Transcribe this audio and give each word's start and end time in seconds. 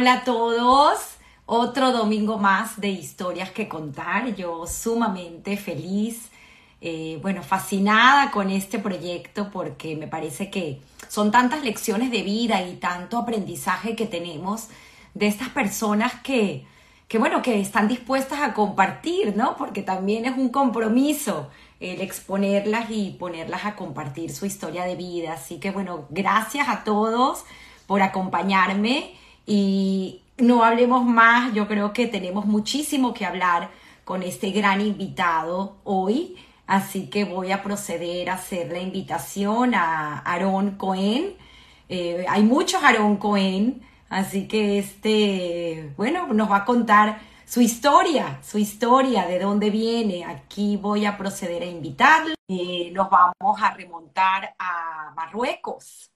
Hola 0.00 0.14
a 0.14 0.24
todos. 0.24 0.98
Otro 1.44 1.92
domingo 1.92 2.38
más 2.38 2.80
de 2.80 2.88
historias 2.88 3.50
que 3.50 3.68
contar. 3.68 4.34
Yo 4.34 4.66
sumamente 4.66 5.58
feliz, 5.58 6.30
eh, 6.80 7.18
bueno, 7.20 7.42
fascinada 7.42 8.30
con 8.30 8.48
este 8.48 8.78
proyecto 8.78 9.50
porque 9.50 9.96
me 9.96 10.06
parece 10.06 10.48
que 10.50 10.80
son 11.08 11.30
tantas 11.30 11.62
lecciones 11.62 12.10
de 12.10 12.22
vida 12.22 12.62
y 12.62 12.76
tanto 12.76 13.18
aprendizaje 13.18 13.94
que 13.94 14.06
tenemos 14.06 14.68
de 15.12 15.26
estas 15.26 15.50
personas 15.50 16.14
que, 16.22 16.64
que 17.06 17.18
bueno, 17.18 17.42
que 17.42 17.60
están 17.60 17.86
dispuestas 17.86 18.40
a 18.40 18.54
compartir, 18.54 19.36
¿no? 19.36 19.54
Porque 19.58 19.82
también 19.82 20.24
es 20.24 20.34
un 20.34 20.48
compromiso 20.48 21.50
el 21.78 22.00
exponerlas 22.00 22.86
y 22.88 23.10
ponerlas 23.18 23.66
a 23.66 23.76
compartir 23.76 24.34
su 24.34 24.46
historia 24.46 24.84
de 24.84 24.96
vida. 24.96 25.34
Así 25.34 25.60
que 25.60 25.70
bueno, 25.70 26.06
gracias 26.08 26.70
a 26.70 26.84
todos 26.84 27.44
por 27.86 28.00
acompañarme 28.00 29.19
y 29.52 30.22
no 30.38 30.62
hablemos 30.62 31.04
más, 31.04 31.52
yo 31.54 31.66
creo 31.66 31.92
que 31.92 32.06
tenemos 32.06 32.46
muchísimo 32.46 33.12
que 33.12 33.26
hablar 33.26 33.70
con 34.04 34.22
este 34.22 34.52
gran 34.52 34.80
invitado 34.80 35.78
hoy, 35.82 36.36
así 36.68 37.10
que 37.10 37.24
voy 37.24 37.50
a 37.50 37.60
proceder 37.60 38.30
a 38.30 38.34
hacer 38.34 38.70
la 38.70 38.78
invitación 38.78 39.74
a 39.74 40.20
Aaron 40.20 40.76
Cohen. 40.76 41.34
Eh, 41.88 42.24
hay 42.28 42.44
muchos 42.44 42.80
Aaron 42.84 43.16
Cohen, 43.16 43.82
así 44.08 44.46
que 44.46 44.78
este, 44.78 45.94
bueno, 45.96 46.28
nos 46.28 46.48
va 46.48 46.58
a 46.58 46.64
contar 46.64 47.20
su 47.44 47.60
historia, 47.60 48.38
su 48.44 48.58
historia, 48.58 49.26
de 49.26 49.40
dónde 49.40 49.70
viene. 49.70 50.24
Aquí 50.26 50.76
voy 50.76 51.06
a 51.06 51.18
proceder 51.18 51.64
a 51.64 51.66
invitarle. 51.66 52.34
Eh, 52.46 52.92
nos 52.92 53.10
vamos 53.10 53.60
a 53.60 53.74
remontar 53.74 54.54
a 54.60 55.12
Marruecos. 55.16 56.08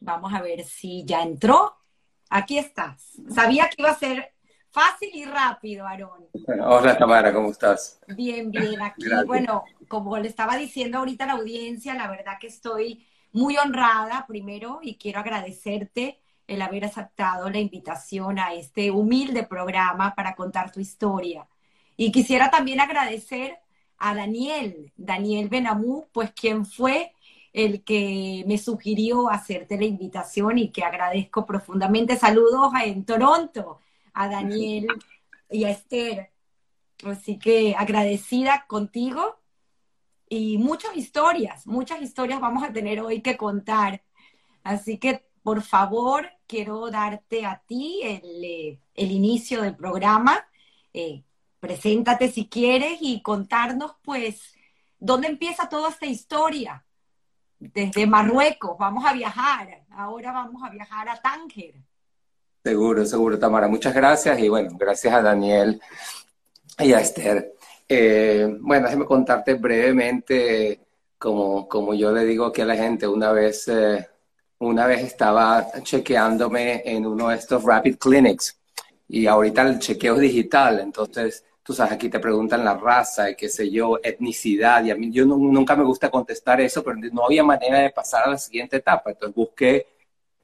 Vamos 0.00 0.32
a 0.32 0.40
ver 0.40 0.64
si 0.64 1.04
ya 1.04 1.22
entró. 1.22 1.83
Aquí 2.34 2.58
estás. 2.58 3.12
Sabía 3.32 3.68
que 3.68 3.76
iba 3.80 3.90
a 3.90 3.94
ser 3.94 4.32
fácil 4.68 5.08
y 5.14 5.24
rápido, 5.24 5.86
Aarón. 5.86 6.26
hola 6.66 6.98
Tamara, 6.98 7.32
¿cómo 7.32 7.48
estás? 7.52 8.00
Bien, 8.08 8.50
bien. 8.50 8.82
Aquí, 8.82 9.04
bueno, 9.24 9.62
como 9.86 10.18
le 10.18 10.26
estaba 10.26 10.56
diciendo 10.56 10.98
ahorita 10.98 11.22
a 11.22 11.26
la 11.28 11.32
audiencia, 11.34 11.94
la 11.94 12.10
verdad 12.10 12.32
que 12.40 12.48
estoy 12.48 13.06
muy 13.30 13.56
honrada 13.56 14.24
primero 14.26 14.80
y 14.82 14.96
quiero 14.96 15.20
agradecerte 15.20 16.18
el 16.48 16.60
haber 16.60 16.86
aceptado 16.86 17.48
la 17.50 17.60
invitación 17.60 18.40
a 18.40 18.52
este 18.52 18.90
humilde 18.90 19.44
programa 19.44 20.16
para 20.16 20.34
contar 20.34 20.72
tu 20.72 20.80
historia. 20.80 21.46
Y 21.96 22.10
quisiera 22.10 22.50
también 22.50 22.80
agradecer 22.80 23.60
a 23.96 24.12
Daniel, 24.12 24.92
Daniel 24.96 25.48
Benamú, 25.48 26.08
pues 26.10 26.32
quien 26.32 26.66
fue 26.66 27.12
el 27.54 27.84
que 27.84 28.44
me 28.46 28.58
sugirió 28.58 29.30
hacerte 29.30 29.78
la 29.78 29.86
invitación 29.86 30.58
y 30.58 30.70
que 30.70 30.82
agradezco 30.82 31.46
profundamente. 31.46 32.16
Saludos 32.16 32.72
en 32.84 33.04
Toronto 33.04 33.78
a 34.12 34.28
Daniel 34.28 34.88
y 35.48 35.64
a 35.64 35.70
Esther. 35.70 36.32
Así 37.04 37.38
que 37.38 37.76
agradecida 37.78 38.66
contigo 38.66 39.40
y 40.28 40.58
muchas 40.58 40.96
historias, 40.96 41.66
muchas 41.66 42.02
historias 42.02 42.40
vamos 42.40 42.64
a 42.64 42.72
tener 42.72 43.00
hoy 43.00 43.22
que 43.22 43.36
contar. 43.36 44.02
Así 44.64 44.98
que 44.98 45.24
por 45.44 45.62
favor, 45.62 46.26
quiero 46.48 46.90
darte 46.90 47.46
a 47.46 47.62
ti 47.66 48.00
el, 48.02 48.44
eh, 48.44 48.80
inicio 48.96 49.62
del 49.62 49.76
programa. 49.76 50.44
Eh, 50.92 51.22
preséntate 51.60 52.32
si 52.32 52.48
quieres 52.48 52.98
y 53.00 53.22
contarnos, 53.22 53.92
pues, 54.02 54.54
dónde 54.98 55.28
empieza 55.28 55.68
toda 55.68 55.90
esta 55.90 56.06
historia. 56.06 56.84
Desde 57.72 58.06
Marruecos, 58.06 58.76
vamos 58.78 59.04
a 59.04 59.12
viajar. 59.12 59.84
Ahora 59.90 60.32
vamos 60.32 60.62
a 60.62 60.70
viajar 60.70 61.08
a 61.08 61.20
Tánger. 61.20 61.74
Seguro, 62.62 63.04
seguro, 63.06 63.38
Tamara. 63.38 63.68
Muchas 63.68 63.94
gracias 63.94 64.38
y 64.38 64.48
bueno, 64.48 64.70
gracias 64.78 65.14
a 65.14 65.22
Daniel 65.22 65.80
y 66.78 66.92
a 66.92 67.00
Esther. 67.00 67.54
Eh, 67.88 68.56
bueno, 68.60 68.86
déjame 68.86 69.04
contarte 69.06 69.54
brevemente, 69.54 70.80
como, 71.18 71.68
como 71.68 71.94
yo 71.94 72.12
le 72.12 72.24
digo 72.24 72.46
aquí 72.46 72.60
a 72.60 72.66
la 72.66 72.76
gente, 72.76 73.06
una 73.06 73.32
vez 73.32 73.70
una 74.58 74.86
vez 74.86 75.02
estaba 75.02 75.66
chequeándome 75.82 76.82
en 76.84 77.06
uno 77.06 77.28
de 77.28 77.36
estos 77.36 77.64
Rapid 77.64 77.96
Clinics 77.98 78.58
y 79.08 79.26
ahorita 79.26 79.62
el 79.62 79.78
chequeo 79.78 80.14
es 80.14 80.20
digital, 80.20 80.80
entonces 80.80 81.44
tú 81.64 81.72
sabes, 81.72 81.94
aquí 81.94 82.08
te 82.08 82.20
preguntan 82.20 82.64
la 82.64 82.74
raza 82.76 83.30
y 83.30 83.34
qué 83.34 83.48
sé 83.48 83.70
yo, 83.70 83.98
etnicidad, 84.02 84.84
y 84.84 84.90
a 84.90 84.96
mí 84.96 85.10
yo 85.10 85.24
nunca 85.24 85.74
me 85.74 85.82
gusta 85.82 86.10
contestar 86.10 86.60
eso, 86.60 86.84
pero 86.84 86.96
no 87.12 87.24
había 87.24 87.42
manera 87.42 87.78
de 87.80 87.90
pasar 87.90 88.24
a 88.24 88.30
la 88.30 88.38
siguiente 88.38 88.76
etapa, 88.76 89.10
entonces 89.10 89.34
busqué 89.34 89.86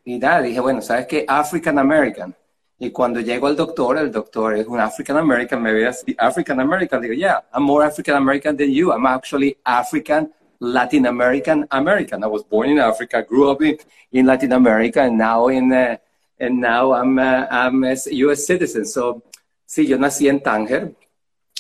y 0.05 0.19
nada, 0.19 0.41
dije, 0.43 0.61
bueno, 0.61 0.81
¿sabes 0.81 1.07
qué? 1.07 1.25
African 1.29 1.79
American. 1.79 2.35
Y 2.79 2.91
cuando 2.91 3.21
llego 3.21 3.47
al 3.47 3.57
doctor, 3.57 3.99
el 3.99 4.11
doctor 4.11 4.57
es 4.57 4.67
un 4.67 4.81
African 4.81 5.19
American, 5.19 5.63
me 5.63 5.73
ve 5.73 5.87
así, 5.87 6.17
African 6.19 6.59
American, 6.59 7.03
digo, 7.03 7.15
yeah, 7.15 7.45
I'm 7.55 7.65
more 7.65 7.85
African 7.85 8.17
American 8.17 8.57
than 8.57 8.73
you, 8.73 8.91
I'm 8.91 9.07
actually 9.07 9.59
African 9.65 10.33
Latin 10.61 11.07
American 11.07 11.67
American. 11.71 12.23
I 12.23 12.27
was 12.27 12.45
born 12.45 12.71
in 12.71 12.79
Africa, 12.79 13.23
grew 13.23 13.51
up 13.51 13.63
in, 13.63 13.79
in 14.13 14.27
Latin 14.27 14.53
America, 14.53 15.03
and 15.03 15.19
now 15.19 15.49
in 15.49 15.73
uh, 15.73 15.97
and 16.39 16.61
now 16.61 16.93
I'm 16.93 17.19
uh, 17.19 17.47
I'm 17.51 17.83
a 17.85 17.97
U.S. 18.11 18.47
citizen. 18.47 18.85
So, 18.85 19.23
sí, 19.67 19.87
yo 19.87 19.97
nací 19.97 20.29
en 20.29 20.41
Tánger, 20.41 20.95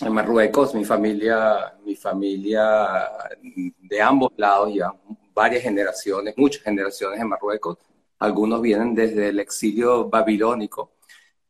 en 0.02 0.12
Marruecos. 0.12 0.74
Mi 0.74 0.84
familia, 0.84 1.74
mi 1.84 1.96
familia 1.96 3.08
de 3.78 4.00
ambos 4.00 4.32
lados 4.36 4.72
ya 4.74 4.92
varias 5.34 5.62
generaciones, 5.62 6.34
muchas 6.36 6.62
generaciones 6.62 7.20
en 7.20 7.28
Marruecos. 7.28 7.78
Algunos 8.18 8.60
vienen 8.60 8.94
desde 8.94 9.28
el 9.28 9.40
exilio 9.40 10.08
babilónico. 10.08 10.92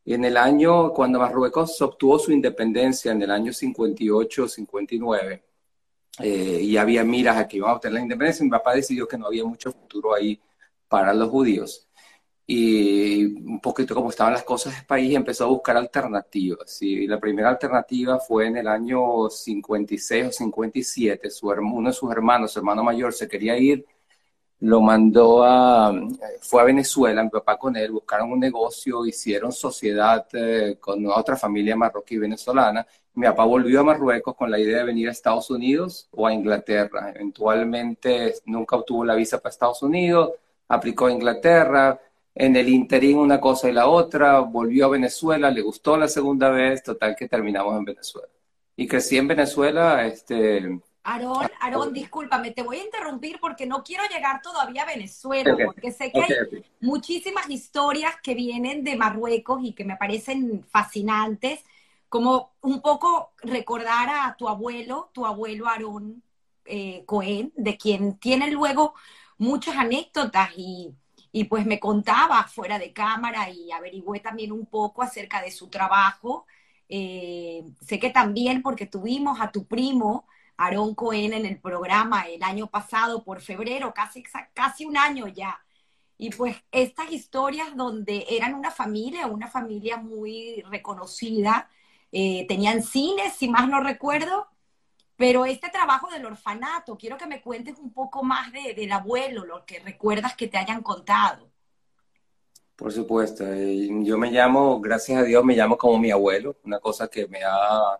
Y 0.03 0.13
en 0.13 0.25
el 0.25 0.37
año, 0.37 0.93
cuando 0.93 1.19
Marruecos 1.19 1.79
obtuvo 1.81 2.17
su 2.17 2.31
independencia, 2.31 3.11
en 3.11 3.21
el 3.21 3.31
año 3.31 3.51
58-59, 3.51 5.41
eh, 6.19 6.59
y 6.61 6.77
había 6.77 7.03
miras 7.03 7.37
a 7.37 7.47
que 7.47 7.57
iban 7.57 7.71
a 7.71 7.73
obtener 7.73 7.95
la 7.95 8.01
independencia, 8.01 8.43
mi 8.43 8.49
papá 8.49 8.73
decidió 8.73 9.07
que 9.07 9.17
no 9.17 9.27
había 9.27 9.45
mucho 9.45 9.71
futuro 9.71 10.13
ahí 10.13 10.39
para 10.87 11.13
los 11.13 11.29
judíos. 11.29 11.87
Y 12.53 13.23
un 13.25 13.61
poquito 13.61 13.95
como 13.95 14.09
estaban 14.09 14.33
las 14.33 14.43
cosas 14.43 14.77
el 14.77 14.85
país, 14.85 15.15
empezó 15.15 15.45
a 15.45 15.47
buscar 15.47 15.77
alternativas. 15.77 16.81
Y 16.81 17.07
la 17.07 17.17
primera 17.17 17.47
alternativa 17.49 18.19
fue 18.19 18.47
en 18.47 18.57
el 18.57 18.67
año 18.67 19.29
56 19.29 20.27
o 20.27 20.31
57. 20.33 21.29
Su, 21.29 21.47
uno 21.47 21.89
de 21.89 21.93
sus 21.93 22.11
hermanos, 22.11 22.51
su 22.51 22.59
hermano 22.59 22.83
mayor, 22.83 23.13
se 23.13 23.27
quería 23.29 23.57
ir 23.57 23.85
lo 24.61 24.79
mandó 24.81 25.43
a, 25.43 25.91
fue 26.41 26.61
a 26.61 26.65
Venezuela, 26.65 27.23
mi 27.23 27.29
papá 27.29 27.57
con 27.57 27.75
él, 27.75 27.91
buscaron 27.91 28.31
un 28.31 28.39
negocio, 28.39 29.05
hicieron 29.05 29.51
sociedad 29.51 30.27
eh, 30.33 30.77
con 30.79 31.05
otra 31.07 31.35
familia 31.35 31.75
marroquí 31.75 32.17
venezolana. 32.17 32.85
Mi 33.15 33.25
papá 33.25 33.43
volvió 33.45 33.79
a 33.79 33.83
Marruecos 33.83 34.35
con 34.35 34.51
la 34.51 34.59
idea 34.59 34.79
de 34.79 34.83
venir 34.85 35.09
a 35.09 35.11
Estados 35.11 35.49
Unidos 35.49 36.07
o 36.11 36.27
a 36.27 36.33
Inglaterra. 36.33 37.09
Eventualmente 37.09 38.35
nunca 38.45 38.75
obtuvo 38.75 39.03
la 39.03 39.15
visa 39.15 39.39
para 39.39 39.51
Estados 39.51 39.81
Unidos, 39.81 40.31
aplicó 40.67 41.07
a 41.07 41.11
Inglaterra, 41.11 41.99
en 42.33 42.55
el 42.55 42.69
interín 42.69 43.17
una 43.17 43.41
cosa 43.41 43.69
y 43.69 43.73
la 43.73 43.87
otra, 43.87 44.39
volvió 44.39 44.85
a 44.85 44.89
Venezuela, 44.89 45.51
le 45.51 45.61
gustó 45.61 45.97
la 45.97 46.07
segunda 46.07 46.49
vez, 46.49 46.83
total 46.83 47.15
que 47.15 47.27
terminamos 47.27 47.77
en 47.77 47.85
Venezuela. 47.85 48.29
Y 48.75 48.87
crecí 48.87 49.17
en 49.17 49.27
Venezuela, 49.27 50.05
este, 50.05 50.79
Aarón, 51.03 51.49
Aarón, 51.59 51.93
discúlpame, 51.93 52.51
te 52.51 52.61
voy 52.61 52.77
a 52.77 52.83
interrumpir 52.83 53.39
porque 53.39 53.65
no 53.65 53.83
quiero 53.83 54.03
llegar 54.05 54.41
todavía 54.41 54.83
a 54.83 54.85
Venezuela, 54.85 55.55
porque 55.65 55.91
sé 55.91 56.11
que 56.11 56.21
hay 56.21 56.63
muchísimas 56.79 57.49
historias 57.49 58.13
que 58.21 58.35
vienen 58.35 58.83
de 58.83 58.95
Marruecos 58.95 59.61
y 59.63 59.73
que 59.73 59.83
me 59.83 59.97
parecen 59.97 60.63
fascinantes, 60.69 61.63
como 62.07 62.51
un 62.61 62.81
poco 62.81 63.31
recordar 63.41 64.09
a 64.09 64.35
tu 64.37 64.47
abuelo, 64.47 65.09
tu 65.13 65.25
abuelo 65.25 65.67
Aarón 65.67 66.21
eh, 66.65 67.03
Cohen, 67.05 67.51
de 67.55 67.77
quien 67.77 68.17
tiene 68.17 68.51
luego 68.51 68.93
muchas 69.37 69.77
anécdotas 69.77 70.51
y, 70.55 70.93
pues 71.45 71.65
me 71.65 71.79
contaba 71.79 72.43
fuera 72.45 72.77
de 72.79 72.93
cámara 72.93 73.49
y 73.49 73.71
averigüé 73.71 74.19
también 74.19 74.51
un 74.51 74.65
poco 74.65 75.01
acerca 75.01 75.41
de 75.41 75.51
su 75.51 75.69
trabajo. 75.69 76.45
Eh, 76.89 77.63
sé 77.81 77.99
que 77.99 78.09
también 78.09 78.61
porque 78.61 78.85
tuvimos 78.85 79.39
a 79.39 79.51
tu 79.51 79.65
primo, 79.65 80.27
Aarón 80.57 80.93
Cohen 80.95 81.33
en 81.33 81.45
el 81.45 81.59
programa 81.59 82.23
el 82.23 82.43
año 82.43 82.67
pasado, 82.67 83.23
por 83.23 83.41
febrero, 83.41 83.93
casi, 83.93 84.23
casi 84.53 84.85
un 84.85 84.97
año 84.97 85.27
ya. 85.27 85.59
Y 86.17 86.29
pues 86.31 86.55
estas 86.71 87.11
historias 87.11 87.75
donde 87.75 88.25
eran 88.29 88.53
una 88.53 88.71
familia, 88.71 89.27
una 89.27 89.47
familia 89.47 89.97
muy 89.97 90.61
reconocida, 90.69 91.69
eh, 92.11 92.45
tenían 92.47 92.83
cines, 92.83 93.33
si 93.33 93.49
más 93.49 93.67
no 93.69 93.81
recuerdo, 93.81 94.47
pero 95.21 95.45
este 95.45 95.69
trabajo 95.69 96.09
del 96.09 96.25
orfanato, 96.25 96.97
quiero 96.97 97.15
que 97.15 97.27
me 97.27 97.43
cuentes 97.43 97.77
un 97.77 97.93
poco 97.93 98.23
más 98.23 98.51
del 98.51 98.91
abuelo, 98.91 99.45
lo 99.45 99.63
que 99.67 99.77
recuerdas 99.77 100.35
que 100.35 100.47
te 100.47 100.57
hayan 100.57 100.81
contado. 100.81 101.47
Por 102.75 102.91
supuesto, 102.91 103.45
eh, 103.45 103.87
yo 104.01 104.17
me 104.17 104.31
llamo, 104.31 104.81
gracias 104.81 105.21
a 105.21 105.23
Dios, 105.23 105.45
me 105.45 105.55
llamo 105.55 105.77
como 105.77 105.99
mi 105.99 106.09
abuelo, 106.09 106.57
una 106.63 106.79
cosa 106.79 107.07
que 107.07 107.27
me 107.27 107.37
ha 107.45 107.99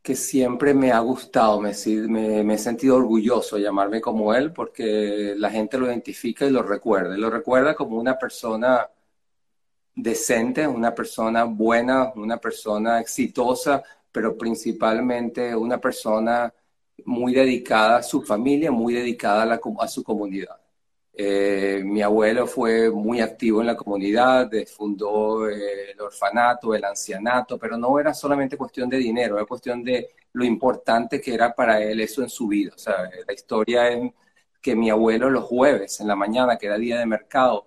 que 0.00 0.16
siempre 0.16 0.72
me 0.72 0.92
ha 0.92 1.00
gustado, 1.00 1.60
me, 1.60 1.72
me, 2.08 2.54
he 2.54 2.58
sentido 2.58 2.96
orgulloso 2.96 3.56
de 3.56 3.62
llamarme 3.62 4.00
como 4.00 4.34
él 4.34 4.50
porque 4.50 5.34
la 5.36 5.50
gente 5.50 5.76
lo 5.76 5.86
identifica 5.86 6.46
y 6.46 6.50
lo 6.50 6.62
recuerda. 6.62 7.16
Y 7.16 7.20
lo 7.20 7.28
recuerda 7.28 7.74
como 7.74 7.98
una 7.98 8.18
persona 8.18 8.88
decente, 9.94 10.66
una 10.66 10.94
persona 10.94 11.44
buena, 11.44 12.12
una 12.16 12.38
persona 12.38 13.00
exitosa, 13.00 13.82
pero 14.14 14.38
principalmente 14.38 15.56
una 15.56 15.80
persona 15.80 16.54
muy 17.04 17.34
dedicada 17.34 17.96
a 17.98 18.02
su 18.04 18.22
familia, 18.22 18.70
muy 18.70 18.94
dedicada 18.94 19.60
a, 19.80 19.88
su 19.88 20.04
comunidad. 20.04 20.56
Eh, 21.12 21.82
mi 21.84 22.00
abuelo 22.00 22.46
fue 22.46 22.90
muy 22.90 23.20
activo 23.20 23.60
en 23.60 23.66
la 23.68 23.76
comunidad, 23.76 24.50
fundó 24.76 25.48
eh, 25.48 25.90
el 25.92 26.00
orfanato, 26.00 26.74
el 26.76 26.84
ancianato, 26.84 27.58
pero 27.58 27.76
no 27.76 27.98
era 27.98 28.14
solamente 28.14 28.56
cuestión 28.56 28.88
de 28.88 28.98
dinero, 28.98 29.36
era 29.36 29.46
cuestión 29.46 29.82
de 29.82 30.10
lo 30.32 30.44
importante 30.44 31.20
que 31.20 31.34
era 31.34 31.52
para 31.52 31.82
él 31.82 32.00
eso 32.00 32.22
en 32.22 32.28
su 32.28 32.46
vida. 32.46 32.72
O 32.76 32.78
sea, 32.78 33.10
la 33.26 33.32
historia 33.32 33.88
es 33.88 34.12
que 34.62 34.76
mi 34.76 34.90
abuelo 34.90 35.28
los 35.28 35.44
jueves 35.44 36.00
en 36.00 36.06
la 36.06 36.16
mañana, 36.16 36.56
que 36.56 36.66
era 36.66 36.78
día 36.78 37.00
de 37.00 37.06
mercado, 37.06 37.66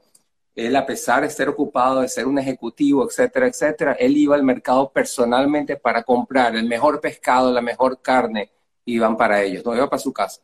él 0.57 0.75
a 0.75 0.85
pesar 0.85 1.21
de 1.21 1.27
estar 1.27 1.47
ocupado, 1.49 2.01
de 2.01 2.09
ser 2.09 2.25
un 2.25 2.39
ejecutivo, 2.39 3.05
etcétera, 3.05 3.47
etcétera, 3.47 3.93
él 3.93 4.17
iba 4.17 4.35
al 4.35 4.43
mercado 4.43 4.91
personalmente 4.91 5.77
para 5.77 6.01
comprar 6.03 6.55
el 6.55 6.67
mejor 6.67 6.99
pescado, 6.99 7.51
la 7.53 7.61
mejor 7.61 8.01
carne, 8.01 8.51
iban 8.85 9.15
para 9.15 9.43
ellos, 9.43 9.63
no 9.63 9.75
iba 9.75 9.87
para 9.87 9.99
su 9.99 10.11
casa. 10.11 10.41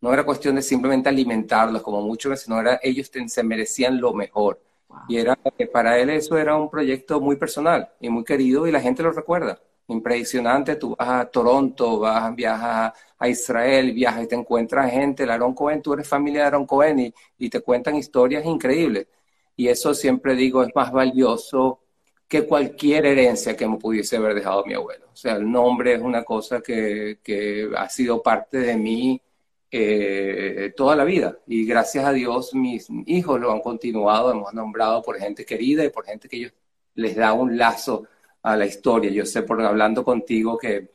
No 0.00 0.12
era 0.12 0.24
cuestión 0.24 0.56
de 0.56 0.62
simplemente 0.62 1.08
alimentarlos 1.08 1.82
como 1.82 2.02
muchos, 2.02 2.40
sino 2.40 2.60
era 2.60 2.80
ellos 2.82 3.10
se 3.28 3.42
merecían 3.44 4.00
lo 4.00 4.12
mejor. 4.12 4.60
Y 5.08 5.18
era 5.18 5.36
para 5.72 5.98
él 5.98 6.10
eso 6.10 6.36
era 6.36 6.56
un 6.56 6.68
proyecto 6.68 7.20
muy 7.20 7.36
personal 7.36 7.88
y 8.00 8.08
muy 8.08 8.24
querido 8.24 8.66
y 8.66 8.72
la 8.72 8.80
gente 8.80 9.02
lo 9.02 9.12
recuerda. 9.12 9.60
Impresionante, 9.86 10.76
tú 10.76 10.96
vas 10.96 11.08
a 11.08 11.24
Toronto, 11.26 12.00
vas, 12.00 12.34
viajas 12.34 12.92
a 13.18 13.28
Israel, 13.28 13.92
viajas 13.92 14.24
y 14.24 14.26
te 14.26 14.34
encuentras 14.34 14.90
gente, 14.90 15.22
el 15.22 15.30
Aaron 15.30 15.54
Cohen, 15.54 15.80
tú 15.82 15.92
eres 15.92 16.08
familia 16.08 16.40
de 16.40 16.46
Aaron 16.48 16.66
Cohen 16.66 16.98
y, 16.98 17.14
y 17.38 17.48
te 17.50 17.60
cuentan 17.60 17.94
historias 17.96 18.44
increíbles. 18.44 19.06
Y 19.56 19.68
eso 19.68 19.94
siempre 19.94 20.34
digo 20.34 20.62
es 20.62 20.70
más 20.74 20.92
valioso 20.92 21.80
que 22.28 22.46
cualquier 22.46 23.06
herencia 23.06 23.56
que 23.56 23.68
me 23.68 23.78
pudiese 23.78 24.16
haber 24.16 24.34
dejado 24.34 24.64
mi 24.64 24.74
abuelo. 24.74 25.06
O 25.12 25.16
sea, 25.16 25.36
el 25.36 25.50
nombre 25.50 25.94
es 25.94 26.00
una 26.00 26.24
cosa 26.24 26.60
que, 26.60 27.18
que 27.22 27.68
ha 27.76 27.88
sido 27.88 28.22
parte 28.22 28.58
de 28.58 28.76
mí 28.76 29.20
eh, 29.70 30.72
toda 30.76 30.94
la 30.96 31.04
vida. 31.04 31.36
Y 31.46 31.66
gracias 31.66 32.04
a 32.04 32.12
Dios 32.12 32.54
mis 32.54 32.88
hijos 33.06 33.40
lo 33.40 33.52
han 33.52 33.60
continuado, 33.60 34.30
hemos 34.30 34.54
nombrado 34.54 35.02
por 35.02 35.18
gente 35.18 35.44
querida 35.44 35.84
y 35.84 35.90
por 35.90 36.04
gente 36.06 36.28
que 36.28 36.36
ellos 36.36 36.52
les 36.94 37.16
da 37.16 37.32
un 37.32 37.58
lazo 37.58 38.04
a 38.42 38.56
la 38.56 38.66
historia. 38.66 39.10
Yo 39.10 39.26
sé 39.26 39.42
por 39.42 39.60
hablando 39.62 40.04
contigo 40.04 40.56
que 40.58 40.92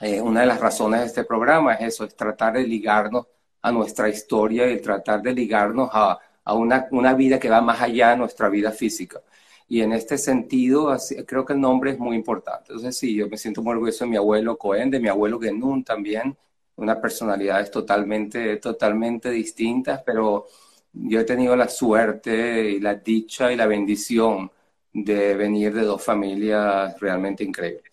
eh, 0.00 0.20
una 0.20 0.40
de 0.42 0.46
las 0.46 0.60
razones 0.60 1.00
de 1.00 1.06
este 1.06 1.24
programa 1.24 1.74
es 1.74 1.94
eso, 1.94 2.04
es 2.04 2.14
tratar 2.14 2.54
de 2.54 2.66
ligarnos 2.66 3.26
a 3.62 3.72
nuestra 3.72 4.08
historia 4.08 4.70
y 4.70 4.80
tratar 4.80 5.22
de 5.22 5.32
ligarnos 5.32 5.88
a, 5.92 6.18
a 6.44 6.54
una, 6.54 6.88
una, 6.90 7.14
vida 7.14 7.38
que 7.38 7.48
va 7.50 7.60
más 7.60 7.80
allá 7.80 8.10
de 8.10 8.16
nuestra 8.16 8.48
vida 8.48 8.72
física. 8.72 9.22
Y 9.68 9.82
en 9.82 9.92
este 9.92 10.18
sentido, 10.18 10.96
creo 11.26 11.44
que 11.44 11.52
el 11.52 11.60
nombre 11.60 11.92
es 11.92 11.98
muy 11.98 12.16
importante. 12.16 12.72
Entonces, 12.72 12.98
sí, 12.98 13.14
yo 13.14 13.28
me 13.28 13.36
siento 13.36 13.62
muy 13.62 13.72
orgulloso 13.72 14.04
de 14.04 14.10
mi 14.10 14.16
abuelo 14.16 14.58
Cohen, 14.58 14.90
de 14.90 15.00
mi 15.00 15.08
abuelo 15.08 15.38
Genún 15.38 15.84
también, 15.84 16.36
unas 16.76 16.96
personalidades 16.98 17.70
totalmente, 17.70 18.56
totalmente 18.56 19.30
distintas, 19.30 20.02
pero 20.04 20.46
yo 20.92 21.20
he 21.20 21.24
tenido 21.24 21.54
la 21.56 21.68
suerte 21.68 22.70
y 22.70 22.80
la 22.80 22.94
dicha 22.94 23.52
y 23.52 23.56
la 23.56 23.66
bendición 23.66 24.50
de 24.92 25.34
venir 25.34 25.72
de 25.72 25.82
dos 25.82 26.02
familias 26.02 26.98
realmente 26.98 27.44
increíbles. 27.44 27.92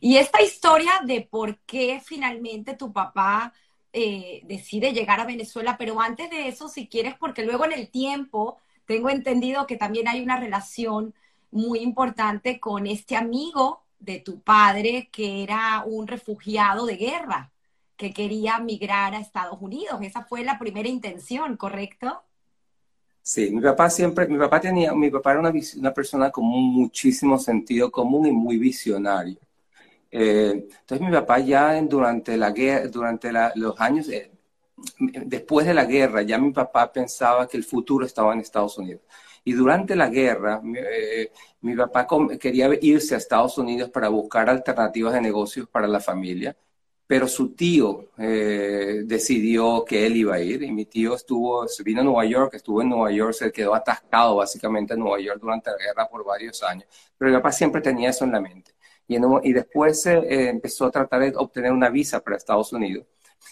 Y 0.00 0.16
esta 0.16 0.42
historia 0.42 0.92
de 1.04 1.26
por 1.28 1.58
qué 1.60 2.00
finalmente 2.04 2.74
tu 2.74 2.92
papá 2.92 3.52
eh, 3.92 4.42
decide 4.44 4.92
llegar 4.92 5.20
a 5.20 5.26
Venezuela, 5.26 5.76
pero 5.78 6.00
antes 6.00 6.30
de 6.30 6.48
eso, 6.48 6.68
si 6.68 6.86
quieres, 6.88 7.14
porque 7.18 7.44
luego 7.44 7.64
en 7.64 7.72
el 7.72 7.88
tiempo 7.88 8.58
tengo 8.86 9.10
entendido 9.10 9.66
que 9.66 9.76
también 9.76 10.08
hay 10.08 10.22
una 10.22 10.38
relación 10.38 11.14
muy 11.50 11.80
importante 11.80 12.58
con 12.58 12.86
este 12.86 13.16
amigo 13.16 13.82
de 13.98 14.18
tu 14.18 14.40
padre 14.40 15.08
que 15.12 15.42
era 15.42 15.84
un 15.86 16.06
refugiado 16.06 16.86
de 16.86 16.96
guerra, 16.96 17.52
que 17.96 18.12
quería 18.12 18.58
migrar 18.58 19.14
a 19.14 19.20
Estados 19.20 19.58
Unidos. 19.60 20.00
Esa 20.02 20.24
fue 20.24 20.42
la 20.42 20.58
primera 20.58 20.88
intención, 20.88 21.56
¿correcto? 21.56 22.22
Sí, 23.22 23.50
mi 23.50 23.60
papá 23.60 23.88
siempre, 23.88 24.26
mi 24.26 24.38
papá 24.38 24.60
tenía, 24.60 24.92
mi 24.94 25.08
papá 25.10 25.32
era 25.32 25.40
una, 25.40 25.52
una 25.76 25.94
persona 25.94 26.30
con 26.30 26.44
muchísimo 26.44 27.38
sentido 27.38 27.92
común 27.92 28.26
y 28.26 28.32
muy 28.32 28.58
visionario. 28.58 29.38
Eh, 30.12 30.68
entonces 30.80 31.00
mi 31.00 31.10
papá 31.10 31.38
ya 31.38 31.80
durante, 31.82 32.36
la 32.36 32.50
guerra, 32.50 32.86
durante 32.88 33.30
los 33.56 33.80
años, 33.80 34.08
eh, 34.10 34.30
después 35.26 35.66
de 35.66 35.74
la 35.74 35.86
guerra, 35.86 36.22
ya 36.22 36.38
mi 36.38 36.52
papá 36.52 36.92
pensaba 36.92 37.48
que 37.48 37.56
el 37.56 37.64
futuro 37.64 38.04
estaba 38.06 38.34
en 38.34 38.40
Estados 38.40 38.76
Unidos. 38.78 39.02
Y 39.44 39.54
durante 39.54 39.96
la 39.96 40.08
guerra, 40.08 40.60
eh, 40.76 41.32
mi 41.62 41.74
papá 41.74 42.06
quería 42.38 42.68
irse 42.80 43.14
a 43.14 43.18
Estados 43.18 43.58
Unidos 43.58 43.90
para 43.90 44.08
buscar 44.08 44.48
alternativas 44.50 45.14
de 45.14 45.20
negocios 45.22 45.66
para 45.68 45.88
la 45.88 46.00
familia, 46.00 46.56
pero 47.06 47.28
su 47.28 47.54
tío 47.54 48.10
decidió 48.16 49.84
que 49.84 50.06
él 50.06 50.16
iba 50.16 50.36
a 50.36 50.40
ir 50.40 50.62
y 50.62 50.70
mi 50.72 50.86
tío 50.86 51.14
estuvo, 51.14 51.68
se 51.68 51.82
vino 51.82 52.00
a 52.00 52.04
Nueva 52.04 52.24
York, 52.24 52.54
estuvo 52.54 52.80
en 52.82 52.88
Nueva 52.90 53.10
York, 53.10 53.34
se 53.34 53.52
quedó 53.52 53.74
atascado 53.74 54.36
básicamente 54.36 54.94
en 54.94 55.00
Nueva 55.00 55.20
York 55.20 55.38
durante 55.40 55.70
la 55.70 55.76
guerra 55.76 56.08
por 56.08 56.24
varios 56.24 56.62
años. 56.62 56.86
Pero 57.18 57.30
mi 57.30 57.36
papá 57.36 57.52
siempre 57.52 57.80
tenía 57.82 58.10
eso 58.10 58.24
en 58.24 58.32
la 58.32 58.40
mente 58.40 58.72
y, 59.42 59.52
después 59.52 60.06
eh, 60.06 60.48
empezó 60.48 60.86
a 60.86 60.90
tratar 60.90 61.20
de 61.20 61.32
obtener 61.36 61.72
una 61.72 61.90
visa 61.90 62.20
para 62.20 62.36
Estados 62.36 62.72
Unidos 62.72 63.06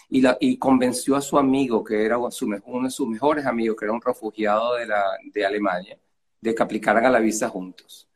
y, 0.09 0.57
convenció 0.57 1.15
a 1.15 1.21
su 1.21 1.37
amigo, 1.37 1.83
que 1.83 2.05
era 2.05 2.17
uno 2.17 2.29
de 2.29 2.91
sus 2.91 3.07
mejores 3.07 3.45
amigos, 3.45 3.77
que 3.77 3.85
era 3.85 3.93
un 3.93 4.01
refugiado 4.01 4.73
de 4.75 5.45
Alemania, 5.45 5.97
de 6.41 6.55
que 6.55 6.63
aplicaran 6.63 7.05
a 7.05 7.09
la 7.09 7.19
visa 7.19 7.49
juntos. 7.49 8.07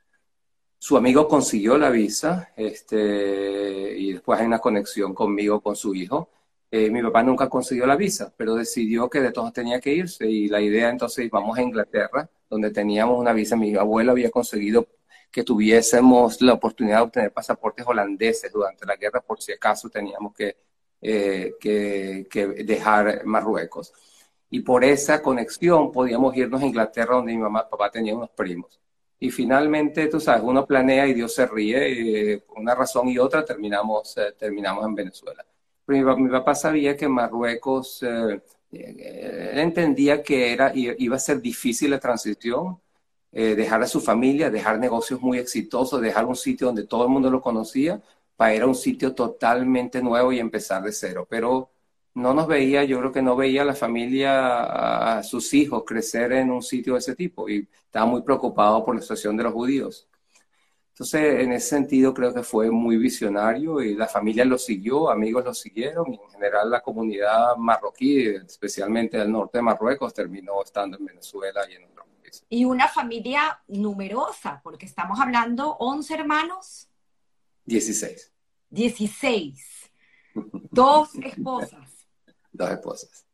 Su 0.77 0.97
amigo 0.97 1.27
consiguió 1.27 1.77
la 1.77 1.89
visa 1.89 2.53
este, 2.55 3.97
y 3.97 4.13
después 4.13 4.39
hay 4.39 4.45
una 4.45 4.59
conexión 4.59 5.15
conmigo, 5.15 5.59
con 5.61 5.75
su 5.75 5.95
hijo. 5.95 6.29
Eh, 6.69 6.91
mi 6.91 7.01
papá 7.01 7.23
nunca 7.23 7.49
consiguió 7.49 7.87
la 7.87 7.95
visa, 7.95 8.33
pero 8.37 8.55
decidió 8.55 9.09
que 9.09 9.21
de 9.21 9.31
todos 9.31 9.53
tenía 9.53 9.79
que 9.79 9.93
irse 9.93 10.29
y 10.29 10.47
la 10.47 10.61
idea 10.61 10.89
entonces 10.89 11.29
vamos 11.31 11.57
a 11.57 11.61
Inglaterra, 11.61 12.29
donde 12.49 12.71
teníamos 12.71 13.19
una 13.19 13.33
visa. 13.33 13.55
Mi 13.55 13.75
abuelo 13.75 14.11
había 14.11 14.29
conseguido 14.29 14.87
que 15.35 15.43
tuviésemos 15.43 16.41
la 16.41 16.53
oportunidad 16.53 16.99
de 16.99 17.03
obtener 17.03 17.33
pasaportes 17.33 17.85
holandeses 17.85 18.49
durante 18.53 18.85
la 18.85 18.95
guerra 18.95 19.19
por 19.19 19.41
si 19.41 19.51
acaso 19.51 19.89
teníamos 19.89 20.33
que, 20.33 20.55
eh, 21.01 21.55
que, 21.59 22.25
que, 22.31 22.47
dejar 22.63 23.25
Marruecos. 23.25 23.91
Y 24.49 24.61
por 24.61 24.85
esa 24.85 25.21
conexión 25.21 25.91
podíamos 25.91 26.33
irnos 26.37 26.61
a 26.61 26.65
Inglaterra 26.65 27.15
donde 27.15 27.33
mi 27.33 27.37
mamá 27.39 27.67
papá 27.69 27.91
tenía 27.91 28.15
unos 28.15 28.29
primos. 28.29 28.79
Y 29.19 29.29
finalmente, 29.29 30.07
tú 30.07 30.21
sabes, 30.21 30.41
uno 30.41 30.65
planea 30.65 31.05
y 31.05 31.13
Dios 31.13 31.35
se 31.35 31.45
ríe, 31.45 31.89
y, 31.89 32.15
eh, 32.15 32.43
una 32.55 32.73
razón 32.73 33.09
y 33.09 33.17
otra 33.17 33.43
terminamos, 33.43 34.15
eh, 34.15 34.33
terminamos 34.39 34.85
en 34.85 34.95
Venezuela. 34.95 35.45
Pero 35.85 36.15
mi, 36.15 36.29
papá 36.29 36.55
sabía 36.55 36.95
que 36.95 37.09
Marruecos, 37.09 38.01
él 38.03 38.41
entendía 39.59 40.23
que 40.23 40.53
era, 40.53 40.71
iba 40.73 41.17
a 41.17 41.19
ser 41.19 41.41
difícil 41.41 41.91
la 41.91 41.99
transición, 41.99 42.79
eh, 43.37 43.53
dejar 43.55 43.83
a 43.83 43.87
su 43.87 43.99
familia, 43.99 44.49
dejar 44.49 44.79
negocios 44.79 45.21
muy 45.21 45.37
exitosos, 45.39 46.01
dejar 46.01 46.25
un 46.25 46.37
sitio 46.37 46.67
donde 46.67 46.87
todo 46.87 47.03
el 47.03 47.09
mundo 47.09 47.29
lo 47.29 47.41
conocía, 47.41 48.01
para 48.37 48.55
ir 48.55 48.61
a 48.61 48.67
un 48.67 48.75
sitio 48.75 49.13
totalmente 49.13 50.01
nuevo 50.01 50.31
y 50.31 50.39
empezar 50.39 50.81
de 50.83 50.93
cero. 50.93 51.27
Pero 51.29 51.69
no 52.13 52.33
nos 52.33 52.47
veía, 52.47 52.85
yo 52.85 52.99
creo 52.99 53.11
que 53.11 53.21
no 53.21 53.35
veía 53.35 53.63
a 53.63 53.65
la 53.65 53.75
familia, 53.75 55.17
a 55.17 55.23
sus 55.23 55.53
hijos 55.53 55.83
crecer 55.85 56.31
en 56.31 56.49
un 56.51 56.63
sitio 56.63 56.93
de 56.93 56.99
ese 56.99 57.15
tipo 57.15 57.49
y 57.49 57.67
estaba 57.85 58.05
muy 58.05 58.21
preocupado 58.21 58.85
por 58.85 58.95
la 58.95 59.01
situación 59.01 59.35
de 59.37 59.43
los 59.43 59.53
judíos. 59.53 60.07
Entonces, 60.91 61.41
en 61.41 61.51
ese 61.51 61.67
sentido, 61.69 62.13
creo 62.13 62.33
que 62.33 62.43
fue 62.43 62.71
muy 62.71 62.95
visionario 62.97 63.81
y 63.81 63.95
la 63.95 64.07
familia 64.07 64.45
lo 64.45 64.57
siguió, 64.57 65.09
amigos 65.09 65.43
lo 65.43 65.53
siguieron 65.53 66.13
y 66.13 66.15
en 66.15 66.29
general 66.29 66.69
la 66.71 66.81
comunidad 66.81 67.57
marroquí, 67.57 68.27
especialmente 68.27 69.17
del 69.17 69.31
norte 69.31 69.57
de 69.57 69.63
Marruecos, 69.63 70.13
terminó 70.13 70.63
estando 70.63 70.97
en 70.97 71.05
Venezuela 71.05 71.61
y 71.69 71.75
en 71.75 71.83
y 72.49 72.65
una 72.65 72.87
familia 72.87 73.61
numerosa, 73.67 74.61
porque 74.63 74.85
estamos 74.85 75.19
hablando 75.19 75.75
11 75.79 76.13
hermanos. 76.13 76.89
16. 77.65 78.31
16. 78.69 79.91
Dos 80.71 81.15
esposas. 81.15 82.07
Dos 82.51 82.71
esposas. 82.71 83.25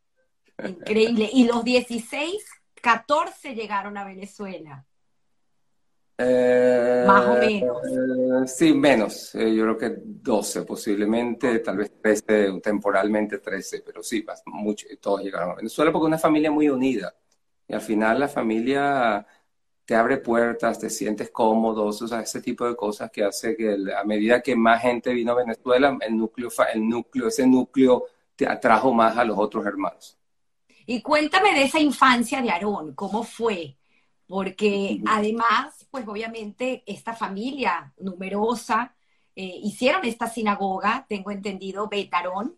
Increíble. 0.63 1.29
Y 1.34 1.46
los 1.46 1.63
16, 1.63 2.43
14 2.81 3.55
llegaron 3.55 3.98
a 3.98 4.03
Venezuela. 4.03 4.86
Eh, 6.24 7.03
Más 7.08 7.27
o 7.27 7.34
menos. 7.34 8.51
sí, 8.51 8.74
menos. 8.74 9.34
Eh, 9.34 9.55
yo 9.55 9.63
creo 9.63 9.77
que 9.77 10.01
12 10.03 10.63
posiblemente, 10.63 11.60
tal 11.60 11.77
vez 11.77 11.91
13, 12.00 12.60
temporalmente 12.62 13.39
13, 13.39 13.81
pero 13.84 14.03
sí, 14.03 14.24
mucho, 14.46 14.86
todos 15.00 15.22
llegaron 15.22 15.51
a 15.51 15.55
Venezuela 15.55 15.91
porque 15.91 16.05
es 16.05 16.10
una 16.10 16.17
familia 16.20 16.51
muy 16.51 16.70
unida. 16.70 17.13
Y 17.72 17.74
al 17.74 17.82
final 17.82 18.20
la 18.20 18.28
familia 18.28 19.25
te 19.86 19.96
abre 19.96 20.18
puertas, 20.18 20.78
te 20.78 20.90
sientes 20.90 21.32
cómodo, 21.32 21.86
o 21.86 21.94
sea, 21.94 22.20
ese 22.20 22.42
tipo 22.42 22.68
de 22.68 22.75
cosas 22.75 23.10
que 23.10 23.24
hace 23.24 23.56
que 23.56 23.78
a 23.98 24.04
medida 24.04 24.42
que 24.42 24.56
más 24.56 24.82
gente 24.82 25.13
vino 25.13 25.32
a 25.32 25.36
Venezuela, 25.36 25.98
el 26.01 26.18
núcleo, 26.18 26.50
el 26.74 26.88
núcleo, 26.88 27.28
ese 27.30 27.48
núcleo 27.48 28.04
te 28.36 28.46
atrajo 28.46 28.94
más 28.94 29.18
a 29.18 29.24
los 29.24 29.38
otros 29.38 29.66
hermanos. 29.66 30.18
Y 30.86 31.01
cuéntame 31.01 31.54
de 31.54 31.63
esa 31.63 31.80
infancia 31.80 32.42
de 32.42 32.51
Aarón, 32.51 32.94
¿cómo 32.94 33.24
fue? 33.24 33.78
porque 34.32 35.01
además, 35.08 35.86
pues 35.92 36.08
obviamente 36.08 36.84
esta 36.86 37.13
familia 37.13 37.94
numerosa 38.00 38.96
eh, 39.36 39.60
hicieron 39.62 40.06
esta 40.06 40.28
sinagoga, 40.28 41.06
tengo 41.10 41.32
entendido, 41.32 41.90
Betarón, 41.90 42.56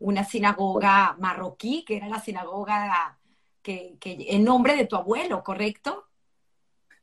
una 0.00 0.24
sinagoga 0.24 1.14
marroquí, 1.20 1.84
que 1.84 1.98
era 1.98 2.08
la 2.08 2.18
sinagoga 2.18 3.20
que, 3.62 3.96
en 4.02 4.44
nombre 4.44 4.76
de 4.76 4.86
tu 4.86 4.96
abuelo, 4.96 5.42
¿correcto? 5.42 6.08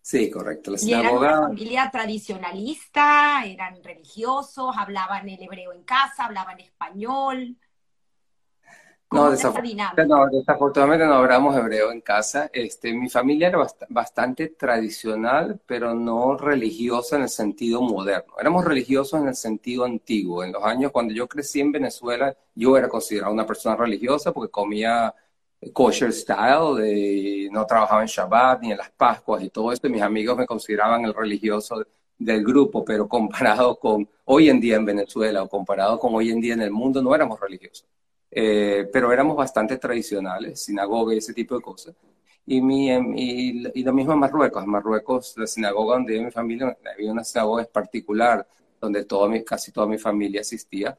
Sí, 0.02 0.30
correcto. 0.30 0.72
La. 0.72 0.78
Y 0.82 0.94
era 0.94 1.12
una 1.12 1.42
familia 1.42 1.90
tradicionalista, 1.92 3.44
eran 3.46 3.84
religiosos, 3.84 4.76
hablaban 4.78 5.28
el 5.30 5.42
hebreo 5.42 5.74
en 5.74 5.84
casa, 5.84 6.26
hablaban 6.26 6.60
español. 6.60 7.58
No, 9.12 9.32
desafortunadamente 9.32 11.06
no, 11.06 11.14
hablamos 11.14 11.58
hebreo 11.58 11.92
en 11.92 12.02
casa. 12.02 12.50
Este, 12.54 12.94
mi 12.94 13.10
familia 13.10 13.48
era 13.48 13.66
bastante 13.90 14.50
tradicional, 14.50 15.60
pero 15.66 15.96
no 15.96 16.38
religiosa 16.38 17.16
en 17.16 17.24
el 17.24 17.30
sentido 17.30 17.82
moderno. 17.82 18.34
Éramos 18.40 18.66
religiosos 18.66 19.20
en 19.20 19.30
el 19.30 19.36
sentido 19.36 19.86
antiguo. 19.86 20.44
En 20.44 20.52
los 20.52 20.64
años 20.64 20.92
cuando 20.92 21.12
yo 21.14 21.28
crecí 21.28 21.60
en 21.60 21.72
Venezuela, 21.72 22.36
yo 22.54 22.78
era 22.78 22.88
considerado 22.88 23.34
una 23.34 23.48
persona 23.48 23.76
religiosa 23.76 24.32
porque 24.32 24.52
comía 24.52 25.16
kosher 25.74 26.14
style, 26.14 26.76
de, 26.76 27.50
no 27.52 27.66
trabajaba 27.66 28.02
en 28.02 28.08
Shabbat 28.08 28.62
ni 28.62 28.72
en 28.72 28.78
las 28.78 28.92
Pascuas 28.92 29.44
y 29.44 29.50
todo 29.50 29.72
esto. 29.72 29.90
mis 29.90 30.02
amigos 30.02 30.38
me 30.38 30.46
consideraban 30.46 31.06
el 31.06 31.14
religioso 31.14 31.84
del 32.18 32.44
grupo, 32.44 32.84
pero 32.84 33.08
comparado 33.08 33.78
con 33.80 34.08
hoy 34.26 34.50
en 34.50 34.60
día 34.60 34.76
en 34.76 34.86
Venezuela 34.86 35.44
o 35.44 35.50
comparado 35.50 36.00
con 36.00 36.14
hoy 36.16 36.30
en 36.30 36.42
día 36.42 36.54
en 36.54 36.62
el 36.62 36.72
mundo, 36.72 37.02
no 37.02 37.16
éramos 37.16 37.40
religiosos. 37.40 37.88
Eh, 38.32 38.88
pero 38.94 39.12
éramos 39.12 39.36
bastante 39.36 39.78
tradicionales, 39.78 40.64
sinagoga 40.64 41.14
y 41.14 41.18
ese 41.18 41.34
tipo 41.34 41.56
de 41.56 41.62
cosas. 41.62 41.96
Y, 42.46 42.62
mi, 42.62 42.90
y, 42.90 43.84
lo 43.84 43.94
mismo 43.94 44.14
en 44.14 44.20
Marruecos. 44.20 44.64
En 44.64 44.70
Marruecos, 44.70 45.36
la 45.38 45.48
sinagoga 45.48 45.96
donde 45.96 46.14
vive 46.14 46.26
mi 46.26 46.32
familia, 46.32 46.78
había 46.94 47.12
una 47.12 47.24
sinagoga 47.24 47.64
particular 47.66 48.48
donde 48.80 49.06
toda 49.06 49.32
casi 49.44 49.72
toda 49.72 49.88
mi 49.88 49.98
familia 49.98 50.42
asistía. 50.42 50.98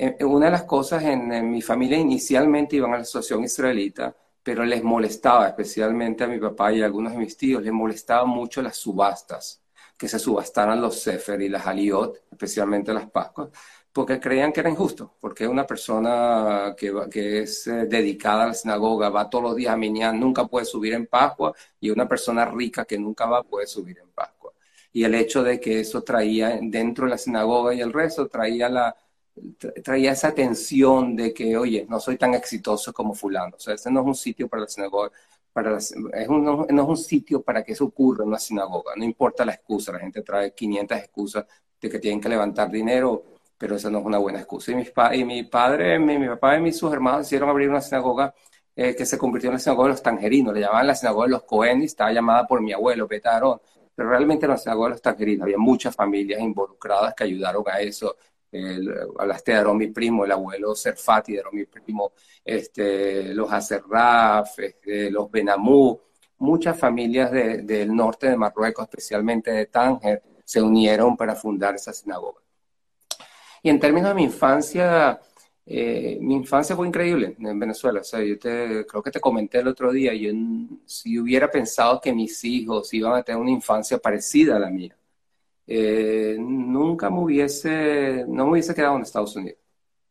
Eh, 0.00 0.16
eh, 0.20 0.24
una 0.24 0.46
de 0.46 0.52
las 0.52 0.62
cosas 0.62 1.02
en, 1.02 1.50
mi 1.50 1.60
familia 1.60 1.98
inicialmente 1.98 2.76
iban 2.76 2.92
a 2.94 2.96
la 2.98 3.02
asociación 3.02 3.42
israelita, 3.44 4.14
pero 4.44 4.64
les 4.64 4.82
molestaba, 4.84 5.48
especialmente 5.48 6.22
a 6.22 6.28
mi 6.28 6.38
papá 6.38 6.72
y 6.72 6.82
a 6.82 6.84
algunos 6.86 7.12
de 7.12 7.18
mis 7.18 7.36
tíos, 7.36 7.62
les 7.64 7.72
molestaba 7.72 8.24
mucho 8.24 8.62
las 8.62 8.76
subastas, 8.76 9.60
que 9.96 10.08
se 10.08 10.20
subastaran 10.20 10.80
los 10.80 11.00
sefer 11.00 11.42
y 11.42 11.48
las 11.48 11.66
aliot, 11.66 12.22
especialmente 12.30 12.94
las 12.94 13.10
pascuas, 13.10 13.48
porque 13.92 14.20
creían 14.20 14.52
que 14.52 14.60
era 14.60 14.70
injusto, 14.70 15.16
porque 15.20 15.48
una 15.48 15.66
persona 15.66 16.74
que, 16.76 17.42
es 17.42 17.66
eh, 17.66 17.86
dedicada 17.86 18.44
a 18.44 18.46
la 18.48 18.54
sinagoga, 18.54 19.10
va 19.10 19.28
todos 19.28 19.44
los 19.44 19.56
días 19.56 19.72
a 19.72 19.76
Minyan, 19.76 20.20
nunca 20.20 20.46
puede 20.46 20.64
subir 20.64 20.94
en 20.94 21.06
Pascua, 21.08 21.52
y 21.80 21.90
una 21.90 22.08
persona 22.08 22.44
rica 22.44 22.84
que 22.84 22.98
nunca 22.98 23.26
va 23.26 23.42
puede 23.42 23.66
subir 23.66 23.98
en 23.98 24.10
Pascua. 24.10 24.52
Y 24.92 25.04
el 25.04 25.14
hecho 25.16 25.42
de 25.42 25.60
que 25.60 25.80
eso 25.80 26.02
traía 26.02 26.58
dentro 26.62 27.04
de 27.06 27.10
la 27.10 27.18
sinagoga 27.18 27.74
y 27.74 27.80
el 27.80 27.92
resto, 27.92 28.28
traía 28.28 28.68
la, 28.68 28.96
traía 29.82 30.12
esa 30.12 30.32
tensión 30.34 31.16
de 31.16 31.32
que, 31.34 31.56
oye, 31.56 31.86
no 31.88 32.00
soy 32.00 32.16
tan 32.16 32.34
exitoso 32.34 32.92
como 32.92 33.14
fulano. 33.14 33.56
O 33.56 33.60
sea, 33.60 33.74
ese 33.74 33.90
no 33.90 34.00
es 34.00 34.06
un 34.06 34.14
sitio 34.14 34.48
para 34.48 34.62
la 34.62 34.68
sinagoga, 34.68 35.10
para 35.52 35.76
es 35.78 35.94
un, 36.28 36.44
no, 36.44 36.66
es 36.68 36.72
un 36.72 36.96
sitio 36.96 37.42
para 37.42 37.62
que 37.64 37.72
eso 37.72 37.84
ocurra 37.86 38.22
en 38.22 38.28
una 38.28 38.38
sinagoga. 38.38 38.92
No 38.96 39.04
importa 39.04 39.44
la 39.44 39.52
excusa, 39.54 39.92
la 39.92 40.00
gente 40.00 40.22
trae 40.22 40.54
500 40.54 40.98
excusas 40.98 41.46
de 41.80 41.88
que 41.90 41.98
tienen 41.98 42.20
que 42.20 42.28
levantar 42.28 42.70
dinero, 42.70 43.24
pero 43.56 43.76
esa 43.76 43.90
no 43.90 43.98
es 43.98 44.04
una 44.04 44.18
buena 44.18 44.38
excusa. 44.40 44.72
Y, 44.72 44.74
mis 44.76 44.92
y 45.14 45.24
mi 45.24 45.42
padre, 45.44 45.98
mi, 45.98 46.28
papá 46.28 46.58
y 46.58 46.72
sus 46.72 46.92
hermanos 46.92 47.26
hicieron 47.26 47.48
abrir 47.48 47.68
una 47.68 47.80
sinagoga 47.80 48.34
eh, 48.76 48.94
que 48.94 49.04
se 49.06 49.18
convirtió 49.18 49.50
en 49.50 49.54
la 49.54 49.58
sinagoga 49.60 49.88
de 49.88 49.92
los 49.94 50.02
tangerinos. 50.02 50.54
Le 50.54 50.60
llamaban 50.60 50.86
la 50.86 50.94
sinagoga 50.94 51.26
de 51.26 51.32
los 51.32 51.42
Cohen 51.44 51.82
estaba 51.82 52.12
llamada 52.12 52.46
por 52.46 52.60
mi 52.60 52.72
abuelo, 52.72 53.08
Betarón. 53.08 53.60
Pero 53.94 54.10
realmente 54.10 54.46
era 54.46 54.54
la 54.54 54.58
sinagoga 54.58 54.88
de 54.88 54.92
los 54.92 55.02
tangerinos. 55.02 55.42
Había 55.42 55.58
muchas 55.58 55.94
familias 55.94 56.40
involucradas 56.40 57.14
que 57.14 57.24
ayudaron 57.24 57.64
a 57.66 57.80
eso 57.80 58.16
el, 58.52 58.94
hablaste 59.18 59.52
de 59.52 59.88
primo, 59.88 60.24
el 60.24 60.32
abuelo 60.32 60.74
Serfati 60.74 61.34
de 61.34 61.42
mi 61.52 61.64
primo, 61.64 62.12
este, 62.44 63.34
los 63.34 63.52
Acerraf, 63.52 64.58
este, 64.58 65.10
los 65.10 65.30
Benamú, 65.30 66.00
muchas 66.38 66.78
familias 66.78 67.30
del 67.32 67.94
norte 67.94 68.28
de 68.30 68.36
Marruecos, 68.36 68.84
especialmente 68.84 69.50
de 69.50 69.66
Tánger, 69.66 70.22
se 70.44 70.62
unieron 70.62 71.16
para 71.16 71.34
fundar 71.34 71.74
esa 71.74 71.92
sinagoga. 71.92 72.40
Y 73.62 73.70
en 73.70 73.80
términos 73.80 74.10
de 74.10 74.14
mi 74.14 74.24
infancia, 74.24 75.20
eh, 75.66 76.18
mi 76.20 76.34
infancia 76.34 76.74
fue 76.74 76.86
increíble 76.86 77.36
en 77.38 77.58
Venezuela. 77.58 78.00
O 78.00 78.04
sea, 78.04 78.22
yo 78.22 78.38
te, 78.38 78.86
creo 78.86 79.02
que 79.02 79.10
te 79.10 79.20
comenté 79.20 79.58
el 79.58 79.68
otro 79.68 79.92
día, 79.92 80.14
yo 80.14 80.30
si 80.86 81.18
hubiera 81.18 81.50
pensado 81.50 82.00
que 82.00 82.12
mis 82.12 82.42
hijos 82.44 82.94
iban 82.94 83.14
a 83.14 83.22
tener 83.22 83.40
una 83.40 83.50
infancia 83.50 83.98
parecida 83.98 84.56
a 84.56 84.60
la 84.60 84.70
mía, 84.70 84.96
eh, 85.70 86.36
nunca 86.40 87.10
me 87.10 87.20
hubiese, 87.20 88.24
no 88.26 88.46
me 88.46 88.52
hubiese 88.52 88.74
quedado 88.74 88.96
en 88.96 89.02
Estados 89.02 89.36
Unidos. 89.36 89.58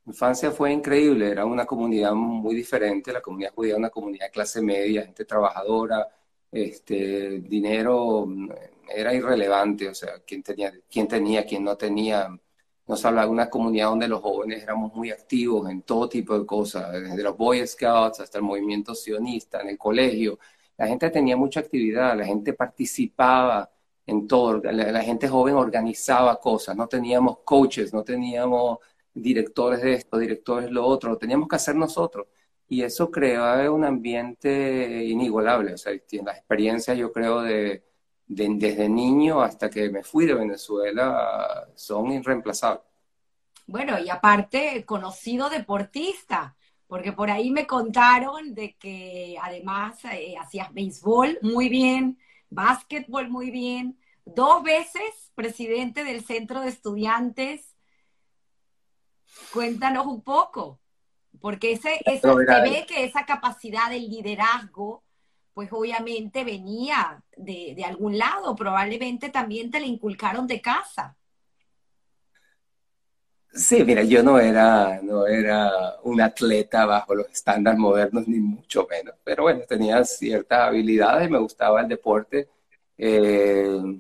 Mi 0.06 0.12
infancia 0.12 0.52
fue 0.52 0.72
increíble, 0.72 1.32
era 1.32 1.46
una 1.46 1.66
comunidad 1.66 2.14
muy 2.14 2.56
diferente, 2.56 3.12
la 3.12 3.22
comunidad 3.22 3.54
judía 3.56 3.72
era 3.72 3.80
una 3.80 3.90
comunidad 3.90 4.28
de 4.28 4.32
clase 4.32 4.62
media, 4.62 5.04
gente 5.04 5.26
trabajadora, 5.26 6.08
este, 6.52 7.40
dinero 7.42 8.26
mm, 8.28 8.50
era 8.90 9.14
irrelevante, 9.14 9.90
o 9.90 9.96
sea, 9.96 10.20
quién 10.26 10.44
tenía, 10.44 10.72
quién 10.90 11.08
tenía, 11.08 11.46
quién 11.46 11.64
no 11.64 11.76
tenía. 11.76 12.30
Nos 12.88 13.04
hablaba 13.06 13.26
de 13.28 13.32
una 13.34 13.50
comunidad 13.50 13.90
donde 13.90 14.08
los 14.08 14.22
jóvenes 14.22 14.64
éramos 14.64 14.94
muy 14.94 15.12
activos 15.12 15.70
en 15.70 15.82
todo 15.82 16.08
tipo 16.08 16.40
de 16.40 16.46
cosas, 16.46 16.92
desde 16.94 17.24
los 17.24 17.36
Boy 17.38 17.66
Scouts 17.68 18.22
hasta 18.22 18.38
el 18.38 18.44
movimiento 18.44 18.96
sionista, 18.96 19.62
en 19.62 19.70
el 19.70 19.78
colegio. 19.78 20.40
La 20.78 20.88
gente 20.88 21.10
tenía 21.10 21.36
mucha 21.36 21.60
actividad, 21.62 22.18
la 22.18 22.26
gente 22.26 22.54
participaba, 22.54 23.70
en 24.08 24.28
todo. 24.28 24.62
La, 24.64 25.04
gente 25.04 25.28
joven 25.28 25.56
organizaba 25.56 26.40
cosas, 26.40 26.76
no 26.76 26.88
teníamos 26.88 27.40
coaches, 27.44 27.94
no 27.94 28.04
teníamos 28.04 28.80
directores 29.14 29.82
de 29.82 29.94
esto, 29.94 30.18
directores 30.18 30.68
de 30.68 30.72
lo 30.72 30.86
otro, 30.86 31.12
lo 31.12 31.18
teníamos 31.18 31.48
que 31.48 31.58
hacer 31.58 31.76
nosotros. 31.76 32.28
Y 32.70 32.82
eso 32.82 33.12
creaba 33.12 33.70
un 33.70 33.86
ambiente 33.86 35.04
inigualable. 35.06 35.74
O 35.74 35.78
sea, 35.78 35.94
las 35.94 36.38
experiencias, 36.38 36.98
yo 36.98 37.12
creo, 37.12 37.42
de, 37.42 37.84
desde 38.26 38.90
niño 38.90 39.42
hasta 39.42 39.70
que 39.70 39.90
me 39.90 40.04
fui 40.04 40.26
de 40.26 40.34
Venezuela 40.34 41.68
son 41.76 42.12
irreemplazables. 42.12 42.84
Bueno, 43.68 44.00
y 44.00 44.10
aparte, 44.10 44.86
conocido 44.86 45.50
deportista, 45.50 46.56
porque 46.88 47.12
por 47.12 47.30
ahí 47.30 47.52
me 47.52 47.68
contaron 47.68 48.54
de 48.54 48.78
que 48.78 49.36
además 49.42 50.06
eh, 50.06 50.36
hacías 50.40 50.74
béisbol 50.74 51.40
muy 51.42 51.68
bien, 51.68 52.18
básquetbol 52.50 53.30
muy 53.30 53.52
bien, 53.52 54.00
dos 54.26 54.64
veces 54.64 55.32
presidente 55.36 56.04
del 56.04 56.26
centro 56.26 56.62
de 56.62 56.70
estudiantes. 56.70 57.76
Cuéntanos 59.54 60.06
un 60.08 60.22
poco, 60.22 60.80
porque 61.40 61.74
ese, 61.74 62.00
esa, 62.06 62.34
se 62.34 62.62
ve 62.62 62.86
que 62.88 63.04
esa 63.04 63.26
capacidad 63.26 63.90
del 63.90 64.10
liderazgo, 64.10 65.04
pues 65.54 65.70
obviamente 65.72 66.44
venía 66.44 67.24
de, 67.36 67.74
de 67.76 67.86
algún 67.86 68.18
lado, 68.18 68.56
probablemente 68.56 69.30
también 69.30 69.70
te 69.70 69.80
la 69.80 69.86
inculcaron 69.86 70.48
de 70.48 70.62
casa. 70.62 71.18
Sí, 73.58 73.84
mira, 73.84 74.04
yo 74.04 74.22
no 74.22 74.40
era, 74.40 75.02
no 75.02 75.26
era 75.26 75.96
un 76.04 76.22
atleta 76.22 76.86
bajo 76.86 77.16
los 77.16 77.28
estándares 77.32 77.80
modernos, 77.80 78.28
ni 78.28 78.40
mucho 78.40 78.88
menos, 78.90 79.16
pero 79.24 79.44
bueno, 79.44 79.62
tenía 79.68 80.04
ciertas 80.06 80.60
habilidades, 80.60 81.30
me 81.30 81.40
gustaba 81.40 81.82
el 81.82 81.88
deporte. 81.88 82.50
Eh, 82.96 84.00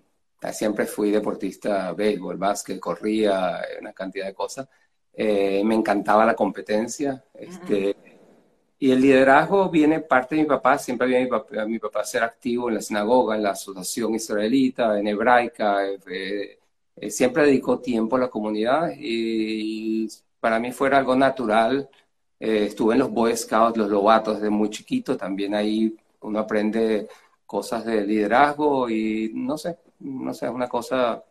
siempre 0.53 0.85
fui 0.85 1.09
deportista, 1.11 1.91
béisbol, 1.93 2.37
básquet, 2.37 2.79
corría, 2.79 3.59
una 3.81 3.93
cantidad 3.93 4.27
de 4.27 4.33
cosas. 4.35 4.67
Eh, 5.13 5.63
me 5.65 5.73
encantaba 5.75 6.23
la 6.25 6.35
competencia. 6.35 7.23
Este, 7.33 7.95
y 8.79 8.91
el 8.91 9.01
liderazgo 9.01 9.69
viene 9.69 10.01
parte 10.01 10.35
de 10.35 10.43
mi 10.43 10.47
papá, 10.47 10.77
siempre 10.77 11.07
viene 11.07 11.23
mi 11.25 11.31
papá, 11.31 11.65
mi 11.65 11.79
papá 11.79 12.03
ser 12.03 12.23
activo 12.23 12.69
en 12.69 12.75
la 12.75 12.81
sinagoga, 12.81 13.35
en 13.35 13.43
la 13.43 13.51
asociación 13.51 14.13
israelita, 14.13 14.99
en 14.99 15.07
hebraica, 15.07 15.83
eh, 15.87 16.59
eh, 16.97 17.11
siempre 17.11 17.45
dedicó 17.45 17.79
tiempo 17.79 18.15
a 18.15 18.19
la 18.19 18.29
comunidad 18.29 18.91
y, 18.97 20.07
para 20.39 20.59
mí 20.59 20.71
fue 20.71 20.89
algo 20.89 21.15
natural. 21.15 21.89
Eh, 22.39 22.65
estuve 22.67 22.93
en 22.93 22.99
los 22.99 23.11
Boy 23.11 23.35
Scouts, 23.35 23.77
los 23.77 23.89
Lobatos 23.89 24.35
desde 24.35 24.49
muy 24.49 24.69
chiquito, 24.69 25.17
también 25.17 25.55
ahí 25.55 25.95
uno 26.21 26.39
aprende 26.39 27.07
cosas 27.45 27.85
de 27.85 28.05
liderazgo 28.05 28.89
y 28.89 29.31
no 29.33 29.57
sé, 29.57 29.77
no 29.99 30.33
sé, 30.33 30.49
una 30.49 30.67
cosa, 30.69 31.23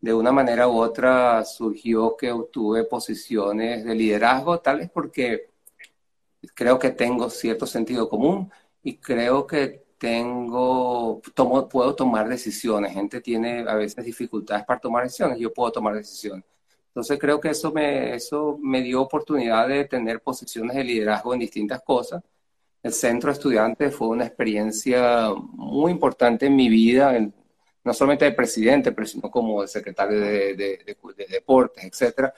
de 0.00 0.14
una 0.14 0.32
manera 0.32 0.68
u 0.68 0.78
otra 0.80 1.44
surgió 1.44 2.16
que 2.16 2.32
obtuve 2.32 2.84
posiciones 2.84 3.84
de 3.84 3.94
liderazgo, 3.94 4.60
tal 4.60 4.78
vez 4.78 4.90
porque 4.90 5.50
creo 6.54 6.78
que 6.78 6.90
tengo 6.90 7.30
cierto 7.30 7.66
sentido 7.66 8.08
común 8.08 8.50
y 8.82 8.96
creo 8.98 9.46
que 9.46 9.87
tengo, 9.98 11.20
tomo, 11.34 11.68
puedo 11.68 11.94
tomar 11.94 12.28
decisiones. 12.28 12.92
Gente 12.92 13.20
tiene 13.20 13.60
a 13.68 13.74
veces 13.74 14.04
dificultades 14.04 14.64
para 14.64 14.80
tomar 14.80 15.04
decisiones, 15.04 15.38
yo 15.38 15.52
puedo 15.52 15.72
tomar 15.72 15.94
decisiones. 15.94 16.44
Entonces 16.88 17.18
creo 17.18 17.40
que 17.40 17.50
eso 17.50 17.72
me, 17.72 18.14
eso 18.14 18.58
me 18.60 18.82
dio 18.82 19.02
oportunidad 19.02 19.68
de 19.68 19.84
tener 19.84 20.20
posiciones 20.20 20.76
de 20.76 20.84
liderazgo 20.84 21.34
en 21.34 21.40
distintas 21.40 21.82
cosas 21.82 22.22
el 22.82 22.92
centro 22.92 23.28
de 23.28 23.34
estudiantes 23.34 23.94
fue 23.94 24.08
una 24.08 24.24
experiencia 24.24 25.30
muy 25.34 25.92
importante 25.92 26.46
en 26.46 26.56
mi 26.56 26.68
vida, 26.68 27.12
no 27.84 27.94
solamente 27.94 28.24
de 28.24 28.32
presidente, 28.32 28.92
pero 28.92 29.06
sino 29.06 29.30
como 29.30 29.62
de 29.62 29.68
secretario 29.68 30.20
de, 30.20 30.54
de, 30.54 30.96
de 31.16 31.26
deportes, 31.28 31.84
etcétera 31.84 32.32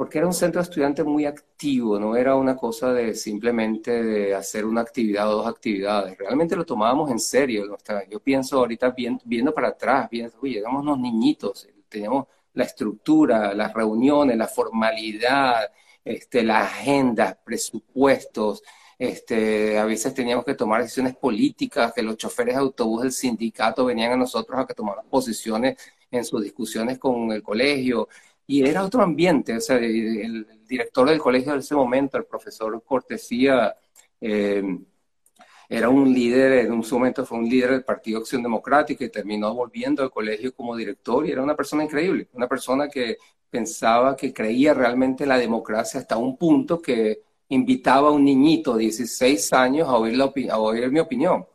porque 0.00 0.16
era 0.16 0.26
un 0.26 0.32
centro 0.32 0.62
de 0.62 0.64
estudiantes 0.64 1.04
muy 1.04 1.26
activo, 1.26 2.00
no 2.00 2.16
era 2.16 2.34
una 2.34 2.56
cosa 2.56 2.90
de 2.90 3.14
simplemente 3.14 4.02
de 4.02 4.34
hacer 4.34 4.64
una 4.64 4.80
actividad 4.80 5.28
o 5.28 5.36
dos 5.36 5.46
actividades, 5.46 6.16
realmente 6.16 6.56
lo 6.56 6.64
tomábamos 6.64 7.10
en 7.10 7.18
serio. 7.18 7.76
Yo 8.08 8.18
pienso 8.18 8.56
ahorita 8.56 8.94
viendo, 9.26 9.52
para 9.52 9.68
atrás, 9.68 10.08
viendo, 10.10 10.32
oye, 10.40 10.58
éramos 10.58 10.80
unos 10.84 10.98
niñitos, 11.00 11.68
teníamos 11.86 12.28
la 12.54 12.64
estructura, 12.64 13.52
las 13.52 13.74
reuniones, 13.74 14.38
la 14.38 14.48
formalidad, 14.48 15.70
este, 16.02 16.44
las 16.44 16.72
agendas, 16.72 17.36
presupuestos, 17.44 18.62
este, 18.98 19.78
a 19.78 19.84
veces 19.84 20.14
teníamos 20.14 20.46
que 20.46 20.54
tomar 20.54 20.80
decisiones 20.80 21.14
políticas, 21.14 21.92
que 21.92 22.00
los 22.02 22.16
choferes 22.16 22.54
de 22.54 22.60
autobús 22.62 23.02
del 23.02 23.12
sindicato 23.12 23.84
venían 23.84 24.12
a 24.12 24.16
nosotros 24.16 24.58
a 24.58 24.66
que 24.66 24.72
tomáramos 24.72 25.10
posiciones 25.10 25.76
en 26.10 26.24
sus 26.24 26.42
discusiones 26.42 26.98
con 26.98 27.30
el 27.32 27.42
colegio 27.42 28.08
y 28.50 28.68
era 28.68 28.84
otro 28.84 29.02
ambiente, 29.02 29.56
o 29.56 29.60
sea, 29.60 29.76
el, 29.76 30.44
director 30.66 31.08
del 31.08 31.20
colegio 31.20 31.52
de 31.52 31.60
ese 31.60 31.76
momento, 31.76 32.18
el 32.18 32.24
profesor 32.24 32.82
Cortesía, 32.84 33.76
eh, 34.20 34.62
era 35.68 35.88
un 35.88 36.12
líder, 36.12 36.64
en 36.64 36.72
un 36.72 36.84
momento 36.90 37.24
fue 37.24 37.38
un 37.38 37.48
líder 37.48 37.70
del 37.70 37.84
Partido 37.84 38.18
Acción 38.18 38.42
Democrática 38.42 39.04
y 39.04 39.08
terminó 39.08 39.54
volviendo 39.54 40.02
al 40.02 40.10
colegio 40.10 40.52
como 40.52 40.76
director 40.76 41.24
y 41.24 41.30
era 41.30 41.44
una 41.44 41.54
persona 41.54 41.84
increíble, 41.84 42.28
una 42.32 42.48
persona 42.48 42.88
que 42.88 43.18
pensaba 43.48 44.16
que 44.16 44.32
creía 44.32 44.74
realmente 44.74 45.26
la 45.26 45.38
democracia 45.38 46.00
hasta 46.00 46.16
un 46.16 46.36
punto 46.36 46.82
que 46.82 47.22
invitaba 47.50 48.08
a 48.08 48.12
un 48.12 48.24
niñito 48.24 48.74
de 48.74 48.82
16 48.82 49.52
años 49.52 49.88
a 49.88 49.96
oír, 49.96 50.16
la, 50.16 50.32
a 50.50 50.58
oír 50.58 50.90
mi 50.90 50.98
opinión. 50.98 51.46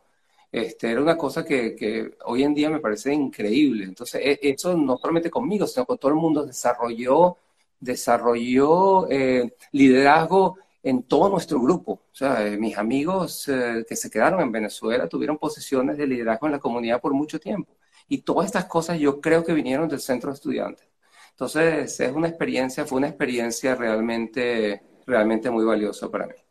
Este, 0.55 0.89
era 0.89 1.01
una 1.01 1.17
cosa 1.17 1.43
que, 1.43 2.15
hoy 2.23 2.43
en 2.43 2.53
día 2.53 2.69
me 2.69 2.79
parece 2.79 3.13
increíble. 3.13 3.83
Entonces, 3.83 4.21
e, 4.23 4.39
eso 4.41 4.77
no 4.77 4.97
solamente 4.97 5.29
conmigo, 5.29 5.67
sino 5.67 5.85
con 5.85 5.97
todo 5.97 6.11
el 6.11 6.17
mundo 6.17 6.45
desarrolló, 6.45 7.37
desarrolló 7.77 9.09
eh, 9.09 9.53
liderazgo 9.73 10.57
en 10.81 11.03
todo 11.03 11.27
nuestro 11.29 11.59
grupo. 11.59 11.91
O 12.09 12.15
sea, 12.15 12.47
eh, 12.47 12.57
mis 12.57 12.77
amigos 12.77 13.49
eh, 13.49 13.85
que 13.87 13.97
se 13.97 14.09
quedaron 14.09 14.39
en 14.39 14.51
Venezuela 14.53 15.09
tuvieron 15.09 15.37
posiciones 15.37 15.97
de 15.97 16.07
liderazgo 16.07 16.45
en 16.47 16.53
la 16.53 16.59
comunidad 16.59 17.01
por 17.01 17.13
mucho 17.13 17.37
tiempo. 17.37 17.75
Y 18.07 18.19
todas 18.19 18.45
estas 18.45 18.65
cosas 18.65 18.97
yo 18.97 19.19
creo 19.19 19.43
que 19.43 19.53
vinieron 19.53 19.89
del 19.89 19.99
centro 19.99 20.29
de 20.31 20.35
estudiantes. 20.35 20.87
Entonces, 21.31 21.99
es 21.99 22.11
una 22.13 22.29
experiencia, 22.29 22.85
fue 22.85 22.99
una 22.99 23.09
experiencia 23.09 23.75
realmente, 23.75 24.81
realmente 25.05 25.49
muy 25.49 25.65
valiosa 25.65 26.09
para 26.09 26.27
mí. 26.27 26.44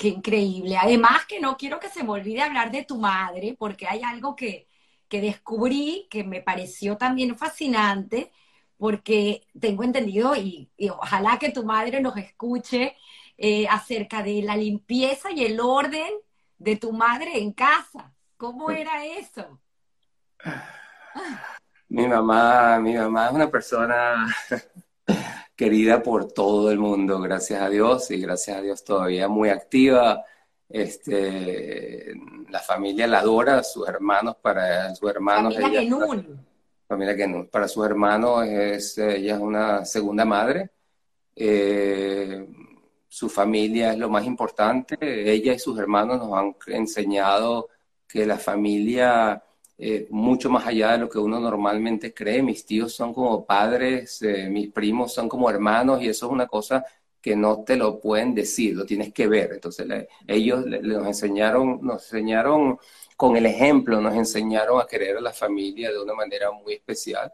Qué 0.00 0.08
increíble. 0.08 0.78
Además 0.78 1.26
que 1.26 1.40
no 1.40 1.58
quiero 1.58 1.78
que 1.78 1.90
se 1.90 2.02
me 2.02 2.12
olvide 2.12 2.40
hablar 2.40 2.70
de 2.70 2.84
tu 2.86 2.96
madre, 2.96 3.54
porque 3.58 3.86
hay 3.86 4.00
algo 4.02 4.34
que, 4.34 4.66
descubrí 5.10 6.08
que 6.10 6.24
me 6.24 6.40
pareció 6.40 6.96
también 6.96 7.36
fascinante, 7.36 8.32
porque 8.78 9.46
tengo 9.60 9.84
entendido, 9.84 10.34
y, 10.36 10.70
ojalá 10.90 11.38
que 11.38 11.50
tu 11.50 11.66
madre 11.66 12.00
nos 12.00 12.16
escuche, 12.16 12.96
eh, 13.36 13.68
acerca 13.68 14.22
de 14.22 14.40
la 14.40 14.56
limpieza 14.56 15.32
y 15.32 15.44
el 15.44 15.60
orden 15.60 16.10
de 16.56 16.76
tu 16.76 16.94
madre 16.94 17.36
en 17.36 17.52
casa. 17.52 18.14
¿Cómo 18.38 18.70
era 18.70 19.04
eso? 19.04 19.60
Mi 21.90 22.06
mamá, 22.06 22.78
mi 22.78 22.94
mamá 22.94 23.26
es 23.26 23.32
una 23.32 23.50
persona 23.50 24.26
querida 25.60 26.02
por 26.02 26.32
todo 26.32 26.70
el 26.70 26.78
mundo, 26.78 27.20
gracias 27.20 27.60
a 27.60 27.68
Dios, 27.68 28.10
y 28.10 28.18
gracias 28.18 28.56
a 28.56 28.62
Dios 28.62 28.82
todavía 28.82 29.28
muy 29.28 29.50
activa. 29.50 30.24
Este, 30.66 32.14
la 32.48 32.60
familia 32.60 33.06
la 33.06 33.18
adora, 33.18 33.62
sus 33.62 33.86
hermanos, 33.86 34.36
para 34.40 34.94
sus 34.94 35.10
hermanos. 35.10 35.54
Familia 35.54 35.82
ella, 35.82 35.90
Familia 36.88 37.14
Genún. 37.14 37.48
Para 37.48 37.68
sus 37.68 37.84
hermanos 37.84 38.46
es, 38.46 38.96
ella 38.96 39.34
es 39.34 39.40
una 39.42 39.84
segunda 39.84 40.24
madre. 40.24 40.70
Eh, 41.36 42.48
su 43.06 43.28
familia 43.28 43.92
es 43.92 43.98
lo 43.98 44.08
más 44.08 44.24
importante. 44.24 44.96
Ella 45.02 45.52
y 45.52 45.58
sus 45.58 45.78
hermanos 45.78 46.20
nos 46.20 46.32
han 46.38 46.56
enseñado 46.68 47.68
que 48.08 48.24
la 48.24 48.38
familia 48.38 49.44
eh, 49.82 50.06
mucho 50.10 50.50
más 50.50 50.66
allá 50.66 50.92
de 50.92 50.98
lo 50.98 51.08
que 51.08 51.18
uno 51.18 51.40
normalmente 51.40 52.12
cree. 52.12 52.42
Mis 52.42 52.66
tíos 52.66 52.92
son 52.92 53.14
como 53.14 53.46
padres, 53.46 54.20
eh, 54.20 54.48
mis 54.50 54.70
primos 54.70 55.14
son 55.14 55.26
como 55.26 55.48
hermanos 55.48 56.02
y 56.02 56.08
eso 56.08 56.26
es 56.26 56.32
una 56.32 56.46
cosa 56.46 56.84
que 57.18 57.34
no 57.34 57.64
te 57.64 57.76
lo 57.76 57.98
pueden 57.98 58.34
decir, 58.34 58.76
lo 58.76 58.84
tienes 58.84 59.10
que 59.14 59.26
ver. 59.26 59.52
Entonces 59.54 59.86
ellos 60.26 60.66
nos 60.66 61.06
enseñaron, 61.06 61.78
nos 61.80 62.02
enseñaron 62.04 62.78
con 63.16 63.36
el 63.36 63.46
ejemplo, 63.46 64.02
nos 64.02 64.14
enseñaron 64.14 64.82
a 64.82 64.86
querer 64.86 65.16
a 65.16 65.20
la 65.22 65.32
familia 65.32 65.90
de 65.90 65.98
una 65.98 66.12
manera 66.12 66.50
muy 66.50 66.74
especial. 66.74 67.32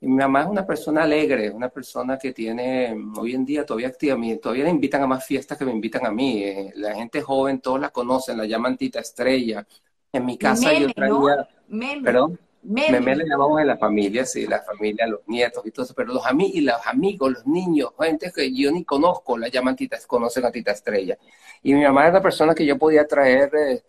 Y 0.00 0.08
mi 0.08 0.16
mamá 0.16 0.42
es 0.42 0.48
una 0.48 0.66
persona 0.66 1.04
alegre, 1.04 1.50
una 1.50 1.68
persona 1.68 2.18
que 2.18 2.32
tiene, 2.32 2.96
hoy 3.16 3.34
en 3.34 3.44
día 3.44 3.64
todavía 3.64 3.88
activa, 3.88 4.18
todavía 4.42 4.64
le 4.64 4.70
invitan 4.70 5.02
a 5.02 5.06
más 5.06 5.24
fiestas 5.24 5.56
que 5.56 5.64
me 5.64 5.70
invitan 5.72 6.04
a 6.04 6.10
mí. 6.10 6.42
Eh, 6.42 6.72
la 6.74 6.96
gente 6.96 7.22
joven, 7.22 7.60
todos 7.60 7.80
la 7.80 7.90
conocen, 7.90 8.38
la 8.38 8.44
llaman 8.44 8.76
Tita 8.76 8.98
Estrella. 8.98 9.64
En 10.12 10.26
mi 10.26 10.36
casa 10.36 10.72
yo 10.72 10.92
traía... 10.92 11.48
Meme. 11.68 12.02
¿Perdón? 12.02 12.38
Meme. 12.62 13.16
le 13.16 13.24
llamamos 13.28 13.60
en 13.60 13.68
la 13.68 13.76
familia, 13.76 14.24
sí, 14.24 14.46
la 14.46 14.60
familia, 14.60 15.06
los 15.06 15.20
nietos 15.26 15.64
y 15.64 15.70
todo 15.70 15.84
eso, 15.84 15.94
pero 15.94 16.12
los, 16.12 16.26
amigos, 16.26 16.54
y 16.54 16.60
los 16.62 16.86
amigos, 16.86 17.32
los 17.32 17.46
niños, 17.46 17.90
gente 18.00 18.32
que 18.34 18.52
yo 18.52 18.72
ni 18.72 18.84
conozco, 18.84 19.38
la 19.38 19.48
llaman 19.48 19.76
Tita, 19.76 19.98
conocen 20.06 20.44
a 20.44 20.50
Tita 20.50 20.72
Estrella. 20.72 21.16
Y 21.62 21.74
mi 21.74 21.84
mamá 21.84 22.02
era 22.02 22.14
la 22.14 22.22
persona 22.22 22.54
que 22.54 22.66
yo 22.66 22.76
podía 22.76 23.06
traer 23.06 23.52
eh, 23.54 23.84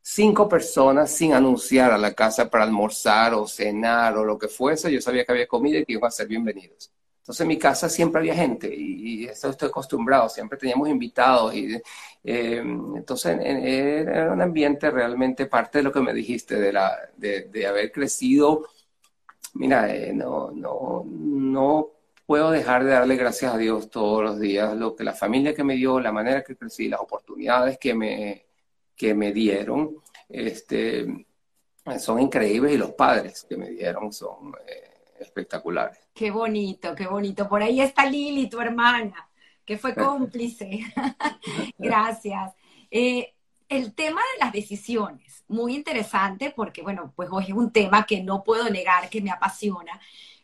cinco 0.00 0.48
personas 0.48 1.10
sin 1.10 1.34
anunciar 1.34 1.90
a 1.92 1.98
la 1.98 2.14
casa 2.14 2.48
para 2.48 2.64
almorzar 2.64 3.34
o 3.34 3.46
cenar 3.48 4.16
o 4.16 4.24
lo 4.24 4.38
que 4.38 4.48
fuese. 4.48 4.92
Yo 4.92 5.00
sabía 5.00 5.24
que 5.24 5.32
había 5.32 5.46
comida 5.48 5.78
y 5.78 5.84
que 5.84 5.94
iban 5.94 6.08
a 6.08 6.12
ser 6.12 6.28
bienvenidos. 6.28 6.92
Entonces 7.30 7.42
en 7.42 7.48
mi 7.48 7.58
casa 7.58 7.88
siempre 7.88 8.18
había 8.18 8.34
gente 8.34 8.74
y, 8.74 9.24
eso 9.26 9.50
estoy 9.50 9.68
acostumbrado, 9.68 10.28
siempre 10.28 10.58
teníamos 10.58 10.88
invitados 10.88 11.54
y 11.54 11.80
eh, 12.24 12.56
entonces 12.56 13.38
era 13.40 14.32
un 14.32 14.42
ambiente 14.42 14.90
realmente 14.90 15.46
parte 15.46 15.78
de 15.78 15.84
lo 15.84 15.92
que 15.92 16.00
me 16.00 16.12
dijiste, 16.12 16.56
de, 16.58 17.48
de, 17.48 17.66
haber 17.68 17.92
crecido. 17.92 18.66
Mira, 19.54 19.94
eh, 19.94 20.12
no, 20.12 20.50
no, 20.50 21.04
no 21.06 21.90
puedo 22.26 22.50
dejar 22.50 22.82
de 22.82 22.90
darle 22.90 23.14
gracias 23.14 23.54
a 23.54 23.58
Dios 23.58 23.90
todos 23.90 24.24
los 24.24 24.40
días, 24.40 24.74
lo 24.76 24.96
que 24.96 25.04
la 25.04 25.12
familia 25.12 25.54
que 25.54 25.62
me 25.62 25.76
dio, 25.76 26.00
la 26.00 26.10
manera 26.10 26.42
que 26.42 26.56
crecí, 26.56 26.88
las 26.88 27.00
oportunidades 27.00 27.78
que 27.78 27.94
me, 27.94 28.46
que 28.96 29.14
me 29.14 29.32
dieron, 29.32 29.98
este, 30.28 31.26
son 32.00 32.20
increíbles 32.20 32.72
y 32.72 32.78
los 32.78 32.90
padres 32.92 33.46
que 33.48 33.56
me 33.56 33.70
dieron 33.70 34.12
son... 34.12 34.52
Eh, 34.66 34.90
espectaculares. 35.20 35.98
Qué 36.20 36.30
bonito, 36.30 36.94
qué 36.94 37.06
bonito. 37.06 37.48
Por 37.48 37.62
ahí 37.62 37.80
está 37.80 38.04
Lili, 38.04 38.46
tu 38.50 38.60
hermana, 38.60 39.30
que 39.64 39.78
fue 39.78 39.94
cómplice. 39.94 40.80
Gracias. 41.78 42.52
Eh, 42.90 43.32
el 43.70 43.94
tema 43.94 44.20
de 44.34 44.44
las 44.44 44.52
decisiones, 44.52 45.46
muy 45.48 45.74
interesante 45.74 46.52
porque, 46.54 46.82
bueno, 46.82 47.14
pues 47.16 47.30
hoy 47.32 47.44
es 47.44 47.54
un 47.54 47.72
tema 47.72 48.04
que 48.04 48.22
no 48.22 48.44
puedo 48.44 48.68
negar 48.68 49.08
que 49.08 49.22
me 49.22 49.30
apasiona, 49.30 49.98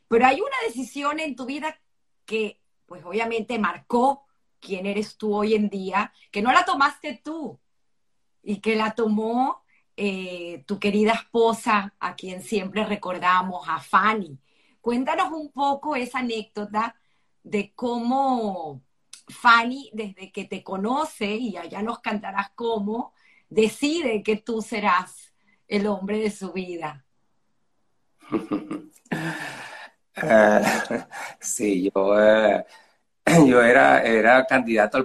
pero 0.09 0.25
hay 0.25 0.41
una 0.41 0.57
decisión 0.67 1.21
en 1.21 1.37
tu 1.37 1.45
vida 1.45 1.79
que, 2.25 2.59
pues 2.87 3.05
obviamente 3.05 3.59
marcó 3.59 4.25
quién 4.61 4.87
eres 4.87 5.19
tú 5.19 5.35
hoy 5.35 5.53
en 5.53 5.69
día, 5.69 6.11
que 6.31 6.41
no 6.41 6.53
la 6.53 6.65
tomaste 6.65 7.21
tú 7.23 7.61
y 8.43 8.63
que 8.63 8.77
la 8.77 8.95
tomó 8.95 9.63
eh, 9.95 10.65
tu 10.67 10.79
querida 10.79 11.13
esposa, 11.13 11.93
a 12.01 12.17
quien 12.17 12.41
siempre 12.43 12.87
recordamos, 12.87 13.69
a 13.69 13.79
Fanny. 13.79 14.39
Cuéntanos 14.87 15.33
un 15.33 15.51
poco 15.51 15.97
esa 15.97 16.21
anécdota 16.21 16.95
de 17.43 17.73
cómo 17.75 18.85
Fanny, 19.27 19.91
desde 19.93 20.31
que 20.31 20.45
te 20.45 20.63
conoce, 20.63 21.27
y 21.27 21.57
allá 21.57 21.83
nos 21.83 21.99
cantarás 21.99 22.51
cómo, 22.55 23.13
decide 23.49 24.23
que 24.23 24.37
tú 24.37 24.63
serás 24.63 25.35
el 25.67 25.89
hombre 25.89 26.21
de 26.21 26.31
su 26.31 26.53
vida. 26.53 27.05
Sí, 31.41 31.91
yo, 31.93 32.19
eh, 32.19 32.65
yo 33.45 33.61
era, 33.63 34.03
era 34.03 34.47
candidato 34.47 34.99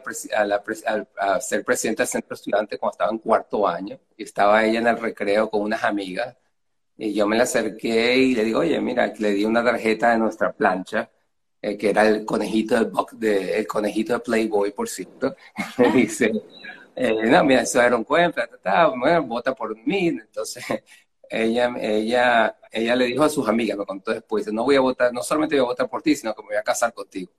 a, 1.17 1.41
ser 1.41 1.65
presidente 1.65 2.03
del 2.03 2.07
centro 2.07 2.35
estudiante 2.35 2.77
cuando 2.77 2.91
estaba 2.91 3.11
en 3.11 3.17
cuarto 3.17 3.67
año 3.67 3.99
y 4.15 4.23
estaba 4.23 4.63
ella 4.63 4.79
en 4.79 4.87
el 4.87 4.99
recreo 4.99 5.49
con 5.49 5.61
unas 5.63 5.83
amigas 5.83 6.37
y 7.03 7.13
yo 7.13 7.25
me 7.27 7.35
le 7.35 7.41
acerqué 7.41 8.15
y 8.15 8.35
le 8.35 8.43
digo, 8.43 8.59
oye, 8.59 8.79
mira, 8.79 9.11
le 9.17 9.31
di 9.31 9.43
una 9.43 9.63
tarjeta 9.63 10.11
de 10.11 10.19
nuestra 10.19 10.53
plancha, 10.53 11.09
eh, 11.59 11.75
que 11.75 11.89
era 11.89 12.07
el 12.07 12.23
conejito 12.23 12.91
de, 13.13 13.57
el 13.57 13.65
conejito 13.65 14.13
de 14.13 14.19
Playboy, 14.19 14.71
por 14.71 14.87
cierto. 14.87 15.35
me 15.79 15.91
dice, 15.93 16.31
eh, 16.95 17.25
no, 17.25 17.43
mira, 17.43 17.61
eso 17.61 17.81
era 17.81 17.95
un 17.95 18.03
cuento, 18.03 18.39
bueno, 18.99 19.23
vota 19.23 19.55
por 19.55 19.75
mí. 19.75 20.09
Entonces, 20.09 20.63
ella, 21.27 21.73
ella, 21.79 22.55
ella 22.71 22.95
le 22.95 23.05
dijo 23.05 23.23
a 23.23 23.29
sus 23.29 23.47
amigas, 23.49 23.79
me 23.79 23.85
contó 23.85 24.11
después, 24.11 24.53
no 24.53 24.63
voy 24.63 24.75
a 24.75 24.81
votar, 24.81 25.11
no 25.11 25.23
solamente 25.23 25.55
voy 25.55 25.65
a 25.65 25.69
votar 25.69 25.89
por 25.89 26.03
ti, 26.03 26.15
sino 26.15 26.35
que 26.35 26.43
me 26.43 26.49
voy 26.49 26.57
a 26.57 26.63
casar 26.63 26.93
contigo. 26.93 27.31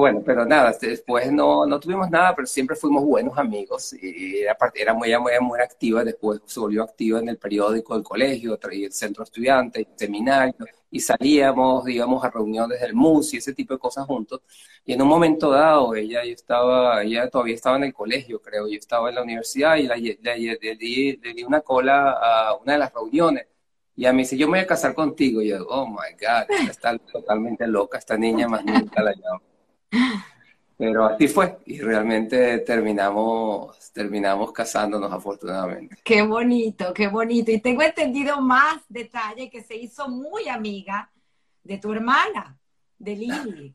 Bueno, 0.00 0.22
pero 0.24 0.44
nada, 0.44 0.76
después 0.80 1.30
no, 1.32 1.66
no 1.66 1.78
tuvimos 1.78 2.10
nada, 2.10 2.34
pero 2.34 2.46
siempre 2.46 2.76
fuimos 2.76 3.04
buenos 3.04 3.38
amigos. 3.38 3.92
Y 3.94 4.38
era, 4.38 4.56
era 4.74 4.94
muy, 4.94 5.16
muy, 5.18 5.32
muy 5.40 5.60
activa, 5.60 6.02
después 6.04 6.40
se 6.46 6.60
volvió 6.60 6.82
activa 6.82 7.20
en 7.20 7.28
el 7.28 7.38
periódico 7.38 7.94
del 7.94 8.02
colegio, 8.02 8.58
y 8.72 8.84
el 8.84 8.92
centro 8.92 9.24
estudiante, 9.24 9.80
el 9.80 9.88
seminario, 9.96 10.66
y 10.90 11.00
salíamos, 11.00 11.88
íbamos 11.88 12.24
a 12.24 12.30
reuniones 12.30 12.80
del 12.80 12.94
MUS 12.94 13.34
y 13.34 13.36
ese 13.38 13.54
tipo 13.54 13.74
de 13.74 13.80
cosas 13.80 14.06
juntos. 14.06 14.40
Y 14.84 14.92
en 14.92 15.02
un 15.02 15.08
momento 15.08 15.50
dado, 15.50 15.94
ella, 15.94 16.24
yo 16.24 16.32
estaba, 16.32 17.02
ella 17.02 17.28
todavía 17.30 17.54
estaba 17.54 17.76
en 17.76 17.84
el 17.84 17.94
colegio, 17.94 18.40
creo, 18.42 18.66
yo 18.68 18.76
estaba 18.76 19.08
en 19.08 19.14
la 19.16 19.22
universidad 19.22 19.76
y 19.76 19.84
le, 19.84 20.18
le, 20.60 20.76
di 20.76 21.44
una 21.46 21.60
cola 21.60 22.12
a 22.12 22.56
una 22.56 22.72
de 22.72 22.78
las 22.78 22.92
reuniones. 22.92 23.46
Y 23.96 24.06
a 24.06 24.12
mí 24.12 24.22
dice, 24.22 24.36
yo 24.36 24.46
me 24.46 24.58
voy 24.58 24.60
a 24.60 24.66
casar 24.66 24.94
contigo. 24.94 25.42
Y 25.42 25.48
yo, 25.48 25.66
oh 25.68 25.86
my 25.86 26.14
God, 26.18 26.50
está 26.70 26.96
totalmente 26.98 27.66
loca 27.66 27.98
esta 27.98 28.16
niña, 28.16 28.48
más 28.48 28.64
nunca 28.64 29.02
la 29.02 29.12
llamo. 29.12 29.49
Pero 30.80 31.04
así 31.04 31.28
fue 31.28 31.58
y 31.66 31.78
realmente 31.80 32.60
terminamos, 32.60 33.92
terminamos 33.92 34.50
casándonos 34.50 35.12
afortunadamente. 35.12 35.96
Qué 36.02 36.22
bonito, 36.22 36.94
qué 36.94 37.06
bonito. 37.08 37.50
Y 37.50 37.60
tengo 37.60 37.82
entendido 37.82 38.40
más 38.40 38.80
detalle 38.88 39.50
que 39.50 39.62
se 39.62 39.76
hizo 39.76 40.08
muy 40.08 40.48
amiga 40.48 41.10
de 41.62 41.76
tu 41.76 41.92
hermana, 41.92 42.58
de 42.98 43.14
Lili. 43.14 43.74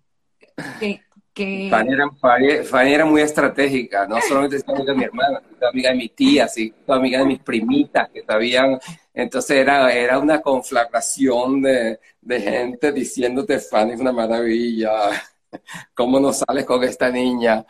Que, 0.80 1.02
que... 1.32 1.68
Fanny, 1.70 2.92
era, 2.92 3.06
muy 3.06 3.22
estratégica, 3.22 4.08
no 4.08 4.20
solamente 4.22 4.56
es 4.56 4.68
amiga 4.68 4.94
de 4.94 4.98
mi 4.98 5.04
hermana, 5.04 5.44
es 5.62 5.68
amiga 5.68 5.90
de 5.92 5.96
mi 5.98 6.10
tía, 6.10 6.48
sí, 6.48 6.74
amiga 6.88 7.20
de 7.20 7.26
mis 7.26 7.40
primitas 7.40 8.10
que 8.10 8.24
sabían. 8.24 8.80
Entonces 9.14 9.58
era, 9.58 9.94
era 9.94 10.18
una 10.18 10.42
conflagración 10.42 11.62
de, 11.62 12.00
de 12.20 12.42
gente 12.42 12.92
diciéndote 12.92 13.60
Fanny 13.60 13.92
es 13.94 14.00
una 14.00 14.12
maravilla 14.12 15.12
¿Cómo 15.94 16.20
no 16.20 16.34
sales 16.34 16.66
con 16.66 16.84
esta 16.84 17.10
niña? 17.10 17.66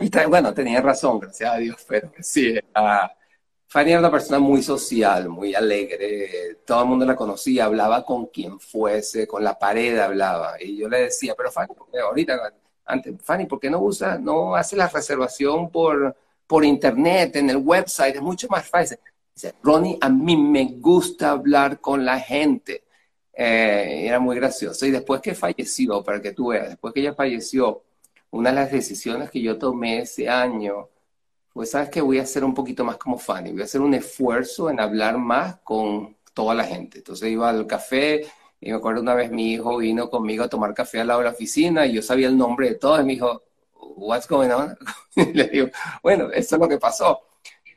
Y 0.00 0.10
bueno, 0.28 0.54
tenía 0.54 0.80
razón, 0.80 1.18
gracias 1.18 1.52
a 1.52 1.56
Dios, 1.56 1.84
pero 1.88 2.12
sí, 2.20 2.54
Fanny 3.66 3.90
era 3.90 4.00
una 4.00 4.10
persona 4.10 4.38
muy 4.38 4.62
social, 4.62 5.28
muy 5.28 5.54
alegre, 5.54 6.58
todo 6.64 6.82
el 6.82 6.88
mundo 6.88 7.04
la 7.04 7.16
conocía, 7.16 7.64
hablaba 7.64 8.04
con 8.04 8.26
quien 8.26 8.58
fuese, 8.60 9.26
con 9.26 9.44
la 9.44 9.58
pared 9.58 9.98
hablaba, 9.98 10.54
y 10.60 10.76
yo 10.76 10.88
le 10.88 11.02
decía, 11.02 11.34
pero 11.36 11.50
Fanny, 11.50 11.74
ahorita, 12.02 12.54
antes, 12.86 13.14
Fanny, 13.22 13.46
¿por 13.46 13.60
qué 13.60 13.68
no 13.68 13.80
usa, 13.80 14.18
no 14.18 14.54
hace 14.54 14.76
la 14.76 14.88
reservación 14.88 15.70
por, 15.70 16.16
por 16.46 16.64
internet, 16.64 17.36
en 17.36 17.50
el 17.50 17.58
website? 17.58 18.16
Es 18.16 18.22
mucho 18.22 18.48
más 18.48 18.66
fácil. 18.66 18.98
Dice, 19.34 19.54
Ronnie, 19.62 19.98
a 20.00 20.08
mí 20.08 20.36
me 20.36 20.64
gusta 20.78 21.30
hablar 21.30 21.80
con 21.80 22.04
la 22.04 22.18
gente. 22.18 22.84
Eh, 23.40 24.06
era 24.08 24.18
muy 24.18 24.34
gracioso. 24.34 24.84
Y 24.84 24.90
después 24.90 25.20
que 25.20 25.32
falleció, 25.32 26.02
para 26.02 26.20
que 26.20 26.32
tú 26.32 26.48
veas, 26.48 26.70
después 26.70 26.92
que 26.92 27.00
ella 27.00 27.14
falleció, 27.14 27.84
una 28.30 28.50
de 28.50 28.56
las 28.56 28.72
decisiones 28.72 29.30
que 29.30 29.40
yo 29.40 29.56
tomé 29.56 30.00
ese 30.00 30.28
año 30.28 30.88
fue, 31.48 31.64
sabes 31.66 31.88
que 31.90 32.00
voy 32.00 32.18
a 32.18 32.22
hacer 32.22 32.44
un 32.44 32.52
poquito 32.52 32.84
más 32.84 32.96
como 32.96 33.16
Fanny, 33.16 33.52
voy 33.52 33.62
a 33.62 33.64
hacer 33.66 33.80
un 33.80 33.94
esfuerzo 33.94 34.70
en 34.70 34.80
hablar 34.80 35.18
más 35.18 35.58
con 35.62 36.16
toda 36.34 36.52
la 36.52 36.64
gente. 36.64 36.98
Entonces 36.98 37.30
iba 37.30 37.48
al 37.48 37.66
café 37.68 38.26
y 38.60 38.70
me 38.70 38.76
acuerdo 38.76 39.02
una 39.02 39.14
vez 39.14 39.30
mi 39.30 39.52
hijo 39.52 39.76
vino 39.78 40.10
conmigo 40.10 40.42
a 40.44 40.48
tomar 40.48 40.74
café 40.74 41.00
al 41.00 41.06
lado 41.06 41.20
de 41.20 41.26
la 41.26 41.32
oficina 41.32 41.86
y 41.86 41.92
yo 41.94 42.02
sabía 42.02 42.26
el 42.26 42.36
nombre 42.36 42.70
de 42.70 42.74
todos 42.74 43.00
y 43.00 43.04
me 43.04 43.12
dijo, 43.12 43.44
what's 43.96 44.26
going 44.26 44.50
on? 44.50 44.76
le 45.34 45.44
digo, 45.48 45.68
bueno, 46.02 46.30
eso 46.32 46.56
es 46.56 46.60
lo 46.60 46.68
que 46.68 46.78
pasó 46.78 47.27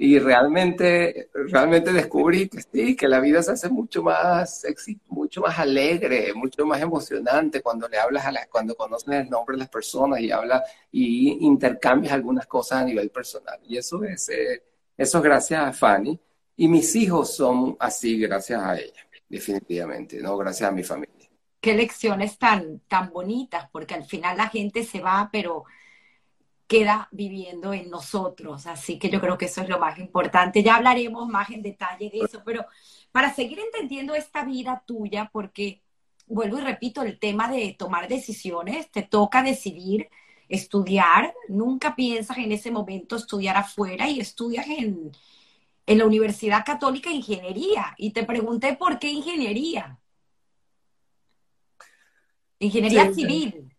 y 0.04 0.18
realmente, 0.18 1.30
realmente 1.32 1.94
descubrí 1.94 2.50
que 2.50 2.60
sí, 2.60 2.96
que 2.96 3.08
la 3.08 3.20
vida 3.20 3.44
se 3.44 3.52
hace 3.52 3.70
mucho 3.70 4.02
más 4.02 4.66
mucho 5.10 5.42
más 5.42 5.60
alegre, 5.60 6.34
mucho 6.34 6.66
más 6.66 6.82
emocionante 6.82 7.62
cuando 7.62 7.88
le 7.88 8.00
hablas 8.00 8.26
a 8.26 8.32
las, 8.32 8.48
cuando 8.48 8.74
conoces 8.74 9.14
el 9.14 9.30
nombre 9.30 9.54
de 9.54 9.60
las 9.60 9.70
personas 9.70 10.20
y 10.20 10.32
hablas 10.32 10.64
y 10.92 11.46
intercambias 11.46 12.14
algunas 12.14 12.48
cosas 12.48 12.82
a 12.82 12.86
nivel 12.86 13.12
personal. 13.12 13.60
Y 13.64 13.78
eso 13.78 14.04
es, 14.04 14.28
eh, 14.30 14.64
eso 14.98 15.20
es 15.20 15.24
gracias 15.24 15.62
a 15.62 15.72
Fanny. 15.72 16.20
Y 16.56 16.68
mis 16.68 16.96
hijos 16.96 17.36
son 17.36 17.78
así 17.80 18.18
gracias 18.18 18.60
a 18.60 18.80
ella, 18.80 19.08
definitivamente, 19.30 20.20
no 20.20 20.36
gracias 20.36 20.68
a 20.68 20.74
mi 20.74 20.82
familia. 20.82 21.30
Qué 21.60 21.76
lecciones 21.76 22.40
tan, 22.40 22.80
tan 22.88 23.12
bonitas, 23.14 23.70
porque 23.72 23.94
al 23.94 24.06
final 24.06 24.36
la 24.36 24.50
gente 24.50 24.84
se 24.84 25.00
va, 25.00 25.30
pero 25.32 25.66
queda 26.72 27.10
viviendo 27.12 27.74
en 27.74 27.90
nosotros. 27.90 28.66
Así 28.66 28.98
que 28.98 29.10
yo 29.10 29.20
creo 29.20 29.38
que 29.38 29.48
eso 29.48 29.62
es 29.62 29.68
lo 29.68 29.78
más 29.78 30.00
importante. 30.00 30.64
Ya 30.64 30.78
hablaremos 30.78 31.28
más 31.28 31.50
en 31.50 31.62
detalle 31.62 32.10
de 32.10 32.20
eso, 32.20 32.44
pero 32.46 32.66
para 33.12 33.34
seguir 33.34 33.60
entendiendo 33.60 34.16
esta 34.16 34.46
vida 34.46 34.82
tuya, 34.88 35.30
porque 35.34 35.82
vuelvo 36.28 36.60
y 36.60 36.62
repito, 36.62 37.02
el 37.02 37.20
tema 37.20 37.52
de 37.52 37.76
tomar 37.78 38.08
decisiones, 38.08 38.90
te 38.90 39.02
toca 39.02 39.44
decidir 39.44 40.08
estudiar, 40.48 41.34
nunca 41.50 41.94
piensas 41.94 42.38
en 42.38 42.54
ese 42.54 42.72
momento 42.72 43.18
estudiar 43.18 43.58
afuera 43.58 44.10
y 44.10 44.22
estudias 44.22 44.66
en, 44.68 45.12
en 45.86 45.98
la 45.98 46.06
Universidad 46.06 46.64
Católica 46.64 47.12
Ingeniería. 47.12 47.94
Y 47.98 48.12
te 48.12 48.24
pregunté 48.24 48.78
por 48.78 48.98
qué 48.98 49.12
ingeniería. 49.12 50.00
Ingeniería 52.60 53.14
civil. 53.14 53.71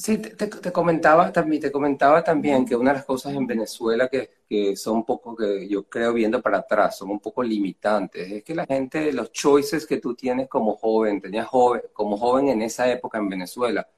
Sí, 0.00 0.16
te, 0.18 0.72
comentaba 0.72 1.32
también, 1.32 1.60
te 1.60 1.72
comentaba 1.72 2.22
también 2.22 2.64
que 2.64 2.76
una 2.76 2.92
de 2.92 2.98
las 2.98 3.04
cosas 3.04 3.34
en 3.34 3.48
Venezuela 3.48 4.06
que, 4.08 4.30
que, 4.48 4.76
son 4.76 4.98
un 4.98 5.04
poco, 5.04 5.34
que 5.34 5.68
yo 5.68 5.88
creo 5.88 6.12
viendo 6.12 6.40
para 6.40 6.58
atrás, 6.58 6.98
son 6.98 7.10
un 7.10 7.18
poco 7.18 7.42
limitantes, 7.42 8.30
es 8.30 8.44
que 8.44 8.54
la 8.54 8.64
gente, 8.64 9.12
los 9.12 9.32
choices 9.32 9.86
que 9.86 9.96
tú 9.96 10.14
tienes 10.14 10.48
como 10.48 10.76
joven, 10.76 11.20
tenías 11.20 11.48
joven, 11.48 11.82
como 11.92 12.16
joven 12.16 12.48
en 12.48 12.62
esa 12.62 12.88
época 12.88 13.18
en 13.18 13.28
Venezuela, 13.28 13.88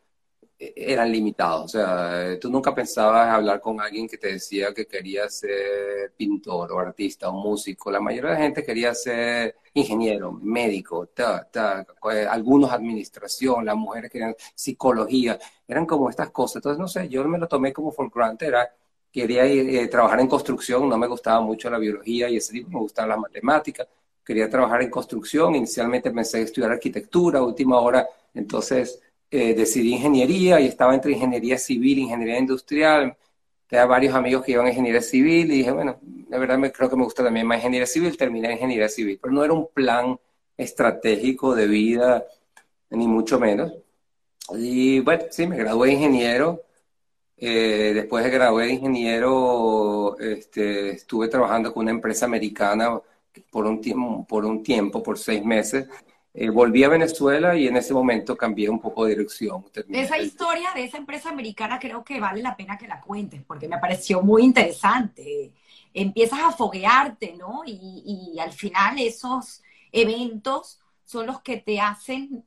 eran 0.61 1.11
limitados. 1.11 1.64
O 1.64 1.68
sea, 1.68 2.38
tú 2.38 2.51
nunca 2.51 2.75
pensabas 2.75 3.29
hablar 3.29 3.61
con 3.61 3.81
alguien 3.81 4.07
que 4.07 4.18
te 4.18 4.33
decía 4.33 4.75
que 4.75 4.87
quería 4.87 5.29
ser 5.31 6.12
pintor 6.16 6.73
o 6.73 6.79
artista 6.79 7.31
o 7.31 7.33
músico. 7.33 7.90
La 7.90 8.01
mayoría 8.01 8.31
de 8.31 8.37
la 8.37 8.42
gente 8.42 8.62
quería 8.64 8.94
ser 8.94 9.57
ingeniero, 9.73 10.33
médico, 10.33 11.09
eh, 11.16 12.27
algunos 12.29 12.70
administración, 12.73 13.64
las 13.64 13.77
mujeres 13.77 14.11
querían 14.11 14.35
psicología. 14.55 15.38
Eran 15.66 15.87
como 15.87 16.11
estas 16.11 16.31
cosas. 16.31 16.57
Entonces, 16.57 16.79
no 16.79 16.88
sé, 16.88 17.09
yo 17.09 17.25
me 17.25 17.38
lo 17.38 17.49
tomé 17.49 17.73
como 17.73 17.90
for 17.90 18.11
granted. 18.14 18.49
Era, 18.49 18.68
quería 19.11 19.46
ir, 19.46 19.75
eh, 19.77 19.88
trabajar 19.88 20.20
en 20.20 20.29
construcción, 20.29 20.88
no 20.88 20.99
me 20.99 21.07
gustaba 21.07 21.40
mucho 21.40 21.70
la 21.70 21.79
biología 21.79 22.29
y 22.29 22.37
ese 22.37 22.53
tipo, 22.53 22.68
me 22.70 22.81
gustaban 22.81 23.09
las 23.11 23.18
matemáticas. 23.18 23.88
Quería 24.25 24.49
trabajar 24.51 24.83
en 24.83 24.90
construcción. 24.90 25.55
Inicialmente 25.55 26.11
pensé 26.11 26.42
estudiar 26.42 26.73
arquitectura, 26.73 27.42
última 27.42 27.81
hora, 27.81 28.07
entonces 28.35 29.01
eh, 29.31 29.55
decidí 29.55 29.95
ingeniería 29.95 30.61
y 30.61 30.66
estaba 30.66 30.95
entre 30.95 31.12
ingeniería 31.12 31.59
civil 31.59 31.99
ingeniería 31.99 32.38
industrial. 32.38 33.16
Tenía 33.69 33.87
varios 33.87 34.14
amigos 34.14 34.45
que 34.45 34.53
iban 34.53 34.66
a 34.66 34.71
ingeniería 34.71 35.01
civil 35.01 35.53
y 35.53 35.59
dije, 35.59 35.71
bueno, 35.71 36.01
la 36.29 36.38
verdad 36.38 36.59
me, 36.59 36.73
creo 36.73 36.90
que 36.90 36.97
me 36.97 37.05
gusta 37.05 37.23
también 37.23 37.47
más 37.47 37.59
ingeniería 37.59 37.87
civil, 37.87 38.16
terminé 38.16 38.49
en 38.49 38.55
ingeniería 38.55 38.88
civil, 38.88 39.19
pero 39.23 39.33
no 39.33 39.45
era 39.45 39.53
un 39.53 39.69
plan 39.73 40.19
estratégico 40.57 41.55
de 41.55 41.66
vida, 41.66 42.27
ni 42.90 43.07
mucho 43.07 43.38
menos. 43.38 43.73
Y 44.53 45.01
bueno, 45.01 45.25
sí, 45.31 45.47
me 45.47 45.57
gradué 45.57 45.88
de 45.88 45.95
ingeniero. 45.95 46.62
Eh, 47.37 47.93
después 47.95 48.25
de 48.25 48.31
gradué 48.31 48.66
de 48.66 48.73
ingeniero, 48.75 50.19
este, 50.19 50.90
estuve 50.90 51.29
trabajando 51.29 51.73
con 51.73 51.83
una 51.85 51.93
empresa 51.93 52.27
americana 52.27 53.01
por 53.51 53.66
un, 53.66 53.81
tiempo, 53.81 54.27
por 54.29 54.45
un 54.45 54.62
tiempo, 54.62 55.03
por 55.03 55.19
seis 55.19 55.45
meses, 55.45 55.87
eh, 56.33 56.49
volví 56.49 56.85
a 56.85 56.88
Venezuela 56.88 57.57
y 57.57 57.66
en 57.66 57.77
ese 57.77 57.93
momento 57.93 58.37
cambié 58.37 58.69
un 58.69 58.81
poco 58.81 59.05
de 59.05 59.11
dirección. 59.11 59.64
esa 59.90 60.19
historia 60.19 60.71
de 60.75 60.85
esa 60.85 60.97
empresa 60.97 61.31
americana 61.31 61.79
creo 61.79 62.05
que 62.05 62.21
vale 62.21 62.40
la 62.43 62.57
pena 62.57 62.79
que 62.79 62.87
la 62.87 63.01
cuentes 63.01 63.43
porque 63.43 63.69
me 63.69 63.79
pareció 63.79 64.23
muy 64.23 64.43
interesante. 64.43 65.53
Empiezas 65.93 66.40
a 66.40 66.53
foguearte, 66.53 67.35
¿no? 67.37 67.62
Y, 67.66 68.33
y 68.35 68.38
al 68.38 68.53
final 68.53 68.99
esos 69.01 69.62
eventos 69.90 70.81
son 71.05 71.27
los 71.27 71.40
que 71.43 71.57
te 71.57 71.81
hacen 71.81 72.45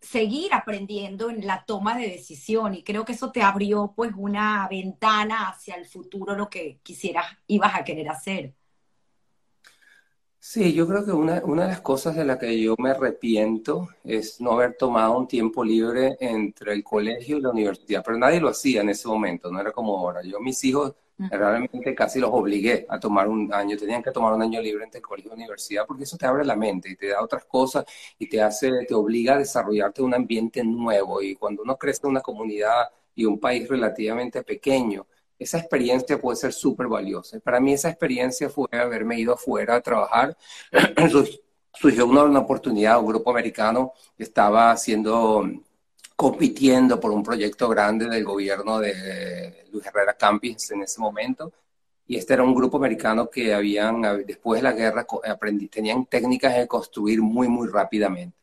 seguir 0.00 0.54
aprendiendo 0.54 1.28
en 1.28 1.46
la 1.46 1.64
toma 1.64 1.96
de 1.98 2.08
decisión 2.08 2.74
y 2.74 2.82
creo 2.82 3.04
que 3.04 3.12
eso 3.12 3.30
te 3.30 3.42
abrió 3.42 3.92
pues 3.94 4.12
una 4.16 4.66
ventana 4.68 5.48
hacia 5.48 5.74
el 5.74 5.86
futuro, 5.86 6.34
lo 6.34 6.48
que 6.48 6.80
quisieras, 6.82 7.26
ibas 7.46 7.74
a 7.74 7.84
querer 7.84 8.08
hacer. 8.08 8.54
Sí, 10.42 10.72
yo 10.72 10.86
creo 10.88 11.04
que 11.04 11.12
una, 11.12 11.42
una 11.44 11.64
de 11.64 11.68
las 11.68 11.80
cosas 11.82 12.16
de 12.16 12.24
las 12.24 12.38
que 12.38 12.58
yo 12.60 12.74
me 12.78 12.90
arrepiento 12.90 13.88
es 14.02 14.40
no 14.40 14.52
haber 14.52 14.74
tomado 14.76 15.18
un 15.18 15.28
tiempo 15.28 15.62
libre 15.62 16.16
entre 16.18 16.72
el 16.72 16.82
colegio 16.82 17.36
y 17.36 17.40
la 17.42 17.50
universidad, 17.50 18.02
pero 18.04 18.16
nadie 18.16 18.40
lo 18.40 18.48
hacía 18.48 18.80
en 18.80 18.88
ese 18.88 19.06
momento, 19.06 19.50
no 19.50 19.60
era 19.60 19.70
como 19.72 19.98
ahora. 19.98 20.22
Yo 20.22 20.40
mis 20.40 20.62
hijos 20.64 20.94
realmente 21.28 21.94
casi 21.94 22.18
los 22.20 22.30
obligué 22.32 22.86
a 22.88 22.98
tomar 22.98 23.28
un 23.28 23.52
año, 23.52 23.76
tenían 23.76 24.02
que 24.02 24.10
tomar 24.12 24.32
un 24.32 24.40
año 24.42 24.60
libre 24.62 24.84
entre 24.84 24.98
el 25.00 25.06
colegio 25.06 25.28
y 25.28 25.30
la 25.30 25.36
universidad 25.36 25.84
porque 25.86 26.04
eso 26.04 26.16
te 26.16 26.26
abre 26.26 26.44
la 26.44 26.56
mente 26.56 26.88
y 26.90 26.96
te 26.96 27.08
da 27.08 27.22
otras 27.22 27.44
cosas 27.44 27.84
y 28.18 28.26
te 28.28 28.40
hace, 28.42 28.70
te 28.86 28.94
obliga 28.94 29.34
a 29.34 29.38
desarrollarte 29.38 30.00
un 30.02 30.14
ambiente 30.14 30.64
nuevo 30.64 31.20
y 31.22 31.36
cuando 31.36 31.62
uno 31.62 31.76
crece 31.76 32.00
en 32.04 32.10
una 32.10 32.20
comunidad 32.22 32.88
y 33.14 33.26
un 33.26 33.38
país 33.38 33.68
relativamente 33.68 34.42
pequeño, 34.42 35.06
esa 35.40 35.58
experiencia 35.58 36.20
puede 36.20 36.36
ser 36.36 36.52
súper 36.52 36.86
valiosa. 36.86 37.40
Para 37.40 37.58
mí 37.58 37.72
esa 37.72 37.88
experiencia 37.88 38.48
fue 38.50 38.68
haberme 38.72 39.18
ido 39.18 39.32
afuera 39.34 39.76
a 39.76 39.80
trabajar. 39.80 40.36
Surgió 41.72 42.06
una, 42.06 42.24
una 42.24 42.40
oportunidad, 42.40 43.00
un 43.00 43.06
grupo 43.06 43.30
americano 43.30 43.92
estaba 44.18 44.70
haciendo 44.70 45.44
compitiendo 46.20 47.00
por 47.00 47.12
un 47.12 47.22
proyecto 47.22 47.66
grande 47.70 48.06
del 48.06 48.22
gobierno 48.22 48.78
de 48.78 49.64
Luis 49.72 49.86
Herrera 49.86 50.12
Campis 50.12 50.70
en 50.70 50.82
ese 50.82 51.00
momento. 51.00 51.50
Y 52.06 52.16
este 52.16 52.34
era 52.34 52.42
un 52.42 52.54
grupo 52.54 52.76
americano 52.76 53.30
que 53.30 53.54
habían, 53.54 54.02
después 54.26 54.60
de 54.60 54.68
la 54.68 54.72
guerra, 54.72 55.06
aprendí, 55.26 55.68
tenían 55.68 56.04
técnicas 56.04 56.54
de 56.56 56.68
construir 56.68 57.22
muy, 57.22 57.48
muy 57.48 57.68
rápidamente. 57.68 58.36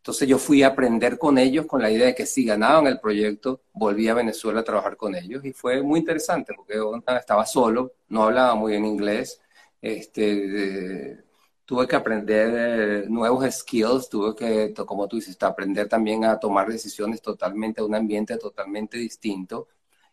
Entonces 0.00 0.26
yo 0.26 0.38
fui 0.38 0.62
a 0.62 0.68
aprender 0.68 1.18
con 1.18 1.36
ellos 1.36 1.66
con 1.66 1.82
la 1.82 1.90
idea 1.90 2.06
de 2.06 2.14
que 2.14 2.24
si 2.26 2.44
ganaban 2.46 2.86
el 2.86 2.98
proyecto, 3.00 3.60
volvía 3.72 4.12
a 4.12 4.14
Venezuela 4.14 4.60
a 4.60 4.64
trabajar 4.64 4.96
con 4.96 5.14
ellos. 5.14 5.44
Y 5.44 5.52
fue 5.52 5.82
muy 5.82 6.00
interesante 6.00 6.54
porque 6.56 6.74
estaba 7.18 7.44
solo, 7.44 7.92
no 8.08 8.24
hablaba 8.24 8.54
muy 8.54 8.72
bien 8.72 8.86
inglés. 8.86 9.42
Este, 9.82 11.22
tuve 11.66 11.86
que 11.86 11.96
aprender 11.96 13.10
nuevos 13.10 13.44
skills, 13.54 14.08
tuve 14.08 14.34
que, 14.34 14.74
como 14.86 15.06
tú 15.06 15.16
dices, 15.16 15.36
aprender 15.42 15.86
también 15.88 16.24
a 16.24 16.38
tomar 16.38 16.68
decisiones 16.68 17.20
totalmente, 17.20 17.80
a 17.82 17.84
un 17.84 17.94
ambiente 17.94 18.38
totalmente 18.38 18.96
distinto. 18.98 19.68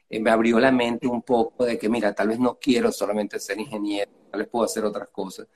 Eh, 0.10 0.20
me 0.20 0.32
abrió 0.32 0.60
la 0.60 0.72
mente 0.72 1.08
un 1.08 1.22
poco 1.22 1.66
de 1.66 1.78
que, 1.78 1.90
mira, 1.90 2.14
tal 2.14 2.30
vez 2.30 2.40
no 2.40 2.58
quiero 2.60 2.92
solamente 2.92 3.40
ser 3.40 3.60
ingeniero, 3.60 4.12
tal 4.32 4.42
vez 4.42 4.50
puedo 4.50 4.66
hacer 4.66 4.86
otras 4.86 5.10
cosas. 5.10 5.48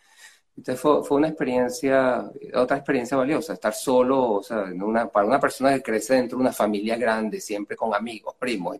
Entonces 0.58 0.82
fue, 0.82 1.04
fue 1.04 1.18
una 1.18 1.30
experiencia, 1.30 2.30
otra 2.54 2.78
experiencia 2.78 3.18
valiosa, 3.18 3.54
estar 3.54 3.74
solo, 3.74 4.34
o 4.34 4.44
sea, 4.44 4.66
una, 4.66 5.08
para 5.08 5.26
una 5.26 5.40
persona 5.40 5.74
que 5.74 5.82
crece 5.82 6.16
dentro 6.16 6.38
de 6.38 6.42
una 6.42 6.54
familia 6.54 6.98
grande, 6.98 7.40
siempre 7.40 7.76
con 7.76 7.94
amigos, 7.96 8.36
primos, 8.38 8.78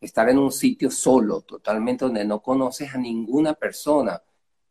estar 0.00 0.28
en 0.28 0.38
un 0.38 0.50
sitio 0.52 0.90
solo, 0.90 1.42
totalmente 1.42 2.04
donde 2.04 2.24
no 2.24 2.42
conoces 2.42 2.94
a 2.94 2.98
ninguna 2.98 3.54
persona, 3.54 4.20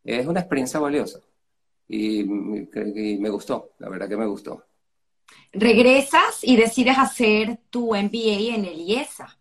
es 0.03 0.27
una 0.27 0.41
experiencia 0.41 0.79
valiosa 0.79 1.21
y, 1.87 2.23
me 2.23 3.29
gustó, 3.29 3.73
la 3.79 3.89
verdad 3.89 4.07
que 4.07 4.17
me 4.17 4.25
gustó. 4.25 4.65
Regresas 5.53 6.43
y 6.43 6.55
decides 6.55 6.97
hacer 6.97 7.59
tu 7.69 7.95
MBA 7.95 8.55
en 8.55 8.65
el 8.65 8.79
IESA. 8.79 9.37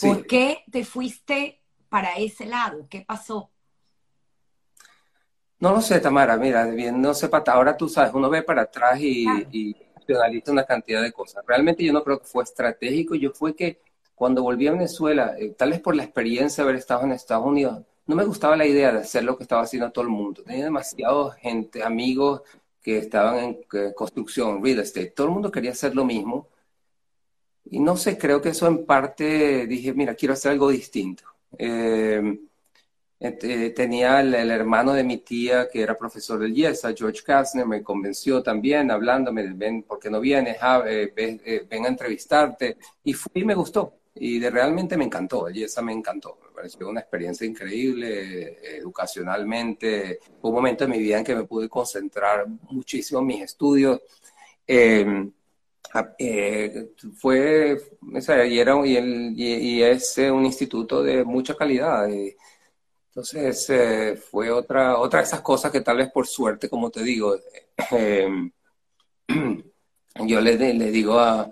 ¿Por 0.00 0.26
qué 0.26 0.64
te 0.70 0.84
fuiste 0.84 1.62
para 1.88 2.14
ese 2.14 2.46
lado? 2.46 2.88
¿Qué 2.88 3.02
pasó? 3.02 3.50
No 5.64 5.72
lo 5.72 5.80
sé, 5.80 5.98
Tamara, 5.98 6.36
mira, 6.36 6.66
bien, 6.66 7.00
no 7.00 7.14
sé, 7.14 7.30
ahora 7.46 7.74
tú 7.74 7.88
sabes, 7.88 8.12
uno 8.12 8.28
ve 8.28 8.42
para 8.42 8.60
atrás 8.60 9.00
y, 9.00 9.24
y 9.50 9.74
analiza 10.14 10.52
una 10.52 10.66
cantidad 10.66 11.00
de 11.00 11.10
cosas. 11.10 11.42
Realmente 11.46 11.82
yo 11.82 11.90
no 11.90 12.04
creo 12.04 12.18
que 12.18 12.26
fue 12.26 12.44
estratégico, 12.44 13.14
yo 13.14 13.30
fue 13.30 13.56
que 13.56 13.80
cuando 14.14 14.42
volví 14.42 14.66
a 14.66 14.72
Venezuela, 14.72 15.34
eh, 15.38 15.54
tal 15.56 15.70
vez 15.70 15.80
por 15.80 15.96
la 15.96 16.04
experiencia 16.04 16.62
de 16.62 16.68
haber 16.68 16.78
estado 16.78 17.04
en 17.04 17.12
Estados 17.12 17.46
Unidos, 17.46 17.80
no 18.06 18.14
me 18.14 18.26
gustaba 18.26 18.58
la 18.58 18.66
idea 18.66 18.92
de 18.92 18.98
hacer 18.98 19.24
lo 19.24 19.38
que 19.38 19.44
estaba 19.44 19.62
haciendo 19.62 19.90
todo 19.90 20.04
el 20.04 20.10
mundo. 20.10 20.42
Tenía 20.42 20.64
demasiado 20.64 21.30
gente, 21.30 21.82
amigos 21.82 22.42
que 22.82 22.98
estaban 22.98 23.38
en 23.38 23.94
construcción, 23.94 24.62
real 24.62 24.80
estate. 24.80 25.14
Todo 25.16 25.28
el 25.28 25.32
mundo 25.32 25.50
quería 25.50 25.70
hacer 25.70 25.96
lo 25.96 26.04
mismo. 26.04 26.46
Y 27.70 27.80
no 27.80 27.96
sé, 27.96 28.18
creo 28.18 28.42
que 28.42 28.50
eso 28.50 28.66
en 28.66 28.84
parte 28.84 29.66
dije, 29.66 29.94
mira, 29.94 30.14
quiero 30.14 30.34
hacer 30.34 30.52
algo 30.52 30.68
distinto. 30.68 31.24
Eh, 31.56 32.38
este, 33.24 33.70
tenía 33.70 34.20
el, 34.20 34.50
hermano 34.50 34.92
de 34.92 35.02
mi 35.02 35.16
tía 35.16 35.66
que 35.70 35.80
era 35.80 35.96
profesor 35.96 36.38
del 36.38 36.54
IESA, 36.54 36.92
George 36.94 37.22
Kastner, 37.22 37.64
me 37.66 37.82
convenció 37.82 38.42
también 38.42 38.90
hablándome, 38.90 39.50
ven, 39.54 39.82
¿por 39.84 39.98
qué 39.98 40.10
no 40.10 40.20
vienes? 40.20 40.58
Ah, 40.60 40.84
eh, 40.86 41.10
eh, 41.16 41.66
ven, 41.66 41.86
a 41.86 41.88
entrevistarte. 41.88 42.76
Y 43.02 43.14
fui 43.14 43.42
y 43.42 43.44
me 43.46 43.54
gustó. 43.54 43.94
Y 44.14 44.38
de, 44.38 44.50
realmente 44.50 44.98
me 44.98 45.06
encantó, 45.06 45.48
el 45.48 45.56
IESA 45.56 45.80
me 45.80 45.92
encantó 45.92 46.38
pareció 46.54 46.88
una 46.88 47.00
experiencia 47.00 47.46
increíble 47.46 48.58
educacionalmente. 48.76 50.20
Fue 50.40 50.50
un 50.50 50.56
momento 50.56 50.84
en 50.84 50.90
mi 50.90 50.98
vida 50.98 51.18
en 51.18 51.24
que 51.24 51.34
me 51.34 51.44
pude 51.44 51.68
concentrar 51.68 52.46
muchísimo 52.70 53.20
en 53.20 53.26
mis 53.26 53.42
estudios. 53.42 54.00
Em, 54.66 55.32
eh, 56.18 56.90
fue, 57.16 57.76
y, 58.48 58.58
era, 58.58 58.86
y, 58.86 58.96
el, 58.96 59.34
y, 59.36 59.82
es 59.82 60.18
un 60.18 60.44
instituto 60.44 61.02
de 61.02 61.24
mucha 61.24 61.54
calidad. 61.54 62.08
Entonces, 63.14 63.70
eh, 63.70 64.16
fue 64.16 64.50
otra, 64.50 64.98
otra 64.98 65.20
de 65.20 65.26
esas 65.26 65.40
cosas 65.40 65.70
que 65.70 65.82
tal 65.82 65.98
vez 65.98 66.10
por 66.10 66.26
suerte, 66.26 66.68
como 66.68 66.90
te 66.90 67.04
digo, 67.04 67.36
em, 67.92 68.50
yo 70.26 70.40
le, 70.40 70.56
le 70.56 70.90
digo 70.90 71.20
a, 71.20 71.48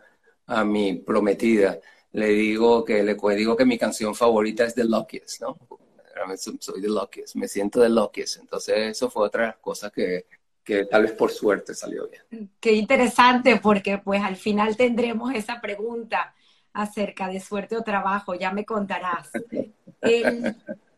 a 0.47 0.65
mi 0.65 0.95
prometida, 0.95 1.79
le 2.11 2.27
digo 2.31 2.85
que 2.85 3.05
le 3.05 3.17
digo 3.37 3.57
que 3.57 3.65
mi 3.65 3.79
canción 3.79 4.13
favorita 4.13 4.65
es 4.65 4.75
The 4.75 4.85
Luckiest, 4.85 5.41
¿no? 5.43 5.57
Soy 6.59 6.83
The 6.83 6.89
Luckiest, 6.89 7.37
me 7.37 7.47
siento 7.47 7.81
The 7.81 7.91
Luckiest. 7.91 8.41
Entonces 8.41 8.77
eso 8.79 9.09
fue 9.09 9.27
otra 9.27 9.43
de 9.43 9.49
las 9.51 9.59
cosas 9.59 9.93
que, 9.93 10.27
que 10.65 10.87
tal 10.87 11.03
vez 11.03 11.13
por 11.13 11.31
suerte 11.31 11.75
salió 11.75 12.09
bien. 12.09 12.51
Qué 12.59 12.73
interesante, 12.73 13.61
porque 13.63 13.99
pues 13.99 14.21
al 14.21 14.35
final 14.35 14.77
tendremos 14.77 15.33
esa 15.33 15.61
pregunta 15.61 16.35
acerca 16.73 17.29
de 17.29 17.39
suerte 17.39 17.77
o 17.77 17.83
trabajo, 17.83 18.35
ya 18.35 18.51
me 18.51 18.65
contarás. 18.65 19.31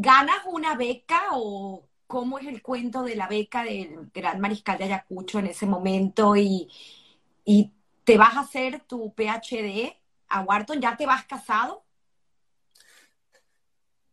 ¿Ganas 0.00 0.38
una 0.46 0.76
beca 0.76 1.20
o 1.32 1.84
cómo 2.06 2.38
es 2.38 2.46
el 2.46 2.62
cuento 2.62 3.02
de 3.02 3.16
la 3.16 3.26
beca 3.28 3.64
del 3.64 4.10
Gran 4.14 4.40
Mariscal 4.40 4.78
de 4.78 4.84
Ayacucho 4.84 5.40
en 5.40 5.46
ese 5.48 5.66
momento 5.66 6.36
y, 6.36 6.68
y 7.44 7.72
te 8.04 8.16
vas 8.16 8.36
a 8.36 8.40
hacer 8.40 8.80
tu 8.86 9.12
PhD 9.14 9.96
a 10.28 10.42
Wharton, 10.42 10.80
¿ya 10.80 10.96
te 10.96 11.04
vas 11.06 11.24
casado? 11.26 11.84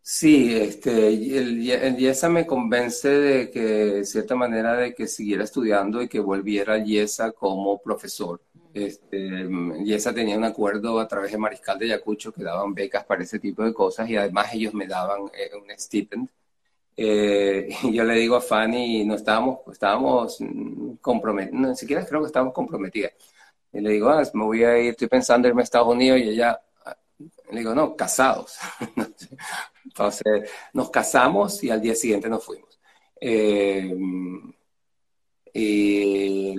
Sí, 0.02 0.54
este, 0.56 1.08
el, 1.10 1.70
el 1.70 2.00
IESA 2.00 2.30
me 2.30 2.46
convence 2.46 3.10
de 3.10 3.50
que, 3.52 3.60
de 3.60 4.06
cierta 4.06 4.36
manera, 4.36 4.76
de 4.76 4.94
que 4.94 5.08
siguiera 5.08 5.44
estudiando 5.44 6.02
y 6.02 6.08
que 6.08 6.20
volviera 6.20 6.76
al 6.76 6.88
IESA 6.88 7.32
como 7.32 7.82
profesor. 7.82 8.42
Este, 8.76 9.48
IESA 9.86 10.14
tenía 10.14 10.38
un 10.38 10.44
acuerdo 10.44 11.00
a 11.00 11.08
través 11.08 11.32
de 11.32 11.38
Mariscal 11.38 11.80
de 11.80 11.86
Ayacucho 11.86 12.34
que 12.34 12.44
daban 12.44 12.74
becas 12.74 13.06
para 13.06 13.24
ese 13.24 13.40
tipo 13.40 13.64
de 13.64 13.74
cosas 13.74 14.10
y 14.10 14.18
además 14.18 14.54
ellos 14.54 14.74
me 14.74 14.86
daban 14.86 15.22
eh, 15.34 15.52
un 15.56 15.70
stipend. 15.80 16.30
Eh, 16.98 17.70
y 17.84 17.94
yo 17.94 18.04
le 18.04 18.16
digo 18.16 18.36
a 18.36 18.42
Fanny, 18.42 19.06
no 19.06 19.16
estábamos, 19.16 19.60
estábamos 19.72 20.40
comprometidos, 21.00 21.70
ni 21.70 21.76
siquiera 21.78 22.06
creo 22.06 22.20
que 22.22 22.28
estábamos 22.28 22.54
comprometidas. 22.54 23.14
Y 23.72 23.80
le 23.80 23.92
digo, 23.92 24.10
ah, 24.10 24.22
me 24.34 24.44
voy 24.44 24.64
a 24.66 24.78
ir, 24.78 24.92
estoy 24.92 25.08
pensando 25.08 25.48
en 25.48 25.52
irme 25.54 25.62
a 25.62 25.64
Estados 25.64 25.88
Unidos 25.88 26.20
y 26.20 26.30
ella, 26.32 26.60
le 27.52 27.60
digo, 27.60 27.74
no, 27.74 27.96
casados. 27.96 28.58
Entonces, 29.86 30.50
nos 30.74 30.90
casamos 30.90 31.64
y 31.64 31.70
al 31.70 31.82
día 31.82 31.96
siguiente 31.96 32.28
nos 32.28 32.44
fuimos. 32.44 32.78
Eh, 33.22 33.90
y 35.58 36.54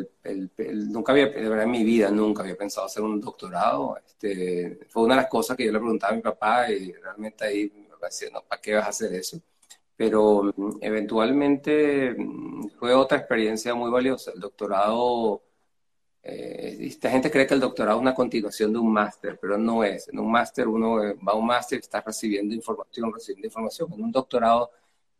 nunca 0.89 1.13
había, 1.13 1.27
de 1.27 1.49
verdad 1.51 1.65
en 1.65 1.71
mi 1.71 1.85
vida, 1.85 2.11
nunca 2.11 2.43
había 2.43 2.57
pensado 2.57 2.87
hacer 2.87 3.03
un 3.03 3.21
doctorado. 3.21 3.99
Este, 4.07 4.87
fue 4.89 5.03
una 5.03 5.17
de 5.17 5.21
las 5.21 5.31
cosas 5.31 5.55
que 5.55 5.67
yo 5.67 5.73
le 5.73 5.79
preguntaba 5.79 6.15
a 6.15 6.17
mi 6.17 6.23
papá 6.23 6.71
y 6.71 6.93
realmente 6.93 7.45
ahí 7.45 7.71
me 7.91 7.97
parecía, 7.99 8.31
no, 8.31 8.43
¿para 8.43 8.59
qué 8.59 8.75
vas 8.75 8.87
a 8.87 8.89
hacer 8.89 9.13
eso? 9.13 9.39
Pero 9.97 10.51
eventualmente 10.81 12.15
mm, 12.17 12.69
fue 12.79 12.95
otra 12.95 13.19
experiencia 13.19 13.75
muy 13.75 13.91
valiosa. 13.91 14.31
El 14.35 14.41
doctorado 14.41 15.43
eh, 16.23 16.79
esta 16.81 17.11
gente 17.11 17.31
cree 17.31 17.47
que 17.47 17.55
el 17.55 17.61
doctorado 17.61 17.99
es 17.99 18.03
una 18.03 18.15
continuación 18.15 18.73
de 18.73 18.79
un 18.79 18.93
máster, 18.93 19.39
pero 19.41 19.59
no 19.59 19.85
es. 19.85 20.09
En 20.09 20.19
un 20.21 20.31
máster 20.31 20.67
uno 20.69 21.05
eh, 21.05 21.17
va 21.17 21.33
a 21.33 21.37
un 21.37 21.47
máster 21.47 21.79
y 21.79 21.83
está 21.83 22.01
recibiendo 22.01 22.55
información, 22.55 23.13
recibiendo 23.13 23.47
información. 23.47 23.93
En 23.93 24.03
un 24.05 24.13
doctorado 24.13 24.71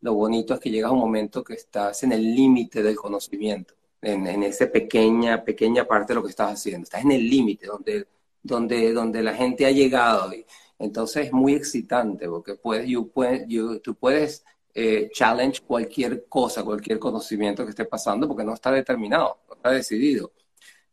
lo 0.01 0.13
bonito 0.13 0.53
es 0.53 0.59
que 0.59 0.69
llegas 0.69 0.89
a 0.89 0.93
un 0.93 0.99
momento 0.99 1.43
que 1.43 1.53
estás 1.53 2.03
en 2.03 2.11
el 2.11 2.23
límite 2.35 2.83
del 2.83 2.95
conocimiento, 2.95 3.73
en, 4.01 4.27
en 4.27 4.43
esa 4.43 4.67
pequeña, 4.67 5.43
pequeña 5.43 5.85
parte 5.85 6.13
de 6.13 6.15
lo 6.15 6.23
que 6.23 6.29
estás 6.29 6.53
haciendo. 6.53 6.83
Estás 6.83 7.03
en 7.03 7.11
el 7.11 7.29
límite 7.29 7.67
donde, 7.67 8.07
donde, 8.43 8.93
donde 8.93 9.23
la 9.23 9.33
gente 9.33 9.65
ha 9.65 9.71
llegado. 9.71 10.33
Y, 10.33 10.45
entonces 10.79 11.27
es 11.27 11.33
muy 11.33 11.53
excitante 11.53 12.27
porque 12.27 12.55
puedes, 12.55 12.87
you, 12.87 13.11
you, 13.47 13.79
tú 13.79 13.95
puedes 13.95 14.45
eh, 14.73 15.09
challenge 15.11 15.61
cualquier 15.61 16.27
cosa, 16.27 16.63
cualquier 16.63 16.99
conocimiento 16.99 17.63
que 17.63 17.71
esté 17.71 17.85
pasando 17.85 18.27
porque 18.27 18.43
no 18.43 18.53
está 18.53 18.71
determinado, 18.71 19.39
no 19.47 19.55
está 19.55 19.71
decidido. 19.71 20.31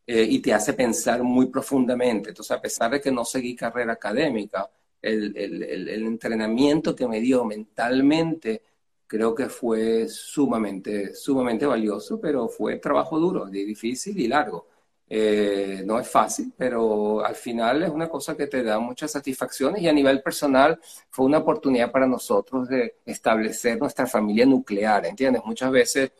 Eh, 0.07 0.27
y 0.29 0.39
te 0.39 0.53
hace 0.53 0.73
pensar 0.73 1.23
muy 1.23 1.47
profundamente. 1.47 2.29
Entonces, 2.29 2.55
a 2.55 2.61
pesar 2.61 2.91
de 2.91 3.01
que 3.01 3.11
no 3.11 3.25
seguí 3.25 3.55
carrera 3.55 3.93
académica, 3.93 4.69
el, 5.01 5.35
el, 5.37 5.63
el, 5.63 6.05
entrenamiento 6.05 6.95
que 6.95 7.07
me 7.07 7.19
dio 7.19 7.45
mentalmente 7.45 8.63
creo 9.07 9.35
que 9.35 9.49
fue 9.49 10.07
sumamente, 10.07 11.13
sumamente 11.15 11.65
valioso, 11.65 12.19
pero 12.19 12.47
fue 12.47 12.77
trabajo 12.77 13.19
duro, 13.19 13.45
difícil 13.47 14.19
y 14.19 14.27
largo. 14.27 14.67
Eh, 15.07 15.83
no 15.85 15.99
es 15.99 16.09
fácil, 16.09 16.51
pero 16.57 17.23
al 17.23 17.35
final 17.35 17.83
es 17.83 17.89
una 17.89 18.09
cosa 18.09 18.35
que 18.35 18.47
te 18.47 18.63
da 18.63 18.79
muchas 18.79 19.11
satisfacciones 19.11 19.81
y 19.81 19.87
a 19.87 19.93
nivel 19.93 20.21
personal 20.23 20.79
fue 21.11 21.27
una 21.27 21.37
oportunidad 21.39 21.91
para 21.91 22.07
nosotros 22.07 22.67
de 22.67 22.97
establecer 23.05 23.79
nuestra 23.79 24.07
familia 24.07 24.47
nuclear, 24.47 25.05
¿entiendes? 25.05 25.43
Muchas 25.45 25.69
veces 25.71 26.11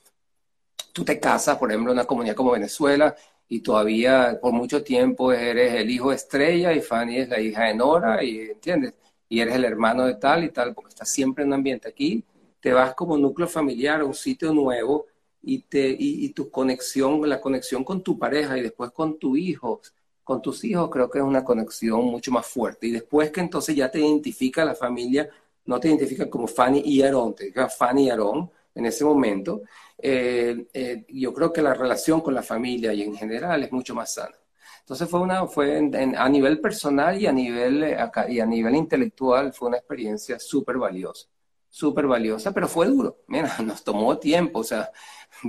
tú 0.93 1.03
te 1.03 1.19
casas, 1.19 1.57
por 1.57 1.71
ejemplo, 1.71 1.91
en 1.91 1.97
una 1.97 2.05
comunidad 2.05 2.35
como 2.35 2.51
Venezuela 2.51 3.15
y 3.47 3.61
todavía 3.61 4.39
por 4.41 4.53
mucho 4.53 4.83
tiempo 4.83 5.31
eres 5.31 5.73
el 5.73 5.89
hijo 5.89 6.11
estrella 6.11 6.73
y 6.73 6.81
Fanny 6.81 7.19
es 7.19 7.29
la 7.29 7.39
hija 7.39 7.65
de 7.65 7.75
Nora, 7.75 8.23
y 8.23 8.39
entiendes, 8.41 8.93
y 9.29 9.39
eres 9.39 9.55
el 9.55 9.65
hermano 9.65 10.05
de 10.05 10.15
tal 10.15 10.43
y 10.43 10.49
tal, 10.49 10.73
porque 10.73 10.89
estás 10.89 11.09
siempre 11.09 11.43
en 11.43 11.49
un 11.49 11.55
ambiente 11.55 11.87
aquí, 11.89 12.23
te 12.65 12.73
vas 12.73 12.95
como 12.95 13.15
núcleo 13.15 13.47
familiar 13.47 14.01
a 14.01 14.05
un 14.05 14.15
sitio 14.15 14.51
nuevo 14.51 15.05
y, 15.43 15.59
te, 15.59 15.95
y, 15.99 16.29
tu 16.29 16.49
conexión, 16.49 17.29
la 17.29 17.39
conexión 17.39 17.83
con 17.83 18.01
tu 18.01 18.17
pareja 18.17 18.57
y 18.57 18.63
después 18.63 18.89
con 18.89 19.19
tu 19.19 19.37
hijo, 19.37 19.81
con 20.23 20.41
tus 20.41 20.63
hijos 20.63 20.89
creo 20.89 21.07
que 21.07 21.19
es 21.19 21.23
una 21.23 21.43
conexión 21.43 22.03
mucho 22.05 22.31
más 22.31 22.47
fuerte. 22.47 22.87
Y 22.87 22.91
después 22.91 23.29
que 23.29 23.41
entonces 23.41 23.75
ya 23.75 23.91
te 23.91 23.99
identifica 23.99 24.65
la 24.65 24.73
familia, 24.73 25.29
no 25.65 25.79
te 25.79 25.89
identifica 25.89 26.27
como 26.27 26.47
Fanny 26.47 26.81
y 26.83 27.03
Aaron, 27.03 27.35
te 27.35 27.43
identifica 27.43 27.69
Fanny 27.69 28.05
y 28.05 28.09
Aaron 28.09 28.49
en 28.73 28.85
ese 28.87 29.05
momento, 29.05 29.61
eh, 29.99 30.65
eh, 30.73 31.05
yo 31.09 31.31
creo 31.35 31.53
que 31.53 31.61
la 31.61 31.75
relación 31.75 32.21
con 32.21 32.33
la 32.33 32.41
familia 32.41 32.93
y 32.93 33.03
en 33.03 33.15
general 33.15 33.61
es 33.61 33.71
mucho 33.71 33.93
más 33.93 34.11
sana. 34.15 34.35
Entonces 34.79 35.07
fue 35.07 35.19
una, 35.19 35.45
fue 35.45 35.77
a 36.17 36.29
nivel 36.29 36.59
personal 36.59 37.21
y 37.21 37.27
a 37.27 37.31
nivel, 37.31 37.83
eh, 37.83 37.97
y 38.29 38.39
a 38.39 38.45
nivel 38.47 38.75
intelectual 38.75 39.53
fue 39.53 39.67
una 39.67 39.77
experiencia 39.77 40.39
súper 40.39 40.77
valiosa, 40.79 41.27
súper 41.75 42.07
valiosa, 42.07 42.53
pero 42.53 42.69
fue 42.69 42.87
duro. 42.87 43.17
Mira, 43.27 43.53
nos 43.61 43.83
tomó 43.83 44.17
tiempo, 44.17 44.59
o 44.59 44.63
sea, 44.63 44.91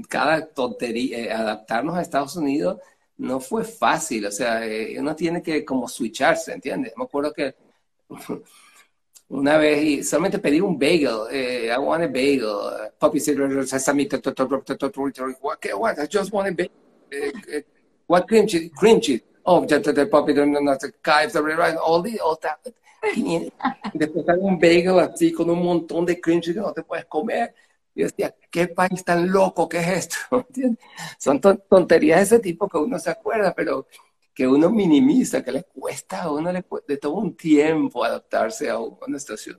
cada 0.09 0.45
tontería, 0.45 1.39
adaptarnos 1.39 1.95
a 1.97 2.03
Estados 2.03 2.35
Unidos 2.35 2.81
no 3.19 3.39
fue 3.39 3.63
fácil, 3.65 4.27
o 4.27 4.33
sea, 4.33 4.67
eh, 4.67 4.97
uno 4.99 5.15
tiene 5.15 5.41
que 5.41 5.65
como 5.65 5.87
switcharse, 5.87 6.53
¿entiendes? 6.53 6.93
Me 6.97 7.05
acuerdo 7.05 7.33
que 7.33 7.55
una 9.29 9.57
vez 9.57 10.09
solamente 10.09 10.41
pedí 10.41 10.61
un 10.61 10.77
bagel, 10.77 11.29
eh, 11.31 11.71
I 11.73 11.79
want 11.79 12.03
a 12.03 12.09
bagel, 12.09 12.91
puppy 12.99 13.21
said, 13.21 13.39
what, 13.39 13.49
what, 15.79 15.99
I 15.99 16.07
just 16.11 16.33
want 16.33 16.49
a 16.49 16.53
bagel, 16.53 16.73
uh, 17.13 17.61
what 18.09 18.27
cream 18.27 18.49
cheese, 18.49 18.71
cream 18.77 19.01
cheese, 19.01 19.23
oh, 19.45 19.65
the 19.65 20.09
puppy, 20.11 20.37
all, 20.39 22.03
the, 22.03 22.19
all 22.21 22.37
that, 22.43 22.59
después 23.93 24.29
hago 24.29 24.47
un 24.47 24.59
bagel 24.59 24.99
así 25.01 25.33
con 25.33 25.51
un 25.51 25.63
montón 25.63 26.05
de 26.07 26.21
cream 26.21 26.41
que 26.41 26.55
no 26.55 26.73
te 26.73 26.83
puedes 26.83 27.07
comer, 27.07 27.55
yo 27.95 28.05
decía, 28.05 28.35
¿qué 28.51 28.69
país 28.69 29.03
tan 29.05 29.31
loco 29.31 29.69
que 29.69 29.79
es 29.79 29.89
esto? 29.89 30.47
Son 31.19 31.41
tonterías 31.41 32.19
de 32.19 32.25
ese 32.25 32.39
tipo 32.41 32.69
que 32.69 32.77
uno 32.77 32.99
se 32.99 33.11
acuerda, 33.11 33.55
pero 33.55 33.87
que 34.35 34.47
uno 34.47 34.71
minimiza, 34.71 35.43
que 35.43 35.51
le 35.51 35.63
cuesta 35.65 36.25
a 36.25 36.31
uno 36.31 36.53
le, 36.53 36.63
de 36.87 36.97
todo 36.99 37.15
un 37.15 37.35
tiempo 37.35 38.05
adaptarse 38.05 38.69
a 38.69 38.79
una 38.79 39.19
situación. 39.19 39.59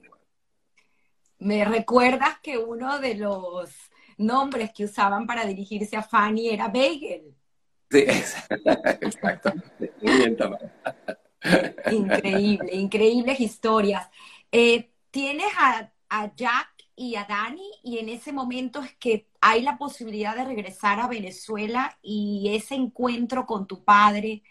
Me 1.40 1.66
recuerdas 1.66 2.38
que 2.44 2.60
uno 2.60 3.00
de 3.00 3.16
los 3.16 3.72
nombres 4.18 4.72
que 4.72 4.86
usaban 4.86 5.26
para 5.26 5.46
dirigirse 5.46 5.96
a 5.98 6.04
Fanny 6.04 6.50
era 6.50 6.68
Bagel. 6.68 7.34
Sí, 7.90 8.06
exactamente. 9.02 9.94
Increíble, 11.92 12.76
increíbles 12.76 13.40
historias. 13.40 14.10
Eh, 14.52 14.92
¿Tienes 15.12 15.48
a, 15.58 15.92
a 16.10 16.36
Jack 16.36 16.70
y 16.96 17.16
a 17.16 17.26
Dani 17.26 17.70
y 17.84 18.00
en 18.00 18.10
ese 18.10 18.34
momento 18.34 18.82
es 18.82 18.94
que 18.96 19.28
hay 19.40 19.62
la 19.62 19.78
posibilidad 19.78 20.36
de 20.36 20.46
regresar 20.46 21.00
a 21.00 21.08
Venezuela 21.08 21.98
y 22.02 22.50
ese 22.56 22.76
encuentro 22.76 23.46
con 23.46 23.68
tu 23.68 23.84
padre, 23.84 24.44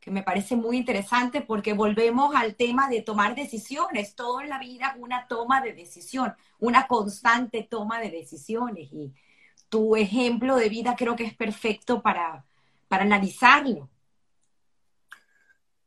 que 0.00 0.10
me 0.10 0.22
parece 0.22 0.54
muy 0.54 0.76
interesante 0.76 1.40
porque 1.40 1.72
volvemos 1.72 2.34
al 2.36 2.56
tema 2.56 2.88
de 2.88 3.02
tomar 3.02 3.34
decisiones. 3.34 4.14
Todo 4.14 4.40
en 4.40 4.50
la 4.50 4.58
vida 4.58 4.92
es 4.94 5.02
una 5.02 5.26
toma 5.26 5.60
de 5.62 5.72
decisión, 5.72 6.34
una 6.60 6.86
constante 6.86 7.62
toma 7.62 8.00
de 8.00 8.10
decisiones 8.10 8.92
y 8.92 9.12
tu 9.68 9.96
ejemplo 9.96 10.56
de 10.56 10.68
vida 10.68 10.94
creo 10.96 11.16
que 11.16 11.24
es 11.24 11.34
perfecto 11.34 12.02
para, 12.02 12.44
para 12.86 13.04
analizarlo. 13.04 13.88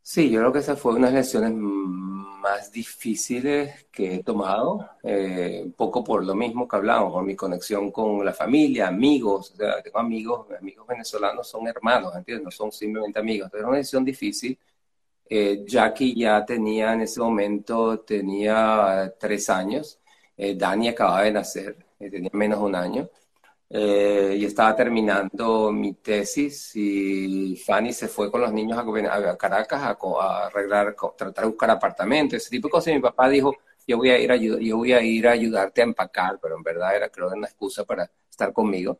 Sí, 0.09 0.29
yo 0.29 0.39
creo 0.39 0.53
que 0.53 0.59
esa 0.59 0.77
fue 0.77 0.93
una 0.93 1.07
de 1.07 1.15
las 1.15 1.25
lecciones 1.25 1.51
más 1.53 2.71
difíciles 2.71 3.87
que 3.91 4.15
he 4.15 4.23
tomado, 4.23 4.89
eh, 5.03 5.61
un 5.65 5.73
poco 5.73 6.01
por 6.01 6.23
lo 6.25 6.33
mismo 6.33 6.65
que 6.65 6.77
hablamos, 6.77 7.11
por 7.11 7.25
mi 7.25 7.35
conexión 7.35 7.91
con 7.91 8.23
la 8.23 8.33
familia, 8.33 8.87
amigos, 8.87 9.53
tengo 9.83 9.99
amigos, 9.99 10.47
amigos 10.57 10.87
venezolanos 10.87 11.49
son 11.49 11.67
hermanos, 11.67 12.15
¿entiendes? 12.15 12.45
No 12.45 12.51
son 12.51 12.71
simplemente 12.71 13.19
amigos, 13.19 13.49
pero 13.51 13.63
era 13.63 13.67
una 13.69 13.77
decisión 13.79 14.05
difícil. 14.05 14.57
Eh, 15.29 15.63
Jackie 15.67 16.15
ya 16.15 16.45
tenía 16.45 16.93
en 16.93 17.01
ese 17.01 17.19
momento, 17.19 17.99
tenía 18.01 19.13
tres 19.19 19.49
años, 19.49 19.99
eh, 20.37 20.55
Dani 20.55 20.89
acababa 20.89 21.23
de 21.23 21.31
nacer, 21.33 21.85
tenía 21.99 22.29
menos 22.33 22.59
de 22.59 22.65
un 22.65 22.75
año. 22.75 23.09
Eh, 23.69 24.37
y 24.39 24.45
estaba 24.45 24.73
terminando 24.75 25.73
mi 25.73 25.93
tesis 25.95 26.73
y 26.75 27.57
Fanny 27.57 27.91
se 27.91 28.07
fue 28.07 28.31
con 28.31 28.39
los 28.39 28.53
niños 28.53 28.77
a, 28.77 29.37
Caracas 29.37 29.81
a, 29.83 30.45
arreglar, 30.45 30.95
tratar 31.17 31.43
de 31.43 31.49
buscar 31.49 31.71
apartamentos, 31.71 32.37
ese 32.37 32.49
tipo 32.49 32.67
de 32.67 32.71
cosas. 32.71 32.93
Y 32.93 32.95
mi 32.95 33.01
papá 33.01 33.29
dijo, 33.29 33.53
yo 33.85 33.97
voy 33.97 34.09
a 34.11 34.19
ir 34.19 34.31
a, 34.31 34.35
yo 34.37 34.77
voy 34.77 34.93
a, 34.93 35.01
ir 35.01 35.27
a 35.27 35.31
ayudarte 35.31 35.81
a 35.81 35.85
empacar, 35.85 36.39
pero 36.41 36.55
en 36.57 36.63
verdad 36.63 36.95
era 36.95 37.09
creo 37.09 37.29
una 37.29 37.47
excusa 37.47 37.83
para 37.85 38.09
estar 38.29 38.53
conmigo. 38.53 38.99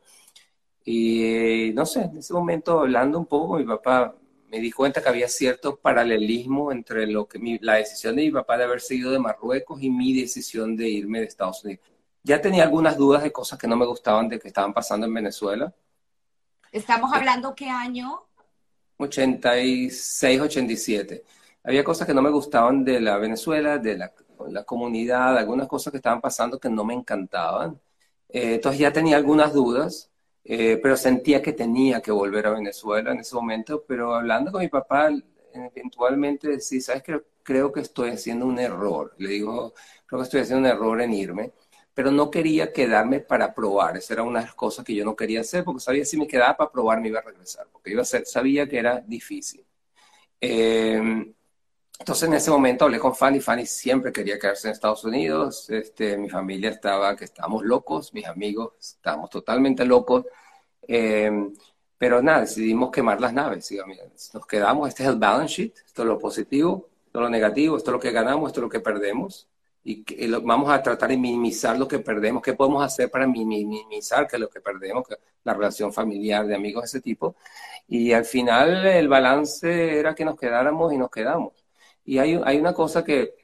Y 0.84 1.72
no 1.74 1.86
sé, 1.86 2.02
en 2.02 2.18
ese 2.18 2.32
momento 2.34 2.80
hablando 2.80 3.18
un 3.18 3.26
poco, 3.26 3.58
mi 3.58 3.64
papá 3.64 4.14
me 4.50 4.60
di 4.60 4.70
cuenta 4.72 5.02
que 5.02 5.08
había 5.08 5.28
cierto 5.28 5.76
paralelismo 5.76 6.72
entre 6.72 7.06
lo 7.06 7.28
que 7.28 7.58
la 7.60 7.74
decisión 7.74 8.16
de 8.16 8.22
mi 8.22 8.30
papá 8.30 8.56
de 8.58 8.64
haber 8.64 8.80
seguido 8.80 9.10
de 9.12 9.18
Marruecos 9.18 9.82
y 9.82 9.90
mi 9.90 10.18
decisión 10.18 10.76
de 10.76 10.88
irme 10.88 11.20
de 11.20 11.26
Estados 11.26 11.64
Unidos 11.64 11.82
ya 12.22 12.40
tenía 12.40 12.64
algunas 12.64 12.96
dudas 12.96 13.22
de 13.22 13.32
cosas 13.32 13.58
que 13.58 13.68
no 13.68 13.76
me 13.76 13.86
gustaban 13.86 14.28
de 14.28 14.38
que 14.38 14.48
estaban 14.48 14.74
pasando 14.74 15.06
en 15.06 15.14
Venezuela. 15.14 15.72
¿Estamos 16.72 17.12
hablando 17.12 17.54
qué 17.54 17.68
año? 17.68 18.26
86, 18.98 20.40
87. 20.40 21.24
Había 21.64 21.84
cosas 21.84 22.06
que 22.06 22.14
no 22.14 22.22
me 22.22 22.30
gustaban 22.30 22.84
de 22.84 23.00
la 23.00 23.16
Venezuela, 23.18 23.78
de 23.78 23.96
la, 23.96 24.12
la 24.48 24.64
comunidad, 24.64 25.36
algunas 25.36 25.68
cosas 25.68 25.90
que 25.90 25.98
estaban 25.98 26.20
pasando 26.20 26.58
que 26.58 26.68
no 26.68 26.84
me 26.84 26.94
encantaban. 26.94 27.80
Eh, 28.28 28.54
entonces 28.54 28.80
ya 28.80 28.92
tenía 28.92 29.16
algunas 29.16 29.52
dudas, 29.52 30.10
eh, 30.44 30.78
pero 30.82 30.96
sentía 30.96 31.42
que 31.42 31.52
tenía 31.52 32.00
que 32.02 32.10
volver 32.12 32.46
a 32.46 32.50
Venezuela 32.50 33.12
en 33.12 33.20
ese 33.20 33.34
momento. 33.34 33.84
Pero 33.86 34.14
hablando 34.14 34.52
con 34.52 34.60
mi 34.62 34.68
papá, 34.68 35.10
eventualmente 35.52 36.60
sí, 36.60 36.80
¿sabes? 36.80 37.02
Creo, 37.04 37.24
creo 37.42 37.72
que 37.72 37.80
estoy 37.80 38.10
haciendo 38.10 38.46
un 38.46 38.58
error. 38.58 39.14
Le 39.18 39.30
digo, 39.30 39.74
creo 40.06 40.20
que 40.20 40.24
estoy 40.24 40.40
haciendo 40.40 40.68
un 40.68 40.74
error 40.74 41.00
en 41.00 41.12
irme 41.14 41.52
pero 41.98 42.12
no 42.12 42.30
quería 42.30 42.72
quedarme 42.72 43.18
para 43.18 43.52
probar. 43.52 43.96
Esa 43.96 44.14
era 44.14 44.22
una 44.22 44.38
de 44.38 44.46
las 44.46 44.54
cosas 44.54 44.84
que 44.84 44.94
yo 44.94 45.04
no 45.04 45.16
quería 45.16 45.40
hacer, 45.40 45.64
porque 45.64 45.80
sabía 45.80 46.04
si 46.04 46.16
me 46.16 46.28
quedaba 46.28 46.56
para 46.56 46.70
probar 46.70 47.00
me 47.00 47.08
iba 47.08 47.18
a 47.18 47.22
regresar, 47.22 47.66
porque 47.72 47.90
iba 47.90 48.02
a 48.02 48.04
ser, 48.04 48.24
sabía 48.24 48.68
que 48.68 48.78
era 48.78 49.00
difícil. 49.00 49.66
Eh, 50.40 51.02
entonces 51.98 52.28
en 52.28 52.34
ese 52.34 52.52
momento 52.52 52.84
hablé 52.84 53.00
con 53.00 53.16
Fanny, 53.16 53.40
Fanny 53.40 53.66
siempre 53.66 54.12
quería 54.12 54.38
quedarse 54.38 54.68
en 54.68 54.74
Estados 54.74 55.02
Unidos, 55.02 55.68
este, 55.70 56.16
mi 56.16 56.30
familia 56.30 56.70
estaba, 56.70 57.16
que 57.16 57.24
estábamos 57.24 57.64
locos, 57.64 58.14
mis 58.14 58.28
amigos 58.28 58.74
estábamos 58.78 59.28
totalmente 59.28 59.84
locos, 59.84 60.24
eh, 60.86 61.32
pero 61.98 62.22
nada, 62.22 62.42
decidimos 62.42 62.92
quemar 62.92 63.20
las 63.20 63.32
naves, 63.32 63.74
nos 64.34 64.46
quedamos, 64.46 64.88
este 64.88 65.02
es 65.02 65.08
el 65.08 65.16
balance 65.16 65.52
sheet, 65.52 65.74
esto 65.84 66.02
es 66.02 66.08
lo 66.08 66.16
positivo, 66.16 66.90
esto 67.06 67.18
es 67.18 67.22
lo 67.24 67.28
negativo, 67.28 67.76
esto 67.76 67.90
es 67.90 67.92
lo 67.94 68.00
que 68.00 68.12
ganamos, 68.12 68.50
esto 68.50 68.60
es 68.60 68.62
lo 68.62 68.70
que 68.70 68.78
perdemos, 68.78 69.48
y 69.84 70.04
vamos 70.42 70.70
a 70.70 70.82
tratar 70.82 71.08
de 71.08 71.16
minimizar 71.16 71.78
lo 71.78 71.88
que 71.88 72.00
perdemos, 72.00 72.42
qué 72.42 72.54
podemos 72.54 72.84
hacer 72.84 73.10
para 73.10 73.26
minimizar 73.26 74.26
que 74.26 74.38
lo 74.38 74.48
que 74.48 74.60
perdemos, 74.60 75.06
que 75.06 75.16
la 75.44 75.54
relación 75.54 75.92
familiar, 75.92 76.46
de 76.46 76.54
amigos, 76.54 76.84
ese 76.84 77.00
tipo. 77.00 77.36
Y 77.86 78.12
al 78.12 78.24
final 78.24 78.86
el 78.86 79.08
balance 79.08 79.98
era 79.98 80.14
que 80.14 80.24
nos 80.24 80.38
quedáramos 80.38 80.92
y 80.92 80.98
nos 80.98 81.10
quedamos. 81.10 81.52
Y 82.04 82.18
hay, 82.18 82.38
hay 82.44 82.58
una 82.58 82.74
cosa 82.74 83.02
que, 83.04 83.34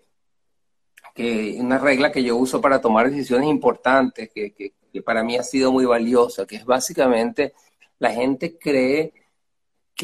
que, 1.15 1.57
una 1.59 1.79
regla 1.79 2.13
que 2.13 2.23
yo 2.23 2.37
uso 2.37 2.61
para 2.61 2.81
tomar 2.81 3.11
decisiones 3.11 3.49
importantes, 3.49 4.31
que, 4.35 4.53
que, 4.53 4.75
que 4.93 5.03
para 5.03 5.23
mí 5.23 5.37
ha 5.37 5.43
sido 5.43 5.73
muy 5.73 5.87
valiosa, 5.87 6.47
que 6.47 6.57
es 6.57 6.65
básicamente 6.65 7.55
la 7.99 8.11
gente 8.11 8.59
cree 8.59 9.13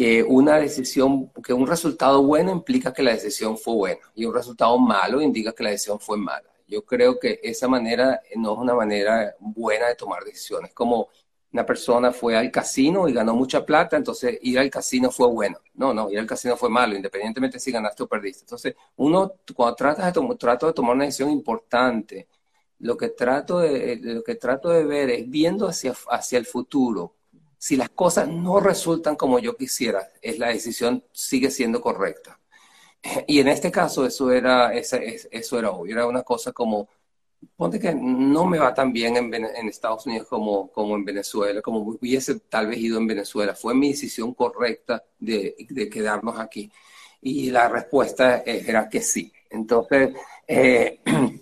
que 0.01 0.23
una 0.23 0.57
decisión, 0.57 1.31
que 1.45 1.53
un 1.53 1.67
resultado 1.67 2.23
bueno 2.23 2.51
implica 2.51 2.91
que 2.91 3.03
la 3.03 3.11
decisión 3.11 3.59
fue 3.59 3.75
buena 3.75 4.01
y 4.15 4.25
un 4.25 4.33
resultado 4.33 4.79
malo 4.79 5.21
indica 5.21 5.53
que 5.53 5.63
la 5.63 5.69
decisión 5.69 6.01
fue 6.01 6.17
mala. 6.17 6.49
Yo 6.67 6.87
creo 6.87 7.19
que 7.19 7.39
esa 7.43 7.69
manera 7.69 8.19
no 8.35 8.55
es 8.55 8.59
una 8.61 8.75
manera 8.75 9.35
buena 9.39 9.89
de 9.89 9.97
tomar 9.97 10.25
decisiones. 10.25 10.73
Como 10.73 11.09
una 11.53 11.67
persona 11.67 12.13
fue 12.13 12.35
al 12.35 12.51
casino 12.51 13.11
y 13.11 13.13
ganó 13.13 13.35
mucha 13.35 13.63
plata, 13.67 13.99
entonces 13.99 14.39
ir 14.41 14.59
al 14.59 14.71
casino 14.71 15.11
fue 15.11 15.29
bueno. 15.29 15.59
No, 15.75 15.93
no, 15.93 16.11
ir 16.11 16.19
al 16.19 16.27
casino 16.27 16.57
fue 16.57 16.71
malo, 16.71 16.97
independientemente 16.97 17.61
si 17.61 17.71
ganaste 17.71 18.03
o 18.03 18.07
perdiste. 18.07 18.45
Entonces, 18.45 18.77
uno, 18.97 19.35
cuando 19.55 19.77
tratas 19.77 20.15
de, 20.15 20.37
trato 20.37 20.67
de 20.67 20.73
tomar 20.73 20.95
una 20.95 21.05
decisión 21.05 21.29
importante, 21.29 22.27
lo 22.79 22.97
que 22.97 23.11
trato 23.11 23.59
de, 23.59 23.99
lo 24.03 24.23
que 24.23 24.37
trato 24.37 24.71
de 24.71 24.83
ver 24.83 25.11
es 25.11 25.29
viendo 25.29 25.69
hacia, 25.69 25.95
hacia 26.09 26.39
el 26.39 26.47
futuro, 26.47 27.17
si 27.61 27.77
las 27.77 27.91
cosas 27.91 28.27
no 28.27 28.59
resultan 28.59 29.17
como 29.17 29.39
yo 29.39 29.55
quisiera, 29.55 30.09
es 30.23 30.39
la 30.39 30.49
decisión 30.49 31.05
sigue 31.13 31.51
siendo 31.51 31.83
correcta. 31.83 32.41
Y 33.27 33.39
en 33.39 33.49
este 33.49 33.71
caso 33.71 34.07
eso 34.07 34.33
era, 34.33 34.73
eso 34.73 35.59
era 35.59 35.71
obvio, 35.71 36.09
una 36.09 36.23
cosa 36.23 36.53
como, 36.53 36.89
ponte 37.57 37.79
que 37.79 37.95
no 37.95 38.47
me 38.47 38.59
va 38.59 38.73
tan 38.73 38.95
bien 38.95 39.15
en, 39.17 39.69
Estados 39.69 40.07
Unidos 40.07 40.27
como, 40.27 40.71
como 40.71 40.97
en 40.97 41.05
Venezuela, 41.05 41.61
como 41.61 41.81
hubiese 41.81 42.41
tal 42.41 42.69
vez 42.69 42.79
ido 42.79 42.97
en 42.97 43.07
Venezuela. 43.07 43.55
Fue 43.55 43.75
mi 43.75 43.91
decisión 43.91 44.33
correcta 44.33 45.05
de, 45.19 45.55
quedarnos 45.93 46.39
aquí. 46.39 46.73
Y 47.21 47.51
la 47.51 47.69
respuesta 47.69 48.39
era 48.39 48.89
que 48.89 49.03
sí. 49.03 49.31
Entonces, 49.51 50.15
eh, 50.49 51.01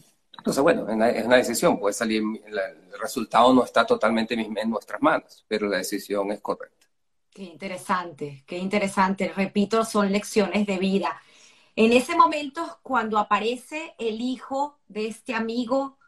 entonces 0.49 0.63
bueno, 0.63 1.05
es 1.05 1.27
una 1.27 1.37
decisión, 1.37 1.79
puede 1.79 1.93
salir, 1.93 2.23
el 2.23 2.99
resultado 2.99 3.53
no 3.53 3.65
está 3.65 3.85
totalmente 3.85 4.33
en 4.33 4.71
nuestras 4.71 5.03
manos, 5.03 5.45
pero 5.47 5.69
la 5.69 5.77
decisión 5.77 6.33
es 6.33 6.41
correcta. 6.41 6.87
Qué 7.31 7.43
interesante, 7.43 8.45
qué 8.47 8.57
interesante. 8.57 9.29
Repito, 9.29 9.85
son 9.85 10.11
lecciones 10.11 10.67
de 10.67 10.79
vida. 10.79 11.21
En 11.77 11.93
ese 11.93 12.17
momento, 12.17 12.79
cuando 12.83 13.19
aparece 13.19 13.95
el 13.99 14.23
hijo 14.23 14.79
de 14.89 15.09
este 15.09 15.35
amigo 15.35 15.99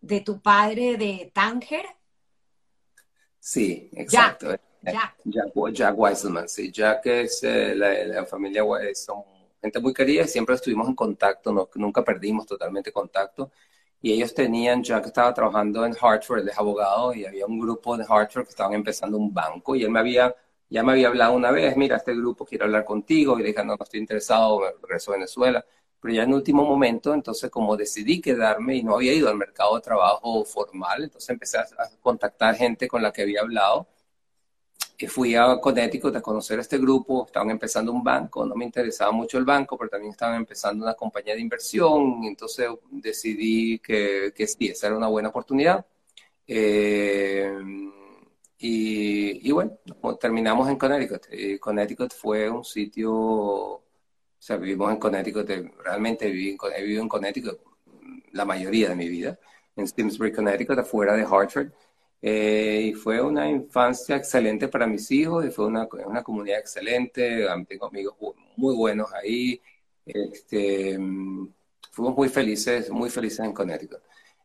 de 0.00 0.20
tu 0.20 0.40
padre 0.40 0.96
de 0.96 1.32
Tánger. 1.34 1.86
Sí, 3.40 3.90
exacto. 3.94 4.54
Jack. 4.80 5.16
Jack, 5.72 5.98
Wiseman, 5.98 6.48
sí. 6.48 6.70
Jack 6.70 7.04
es 7.06 7.42
eh, 7.42 7.74
la, 7.74 8.24
familia, 8.26 8.62
son 8.94 9.24
gente 9.60 9.80
muy 9.80 9.92
querida 9.92 10.22
y 10.22 10.28
siempre 10.28 10.54
estuvimos 10.54 10.86
en 10.86 10.94
contacto, 10.94 11.52
no, 11.52 11.68
nunca 11.74 12.04
perdimos 12.04 12.46
totalmente 12.46 12.92
contacto. 12.92 13.50
Y 14.00 14.12
ellos 14.12 14.34
tenían, 14.34 14.82
Jack 14.82 15.06
estaba 15.06 15.34
trabajando 15.34 15.84
en 15.84 15.94
Hartford, 16.00 16.40
él 16.40 16.48
es 16.48 16.58
abogado, 16.58 17.14
y 17.14 17.24
había 17.26 17.46
un 17.46 17.58
grupo 17.58 17.96
de 17.96 18.04
Hartford 18.08 18.44
que 18.44 18.50
estaban 18.50 18.74
empezando 18.74 19.16
un 19.16 19.32
banco 19.34 19.74
y 19.74 19.82
él 19.84 19.90
me 19.90 19.98
había, 20.00 20.34
ya 20.70 20.82
me 20.82 20.92
había 20.92 21.08
hablado 21.08 21.34
una 21.34 21.50
vez, 21.50 21.76
mira, 21.76 21.96
este 21.96 22.14
grupo 22.14 22.44
quiere 22.44 22.64
hablar 22.64 22.84
contigo, 22.84 23.38
y 23.38 23.42
le 23.42 23.48
dije, 23.48 23.64
no, 23.64 23.76
no 23.76 23.84
estoy 23.84 24.00
interesado, 24.00 24.60
me 24.60 24.66
regreso 24.82 25.12
a 25.12 25.14
Venezuela. 25.14 25.64
Pero 26.00 26.14
ya 26.14 26.22
en 26.22 26.32
último 26.32 26.64
momento, 26.64 27.12
entonces 27.12 27.50
como 27.50 27.76
decidí 27.76 28.20
quedarme 28.20 28.76
y 28.76 28.82
no 28.84 28.94
había 28.94 29.12
ido 29.12 29.28
al 29.28 29.36
mercado 29.36 29.74
de 29.76 29.82
trabajo 29.82 30.44
formal, 30.44 31.04
entonces 31.04 31.30
empecé 31.30 31.58
a 31.58 31.66
contactar 32.00 32.54
gente 32.54 32.86
con 32.86 33.02
la 33.02 33.12
que 33.12 33.22
había 33.22 33.40
hablado 33.40 33.88
fui 35.06 35.34
a 35.36 35.60
Connecticut 35.60 36.16
a 36.16 36.20
conocer 36.20 36.58
a 36.58 36.62
este 36.62 36.78
grupo, 36.78 37.26
estaban 37.26 37.50
empezando 37.50 37.92
un 37.92 38.02
banco, 38.02 38.44
no 38.44 38.56
me 38.56 38.64
interesaba 38.64 39.12
mucho 39.12 39.38
el 39.38 39.44
banco, 39.44 39.78
pero 39.78 39.90
también 39.90 40.10
estaban 40.12 40.36
empezando 40.36 40.84
una 40.84 40.94
compañía 40.94 41.34
de 41.34 41.40
inversión, 41.40 42.24
entonces 42.24 42.68
decidí 42.90 43.78
que, 43.78 44.32
que 44.34 44.46
sí, 44.48 44.66
esa 44.68 44.88
era 44.88 44.96
una 44.96 45.06
buena 45.06 45.28
oportunidad. 45.28 45.86
Eh, 46.46 47.52
y, 48.58 49.48
y, 49.48 49.52
bueno, 49.52 49.78
terminamos 50.20 50.68
en 50.68 50.76
Connecticut. 50.76 51.26
Y 51.32 51.58
Connecticut 51.58 52.12
fue 52.12 52.50
un 52.50 52.64
sitio, 52.64 53.12
o 53.14 53.82
sea, 54.38 54.56
vivimos 54.56 54.90
en 54.92 54.98
Connecticut, 54.98 55.48
realmente 55.84 56.28
viví 56.30 56.50
en, 56.50 56.58
he 56.76 56.82
vivido 56.82 57.02
en 57.02 57.08
Connecticut 57.08 57.60
la 58.32 58.44
mayoría 58.44 58.88
de 58.90 58.96
mi 58.96 59.08
vida, 59.08 59.38
en 59.76 59.86
Simsbury, 59.86 60.32
Connecticut, 60.32 60.78
afuera 60.78 61.14
de 61.14 61.22
Hartford. 61.22 61.70
Eh, 62.20 62.90
y 62.90 62.94
fue 62.94 63.20
una 63.20 63.48
infancia 63.48 64.16
excelente 64.16 64.66
para 64.68 64.86
mis 64.86 65.10
hijos 65.10 65.44
y 65.46 65.50
fue 65.50 65.66
una, 65.66 65.88
una 66.06 66.22
comunidad 66.22 66.58
excelente. 66.58 67.46
Tengo 67.68 67.86
amigos 67.86 68.16
muy 68.56 68.74
buenos 68.74 69.12
ahí. 69.12 69.60
Este, 70.04 70.96
fuimos 71.92 72.16
muy 72.16 72.28
felices, 72.28 72.90
muy 72.90 73.10
felices 73.10 73.40
en 73.40 73.52
Connecticut. 73.52 74.00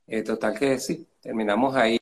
Eh, 0.05 0.21
total 0.21 0.57
que 0.57 0.77
sí, 0.79 1.07
terminamos 1.21 1.75
ahí. 1.75 1.97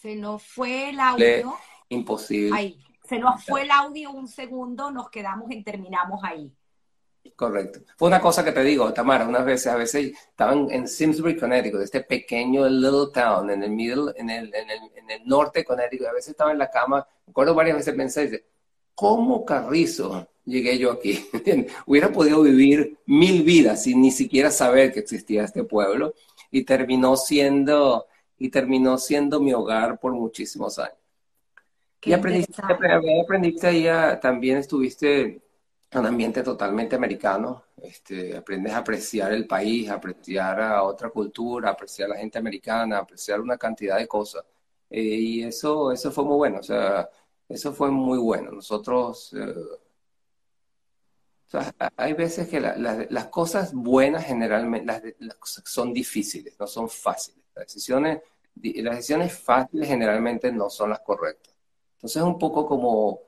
Se 0.00 0.16
nos 0.16 0.42
fue 0.42 0.90
el 0.90 0.98
audio. 0.98 1.54
Imposible. 1.88 2.58
Ahí. 2.58 2.78
Se 3.04 3.18
nos 3.18 3.44
fue 3.44 3.62
el 3.62 3.70
audio 3.70 4.10
un 4.10 4.26
segundo, 4.26 4.90
nos 4.90 5.10
quedamos 5.10 5.50
y 5.50 5.62
terminamos 5.62 6.22
ahí. 6.24 6.52
Correcto. 7.36 7.80
Fue 7.96 8.08
una 8.08 8.20
cosa 8.20 8.44
que 8.44 8.52
te 8.52 8.62
digo, 8.62 8.92
Tamara, 8.92 9.26
unas 9.26 9.44
veces, 9.44 9.66
a 9.68 9.76
veces 9.76 10.12
estaban 10.28 10.68
en 10.70 10.88
Simsbury, 10.88 11.36
Connecticut, 11.36 11.80
este 11.80 12.02
pequeño 12.02 12.68
little 12.68 13.12
town 13.12 13.50
en 13.50 13.62
el 13.62 13.70
middle, 13.70 14.12
en 14.16 14.30
el, 14.30 14.52
en 14.54 14.70
el, 14.70 14.80
en 14.96 15.10
el 15.10 15.26
norte 15.26 15.60
de 15.60 15.64
Connecticut, 15.64 16.06
a 16.06 16.12
veces 16.12 16.30
estaba 16.30 16.52
en 16.52 16.58
la 16.58 16.70
cama, 16.70 17.06
me 17.26 17.30
acuerdo 17.30 17.54
varias 17.54 17.76
veces 17.76 17.94
pensé, 17.94 18.44
¿cómo 18.94 19.44
carrizo 19.44 20.28
llegué 20.44 20.78
yo 20.78 20.90
aquí? 20.90 21.24
Hubiera 21.86 22.12
podido 22.12 22.42
vivir 22.42 22.98
mil 23.06 23.42
vidas 23.44 23.84
sin 23.84 24.00
ni 24.00 24.10
siquiera 24.10 24.50
saber 24.50 24.92
que 24.92 25.00
existía 25.00 25.44
este 25.44 25.64
pueblo 25.64 26.14
y 26.50 26.64
terminó 26.64 27.16
siendo, 27.16 28.06
y 28.36 28.50
terminó 28.50 28.98
siendo 28.98 29.40
mi 29.40 29.52
hogar 29.52 29.98
por 29.98 30.12
muchísimos 30.12 30.78
años. 30.78 30.98
y 32.02 32.12
aprendiste, 32.12 32.62
aprendiste 33.22 33.66
ahí, 33.66 33.86
también 34.20 34.58
estuviste 34.58 35.40
un 36.00 36.06
ambiente 36.06 36.42
totalmente 36.42 36.96
americano. 36.96 37.64
Este, 37.82 38.36
aprendes 38.36 38.72
a 38.72 38.78
apreciar 38.78 39.32
el 39.32 39.46
país, 39.46 39.90
a 39.90 39.94
apreciar 39.94 40.60
a 40.60 40.82
otra 40.82 41.10
cultura, 41.10 41.70
a 41.70 41.72
apreciar 41.72 42.10
a 42.10 42.14
la 42.14 42.20
gente 42.20 42.38
americana, 42.38 42.98
a 42.98 43.00
apreciar 43.00 43.40
una 43.40 43.58
cantidad 43.58 43.98
de 43.98 44.08
cosas. 44.08 44.44
Eh, 44.90 45.02
y 45.02 45.42
eso, 45.44 45.92
eso 45.92 46.12
fue 46.12 46.24
muy 46.24 46.36
bueno, 46.36 46.58
o 46.60 46.62
sea, 46.62 47.08
eso 47.48 47.72
fue 47.72 47.90
muy 47.90 48.18
bueno. 48.18 48.50
Nosotros, 48.52 49.34
eh, 49.34 49.54
hay 51.96 52.12
veces 52.14 52.48
que 52.48 52.60
las 52.60 53.26
cosas 53.28 53.74
buenas 53.74 54.24
generalmente 54.24 55.16
las, 55.20 55.32
son 55.64 55.92
difíciles, 55.92 56.58
no 56.58 56.66
son 56.66 56.88
fáciles. 56.88 57.44
Las 57.54 57.66
decisiones, 57.66 58.22
las 58.54 58.96
decisiones 58.96 59.38
fáciles 59.38 59.88
generalmente 59.88 60.50
no 60.52 60.70
son 60.70 60.90
las 60.90 61.00
correctas. 61.00 61.54
Entonces 61.96 62.16
es 62.16 62.26
un 62.26 62.38
poco 62.38 62.66
como 62.66 63.20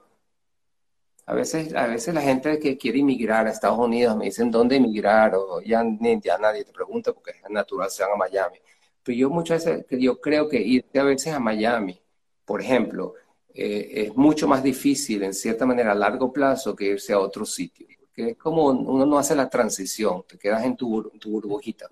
a 1.26 1.34
veces, 1.34 1.74
a 1.74 1.86
veces 1.86 2.14
la 2.14 2.20
gente 2.20 2.58
que 2.58 2.76
quiere 2.76 3.00
emigrar 3.00 3.46
a 3.46 3.50
Estados 3.50 3.78
Unidos 3.78 4.16
me 4.16 4.26
dicen 4.26 4.50
dónde 4.50 4.76
emigrar 4.76 5.34
o 5.34 5.60
ya, 5.62 5.82
ya 6.22 6.38
nadie 6.38 6.64
te 6.64 6.72
pregunta 6.72 7.12
porque 7.12 7.32
es 7.32 7.50
natural, 7.50 7.90
se 7.90 8.02
van 8.02 8.12
a 8.12 8.16
Miami. 8.16 8.58
Pero 9.02 9.18
yo 9.18 9.30
muchas 9.30 9.64
veces, 9.64 9.86
yo 10.00 10.20
creo 10.20 10.48
que 10.48 10.60
irte 10.60 10.98
a 10.98 11.04
veces 11.04 11.32
a 11.32 11.40
Miami, 11.40 12.00
por 12.44 12.60
ejemplo, 12.60 13.14
eh, 13.54 14.04
es 14.06 14.16
mucho 14.16 14.48
más 14.48 14.62
difícil 14.62 15.22
en 15.22 15.32
cierta 15.32 15.64
manera 15.66 15.92
a 15.92 15.94
largo 15.94 16.32
plazo 16.32 16.74
que 16.76 16.86
irse 16.86 17.12
a 17.12 17.18
otro 17.20 17.44
sitio. 17.46 17.86
Porque 17.98 18.30
es 18.30 18.36
como 18.36 18.66
uno 18.66 19.06
no 19.06 19.18
hace 19.18 19.34
la 19.34 19.48
transición, 19.48 20.24
te 20.28 20.38
quedas 20.38 20.64
en 20.64 20.76
tu, 20.76 21.10
tu 21.20 21.30
burbujita. 21.30 21.88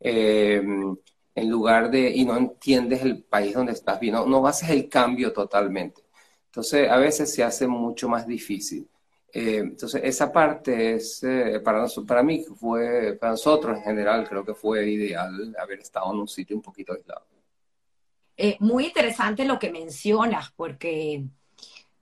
Em, 0.00 0.96
en 1.34 1.48
lugar 1.50 1.90
de, 1.90 2.10
y 2.10 2.24
no 2.24 2.36
entiendes 2.36 3.02
el 3.02 3.22
país 3.24 3.54
donde 3.54 3.72
estás, 3.72 4.00
no, 4.02 4.26
no 4.26 4.46
haces 4.46 4.70
el 4.70 4.88
cambio 4.88 5.32
totalmente. 5.32 6.01
Entonces, 6.52 6.90
a 6.90 6.98
veces 6.98 7.32
se 7.32 7.42
hace 7.42 7.66
mucho 7.66 8.10
más 8.10 8.26
difícil. 8.26 8.86
Eh, 9.32 9.56
entonces, 9.56 10.02
esa 10.04 10.30
parte 10.30 10.96
es, 10.96 11.22
eh, 11.22 11.60
para, 11.64 11.86
para 12.06 12.22
mí, 12.22 12.44
fue, 12.44 13.16
para 13.18 13.32
nosotros 13.32 13.78
en 13.78 13.82
general, 13.82 14.28
creo 14.28 14.44
que 14.44 14.52
fue 14.52 14.86
ideal 14.90 15.56
haber 15.58 15.80
estado 15.80 16.12
en 16.12 16.20
un 16.20 16.28
sitio 16.28 16.54
un 16.54 16.60
poquito 16.60 16.92
aislado. 16.92 17.24
Eh, 18.36 18.58
muy 18.60 18.84
interesante 18.84 19.46
lo 19.46 19.58
que 19.58 19.72
mencionas, 19.72 20.52
porque 20.54 21.24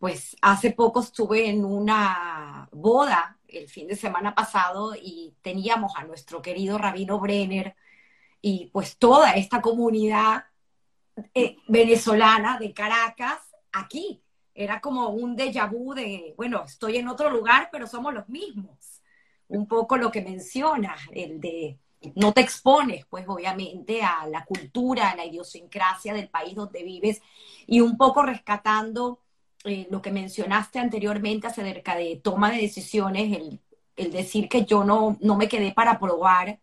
pues 0.01 0.37
hace 0.43 0.73
poco 0.73 0.99
estuve 0.99 1.49
en 1.49 1.65
una 1.65 2.69
boda 2.73 3.39
el 3.47 3.69
fin 3.69 3.87
de 3.87 3.95
semana 3.95 4.35
pasado 4.35 4.97
y 5.01 5.33
teníamos 5.43 5.93
a 5.97 6.03
nuestro 6.03 6.43
querido 6.43 6.77
Rabino 6.77 7.21
Brenner 7.21 7.77
y 8.43 8.69
pues 8.73 8.97
toda 8.97 9.35
esta 9.35 9.61
comunidad 9.61 10.47
venezolana 11.69 12.59
de 12.59 12.73
Caracas 12.73 13.39
aquí 13.73 14.23
era 14.55 14.81
como 14.81 15.09
un 15.11 15.37
déjà 15.37 15.67
vu 15.71 15.95
de, 15.95 16.35
bueno, 16.37 16.65
estoy 16.65 16.97
en 16.97 17.09
otro 17.09 17.31
lugar, 17.31 17.69
pero 17.73 17.87
somos 17.87 18.13
los 18.15 18.29
mismos. 18.29 19.03
Un 19.49 19.67
poco 19.67 19.97
lo 19.97 20.11
que 20.11 20.23
mencionas, 20.23 21.01
el 21.13 21.41
de 21.41 21.79
no 22.15 22.33
te 22.33 22.41
expones, 22.41 23.05
pues 23.07 23.27
obviamente, 23.29 24.03
a 24.03 24.27
la 24.27 24.45
cultura, 24.45 25.11
a 25.11 25.17
la 25.17 25.27
idiosincrasia 25.27 26.15
del 26.15 26.29
país 26.29 26.55
donde 26.55 26.83
vives 26.83 27.21
y 27.67 27.81
un 27.81 27.97
poco 27.97 28.23
rescatando 28.23 29.21
eh, 29.65 29.87
lo 29.91 30.01
que 30.01 30.11
mencionaste 30.11 30.79
anteriormente 30.79 31.47
acerca 31.47 31.97
de 31.97 32.17
toma 32.17 32.51
de 32.51 32.63
decisiones, 32.63 33.37
el, 33.37 33.61
el 33.97 34.11
decir 34.11 34.49
que 34.49 34.65
yo 34.65 34.85
no, 34.85 35.19
no 35.21 35.37
me 35.37 35.49
quedé 35.49 35.73
para 35.73 35.99
probar, 35.99 36.59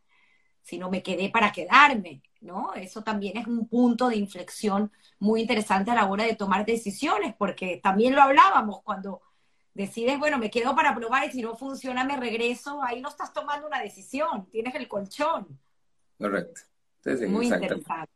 sino 0.67 0.89
me 0.89 1.01
quedé 1.01 1.29
para 1.29 1.53
quedarme. 1.53 2.21
¿no? 2.41 2.73
Eso 2.73 3.01
también 3.01 3.37
es 3.37 3.47
un 3.47 3.67
punto 3.67 4.09
de 4.09 4.17
inflexión 4.17 4.91
muy 5.17 5.41
interesante 5.41 5.91
a 5.91 5.95
la 5.95 6.05
hora 6.05 6.25
de 6.25 6.35
tomar 6.35 6.65
decisiones, 6.65 7.33
porque 7.37 7.79
también 7.81 8.13
lo 8.13 8.21
hablábamos 8.21 8.81
cuando 8.83 9.21
decides, 9.73 10.19
bueno, 10.19 10.37
me 10.37 10.51
quedo 10.51 10.75
para 10.75 10.93
probar 10.93 11.25
y 11.25 11.31
si 11.31 11.41
no 11.41 11.55
funciona 11.55 12.03
me 12.03 12.17
regreso, 12.17 12.83
ahí 12.83 13.01
no 13.01 13.09
estás 13.09 13.31
tomando 13.31 13.65
una 13.65 13.81
decisión, 13.81 14.47
tienes 14.51 14.75
el 14.75 14.89
colchón. 14.89 15.57
Correcto. 16.19 16.61
muy 17.27 17.47
interesante. 17.47 18.11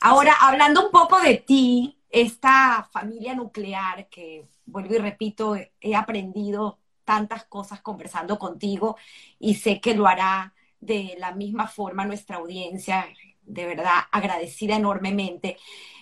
Ahora, 0.00 0.34
hablando 0.40 0.86
un 0.86 0.92
poco 0.92 1.20
de 1.20 1.38
ti, 1.38 1.98
esta 2.08 2.88
familia 2.92 3.34
nuclear 3.34 4.08
que, 4.08 4.46
vuelvo 4.64 4.94
y 4.94 4.98
repito, 4.98 5.56
he 5.80 5.96
aprendido 5.96 6.78
tantas 7.04 7.44
cosas 7.44 7.80
conversando 7.82 8.38
contigo 8.38 8.96
y 9.38 9.56
sé 9.56 9.80
que 9.80 9.94
lo 9.94 10.06
hará 10.06 10.54
de 10.84 11.16
la 11.18 11.32
misma 11.32 11.66
forma 11.66 12.04
nuestra 12.04 12.36
audiencia 12.36 13.06
de 13.42 13.66
verdad 13.66 14.00
agradecida 14.10 14.76
enormemente. 14.76 15.56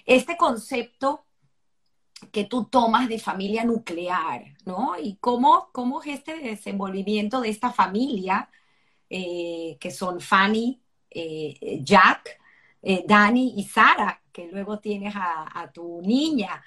Este 0.07 0.37
concepto 0.37 1.24
que 2.30 2.45
tú 2.45 2.66
tomas 2.66 3.09
de 3.09 3.18
familia 3.18 3.64
nuclear, 3.64 4.45
¿no? 4.64 4.95
Y 5.01 5.16
cómo, 5.16 5.70
cómo 5.72 6.03
es 6.03 6.18
este 6.18 6.39
desenvolvimiento 6.39 7.41
de 7.41 7.49
esta 7.49 7.72
familia, 7.72 8.49
eh, 9.11 9.76
que 9.80 9.91
son 9.91 10.20
Fanny, 10.20 10.80
eh, 11.11 11.80
Jack, 11.83 12.39
eh, 12.80 13.05
Dani 13.07 13.55
y 13.57 13.64
Sara, 13.64 14.22
que 14.33 14.49
luego 14.51 14.78
tienes 14.78 15.14
a, 15.16 15.61
a 15.61 15.72
tu 15.72 16.01
niña, 16.03 16.62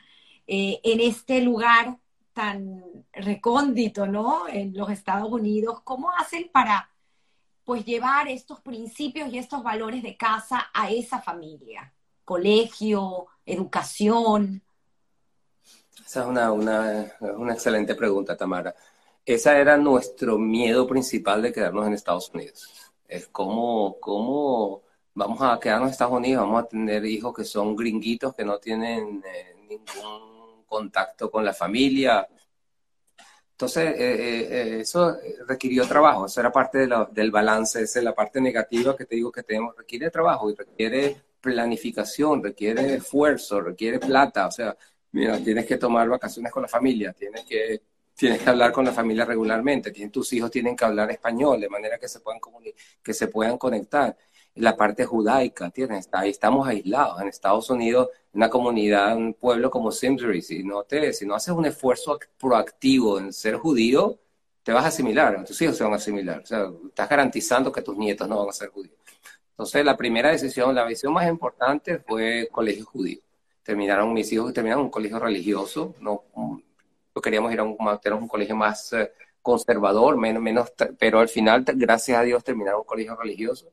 en 0.48 1.00
este 1.00 1.42
lugar 1.42 1.98
tan 2.34 2.84
recóndito, 3.14 4.06
¿no? 4.06 4.48
En 4.48 4.78
los 4.78 4.92
Estados 4.92 5.32
Unidos, 5.32 5.82
¿cómo 5.84 6.12
hacen 6.12 6.50
para 6.54 6.95
pues 7.66 7.84
llevar 7.84 8.28
estos 8.28 8.62
principios 8.62 9.34
y 9.34 9.40
estos 9.40 9.64
valores 9.64 10.04
de 10.04 10.16
casa 10.16 10.68
a 10.74 10.92
esa 10.92 11.20
familia, 11.22 11.92
colegio, 12.24 13.26
educación? 13.46 14.62
Esa 16.06 16.22
es 16.22 16.28
una, 16.28 16.52
una, 16.52 17.12
una 17.20 17.54
excelente 17.54 17.96
pregunta, 17.96 18.38
Tamara. 18.38 18.76
Ese 19.26 19.50
era 19.50 19.76
nuestro 19.76 20.38
miedo 20.38 20.86
principal 20.88 21.42
de 21.42 21.52
quedarnos 21.52 21.88
en 21.88 21.94
Estados 21.94 22.30
Unidos. 22.32 22.94
Es 23.08 23.28
como, 23.28 24.00
cómo 24.00 24.84
vamos 25.16 25.42
a 25.42 25.60
quedarnos 25.60 25.88
en 25.88 25.92
Estados 25.94 26.14
Unidos, 26.14 26.44
vamos 26.44 26.64
a 26.64 26.68
tener 26.68 27.04
hijos 27.06 27.34
que 27.34 27.44
son 27.44 27.76
gringuitos, 27.76 28.36
que 28.36 28.46
no 28.46 28.60
tienen 28.60 29.24
eh, 29.26 29.56
ningún 29.68 30.64
contacto 30.68 31.32
con 31.32 31.44
la 31.44 31.54
familia. 31.54 32.28
Entonces, 33.56 33.96
eh, 33.98 34.48
eh, 34.52 34.80
eso 34.82 35.18
requirió 35.48 35.88
trabajo, 35.88 36.26
eso 36.26 36.42
era 36.42 36.52
parte 36.52 36.90
del 37.12 37.32
balance, 37.32 37.82
esa 37.84 38.00
es 38.00 38.06
la 38.06 38.14
parte 38.14 38.42
negativa 38.42 38.98
que 38.98 39.06
te 39.06 39.16
digo 39.16 39.32
que 39.32 39.44
tenemos, 39.44 39.74
requiere 39.78 40.12
trabajo 40.12 40.50
y 40.50 40.56
requiere 40.56 41.16
planificación, 41.40 42.44
requiere 42.44 42.96
esfuerzo, 42.96 43.62
requiere 43.62 44.00
plata, 44.00 44.48
o 44.48 44.52
sea, 44.52 44.76
mira, 45.14 45.38
tienes 45.40 45.66
que 45.66 45.78
tomar 45.78 46.10
vacaciones 46.10 46.52
con 46.52 46.64
la 46.64 46.68
familia, 46.68 47.14
tienes 47.14 47.46
que, 47.46 47.82
tienes 48.14 48.42
que 48.42 48.50
hablar 48.50 48.74
con 48.74 48.84
la 48.84 48.92
familia 48.92 49.24
regularmente, 49.24 49.92
tus 50.10 50.34
hijos 50.34 50.52
tienen 50.52 50.76
que 50.76 50.84
hablar 50.84 51.10
español 51.12 51.62
de 51.62 51.70
manera 51.70 51.98
que 51.98 52.10
se 52.10 52.20
puedan, 52.20 52.42
que 53.02 53.14
se 53.14 53.30
puedan 53.30 53.58
conectar 53.58 54.18
la 54.56 54.76
parte 54.78 55.06
judaica, 55.06 55.70
¿tienes? 55.70 56.08
Ahí 56.12 56.30
estamos 56.30 56.68
aislados. 56.68 57.22
En 57.22 57.28
Estados 57.28 57.70
Unidos, 57.70 58.10
una 58.34 58.50
comunidad, 58.50 59.16
un 59.16 59.34
pueblo 59.34 59.70
como 59.70 59.92
Simsbury, 59.92 60.42
si 60.42 60.64
no, 60.64 60.84
te, 60.84 61.14
si 61.14 61.26
no 61.26 61.36
haces 61.36 61.54
un 61.54 61.66
esfuerzo 61.66 62.18
proactivo 62.40 63.20
en 63.20 63.34
ser 63.34 63.56
judío, 63.56 64.20
te 64.64 64.72
vas 64.72 64.86
a 64.86 64.88
asimilar, 64.88 65.44
tus 65.46 65.62
hijos 65.62 65.78
se 65.78 65.84
van 65.84 65.94
a 65.94 65.98
asimilar. 65.98 66.40
O 66.40 66.46
sea, 66.46 66.72
estás 66.88 67.10
garantizando 67.10 67.72
que 67.72 67.82
tus 67.82 67.98
nietos 67.98 68.28
no 68.28 68.40
van 68.40 68.50
a 68.50 68.54
ser 68.54 68.70
judíos. 68.70 68.96
Entonces, 69.52 69.86
la 69.86 69.96
primera 69.96 70.32
decisión, 70.32 70.74
la 70.74 70.86
decisión 70.86 71.14
más 71.14 71.28
importante 71.28 72.00
fue 72.00 72.50
colegio 72.52 72.86
judío. 72.86 73.20
Terminaron 73.64 74.14
mis 74.14 74.32
hijos, 74.32 74.54
terminaron 74.54 74.86
un 74.86 74.92
colegio 74.92 75.20
religioso. 75.20 75.96
No, 76.00 76.24
queríamos 77.22 77.52
ir 77.54 77.60
a 77.60 77.64
un, 77.64 77.78
un 77.80 78.28
colegio 78.28 78.56
más 78.56 78.94
eh, 78.94 79.12
conservador, 79.42 80.18
menos, 80.18 80.42
menos, 80.42 80.74
pero 81.00 81.20
al 81.20 81.30
final, 81.30 81.64
gracias 81.64 82.18
a 82.18 82.24
Dios, 82.24 82.44
terminaron 82.44 82.82
un 82.82 82.86
colegio 82.86 83.16
religioso 83.16 83.72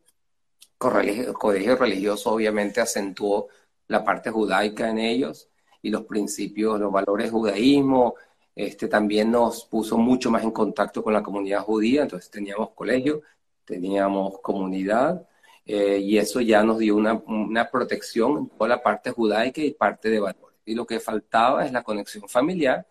colegio 0.83 1.77
religioso 1.77 2.33
obviamente 2.33 2.81
acentuó 2.81 3.49
la 3.89 4.05
parte 4.05 4.31
judaica 4.31 4.89
en 4.89 4.99
ellos 4.99 5.49
y 5.83 5.91
los 5.91 6.05
principios, 6.05 6.79
los 6.81 6.93
valores 6.93 7.31
judaísmo, 7.31 8.15
este, 8.55 8.89
también 8.89 9.31
nos 9.31 9.65
puso 9.65 9.97
mucho 9.97 10.31
más 10.31 10.43
en 10.43 10.51
contacto 10.51 11.03
con 11.03 11.13
la 11.13 11.23
comunidad 11.23 11.63
judía, 11.63 12.03
entonces 12.03 12.31
teníamos 12.31 12.71
colegio, 12.71 13.23
teníamos 13.65 14.41
comunidad, 14.41 15.27
eh, 15.65 15.99
y 15.99 16.19
eso 16.19 16.41
ya 16.41 16.63
nos 16.63 16.79
dio 16.79 16.97
una, 16.97 17.15
una, 17.15 17.71
protección 17.71 18.51
en 18.59 18.69
la 18.69 18.83
parte 18.83 19.11
judaica 19.11 19.61
y 19.63 19.73
parte 19.73 20.11
de 20.11 20.21
valores. 20.21 20.59
Y 20.65 20.75
lo 20.75 20.87
que 20.87 21.01
faltaba 21.01 21.65
es 21.65 21.73
la 21.73 21.83
conexión 21.83 22.29
familiar, 22.29 22.87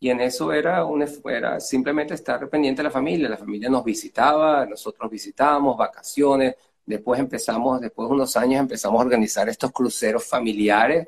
y 0.00 0.10
en 0.10 0.20
eso 0.20 0.52
era, 0.52 0.84
una, 0.84 1.06
era 1.26 1.60
simplemente 1.60 2.14
estar 2.14 2.48
pendiente 2.48 2.80
de 2.80 2.84
la 2.84 2.90
familia, 2.90 3.28
la 3.28 3.36
familia 3.36 3.68
nos 3.68 3.84
visitaba, 3.84 4.64
nosotros 4.66 5.10
visitábamos, 5.10 5.76
vacaciones, 5.76 6.54
Después 6.88 7.20
empezamos, 7.20 7.82
después 7.82 8.08
de 8.08 8.14
unos 8.14 8.34
años 8.38 8.60
empezamos 8.60 8.98
a 8.98 9.04
organizar 9.04 9.46
estos 9.46 9.70
cruceros 9.72 10.24
familiares 10.24 11.06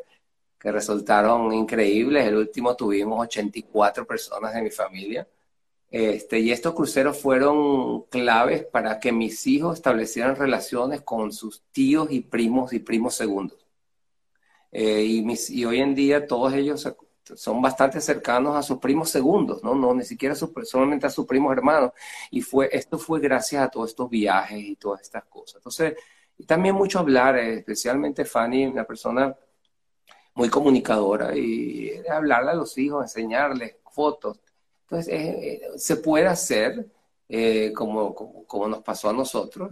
que 0.59 0.71
resultaron 0.71 1.55
increíbles. 1.55 2.27
El 2.27 2.37
último 2.37 2.77
tuvimos 2.77 3.19
84 3.23 4.07
personas 4.07 4.53
de 4.53 4.61
mi 4.61 4.71
familia. 4.71 5.27
Este, 5.91 6.39
y 6.39 6.53
estos 6.53 6.75
cruceros 6.75 7.19
fueron 7.19 8.03
claves 8.11 8.67
para 8.67 9.01
que 9.01 9.11
mis 9.11 9.47
hijos 9.47 9.77
establecieran 9.77 10.37
relaciones 10.37 11.01
con 11.01 11.33
sus 11.33 11.63
tíos 11.73 12.09
y 12.11 12.21
primos 12.21 12.75
y 12.75 12.81
primos 12.81 13.15
segundos. 13.15 13.59
Eh, 14.71 15.03
y, 15.03 15.23
mis, 15.23 15.49
y 15.49 15.65
hoy 15.65 15.81
en 15.81 15.95
día 15.95 16.27
todos 16.27 16.53
ellos 16.53 16.87
son 17.37 17.63
bastante 17.63 18.01
cercanos 18.01 18.57
a 18.57 18.63
sus 18.63 18.79
primos 18.79 19.11
segundos, 19.11 19.63
¿no? 19.63 19.75
No, 19.75 19.95
ni 19.95 20.05
siquiera 20.05 20.35
solamente 20.35 21.07
a 21.07 21.11
sus 21.11 21.27
primos 21.27 21.53
hermanos. 21.53 21.93
Y 22.31 22.43
fue, 22.43 22.69
esto 22.73 22.99
fue 22.99 23.21
gracias 23.21 23.63
a 23.63 23.69
todos 23.69 23.91
estos 23.91 24.09
viajes 24.11 24.59
y 24.59 24.77
todas 24.77 25.03
estas 25.03 25.25
cosas. 25.25 25.57
Entonces, 25.57 25.95
y 26.41 26.47
también 26.47 26.75
mucho 26.75 26.99
hablar, 26.99 27.37
eh, 27.37 27.59
especialmente 27.59 28.25
Fanny, 28.25 28.67
una 28.67 28.85
persona 28.85 29.37
muy 30.35 30.49
comunicadora, 30.49 31.37
y 31.37 32.03
hablarle 32.11 32.53
a 32.53 32.55
los 32.55 32.79
hijos, 32.79 33.03
enseñarles 33.03 33.77
fotos. 33.91 34.41
Entonces, 34.85 35.13
eh, 35.13 35.55
eh, 35.55 35.79
se 35.79 35.97
puede 35.97 36.27
hacer 36.27 36.87
como, 37.77 38.15
como, 38.15 38.45
como, 38.45 38.67
nos 38.69 38.83
pasó 38.83 39.11
a 39.11 39.13
nosotros, 39.13 39.71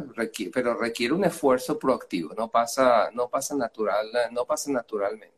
pero 0.53 0.75
requiere 0.75 1.13
un 1.15 1.25
esfuerzo 1.25 1.77
proactivo, 1.79 2.33
no 2.35 2.49
pasa, 2.51 3.11
no 3.13 3.29
pasa, 3.29 3.57
natural, 3.57 4.07
no 4.31 4.45
pasa 4.45 4.71
naturalmente. 4.71 5.38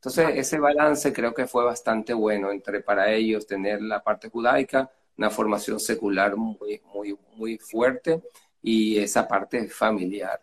Entonces, 0.00 0.30
ese 0.34 0.58
balance 0.58 1.12
creo 1.12 1.34
que 1.34 1.46
fue 1.46 1.62
bastante 1.62 2.14
bueno 2.14 2.50
entre 2.50 2.80
para 2.80 3.12
ellos 3.12 3.46
tener 3.46 3.82
la 3.82 4.02
parte 4.02 4.30
judaica, 4.30 4.90
una 5.18 5.28
formación 5.28 5.78
secular 5.78 6.36
muy, 6.36 6.80
muy, 6.94 7.18
muy 7.34 7.58
fuerte 7.58 8.22
y 8.62 8.96
esa 8.96 9.28
parte 9.28 9.68
familiar. 9.68 10.40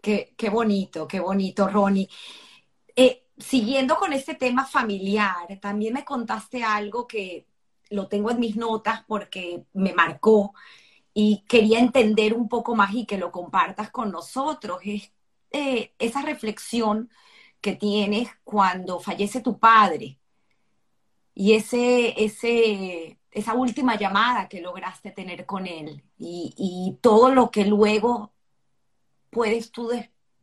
Qué, 0.00 0.32
qué 0.36 0.48
bonito, 0.48 1.08
qué 1.08 1.18
bonito, 1.18 1.66
Ronnie. 1.66 2.08
Eh, 2.94 3.24
siguiendo 3.36 3.96
con 3.96 4.12
este 4.12 4.36
tema 4.36 4.64
familiar, 4.64 5.58
también 5.60 5.94
me 5.94 6.04
contaste 6.04 6.62
algo 6.62 7.08
que 7.08 7.48
lo 7.88 8.06
tengo 8.06 8.30
en 8.30 8.38
mis 8.38 8.54
notas 8.54 9.02
porque 9.08 9.64
me 9.72 9.92
marcó 9.92 10.54
y 11.12 11.44
quería 11.48 11.80
entender 11.80 12.32
un 12.32 12.48
poco 12.48 12.76
más 12.76 12.94
y 12.94 13.06
que 13.06 13.18
lo 13.18 13.32
compartas 13.32 13.90
con 13.90 14.12
nosotros. 14.12 14.78
Es 14.84 15.10
eh, 15.50 15.94
esa 15.98 16.22
reflexión 16.22 17.10
que 17.60 17.76
tienes 17.76 18.28
cuando 18.44 19.00
fallece 19.00 19.40
tu 19.40 19.58
padre 19.58 20.18
y 21.34 21.54
ese, 21.54 22.22
ese, 22.22 23.18
esa 23.30 23.54
última 23.54 23.96
llamada 23.96 24.48
que 24.48 24.60
lograste 24.60 25.10
tener 25.10 25.46
con 25.46 25.66
él 25.66 26.02
y, 26.18 26.98
todo 27.00 27.34
lo 27.34 27.50
que 27.50 27.64
luego 27.64 28.32
puedes 29.30 29.70
tú 29.70 29.90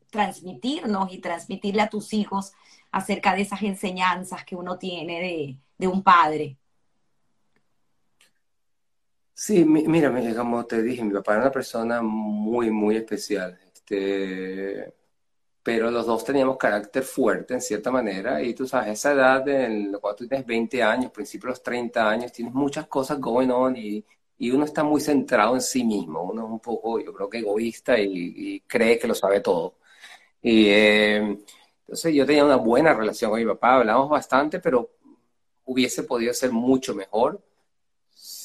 transmitirnos 0.10 1.14
y 1.14 1.20
transmitirle 1.20 1.82
a 1.84 1.90
tus 1.90 2.14
hijos 2.14 2.54
acerca 2.92 3.36
de 3.36 3.42
esas 3.42 3.62
enseñanzas 3.62 4.44
que 4.46 4.56
uno 4.56 4.80
tiene 4.80 5.20
de, 5.20 5.58
de 5.78 5.88
un 5.88 6.02
padre. 6.02 6.58
Sí, 9.34 9.64
mira, 9.66 10.12
como 10.36 10.66
te 10.66 10.82
dije, 10.82 11.04
mi 11.04 11.14
papá 11.14 11.34
era 11.34 11.42
una 11.44 11.52
persona 11.52 12.02
muy, 12.02 12.72
muy 12.72 12.96
especial. 12.96 13.60
Este, 13.72 14.96
pero 15.68 15.92
los 15.92 16.06
dos 16.06 16.24
teníamos 16.24 16.56
carácter 16.56 17.04
fuerte 17.04 17.54
en 17.54 17.62
cierta 17.62 17.92
manera 17.92 18.42
y 18.42 18.54
tú 18.54 18.66
sabes, 18.66 18.94
esa 18.94 19.12
edad, 19.12 19.44
de, 19.44 19.90
cuando 20.00 20.16
tú 20.16 20.26
tienes 20.26 20.48
20 20.48 20.82
años, 20.82 21.12
principios 21.12 21.44
de 21.44 21.50
los 21.50 21.64
30 21.64 22.10
años, 22.10 22.32
tienes 22.32 22.54
muchas 22.54 22.88
cosas 22.88 23.20
going 23.20 23.50
on 23.50 23.76
y, 23.76 24.02
y, 24.38 24.52
uno 24.52 24.64
está 24.64 24.86
muy 24.86 25.02
centrado 25.02 25.56
en 25.56 25.62
sí 25.62 25.84
mismo, 25.84 26.24
uno 26.24 26.46
es 26.46 26.52
un 26.52 26.60
poco, 26.62 27.02
yo 27.02 27.14
creo 27.14 27.30
que 27.30 27.40
egoísta 27.40 28.00
y, 28.00 28.62
cree 28.66 28.98
que 28.98 29.10
lo 29.10 29.14
sabe 29.16 29.42
todo. 29.42 29.76
Y 30.42 30.68
eh, 30.70 31.18
entonces 31.82 32.16
yo 32.16 32.26
tenía 32.26 32.46
una 32.46 32.56
buena 32.58 32.94
relación 32.94 33.32
con 33.32 33.40
mi 33.42 33.46
papá, 33.46 33.76
hablamos 33.76 34.10
bastante, 34.10 34.60
pero 34.60 34.92
hubiese 35.66 36.04
podido 36.04 36.34
ser 36.34 36.52
mucho 36.54 36.96
mejor 36.96 37.42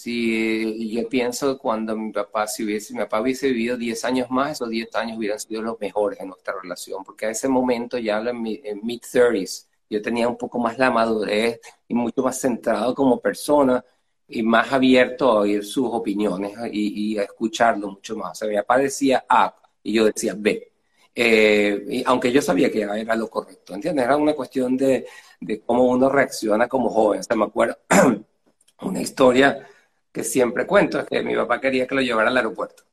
si 0.02 0.90
yo 0.90 1.08
pienso 1.08 1.56
cuando 1.58 1.96
mi 1.96 2.10
papá, 2.10 2.48
si 2.48 2.64
hubiese, 2.64 2.92
mi 2.92 2.98
papá 3.00 3.20
hubiese 3.20 3.46
vivido 3.48 3.76
10 3.76 4.04
años 4.04 4.30
más, 4.30 4.52
esos 4.52 4.68
10 4.68 4.92
años 4.96 5.16
hubieran 5.16 5.38
sido 5.38 5.62
los 5.62 5.78
mejores 5.78 6.18
en 6.18 6.26
nuestra 6.26 6.54
relación, 6.60 7.04
porque 7.04 7.26
a 7.26 7.30
ese 7.30 7.48
momento 7.48 7.98
ya 7.98 8.18
en, 8.18 8.42
mid-30s, 8.42 9.68
yo 9.88 10.02
tenía 10.02 10.26
un 10.26 10.36
poco 10.36 10.58
más 10.58 10.76
la 10.76 10.90
madurez 10.90 11.60
y 11.86 11.94
mucho 11.94 12.20
más 12.22 12.40
centrado 12.40 12.96
como 12.96 13.20
persona 13.20 13.84
y 14.26 14.42
más 14.42 14.72
abierto 14.72 15.30
a 15.30 15.40
oír 15.42 15.64
sus 15.64 15.86
opiniones 15.92 16.52
y, 16.72 17.16
a 17.18 17.22
escucharlo 17.22 17.92
mucho 17.92 18.16
más. 18.16 18.32
O 18.32 18.34
sea, 18.34 18.48
mi 18.48 18.56
papá 18.56 18.78
decía 18.78 19.24
A 19.28 19.54
y 19.84 19.92
yo 19.92 20.06
decía 20.06 20.34
B. 20.36 20.72
Eh, 21.14 21.84
y 21.88 22.02
aunque 22.06 22.32
yo 22.32 22.42
sabía 22.42 22.72
que 22.72 22.80
era 22.82 23.14
lo 23.14 23.30
correcto, 23.30 23.74
¿entiendes? 23.74 24.04
Era 24.04 24.16
una 24.16 24.34
cuestión 24.34 24.76
de, 24.76 25.06
de 25.40 25.60
cómo 25.60 25.84
uno 25.84 26.08
reacciona 26.08 26.66
como 26.66 26.90
joven. 26.90 27.20
O 27.20 27.22
sea, 27.22 27.36
me 27.36 27.44
acuerdo 27.44 27.78
una 28.80 29.00
historia 29.00 29.68
que 30.12 30.24
siempre 30.24 30.66
cuento, 30.66 31.00
es 31.00 31.06
que 31.06 31.22
mi 31.22 31.34
papá 31.36 31.60
quería 31.60 31.86
que 31.86 31.94
lo 31.94 32.02
llevara 32.02 32.28
al 32.30 32.36
aeropuerto. 32.36 32.84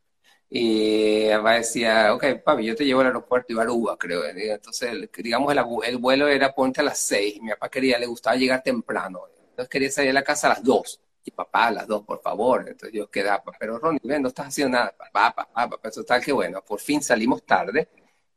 Y 0.49 1.29
papá 1.29 1.53
decía, 1.55 2.13
ok, 2.13 2.25
papi, 2.43 2.65
yo 2.65 2.75
te 2.75 2.85
llevo 2.85 3.01
al 3.01 3.07
aeropuerto, 3.07 3.53
iba 3.53 3.61
a 3.61 3.65
Aruba, 3.65 3.97
creo. 3.97 4.25
Entonces, 4.25 5.09
digamos, 5.17 5.51
el, 5.53 5.59
el, 5.85 5.97
vuelo 5.97 6.27
era 6.27 6.53
ponte 6.55 6.81
a 6.81 6.83
las 6.83 6.99
seis. 6.99 7.39
Mi 7.41 7.51
papá 7.51 7.69
quería, 7.69 7.99
le 7.99 8.07
gustaba 8.07 8.35
llegar 8.35 8.63
temprano. 8.63 9.21
Entonces 9.51 9.69
quería 9.69 9.91
salir 9.91 10.11
a 10.11 10.13
la 10.13 10.23
casa 10.23 10.47
a 10.47 10.51
las 10.51 10.63
dos. 10.63 10.99
Y 11.23 11.31
papá, 11.31 11.67
a 11.67 11.71
las 11.71 11.87
dos, 11.87 12.03
por 12.03 12.21
favor. 12.21 12.61
Entonces 12.67 12.91
yo 12.93 13.09
quedaba, 13.11 13.43
pero 13.59 13.77
Ronnie, 13.77 13.99
ven, 14.03 14.23
no 14.23 14.29
estás 14.29 14.47
haciendo 14.47 14.77
nada. 14.77 14.95
Papá, 14.97 15.33
papá, 15.35 15.69
papá. 15.69 15.91
Total 15.91 16.23
que 16.23 16.31
bueno, 16.31 16.63
por 16.63 16.79
fin 16.79 17.01
salimos 17.03 17.43
tarde. 17.45 17.87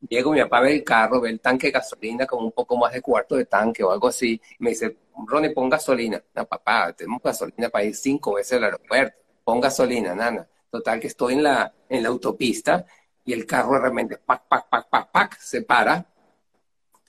Llego, 0.08 0.32
mi 0.32 0.40
papá 0.40 0.60
ve 0.60 0.74
el 0.74 0.84
carro, 0.84 1.20
ve 1.20 1.30
el 1.30 1.40
tanque 1.40 1.68
de 1.68 1.72
gasolina 1.72 2.26
como 2.26 2.46
un 2.46 2.52
poco 2.52 2.76
más 2.76 2.92
de 2.92 3.00
cuarto 3.00 3.36
de 3.36 3.46
tanque 3.46 3.84
o 3.84 3.92
algo 3.92 4.08
así. 4.08 4.40
Me 4.58 4.70
dice, 4.70 4.96
Ronnie, 5.26 5.50
pon 5.50 5.68
gasolina. 5.68 6.22
No, 6.34 6.44
papá, 6.46 6.92
tenemos 6.92 7.22
gasolina 7.22 7.68
para 7.68 7.84
ir 7.84 7.94
cinco 7.94 8.34
veces 8.34 8.54
al 8.54 8.64
aeropuerto. 8.64 9.16
Pon 9.44 9.60
gasolina, 9.60 10.14
nana. 10.14 10.46
Total 10.70 10.98
que 10.98 11.06
estoy 11.06 11.34
en 11.34 11.44
la, 11.44 11.72
en 11.88 12.02
la 12.02 12.08
autopista 12.08 12.84
y 13.24 13.32
el 13.32 13.46
carro 13.46 13.74
de 13.74 13.80
repente, 13.80 14.18
pac, 14.18 14.42
pac, 14.48 14.68
pac, 14.68 14.88
pac, 14.88 15.10
pac, 15.12 15.38
se 15.38 15.62
para. 15.62 16.04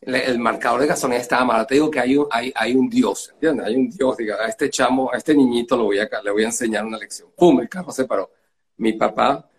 el 0.02 0.38
marcador 0.38 0.82
de 0.82 0.88
gasolina 0.88 1.20
estaba 1.20 1.46
mal. 1.46 1.66
Te 1.66 1.76
digo 1.76 1.90
que 1.90 2.00
hay 2.00 2.16
un, 2.18 2.28
hay, 2.30 2.54
hay 2.56 2.76
un 2.76 2.90
Dios, 2.90 3.32
¿entiendes? 3.34 3.66
Hay 3.66 3.76
un 3.76 3.90
Dios, 3.90 4.18
diga, 4.18 4.36
a 4.36 4.48
este 4.48 4.70
chamo, 4.70 5.12
a 5.12 5.18
este 5.18 5.34
niñito 5.34 5.76
lo 5.76 5.86
voy 5.86 6.00
a, 6.00 6.10
le 6.24 6.32
voy 6.32 6.44
a 6.44 6.48
enseñar 6.48 6.86
una 6.86 6.98
lección. 6.98 7.30
¡Pum! 7.36 7.60
El 7.62 7.70
carro 7.70 7.92
se 7.92 8.06
paró. 8.06 8.30
Mi 8.78 8.94
papá, 8.94 9.50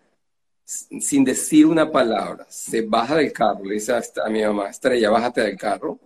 sin 0.65 1.23
decir 1.23 1.65
una 1.65 1.91
palabra, 1.91 2.45
se 2.49 2.81
baja 2.81 3.15
del 3.15 3.31
carro, 3.31 3.63
le 3.63 3.75
dice 3.75 3.93
a, 3.93 4.29
mi 4.29 4.43
mamá, 4.43 4.69
Estrella, 4.69 5.09
bájate 5.09 5.41
del 5.41 5.57
carro. 5.57 5.99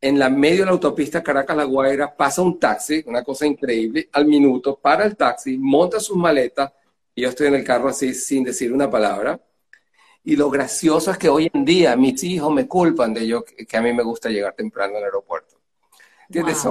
En 0.00 0.18
la 0.18 0.30
medio 0.30 0.60
de 0.60 0.66
la 0.66 0.70
autopista 0.72 1.22
Caracas-La 1.22 1.64
Guaira 1.64 2.16
pasa 2.16 2.40
un 2.40 2.58
taxi, 2.58 3.02
una 3.06 3.22
cosa 3.22 3.46
increíble, 3.46 4.08
al 4.12 4.26
minuto, 4.26 4.76
para 4.76 5.04
el 5.04 5.16
taxi, 5.16 5.58
monta 5.58 6.00
sus 6.00 6.16
maletas, 6.16 6.72
y 7.14 7.22
yo 7.22 7.28
estoy 7.28 7.48
en 7.48 7.56
el 7.56 7.64
carro 7.64 7.88
así 7.88 8.14
sin 8.14 8.44
decir 8.44 8.72
una 8.72 8.90
palabra 8.90 9.40
y 10.28 10.36
lo 10.36 10.50
gracioso 10.50 11.10
es 11.10 11.16
que 11.16 11.30
hoy 11.30 11.50
en 11.54 11.64
día 11.64 11.96
mis 11.96 12.22
hijos 12.22 12.52
me 12.52 12.68
culpan 12.68 13.14
de 13.14 13.26
yo 13.26 13.42
que, 13.42 13.76
a 13.76 13.80
mí 13.80 13.94
me 13.94 14.02
gusta 14.02 14.28
llegar 14.28 14.52
temprano 14.52 14.98
al 14.98 15.04
aeropuerto. 15.04 15.56
¿Entiendes? 16.28 16.68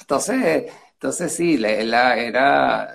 Entonces, 0.00 0.72
entonces 0.94 1.32
sí, 1.32 1.56
la, 1.58 2.18
era... 2.18 2.92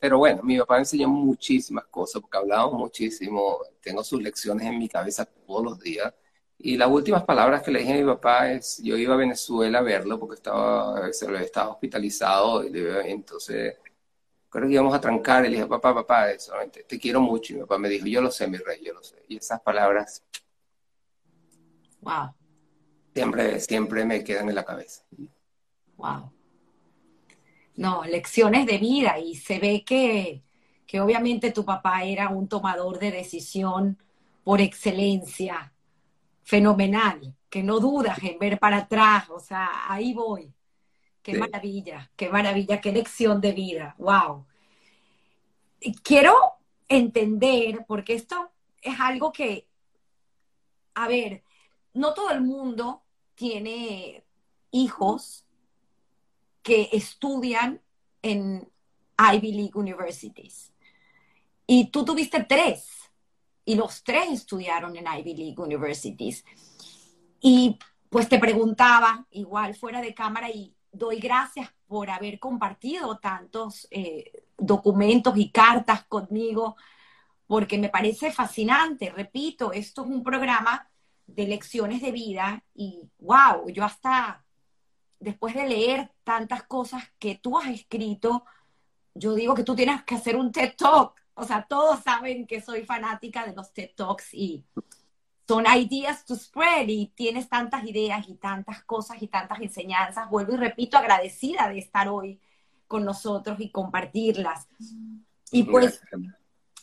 Pero 0.00 0.16
bueno, 0.18 0.42
mi 0.42 0.58
papá 0.58 0.74
me 0.74 0.80
enseñó 0.80 1.08
muchísimas 1.08 1.84
cosas 1.86 2.22
porque 2.22 2.38
hablábamos 2.38 2.80
muchísimo. 2.80 3.58
Tengo 3.82 4.02
sus 4.02 4.22
lecciones 4.22 4.66
en 4.66 4.78
mi 4.78 4.88
cabeza 4.88 5.26
todos 5.26 5.62
los 5.62 5.78
días. 5.78 6.12
Y 6.58 6.76
las 6.76 6.88
últimas 6.88 7.22
palabras 7.24 7.62
que 7.62 7.70
le 7.70 7.80
dije 7.80 7.92
a 7.92 7.96
mi 7.96 8.04
papá 8.04 8.50
es, 8.50 8.78
yo 8.82 8.96
iba 8.96 9.14
a 9.14 9.18
Venezuela 9.18 9.78
a 9.78 9.82
verlo 9.82 10.18
porque 10.18 10.36
estaba, 10.36 11.12
se 11.12 11.26
estaba 11.42 11.70
hospitalizado, 11.70 12.64
y 12.64 12.70
entonces 13.10 13.76
creo 14.48 14.66
que 14.66 14.74
íbamos 14.74 14.94
a 14.94 15.00
trancar, 15.00 15.44
y 15.44 15.48
le 15.48 15.56
dije, 15.56 15.66
papá, 15.66 15.94
papá, 15.94 16.38
solamente 16.38 16.84
te 16.84 16.98
quiero 16.98 17.20
mucho. 17.20 17.52
Y 17.52 17.56
mi 17.56 17.62
papá 17.62 17.78
me 17.78 17.88
dijo, 17.88 18.06
yo 18.06 18.22
lo 18.22 18.30
sé, 18.30 18.46
mi 18.46 18.56
rey, 18.58 18.82
yo 18.82 18.94
lo 18.94 19.02
sé. 19.02 19.22
Y 19.28 19.36
esas 19.36 19.60
palabras. 19.60 20.22
Wow. 22.00 22.34
Siempre, 23.14 23.60
siempre 23.60 24.04
me 24.04 24.24
quedan 24.24 24.48
en 24.48 24.54
la 24.54 24.64
cabeza. 24.64 25.02
Wow. 25.96 26.32
No, 27.76 28.04
lecciones 28.04 28.66
de 28.66 28.78
vida 28.78 29.18
y 29.18 29.36
se 29.36 29.58
ve 29.58 29.84
que, 29.84 30.42
que 30.86 31.00
obviamente 31.00 31.52
tu 31.52 31.64
papá 31.64 32.04
era 32.04 32.28
un 32.28 32.48
tomador 32.48 32.98
de 32.98 33.10
decisión 33.10 33.98
por 34.44 34.60
excelencia, 34.60 35.72
fenomenal, 36.42 37.34
que 37.48 37.62
no 37.62 37.80
dudas 37.80 38.18
en 38.22 38.38
ver 38.38 38.58
para 38.58 38.78
atrás, 38.78 39.30
o 39.30 39.40
sea, 39.40 39.68
ahí 39.88 40.12
voy. 40.12 40.52
Qué 41.22 41.34
maravilla, 41.34 42.10
qué 42.16 42.30
maravilla, 42.30 42.80
qué 42.80 42.92
lección 42.92 43.40
de 43.40 43.52
vida. 43.52 43.94
Wow. 43.98 44.46
Quiero 46.02 46.34
entender, 46.88 47.84
porque 47.86 48.14
esto 48.14 48.50
es 48.80 48.98
algo 48.98 49.32
que, 49.32 49.68
a 50.94 51.08
ver, 51.08 51.44
no 51.92 52.14
todo 52.14 52.30
el 52.30 52.40
mundo 52.40 53.02
tiene 53.34 54.24
hijos 54.70 55.44
que 56.62 56.88
estudian 56.92 57.80
en 58.22 58.68
Ivy 59.18 59.52
League 59.52 59.72
Universities. 59.74 60.72
Y 61.66 61.90
tú 61.90 62.04
tuviste 62.04 62.44
tres, 62.44 62.88
y 63.64 63.74
los 63.74 64.02
tres 64.02 64.30
estudiaron 64.30 64.96
en 64.96 65.06
Ivy 65.06 65.34
League 65.34 65.60
Universities. 65.60 66.44
Y 67.40 67.78
pues 68.08 68.28
te 68.28 68.38
preguntaba, 68.38 69.26
igual 69.30 69.74
fuera 69.74 70.00
de 70.00 70.14
cámara, 70.14 70.50
y 70.50 70.74
doy 70.90 71.20
gracias 71.20 71.70
por 71.86 72.10
haber 72.10 72.38
compartido 72.38 73.18
tantos 73.18 73.86
eh, 73.90 74.44
documentos 74.58 75.36
y 75.36 75.50
cartas 75.50 76.04
conmigo, 76.04 76.76
porque 77.46 77.78
me 77.78 77.88
parece 77.88 78.32
fascinante. 78.32 79.10
Repito, 79.10 79.72
esto 79.72 80.02
es 80.02 80.08
un 80.08 80.22
programa 80.22 80.90
de 81.26 81.46
lecciones 81.46 82.02
de 82.02 82.12
vida 82.12 82.64
y 82.74 83.08
wow, 83.18 83.68
yo 83.68 83.84
hasta 83.84 84.44
después 85.20 85.54
de 85.54 85.68
leer 85.68 86.10
tantas 86.24 86.64
cosas 86.64 87.04
que 87.18 87.36
tú 87.36 87.58
has 87.58 87.68
escrito, 87.68 88.44
yo 89.14 89.34
digo 89.34 89.54
que 89.54 89.64
tú 89.64 89.76
tienes 89.76 90.02
que 90.02 90.16
hacer 90.16 90.36
un 90.36 90.50
TED 90.50 90.74
Talk. 90.76 91.14
O 91.34 91.44
sea, 91.44 91.66
todos 91.68 92.00
saben 92.00 92.46
que 92.46 92.60
soy 92.60 92.84
fanática 92.84 93.46
de 93.46 93.54
los 93.54 93.72
TED 93.72 93.90
Talks 93.94 94.34
y 94.34 94.64
son 95.46 95.64
ideas 95.66 96.24
to 96.24 96.36
spread 96.36 96.86
y 96.88 97.08
tienes 97.08 97.48
tantas 97.48 97.84
ideas 97.84 98.28
y 98.28 98.34
tantas 98.34 98.84
cosas 98.84 99.20
y 99.20 99.26
tantas 99.26 99.60
enseñanzas. 99.60 100.30
Vuelvo 100.30 100.54
y 100.54 100.56
repito, 100.56 100.96
agradecida 100.96 101.68
de 101.68 101.78
estar 101.78 102.08
hoy 102.08 102.40
con 102.86 103.04
nosotros 103.04 103.58
y 103.60 103.70
compartirlas. 103.70 104.68
Y 105.50 105.64
pues 105.64 106.00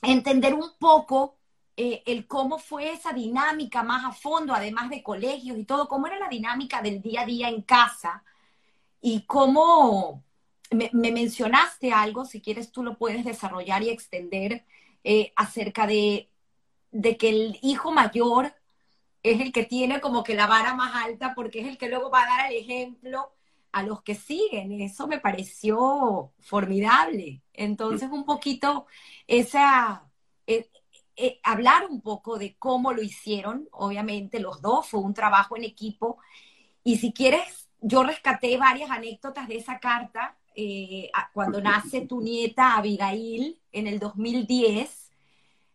entender 0.02 0.54
un 0.54 0.72
poco 0.80 1.37
eh, 1.78 2.04
el 2.06 2.28
cómo 2.28 2.60
fue 2.60 2.92
esa 2.92 3.14
dinámica 3.14 3.84
más 3.84 4.04
a 4.06 4.12
fondo, 4.12 4.54
además 4.54 4.90
de 4.90 5.04
colegios 5.04 5.58
y 5.58 5.64
todo, 5.64 5.88
cómo 5.88 6.08
era 6.08 6.20
la 6.20 6.30
dinámica 6.30 6.82
del 6.82 7.02
día 7.02 7.22
a 7.22 7.26
día 7.26 7.50
en 7.50 7.62
casa 7.62 8.24
y 9.02 9.22
cómo 9.22 10.24
me, 10.72 10.90
mencionaste 10.94 11.94
algo, 11.94 12.26
si 12.26 12.42
quieres 12.42 12.72
tú 12.72 12.84
lo 12.84 12.98
puedes 12.98 13.24
desarrollar 13.24 13.84
y 13.84 13.90
extender 13.90 14.66
eh, 15.04 15.32
acerca 15.36 15.88
de 15.88 16.30
de 16.92 17.18
que 17.18 17.30
el 17.30 17.60
hijo 17.62 17.92
mayor 17.92 18.54
es 19.24 19.42
el 19.42 19.52
que 19.52 19.66
tiene 19.66 20.02
como 20.02 20.24
que 20.24 20.36
la 20.36 20.48
vara 20.48 20.74
más 20.74 20.96
alta 21.06 21.34
porque 21.36 21.62
es 21.62 21.68
el 21.68 21.78
que 21.78 21.90
luego 21.90 22.10
va 22.10 22.24
a 22.24 22.38
dar 22.38 22.52
el 22.52 22.58
ejemplo 22.58 23.34
a 23.72 23.84
los 23.84 24.02
que 24.02 24.16
siguen. 24.16 24.72
Eso 24.82 25.08
me 25.08 25.20
pareció 25.20 26.34
formidable. 26.40 27.42
Entonces, 27.54 28.10
un 28.12 28.26
poquito 28.26 28.88
esa, 29.28 30.10
eh, 30.48 30.70
eh, 31.18 31.40
hablar 31.44 31.88
un 31.90 32.02
poco 32.02 32.38
de 32.38 32.56
cómo 32.58 32.94
lo 32.94 33.02
hicieron, 33.02 33.68
obviamente 33.72 34.40
los 34.40 34.62
dos, 34.62 34.88
fue 34.88 35.02
un 35.02 35.14
trabajo 35.14 35.58
en 35.58 35.64
equipo. 35.64 36.20
Y 36.84 36.98
si 36.98 37.12
quieres, 37.12 37.70
yo 37.82 38.04
rescaté 38.04 38.58
varias 38.58 38.92
anécdotas 38.92 39.48
de 39.48 39.58
esa 39.58 39.80
carta 39.80 40.38
eh, 40.56 41.12
cuando 41.34 41.62
nace 41.62 42.02
tu 42.02 42.22
nieta 42.22 42.78
Abigail 42.78 43.62
en 43.72 43.88
el 43.88 44.00
2010 44.00 45.08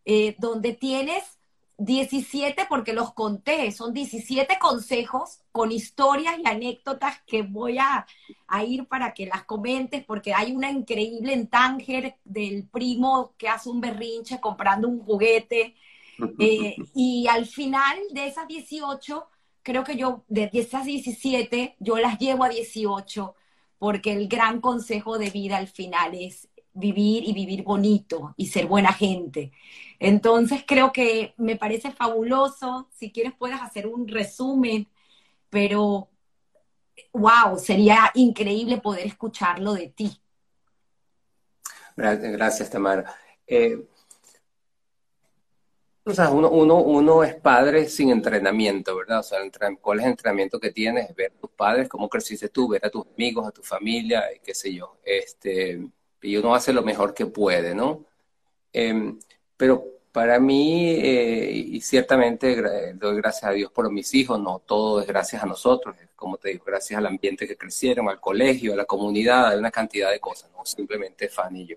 eh, 0.04 0.34
donde 0.38 0.72
tienes 0.72 1.38
17, 1.78 2.66
porque 2.68 2.92
los 2.92 3.12
conté, 3.12 3.70
son 3.72 3.92
17 3.92 4.58
consejos 4.60 5.40
con 5.50 5.72
historias 5.72 6.36
y 6.38 6.46
anécdotas 6.46 7.20
que 7.26 7.42
voy 7.42 7.78
a, 7.78 8.06
ir 8.66 8.86
para 8.86 9.14
que 9.14 9.26
las 9.26 9.44
comentes, 9.44 10.04
porque 10.04 10.34
hay 10.34 10.52
una 10.52 10.70
increíble 10.70 11.32
en 11.32 11.48
Tánger 11.48 12.16
del 12.24 12.68
primo 12.68 13.32
que 13.38 13.48
hace 13.48 13.70
un 13.70 13.80
berrinche 13.80 14.40
comprando 14.40 14.88
un 14.88 15.00
juguete. 15.00 15.74
Eh, 16.38 16.76
y 16.94 17.26
al 17.26 17.46
final 17.46 17.96
de 18.12 18.26
esas 18.26 18.46
18, 18.46 19.26
creo 19.62 19.82
que 19.82 19.96
yo, 19.96 20.24
de 20.28 20.50
esas 20.52 20.84
17, 20.84 21.74
yo 21.80 21.96
las 21.96 22.18
llevo 22.18 22.44
a 22.44 22.48
18, 22.48 23.34
porque 23.78 24.12
el 24.12 24.28
gran 24.28 24.60
consejo 24.60 25.18
de 25.18 25.30
vida 25.30 25.56
al 25.56 25.66
final 25.66 26.14
es 26.14 26.48
vivir 26.74 27.24
y 27.28 27.32
vivir 27.32 27.62
bonito 27.62 28.34
y 28.36 28.46
ser 28.46 28.66
buena 28.66 28.92
gente. 28.92 29.52
Entonces 29.98 30.64
creo 30.66 30.92
que 30.92 31.34
me 31.36 31.56
parece 31.56 31.92
fabuloso. 31.92 32.88
Si 32.92 33.12
quieres 33.12 33.32
puedes 33.38 33.60
hacer 33.60 33.86
un 33.86 34.08
resumen, 34.08 34.88
pero 35.50 36.08
wow, 37.12 37.58
sería 37.58 38.10
increíble 38.14 38.78
poder 38.78 39.06
escucharlo 39.06 39.74
de 39.74 39.88
ti. 39.88 40.18
Gracias, 41.96 42.70
Tamara. 42.70 43.14
Eh, 43.46 43.86
o 46.04 46.12
sea, 46.12 46.30
uno, 46.30 46.50
uno, 46.50 46.78
uno, 46.78 47.22
es 47.22 47.34
padre 47.36 47.88
sin 47.88 48.10
entrenamiento, 48.10 48.96
¿verdad? 48.96 49.20
O 49.20 49.22
sea, 49.22 49.38
¿cuál 49.80 50.00
es 50.00 50.04
el 50.06 50.10
entrenamiento 50.12 50.58
que 50.58 50.72
tienes? 50.72 51.14
Ver 51.14 51.32
a 51.36 51.40
tus 51.40 51.50
padres, 51.50 51.88
cómo 51.88 52.08
creciste 52.08 52.48
tú, 52.48 52.68
ver 52.68 52.84
a 52.84 52.90
tus 52.90 53.06
amigos, 53.14 53.46
a 53.46 53.52
tu 53.52 53.62
familia, 53.62 54.24
qué 54.42 54.52
sé 54.52 54.74
yo. 54.74 54.98
Este, 55.04 55.86
y 56.22 56.36
uno 56.36 56.54
hace 56.54 56.72
lo 56.72 56.82
mejor 56.82 57.14
que 57.14 57.26
puede, 57.26 57.74
¿no? 57.74 58.06
Em, 58.72 59.18
pero 59.56 59.84
para 60.12 60.38
mí, 60.38 60.90
eh, 60.90 61.50
y 61.52 61.80
ciertamente 61.80 62.92
doy 62.94 63.16
gracias 63.16 63.44
a 63.44 63.52
Dios 63.52 63.72
por 63.72 63.90
mis 63.90 64.14
hijos, 64.14 64.38
no 64.40 64.60
todo 64.60 65.00
es 65.00 65.06
gracias 65.06 65.42
a 65.42 65.46
nosotros, 65.46 65.96
como 66.16 66.36
te 66.38 66.50
digo, 66.50 66.64
gracias 66.66 66.98
al 66.98 67.06
ambiente 67.06 67.46
que 67.48 67.56
crecieron, 67.56 68.08
al 68.08 68.20
colegio, 68.20 68.74
a 68.74 68.76
la 68.76 68.84
comunidad, 68.84 69.52
a 69.52 69.58
una 69.58 69.70
cantidad 69.70 70.10
de 70.10 70.20
cosas, 70.20 70.50
no 70.52 70.64
simplemente 70.64 71.28
Fanny 71.28 71.62
y 71.62 71.66
yo, 71.66 71.76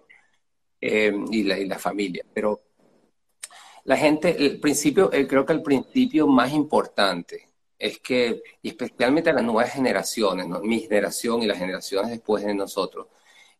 em, 0.81 1.25
y, 1.31 1.43
la, 1.43 1.57
y 1.57 1.65
la 1.65 1.79
familia. 1.79 2.25
Pero 2.33 2.61
la 3.85 3.97
gente, 3.97 4.35
el 4.45 4.59
principio, 4.59 5.11
eh, 5.13 5.27
creo 5.27 5.45
que 5.45 5.53
el 5.53 5.61
principio 5.61 6.27
más 6.27 6.51
importante 6.53 7.49
es 7.77 7.99
que, 7.99 8.41
y 8.61 8.69
especialmente 8.69 9.29
a 9.29 9.33
las 9.33 9.43
nuevas 9.43 9.71
generaciones, 9.71 10.47
mi 10.63 10.81
generación 10.81 11.41
y 11.43 11.45
las 11.47 11.57
generaciones 11.57 12.11
después 12.11 12.43
de 12.43 12.53
nosotros, 12.53 13.07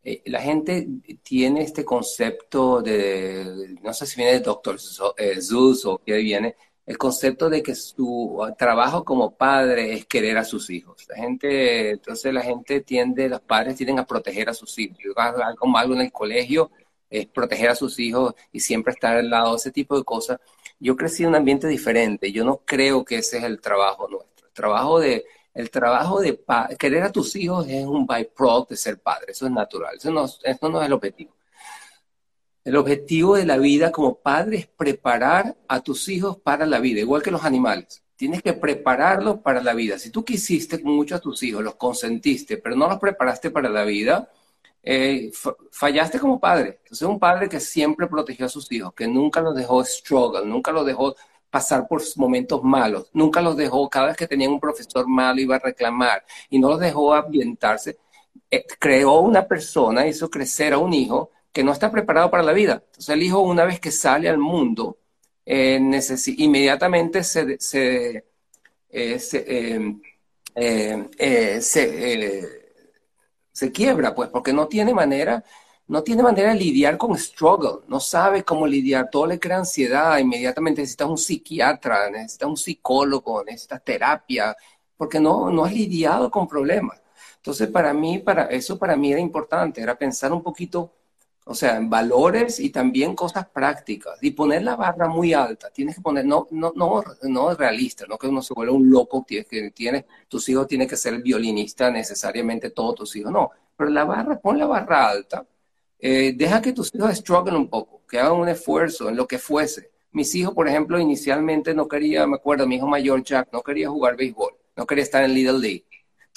eh, 0.06 0.22
la 0.26 0.39
gente 0.39 0.88
tiene 1.24 1.64
este 1.64 1.84
concepto 1.84 2.80
de, 2.82 3.76
no 3.82 3.91
sé 3.91 4.06
si 4.06 4.18
viene 4.18 4.34
de 4.34 4.39
Dr. 4.41 4.80
Zeus 4.80 5.86
o 5.86 5.99
qué 6.06 6.18
viene, 6.18 6.56
el 6.86 6.97
concepto 6.99 7.49
de 7.49 7.64
que 7.64 7.74
su 7.74 8.39
trabajo 8.56 9.03
como 9.03 9.36
padre 9.36 9.93
es 9.93 10.06
querer 10.06 10.38
a 10.38 10.45
sus 10.45 10.70
hijos. 10.70 11.08
La 11.10 11.16
gente, 11.16 11.89
entonces 11.89 12.32
la 12.32 12.41
gente 12.41 12.82
tiende, 12.82 13.28
los 13.28 13.41
padres 13.41 13.78
tienden 13.78 13.97
a 13.97 14.06
proteger 14.06 14.47
a 14.49 14.53
sus 14.53 14.78
hijos. 14.78 14.99
Algo 15.16 15.95
en 15.95 16.01
el 16.01 16.12
colegio 16.12 16.70
es 17.10 17.26
proteger 17.26 17.70
a 17.72 17.76
sus 17.76 17.97
hijos 17.99 18.36
y 18.51 18.60
siempre 18.60 18.93
estar 18.93 19.18
al 19.18 19.30
lado, 19.30 19.56
ese 19.56 19.72
tipo 19.72 19.97
de 19.97 20.03
cosas. 20.03 20.39
yo 20.80 20.95
crecí 20.95 21.24
en 21.24 21.30
un 21.30 21.36
ambiente 21.36 21.68
diferente. 21.68 22.32
Yo 22.32 22.45
no 22.45 22.62
creo 22.66 23.03
que 23.03 23.18
ese 23.18 23.39
es 23.39 23.43
el 23.43 23.60
trabajo 23.60 24.08
nuestro. 24.08 24.47
El 24.47 24.53
trabajo 24.53 24.99
de, 24.99 25.26
el 25.56 25.72
trabajo 25.72 26.20
de 26.20 26.38
querer 26.78 27.03
a 27.03 27.12
tus 27.14 27.34
hijos 27.38 27.66
es 27.70 27.86
un 27.86 28.06
byproduct 28.06 28.72
de 28.72 28.76
ser 28.76 28.99
padre. 28.99 29.32
Eso 29.32 29.45
es 29.45 29.51
natural. 29.53 29.95
Eso 29.95 30.12
no, 30.12 30.26
es 30.26 30.86
el 30.86 30.93
objetivo. 30.93 31.34
El 32.66 32.76
objetivo 32.76 33.38
de 33.38 33.45
la 33.45 33.58
vida 33.58 33.89
como 33.89 34.16
padre 34.16 34.58
es 34.58 34.68
preparar 34.68 35.56
a 35.70 35.80
tus 35.80 36.10
hijos 36.10 36.38
para 36.38 36.66
la 36.66 36.80
vida, 36.80 36.99
igual 36.99 37.24
que 37.24 37.32
los 37.32 37.45
animales. 37.45 38.03
Tienes 38.18 38.41
que 38.41 38.51
prepararlos 38.51 39.39
para 39.39 39.62
la 39.62 39.74
vida. 39.74 39.97
Si 39.97 40.10
tú 40.10 40.26
quisiste 40.26 40.78
mucho 40.80 41.16
a 41.16 41.20
tus 41.20 41.41
hijos, 41.43 41.64
los 41.64 41.76
consentiste, 41.76 42.58
pero 42.58 42.76
no 42.76 42.89
los 42.89 42.99
preparaste 42.99 43.49
para 43.49 43.70
la 43.70 43.86
vida, 43.86 44.30
eh, 44.84 45.32
fallaste 45.72 46.20
como 46.20 46.38
padre. 46.38 46.80
Entonces, 46.84 47.08
un 47.08 47.20
padre 47.20 47.47
que 47.47 47.62
siempre 47.62 48.08
protegió 48.08 48.45
a 48.47 48.49
sus 48.49 48.70
hijos, 48.74 48.93
que 48.93 49.08
nunca 49.08 49.39
los 49.39 49.56
dejó 49.56 49.86
struggle, 49.86 50.45
nunca 50.45 50.74
los 50.74 50.86
dejó 50.86 51.16
pasar 51.56 51.88
por 51.88 52.01
momentos 52.18 52.62
malos, 52.64 53.10
nunca 53.14 53.41
los 53.41 53.56
dejó, 53.56 53.89
cada 53.89 54.08
vez 54.08 54.18
que 54.18 54.28
tenían 54.28 54.51
un 54.51 54.60
profesor 54.60 55.08
malo 55.08 55.39
iba 55.39 55.56
a 55.56 55.60
reclamar 55.60 56.26
y 56.49 56.60
no 56.60 56.68
los 56.68 56.82
dejó 56.82 57.14
ambientarse, 57.14 57.97
eh, 58.51 58.66
creó 58.78 59.22
una 59.22 59.47
persona, 59.47 60.06
hizo 60.06 60.30
crecer 60.30 60.74
a 60.74 60.80
un 60.80 60.91
hijo 60.93 61.32
que 61.53 61.64
no 61.64 61.72
está 61.72 61.89
preparado 61.89 62.30
para 62.30 62.43
la 62.43 62.51
vida. 62.51 62.84
Entonces 62.86 63.08
el 63.08 63.24
hijo 63.24 63.39
una 63.39 63.64
vez 63.64 63.80
que 63.80 63.89
sale 63.89 64.28
al 64.28 64.38
mundo, 64.38 64.97
eh, 65.45 65.80
inmediatamente 66.38 67.24
se, 67.24 67.58
se, 67.58 68.26
eh, 68.89 69.20
se 71.62 72.66
se 73.56 73.72
quiebra, 73.72 74.14
pues, 74.14 74.30
porque 74.30 74.51
no 74.51 74.68
tiene 74.68 74.93
manera, 74.93 75.41
no 75.88 76.04
tiene 76.04 76.24
manera 76.24 76.50
de 76.50 76.60
lidiar 76.60 76.98
con 76.98 77.18
struggle, 77.18 77.86
no 77.88 78.00
sabe 78.00 78.44
cómo 78.44 78.68
lidiar, 78.68 79.10
todo 79.12 79.28
le 79.28 79.40
crea 79.40 79.58
ansiedad, 79.58 80.18
inmediatamente 80.18 80.82
necesitas 80.82 81.10
un 81.10 81.18
psiquiatra, 81.18 82.10
necesitas 82.10 82.50
un 82.50 82.58
psicólogo, 82.58 83.44
necesitas 83.44 83.84
terapia, 83.84 84.56
porque 84.98 85.20
no, 85.20 85.50
no 85.52 85.66
has 85.66 85.74
lidiado 85.74 86.32
con 86.32 86.48
problemas. 86.48 87.02
Entonces, 87.38 87.70
para 87.70 87.94
mí, 87.94 88.20
para 88.20 88.46
eso 88.46 88.78
para 88.80 88.96
mí 88.96 89.12
era 89.12 89.22
importante, 89.22 89.82
era 89.82 89.98
pensar 89.98 90.32
un 90.34 90.42
poquito 90.42 90.92
o 91.48 91.54
sea, 91.54 91.78
en 91.78 91.90
valores 91.90 92.60
y 92.60 92.72
también 92.72 93.16
cosas 93.16 93.48
prácticas. 93.48 94.18
Y 94.22 94.32
poner 94.32 94.64
la 94.64 94.76
barra 94.76 95.08
muy 95.08 95.34
alta. 95.34 95.70
Tienes 95.70 95.96
que 95.96 96.02
poner, 96.02 96.26
no, 96.26 96.48
no, 96.52 96.74
no, 96.76 97.04
no 97.24 97.54
realista, 97.56 98.06
no 98.08 98.18
que 98.18 98.28
uno 98.28 98.42
se 98.42 98.54
vuelva 98.54 98.74
un 98.74 98.90
loco, 98.90 99.24
tienes 99.28 99.48
que, 99.48 99.72
tiene, 99.72 100.06
tus 100.28 100.50
hijos 100.50 100.68
tienen 100.68 100.88
que 100.88 100.98
ser 100.98 101.22
violinista 101.22 101.92
necesariamente, 101.92 102.72
todos 102.72 102.96
tus 102.96 103.16
hijos. 103.16 103.32
No, 103.32 103.52
pero 103.78 103.92
la 103.92 104.06
barra, 104.06 104.40
pon 104.40 104.58
la 104.58 104.66
barra 104.66 105.08
alta. 105.10 105.46
Eh, 106.00 106.34
deja 106.36 106.62
que 106.62 106.74
tus 106.74 106.93
hijos 106.93 107.16
struggle 107.16 107.56
un 107.56 107.70
poco, 107.70 108.02
que 108.08 108.20
hagan 108.20 108.34
un 108.34 108.50
esfuerzo 108.50 109.10
en 109.10 109.16
lo 109.16 109.28
que 109.28 109.39
fuese. 109.39 109.91
Mis 110.12 110.34
hijos, 110.36 110.54
por 110.54 110.68
ejemplo, 110.68 111.00
inicialmente 111.00 111.74
no 111.74 111.88
quería, 111.88 112.28
me 112.28 112.36
acuerdo, 112.36 112.68
mi 112.68 112.76
hijo 112.76 112.88
mayor 112.88 113.24
Jack 113.24 113.50
no 113.52 113.62
quería 113.62 113.89
jugar 113.89 114.16
béisbol, 114.16 114.54
no 114.76 114.86
quería 114.86 115.04
estar 115.04 115.24
en 115.24 115.34
Little 115.34 115.60
League. 115.60 115.86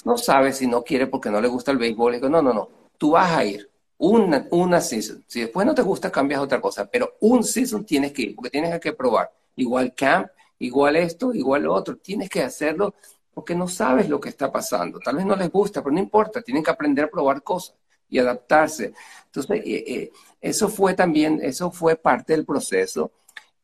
No 0.04 0.16
sabe 0.16 0.52
si 0.52 0.66
no 0.66 0.82
quiere 0.82 1.06
porque 1.06 1.30
no 1.30 1.40
le 1.40 1.48
gusta 1.48 1.70
el 1.72 1.78
béisbol. 1.78 2.14
digo, 2.14 2.28
no, 2.28 2.40
no, 2.40 2.52
no, 2.52 2.68
tú 2.96 3.12
vas 3.12 3.30
a 3.30 3.44
ir 3.44 3.68
una, 3.98 4.46
una 4.50 4.80
season. 4.80 5.24
Si 5.26 5.40
después 5.40 5.66
no 5.66 5.74
te 5.74 5.82
gusta, 5.82 6.10
cambias 6.10 6.40
otra 6.40 6.60
cosa, 6.60 6.88
pero 6.90 7.16
un 7.20 7.42
season 7.44 7.84
tienes 7.84 8.12
que 8.12 8.22
ir, 8.22 8.36
porque 8.36 8.50
tienes 8.50 8.78
que 8.80 8.92
probar. 8.92 9.32
Igual 9.56 9.94
camp, 9.94 10.28
igual 10.58 10.96
esto, 10.96 11.34
igual 11.34 11.64
lo 11.64 11.74
otro. 11.74 11.96
Tienes 11.96 12.30
que 12.30 12.42
hacerlo 12.42 12.94
porque 13.34 13.54
no 13.54 13.68
sabes 13.68 14.08
lo 14.08 14.20
que 14.20 14.28
está 14.28 14.50
pasando. 14.50 14.98
Tal 15.00 15.16
vez 15.16 15.26
no 15.26 15.36
les 15.36 15.50
gusta, 15.50 15.82
pero 15.82 15.92
no 15.92 16.00
importa, 16.00 16.42
tienen 16.42 16.62
que 16.62 16.70
aprender 16.70 17.06
a 17.06 17.10
probar 17.10 17.42
cosas 17.42 17.76
y 18.08 18.18
adaptarse. 18.18 18.92
Entonces, 19.26 19.62
eh, 19.64 19.84
eh, 19.86 20.12
eso 20.40 20.68
fue 20.68 20.94
también, 20.94 21.40
eso 21.42 21.70
fue 21.70 21.96
parte 21.96 22.32
del 22.32 22.44
proceso. 22.44 23.12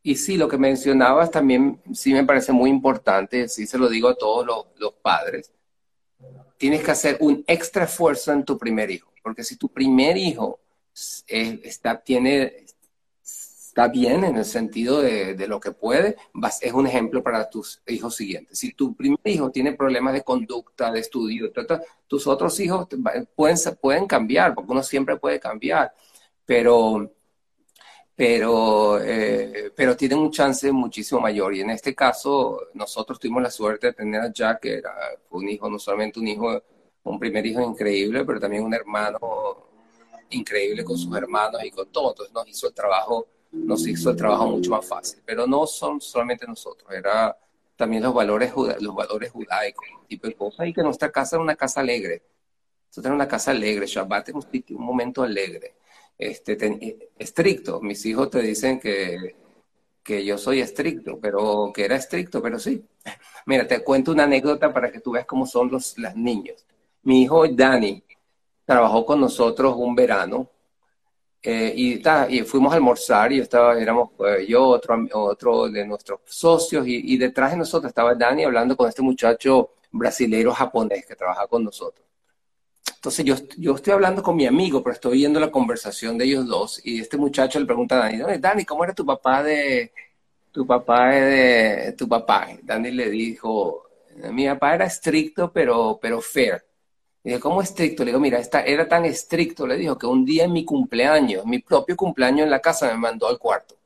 Y 0.03 0.17
sí, 0.17 0.37
lo 0.37 0.49
que 0.49 0.59
mencionabas 0.59 1.31
también 1.31 1.81
sí 1.93 2.13
me 2.13 2.25
parece 2.25 2.53
muy 2.53 2.71
importante, 2.71 3.49
sí 3.49 3.67
se 3.67 3.79
lo 3.79 3.89
digo 3.89 4.09
a 4.09 4.17
todos 4.17 4.47
los, 4.47 4.67
los 4.77 4.93
padres. 4.95 5.51
Tienes 6.59 6.83
que 6.83 6.91
hacer 6.91 7.17
un 7.21 7.43
extra 7.47 7.85
esfuerzo 7.85 8.33
en 8.33 8.45
tu 8.45 8.59
primer 8.59 8.91
hijo 8.91 9.15
porque 9.25 9.43
si 9.43 9.57
tu 9.57 9.71
primer 9.71 10.19
hijo 10.19 10.61
está, 10.95 11.99
tiene, 11.99 12.64
está 13.75 13.89
bien 13.89 14.23
en 14.23 14.37
el 14.37 14.45
sentido 14.45 15.03
de, 15.03 15.47
lo 15.49 15.59
que 15.59 15.73
puede, 15.73 16.17
es 16.61 16.73
un 16.73 16.87
ejemplo 16.87 17.25
para 17.25 17.51
tus 17.51 17.83
hijos 17.89 18.15
siguientes. 18.15 18.57
Si 18.57 18.73
tu 18.73 18.95
primer 18.95 19.19
hijo 19.25 19.51
tiene 19.51 19.73
problemas 19.73 20.15
de 20.15 20.23
conducta, 20.23 20.93
de 20.93 21.01
estudio, 21.01 21.51
tus 22.07 22.27
otros 22.29 22.61
hijos 22.61 22.87
pueden, 23.35 23.59
pueden 23.81 24.07
cambiar, 24.07 24.55
porque 24.55 24.71
uno 24.71 24.83
siempre 24.83 25.17
puede 25.17 25.41
cambiar, 25.41 25.93
pero 26.47 27.11
pero, 28.17 29.01
eh, 29.03 29.73
pero 29.75 29.97
tienen 29.97 30.19
un 30.19 30.31
chance 30.31 30.71
muchísimo 30.71 31.21
mayor. 31.21 31.53
Y 31.53 31.63
en 31.63 31.71
este 31.71 31.97
caso, 31.97 32.69
nosotros 32.75 33.19
tuvimos 33.19 33.43
la 33.43 33.51
suerte 33.51 33.89
de 33.89 33.93
tener 33.95 34.21
a 34.21 34.33
Jack, 34.33 34.61
que 34.61 34.75
era 34.75 34.95
un 35.31 35.49
hijo, 35.49 35.69
no 35.69 35.81
solamente 35.81 36.21
un 36.21 36.29
hijo 36.29 36.63
un 37.05 37.19
primer 37.19 37.45
hijo 37.45 37.61
increíble, 37.61 38.25
pero 38.25 38.41
también 38.41 38.65
un 38.65 38.73
hermano 38.73 39.69
increíble 40.31 40.85
con 40.85 40.97
sus 40.97 41.15
hermanos 41.17 41.63
y 41.65 41.71
con 41.71 41.91
todo. 41.91 42.11
Entonces 42.11 42.35
nos 42.35 42.49
hizo 42.49 42.69
el 42.69 42.75
trabajo, 42.75 43.29
nos 43.55 43.87
hizo 43.87 44.11
el 44.11 44.17
trabajo 44.17 44.47
mucho 44.49 44.71
más 44.71 44.87
fácil. 44.87 45.21
Pero 45.25 45.47
no 45.47 45.67
son 45.67 46.01
solamente 46.01 46.47
nosotros, 46.47 46.91
era 46.93 47.37
también 47.77 48.03
los 48.03 48.15
valores, 48.15 48.53
los 48.81 48.95
valores 48.95 49.31
judaicos, 49.33 49.87
tipo 50.09 50.27
de 50.27 50.35
cosas, 50.35 50.67
y 50.69 50.73
que 50.73 50.83
nuestra 50.83 51.11
casa 51.11 51.37
era 51.37 51.43
una 51.43 51.57
casa 51.57 51.81
alegre. 51.81 52.23
Nosotros 52.89 53.07
era 53.07 53.15
una 53.15 53.29
casa 53.29 53.51
alegre, 53.51 53.87
Shabbat 53.87 54.29
es 54.29 54.35
un, 54.35 54.65
un 54.77 54.85
momento 54.85 55.23
alegre. 55.23 55.75
Este, 56.17 56.57
estricto. 57.19 57.81
Mis 57.81 58.07
hijos 58.07 58.31
te 58.31 58.41
dicen 58.41 58.79
que, 58.79 59.35
que 60.03 60.25
yo 60.25 60.39
soy 60.39 60.61
estricto, 60.61 61.19
pero 61.21 61.73
que 61.75 61.85
era 61.85 61.97
estricto, 61.97 62.41
pero 62.41 62.59
sí. 62.59 62.85
Mira, 63.47 63.67
te 63.67 63.83
cuento 63.83 64.13
una 64.13 64.25
anécdota 64.25 64.73
para 64.73 64.93
que 64.93 65.01
tú 65.01 65.13
veas 65.13 65.27
cómo 65.27 65.47
son 65.47 65.71
los, 65.71 65.99
los 65.99 66.15
niños. 66.15 66.65
Mi 67.03 67.23
hijo 67.23 67.47
Dani 67.49 68.03
trabajó 68.65 69.05
con 69.05 69.21
nosotros 69.21 69.75
un 69.77 69.95
verano 69.95 70.49
eh, 71.47 71.75
y, 71.77 72.03
y, 72.31 72.43
fuimos 72.45 72.73
a 72.73 72.77
almorzar 72.77 73.31
y 73.31 73.41
estaba, 73.41 73.79
éramos 73.79 74.13
eh, 74.27 74.47
yo, 74.49 74.65
otro, 74.67 74.97
otro 75.13 75.69
de 75.69 75.87
nuestros 75.87 76.21
socios 76.25 76.87
y, 76.89 77.19
detrás 77.19 77.51
de 77.51 77.59
nosotros 77.59 77.91
estaba 77.91 78.15
Dani 78.15 78.45
hablando 78.45 78.75
con 78.75 78.89
este 78.89 79.03
muchacho 79.03 79.75
brasileiro 79.91 80.55
japonés 80.55 81.05
que 81.05 81.15
trabaja 81.15 81.47
con 81.47 81.63
nosotros. 81.63 82.07
Entonces 82.95 83.27
yo, 83.27 83.35
yo 83.59 83.75
estoy 83.75 83.93
hablando 83.93 84.23
con 84.23 84.37
mi 84.37 84.47
amigo, 84.47 84.83
pero 84.83 84.95
estoy 84.95 85.19
viendo 85.19 85.39
la 85.39 85.51
conversación 85.51 86.17
de 86.17 86.25
ellos 86.25 86.47
dos 86.47 86.81
y 86.83 87.01
este 87.01 87.19
muchacho 87.19 87.61
le 87.61 87.67
pregunta 87.67 87.97
a 87.97 88.09
Dani, 88.09 88.39
Dani, 88.39 88.65
¿cómo 88.65 88.83
era 88.83 88.95
tu 88.95 89.05
papá 89.05 89.43
de 89.43 89.93
tu 90.51 90.67
papá 90.67 91.11
de 91.11 91.95
tu 91.99 92.09
papá? 92.09 92.49
Dani 92.63 92.91
le 92.91 93.11
dijo, 93.11 93.85
mi 94.33 94.47
papá 94.47 94.77
era 94.77 94.87
estricto 94.87 95.53
pero, 95.53 95.99
pero 96.01 96.23
fair. 96.23 96.65
Y 97.25 97.31
dije, 97.31 97.41
¿cómo 97.41 97.63
estricto? 97.63 98.05
Le 98.05 98.11
digo, 98.11 98.21
mira, 98.21 98.39
era 98.67 98.87
tan 98.87 99.07
estricto, 99.07 99.67
le 99.67 99.77
dijo, 99.77 99.97
que 99.97 100.07
un 100.07 100.27
día 100.27 100.45
en 100.45 100.53
mi 100.53 100.65
cumpleaños, 100.65 101.47
mi 101.47 101.59
propio 101.59 101.97
cumpleaños 101.97 102.45
en 102.45 102.51
la 102.51 102.61
casa, 102.61 102.87
me 102.89 102.99
mandó 102.99 103.27
al 103.27 103.39
cuarto. 103.39 103.77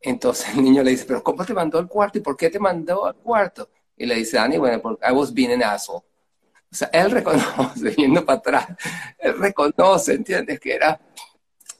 Entonces 0.00 0.48
el 0.54 0.64
niño 0.64 0.82
le 0.82 0.90
dice, 0.90 1.04
¿pero 1.06 1.22
cómo 1.22 1.44
te 1.44 1.54
mandó 1.54 1.78
al 1.78 1.88
cuarto? 1.88 2.18
¿Y 2.18 2.22
por 2.22 2.36
qué 2.36 2.50
te 2.50 2.58
mandó 2.58 3.06
al 3.06 3.14
cuarto? 3.14 3.70
Y 3.96 4.04
le 4.04 4.16
dice, 4.16 4.36
Dani, 4.36 4.58
bueno, 4.58 4.82
porque 4.82 5.06
I 5.08 5.12
was 5.12 5.32
being 5.32 5.52
an 5.52 5.62
asshole. 5.62 6.02
O 6.72 6.76
sea, 6.76 6.88
él 6.92 7.10
reconoce, 7.12 7.90
viendo 7.90 8.24
para 8.24 8.38
atrás, 8.38 8.66
él 9.18 9.38
reconoce, 9.38 10.14
¿entiendes? 10.14 10.58
Que 10.58 10.74
era, 10.74 11.00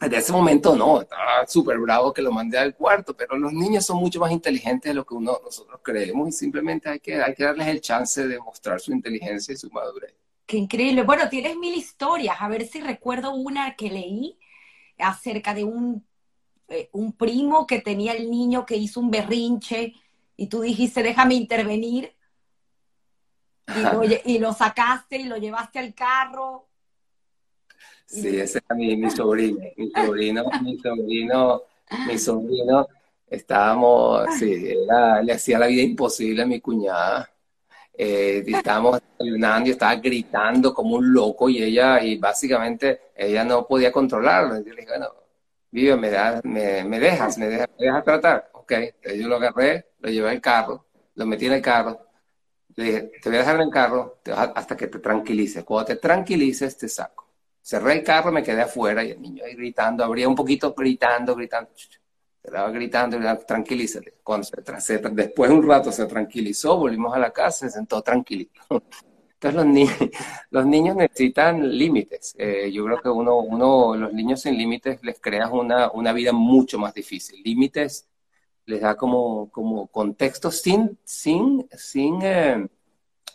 en 0.00 0.14
ese 0.14 0.32
momento 0.32 0.76
no, 0.76 1.00
estaba 1.00 1.44
súper 1.48 1.78
bravo 1.78 2.12
que 2.12 2.22
lo 2.22 2.30
mandé 2.30 2.58
al 2.58 2.76
cuarto, 2.76 3.16
pero 3.16 3.36
los 3.36 3.52
niños 3.52 3.84
son 3.84 3.96
mucho 3.96 4.20
más 4.20 4.30
inteligentes 4.30 4.90
de 4.90 4.94
lo 4.94 5.04
que 5.04 5.14
uno, 5.14 5.40
nosotros 5.44 5.80
creemos 5.82 6.28
y 6.28 6.32
simplemente 6.32 6.88
hay 6.88 7.00
que, 7.00 7.20
hay 7.20 7.34
que 7.34 7.42
darles 7.42 7.66
el 7.66 7.80
chance 7.80 8.24
de 8.26 8.38
mostrar 8.38 8.80
su 8.80 8.92
inteligencia 8.92 9.52
y 9.52 9.56
su 9.56 9.68
madurez. 9.70 10.14
Qué 10.46 10.58
increíble. 10.58 11.02
Bueno, 11.02 11.28
tienes 11.28 11.56
mil 11.56 11.74
historias. 11.74 12.36
A 12.40 12.48
ver 12.48 12.66
si 12.66 12.80
recuerdo 12.80 13.34
una 13.34 13.76
que 13.76 13.90
leí 13.90 14.38
acerca 14.98 15.54
de 15.54 15.64
un, 15.64 16.06
eh, 16.68 16.90
un 16.92 17.12
primo 17.12 17.66
que 17.66 17.80
tenía 17.80 18.12
el 18.12 18.30
niño 18.30 18.66
que 18.66 18.76
hizo 18.76 19.00
un 19.00 19.10
berrinche 19.10 19.94
y 20.36 20.48
tú 20.48 20.60
dijiste, 20.60 21.02
déjame 21.02 21.34
intervenir. 21.34 22.14
Y 24.26 24.38
lo, 24.38 24.52
sacaste 24.52 25.16
y 25.16 25.24
lo 25.24 25.38
llevaste 25.38 25.78
al 25.78 25.94
carro. 25.94 26.68
Sí, 28.04 28.36
ese 28.36 28.58
era 28.58 28.76
mi, 28.76 29.10
sobrino, 29.10 29.60
mi 29.76 29.90
sobrino, 29.90 30.44
mi 30.62 30.78
sobrino, 30.78 31.62
mi 32.06 32.18
sobrino. 32.18 32.86
Estábamos, 33.26 34.26
sí, 34.38 34.74
le 35.22 35.32
hacía 35.32 35.58
la 35.58 35.66
vida 35.66 35.82
imposible 35.82 36.42
a 36.42 36.46
mi 36.46 36.60
cuñada 36.60 37.33
eh, 37.96 38.44
estábamos 38.46 39.00
desayunando 39.00 39.68
y 39.68 39.72
estaba 39.72 39.94
gritando 39.96 40.74
como 40.74 40.96
un 40.96 41.12
loco 41.12 41.48
y 41.48 41.62
ella, 41.62 42.02
y 42.02 42.18
básicamente 42.18 43.12
ella 43.16 43.44
no 43.44 43.66
podía 43.66 43.92
controlarlo. 43.92 44.56
yo 44.58 44.74
le 44.74 44.80
dije, 44.80 44.88
bueno, 44.88 45.14
vive, 45.70 45.96
me, 45.96 46.84
me, 46.84 47.00
dejas, 47.00 47.38
me 47.38 47.48
dejas, 47.48 47.68
me 47.78 47.86
dejas 47.86 48.04
tratar. 48.04 48.50
Ok, 48.52 48.72
yo 49.16 49.28
lo 49.28 49.36
agarré, 49.36 49.92
lo 50.00 50.10
llevé 50.10 50.30
al 50.30 50.40
carro, 50.40 50.86
lo 51.14 51.26
metí 51.26 51.46
en 51.46 51.52
el 51.54 51.62
carro, 51.62 52.00
le 52.76 52.84
dije, 52.84 53.00
te 53.22 53.28
voy 53.28 53.36
a 53.36 53.40
dejar 53.40 53.56
en 53.56 53.62
el 53.62 53.70
carro 53.70 54.20
hasta 54.54 54.76
que 54.76 54.88
te 54.88 54.98
tranquilices. 54.98 55.64
Cuando 55.64 55.86
te 55.86 55.96
tranquilices, 55.96 56.76
te 56.76 56.88
saco. 56.88 57.28
Cerré 57.62 57.94
el 57.94 58.02
carro, 58.04 58.32
me 58.32 58.42
quedé 58.42 58.62
afuera 58.62 59.04
y 59.04 59.12
el 59.12 59.22
niño 59.22 59.44
ahí 59.44 59.54
gritando, 59.54 60.04
abría 60.04 60.28
un 60.28 60.34
poquito 60.34 60.74
gritando, 60.74 61.34
gritando. 61.34 61.70
Estaba 62.44 62.70
gritando, 62.70 63.18
tranquilízate. 63.46 64.14
Cuando 64.22 64.46
se, 64.78 64.98
después 64.98 65.50
de 65.50 65.56
un 65.56 65.66
rato 65.66 65.90
se 65.90 66.06
tranquilizó, 66.06 66.76
volvimos 66.78 67.14
a 67.14 67.18
la 67.18 67.32
casa, 67.32 67.68
se 67.68 67.70
sentó 67.70 68.02
tranquilito. 68.02 68.60
Entonces 69.34 69.54
los, 69.54 69.66
ni 69.66 69.86
los 70.50 70.66
niños 70.66 70.96
necesitan 70.96 71.76
límites. 71.76 72.34
Eh, 72.38 72.70
yo 72.72 72.84
creo 72.84 73.00
que 73.00 73.08
uno, 73.08 73.40
uno, 73.40 73.96
los 73.96 74.12
niños 74.12 74.42
sin 74.42 74.56
límites 74.56 75.00
les 75.02 75.20
creas 75.20 75.50
una, 75.52 75.90
una 75.90 76.12
vida 76.12 76.32
mucho 76.32 76.78
más 76.78 76.94
difícil. 76.94 77.42
Límites 77.42 78.08
les 78.66 78.80
da 78.80 78.96
como, 78.96 79.50
como 79.50 79.86
contexto 79.88 80.50
sin, 80.50 80.98
sin, 81.04 81.66
sin, 81.76 82.22
eh, 82.22 82.66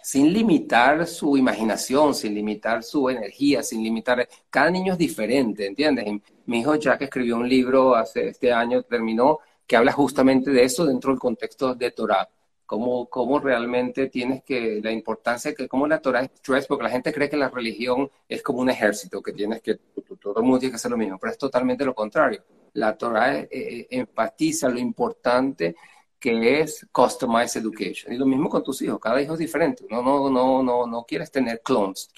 sin 0.10 0.34
limitar 0.34 1.06
su 1.06 1.38
imaginación, 1.38 2.16
sin 2.16 2.34
limitar 2.34 2.82
su 2.82 3.12
energía, 3.12 3.62
sin 3.62 3.84
limitar... 3.84 4.28
Cada 4.50 4.72
niño 4.72 4.94
es 4.94 4.98
diferente, 4.98 5.68
¿entiendes? 5.68 6.04
mi 6.48 6.62
hijo 6.62 6.74
Jack 6.78 7.04
escribió 7.04 7.38
un 7.38 7.48
libro 7.48 7.94
hace 7.94 8.30
este 8.30 8.52
año, 8.52 8.82
terminó, 8.82 9.38
que 9.68 9.76
habla 9.76 9.92
justamente 9.92 10.50
de 10.50 10.64
eso 10.64 10.88
dentro 10.88 11.12
del 11.12 11.20
contexto 11.20 11.76
de 11.76 11.92
Torah. 11.92 12.28
Cómo, 12.66 13.08
cómo 13.08 13.38
realmente 13.38 14.08
tienes 14.08 14.42
que, 14.42 14.82
la 14.84 14.92
importancia 14.92 15.54
que, 15.54 15.68
cómo 15.68 15.86
la 15.86 16.02
Torah 16.02 16.24
es 16.24 16.66
porque 16.66 16.86
la 16.86 16.90
gente 16.90 17.14
cree 17.14 17.30
que 17.30 17.38
la 17.38 17.50
religión 17.50 18.10
es 18.28 18.42
como 18.42 18.62
un 18.62 18.72
ejército, 18.72 19.22
que 19.22 19.34
tienes 19.34 19.62
que, 19.62 19.76
todo 20.20 20.38
el 20.38 20.44
mundo 20.44 20.58
tiene 20.58 20.72
que 20.72 20.78
hacer 20.78 20.90
lo 20.90 20.98
mismo, 20.98 21.20
pero 21.20 21.34
es 21.34 21.38
totalmente 21.38 21.86
lo 21.86 21.94
contrario. 21.94 22.44
La 22.74 22.98
Torah 22.98 23.38
eh, 23.38 23.48
eh, 23.52 23.88
enfatiza 23.92 24.70
lo 24.70 24.80
importante 24.80 25.76
que 26.20 26.62
es 26.62 26.88
Customized 26.92 27.62
Education. 27.62 28.14
Y 28.14 28.18
lo 28.18 28.26
mismo 28.26 28.50
con 28.50 28.64
tus 28.64 28.82
hijos, 28.82 29.00
cada 29.00 29.22
hijo 29.22 29.34
es 29.34 29.40
diferente. 29.40 29.86
No, 29.90 30.02
no, 30.02 30.30
no, 30.30 30.62
no, 30.62 30.86
no 30.86 31.06
quieres 31.06 31.32
tener 31.32 31.62
clones, 31.62 32.12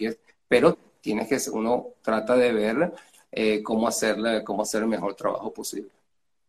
pero 0.47 0.77
tienes 0.99 1.27
que, 1.27 1.49
uno 1.51 1.87
trata 2.01 2.35
de 2.35 2.51
ver 2.51 2.93
eh, 3.31 3.61
cómo, 3.63 3.87
hacerle, 3.87 4.43
cómo 4.43 4.63
hacer 4.63 4.81
el 4.81 4.87
mejor 4.87 5.15
trabajo 5.15 5.53
posible. 5.53 5.91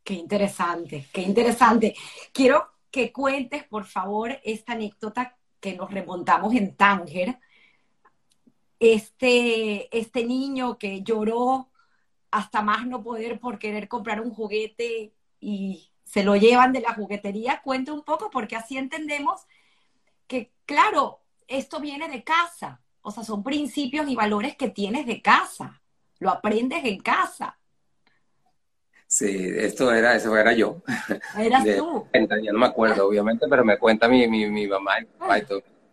Qué 0.03 0.15
interesante, 0.15 1.07
qué 1.13 1.23
interesante. 1.23 1.95
Quiero 2.33 2.67
que 2.91 3.13
cuentes, 3.13 3.65
por 3.65 3.85
favor, 3.85 4.41
esta 4.43 4.73
anécdota 4.73 5.37
que 5.61 5.75
nos 5.75 5.91
remontamos 5.91 6.55
en 6.55 6.75
Tánger. 6.75 7.39
Este, 8.81 9.97
este 9.97 10.25
niño 10.25 10.77
que 10.77 11.03
lloró 11.03 11.71
hasta 12.33 12.63
más 12.63 12.87
no 12.87 13.03
poder 13.03 13.39
por 13.39 13.59
querer 13.59 13.87
comprar 13.87 14.21
un 14.21 14.35
juguete 14.35 15.13
y 15.39 15.92
se 16.13 16.25
lo 16.25 16.37
llevan 16.37 16.75
de 16.75 16.83
la 16.83 16.93
juguetería, 16.93 17.63
cuenta 17.65 17.91
un 17.91 18.03
poco 18.03 18.29
porque 18.29 18.55
así 18.55 18.77
entendemos 18.77 19.47
que, 20.27 20.53
claro, 20.67 21.23
esto 21.49 21.81
viene 21.81 22.07
de 22.11 22.23
casa, 22.23 22.83
o 23.01 23.11
sea, 23.11 23.25
son 23.25 23.43
principios 23.43 24.07
y 24.11 24.15
valores 24.15 24.55
que 24.55 24.69
tienes 24.69 25.07
de 25.07 25.23
casa, 25.23 25.81
lo 26.19 26.29
aprendes 26.29 26.85
en 26.85 27.01
casa. 27.01 27.59
Sí, 29.07 29.27
esto 29.57 29.91
era, 29.91 30.15
eso 30.15 30.37
era 30.37 30.53
yo. 30.53 30.83
Eras 31.35 31.65
tú. 31.79 32.07
Yo 32.43 32.53
no 32.53 32.59
me 32.59 32.67
acuerdo, 32.67 33.07
obviamente, 33.09 33.47
pero 33.49 33.65
me 33.65 33.79
cuenta 33.79 34.07
mi, 34.07 34.29
mi, 34.29 34.51
mi 34.51 34.67
mamá 34.67 35.01
y 35.01 35.07
papá 35.07 35.41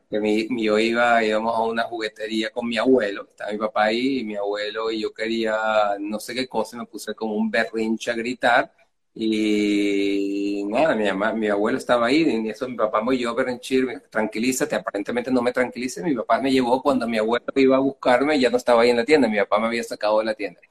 Que 0.10 0.20
mi, 0.20 0.50
mi, 0.50 0.66
yo 0.66 0.78
iba, 0.78 1.24
íbamos 1.24 1.56
a 1.56 1.62
una 1.62 1.84
juguetería 1.84 2.50
con 2.50 2.68
mi 2.68 2.78
abuelo, 2.78 3.26
estaba 3.26 3.54
mi 3.54 3.58
papá 3.58 3.86
ahí 3.86 4.20
y 4.20 4.24
mi 4.26 4.36
abuelo, 4.36 4.92
y 4.92 5.00
yo 5.00 5.14
quería 5.14 5.96
no 5.98 6.20
sé 6.20 6.36
qué 6.36 6.46
cosa, 6.46 6.76
me 6.76 6.86
puse 6.86 7.16
como 7.16 7.36
un 7.36 7.50
berrinche 7.50 8.12
a 8.12 8.16
gritar, 8.16 8.70
y 9.14 10.64
nada, 10.68 10.96
mi, 10.96 11.06
mamá, 11.06 11.34
mi 11.34 11.48
abuelo 11.48 11.78
estaba 11.78 12.08
ahí, 12.08 12.24
y 12.46 12.50
eso 12.50 12.68
mi 12.68 12.76
papá 12.76 13.02
me 13.04 13.18
yo 13.18 13.34
berrinchir, 13.36 14.04
tranquilízate, 14.10 14.76
aparentemente 14.76 15.32
no 15.32 15.42
me 15.42 15.52
tranquilice, 15.52 16.04
mi 16.04 16.16
papá 16.16 16.42
me 16.42 16.52
llevó 16.52 16.82
cuando 16.82 17.08
mi 17.08 17.18
abuelo 17.18 17.46
iba 17.56 17.78
a 17.78 17.80
buscarme, 17.80 18.40
ya 18.40 18.50
no 18.50 18.58
estaba 18.58 18.84
ahí 18.84 18.92
en 18.92 18.98
la 18.98 19.06
tienda, 19.06 19.28
mi 19.28 19.38
papá 19.38 19.60
me 19.60 19.68
había 19.68 19.84
sacado 19.84 20.20
de 20.20 20.26
la 20.26 20.34
tienda. 20.36 20.62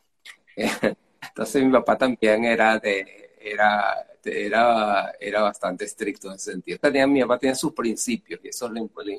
Entonces 1.22 1.64
mi 1.64 1.72
papá 1.72 1.98
también 1.98 2.44
era 2.44 2.78
de, 2.78 3.27
era, 3.40 4.06
era, 4.24 5.12
era 5.20 5.42
bastante 5.42 5.84
estricto 5.84 6.28
en 6.28 6.34
ese 6.34 6.52
sentido. 6.52 6.78
Tenía, 6.78 7.06
mi 7.06 7.20
papá 7.22 7.38
tenía 7.38 7.54
sus 7.54 7.72
principios 7.72 8.40
y 8.42 8.48
esos, 8.48 8.70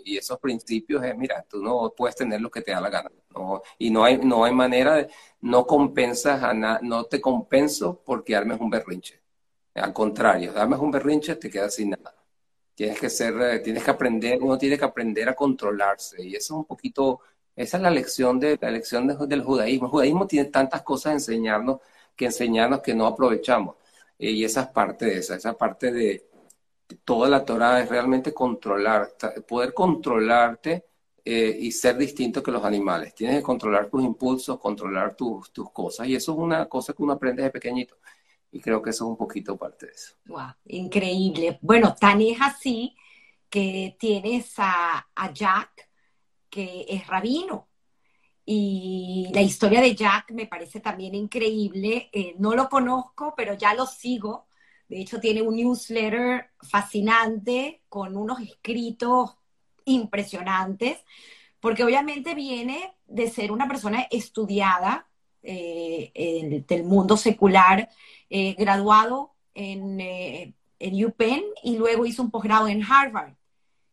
y 0.05 0.17
esos 0.17 0.39
principios 0.39 1.03
es, 1.03 1.15
mira, 1.17 1.45
tú 1.49 1.61
no 1.61 1.93
puedes 1.95 2.15
tener 2.15 2.41
lo 2.41 2.49
que 2.51 2.61
te 2.61 2.71
da 2.71 2.81
la 2.81 2.89
gana. 2.89 3.11
No, 3.35 3.61
y 3.77 3.89
no 3.89 4.03
hay, 4.03 4.17
no 4.17 4.43
hay 4.45 4.53
manera 4.53 4.95
de, 4.95 5.09
no 5.41 5.65
compensas 5.65 6.43
a 6.43 6.53
nada, 6.53 6.79
no 6.81 7.05
te 7.05 7.21
compenso 7.21 8.01
porque 8.05 8.35
armes 8.35 8.59
un 8.59 8.69
berrinche. 8.69 9.19
Al 9.75 9.93
contrario, 9.93 10.53
armes 10.55 10.79
un 10.79 10.91
berrinche, 10.91 11.35
te 11.35 11.49
quedas 11.49 11.75
sin 11.75 11.91
nada. 11.91 12.15
Tienes 12.75 12.99
que 12.99 13.09
ser, 13.09 13.33
eh, 13.41 13.59
tienes 13.59 13.83
que 13.83 13.91
aprender, 13.91 14.39
uno 14.41 14.57
tiene 14.57 14.77
que 14.77 14.85
aprender 14.85 15.29
a 15.29 15.35
controlarse. 15.35 16.23
Y 16.23 16.35
eso 16.35 16.55
es 16.55 16.59
un 16.59 16.65
poquito, 16.65 17.21
esa 17.55 17.77
es 17.77 17.83
la 17.83 17.91
lección, 17.91 18.39
de, 18.39 18.57
la 18.61 18.71
lección 18.71 19.07
del 19.07 19.43
judaísmo. 19.43 19.87
El 19.87 19.91
judaísmo 19.91 20.27
tiene 20.27 20.49
tantas 20.49 20.81
cosas 20.83 21.11
a 21.11 21.13
enseñarnos 21.13 21.79
que 22.15 22.25
enseñarnos 22.25 22.81
que 22.81 22.93
no 22.93 23.05
aprovechamos. 23.07 23.75
Eh, 24.19 24.31
y 24.31 24.43
esa 24.43 24.63
es 24.63 24.67
parte 24.67 25.05
de 25.05 25.17
esa, 25.19 25.35
esa 25.35 25.57
parte 25.57 25.91
de 25.91 26.29
toda 27.03 27.29
la 27.29 27.45
Torah 27.45 27.81
es 27.81 27.89
realmente 27.89 28.33
controlar, 28.33 29.13
poder 29.47 29.73
controlarte 29.73 30.85
eh, 31.23 31.57
y 31.59 31.71
ser 31.71 31.97
distinto 31.97 32.43
que 32.43 32.51
los 32.51 32.63
animales. 32.63 33.15
Tienes 33.15 33.37
que 33.37 33.43
controlar 33.43 33.89
tus 33.89 34.03
impulsos, 34.03 34.59
controlar 34.59 35.15
tus, 35.15 35.51
tus 35.51 35.71
cosas. 35.71 36.07
Y 36.07 36.15
eso 36.15 36.33
es 36.33 36.37
una 36.37 36.67
cosa 36.67 36.93
que 36.93 37.03
uno 37.03 37.13
aprende 37.13 37.43
de 37.43 37.49
pequeñito. 37.49 37.97
Y 38.51 38.59
creo 38.59 38.81
que 38.81 38.89
eso 38.89 39.05
es 39.05 39.09
un 39.11 39.17
poquito 39.17 39.55
parte 39.55 39.85
de 39.85 39.91
eso. 39.93 40.15
Wow, 40.25 40.53
increíble. 40.65 41.59
Bueno, 41.61 41.95
tan 41.99 42.19
es 42.21 42.37
así 42.41 42.95
que 43.49 43.95
tienes 43.99 44.53
a, 44.57 45.07
a 45.15 45.33
Jack, 45.33 45.89
que 46.49 46.85
es 46.89 47.05
rabino. 47.07 47.68
Y 48.51 49.27
la 49.31 49.43
historia 49.43 49.79
de 49.79 49.93
Jack 49.93 50.31
me 50.31 50.47
parece 50.47 50.79
también 50.79 51.13
increíble. 51.13 52.09
Eh, 52.11 52.33
no 52.39 52.55
lo 52.55 52.67
conozco, 52.67 53.35
pero 53.37 53.53
ya 53.53 53.75
lo 53.75 53.85
sigo. 53.85 54.47
De 54.87 55.01
hecho, 55.01 55.19
tiene 55.19 55.43
un 55.43 55.55
newsletter 55.55 56.49
fascinante 56.59 57.83
con 57.89 58.17
unos 58.17 58.39
escritos 58.39 59.37
impresionantes, 59.85 60.97
porque 61.59 61.83
obviamente 61.83 62.33
viene 62.33 62.95
de 63.05 63.29
ser 63.29 63.51
una 63.51 63.67
persona 63.67 64.07
estudiada 64.09 65.07
eh, 65.43 66.63
del 66.67 66.85
mundo 66.85 67.17
secular, 67.17 67.87
eh, 68.31 68.55
graduado 68.57 69.35
en, 69.53 69.99
en 69.99 71.05
UPenn 71.05 71.43
y 71.61 71.77
luego 71.77 72.03
hizo 72.03 72.23
un 72.23 72.31
posgrado 72.31 72.67
en 72.67 72.81
Harvard 72.81 73.35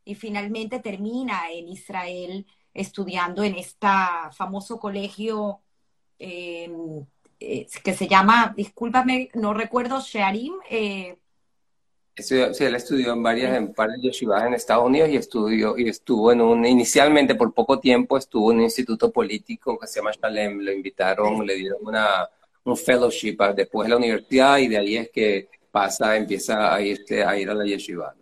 y 0.03 0.15
finalmente 0.15 0.81
termina 0.81 1.51
en 1.51 1.69
Israel 1.69 2.47
estudiando 2.77 3.43
en 3.43 3.57
este 3.57 3.87
famoso 4.33 4.79
colegio 4.79 5.61
em, 6.19 7.05
eh, 7.41 7.67
que 7.83 7.95
se 7.95 8.09
llama, 8.09 8.55
discúlpame, 8.57 9.31
no 9.35 9.55
recuerdo, 9.55 10.01
Shearim. 10.01 10.55
Eh, 10.71 11.17
sí, 12.17 12.35
él 12.37 12.75
estudió 12.75 13.13
en 13.13 13.23
varias, 13.23 13.57
en 13.57 13.73
varias 13.75 14.01
yeshivas 14.01 14.45
en 14.45 14.55
Estados 14.55 14.85
Unidos 14.85 15.09
y 15.11 15.17
estudió 15.17 15.77
y 15.77 15.89
estuvo 15.89 16.33
en 16.33 16.41
un, 16.41 16.65
inicialmente 16.65 17.35
por 17.35 17.53
poco 17.53 17.79
tiempo 17.79 18.17
estuvo 18.17 18.53
en 18.53 18.59
un 18.59 18.65
instituto 18.65 19.11
político 19.11 19.79
que 19.79 19.87
se 19.87 20.01
llama 20.01 20.13
Shalem, 20.13 20.61
lo 20.61 20.73
invitaron, 20.73 21.47
le 21.47 21.55
dieron 21.55 21.79
una, 21.83 22.29
un 22.65 22.77
fellowship 22.77 23.37
después 23.55 23.87
de 23.87 23.91
la 23.91 23.97
universidad 23.97 24.59
y 24.59 24.69
de 24.69 24.79
ahí 24.79 24.97
es 24.97 25.11
que 25.11 25.49
pasa, 25.71 26.17
empieza 26.17 26.75
a, 26.75 26.81
irse, 26.81 27.23
a 27.23 27.39
ir 27.39 27.51
a 27.51 27.55
la 27.55 27.65
yeshiva. 27.65 28.15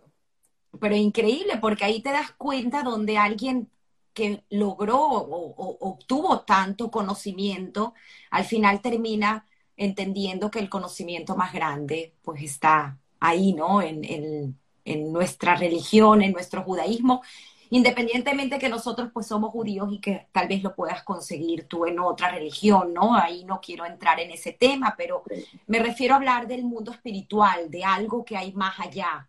Pero 0.77 0.95
increíble, 0.95 1.57
porque 1.61 1.85
ahí 1.85 2.01
te 2.01 2.11
das 2.11 2.31
cuenta 2.33 2.83
donde 2.83 3.17
alguien 3.17 3.69
que 4.15 4.45
logró 4.49 4.97
o, 4.97 5.77
obtuvo 5.81 6.41
tanto 6.41 6.89
conocimiento, 6.89 7.93
al 8.31 8.45
final 8.45 8.81
termina 8.81 9.45
entendiendo 9.77 10.49
que 10.49 10.59
el 10.59 10.69
conocimiento 10.69 11.35
más 11.35 11.53
grande 11.53 12.15
pues 12.23 12.41
está 12.41 12.97
ahí, 13.19 13.53
¿no? 13.53 13.81
En, 13.81 14.57
nuestra 15.11 15.55
religión, 15.55 16.21
en 16.21 16.31
nuestro 16.31 16.63
judaísmo, 16.63 17.21
independientemente 17.71 18.59
que 18.59 18.69
nosotros 18.69 19.09
pues 19.11 19.27
somos 19.27 19.51
judíos 19.51 19.89
y 19.91 19.99
que 19.99 20.27
tal 20.31 20.47
vez 20.47 20.61
lo 20.63 20.75
puedas 20.75 21.03
conseguir 21.03 21.67
tú 21.67 21.85
en 21.85 21.99
otra 21.99 22.29
religión, 22.29 22.93
¿no? 22.93 23.15
Ahí 23.15 23.43
no 23.45 23.59
quiero 23.59 23.85
entrar 23.85 24.19
en 24.19 24.31
ese 24.31 24.53
tema, 24.53 24.93
pero 24.97 25.23
me 25.67 25.79
refiero 25.79 26.13
a 26.13 26.17
hablar 26.17 26.47
del 26.47 26.63
mundo 26.63 26.91
espiritual, 26.91 27.69
de 27.71 27.83
algo 27.83 28.23
que 28.23 28.37
hay 28.37 28.53
más 28.53 28.79
allá, 28.79 29.27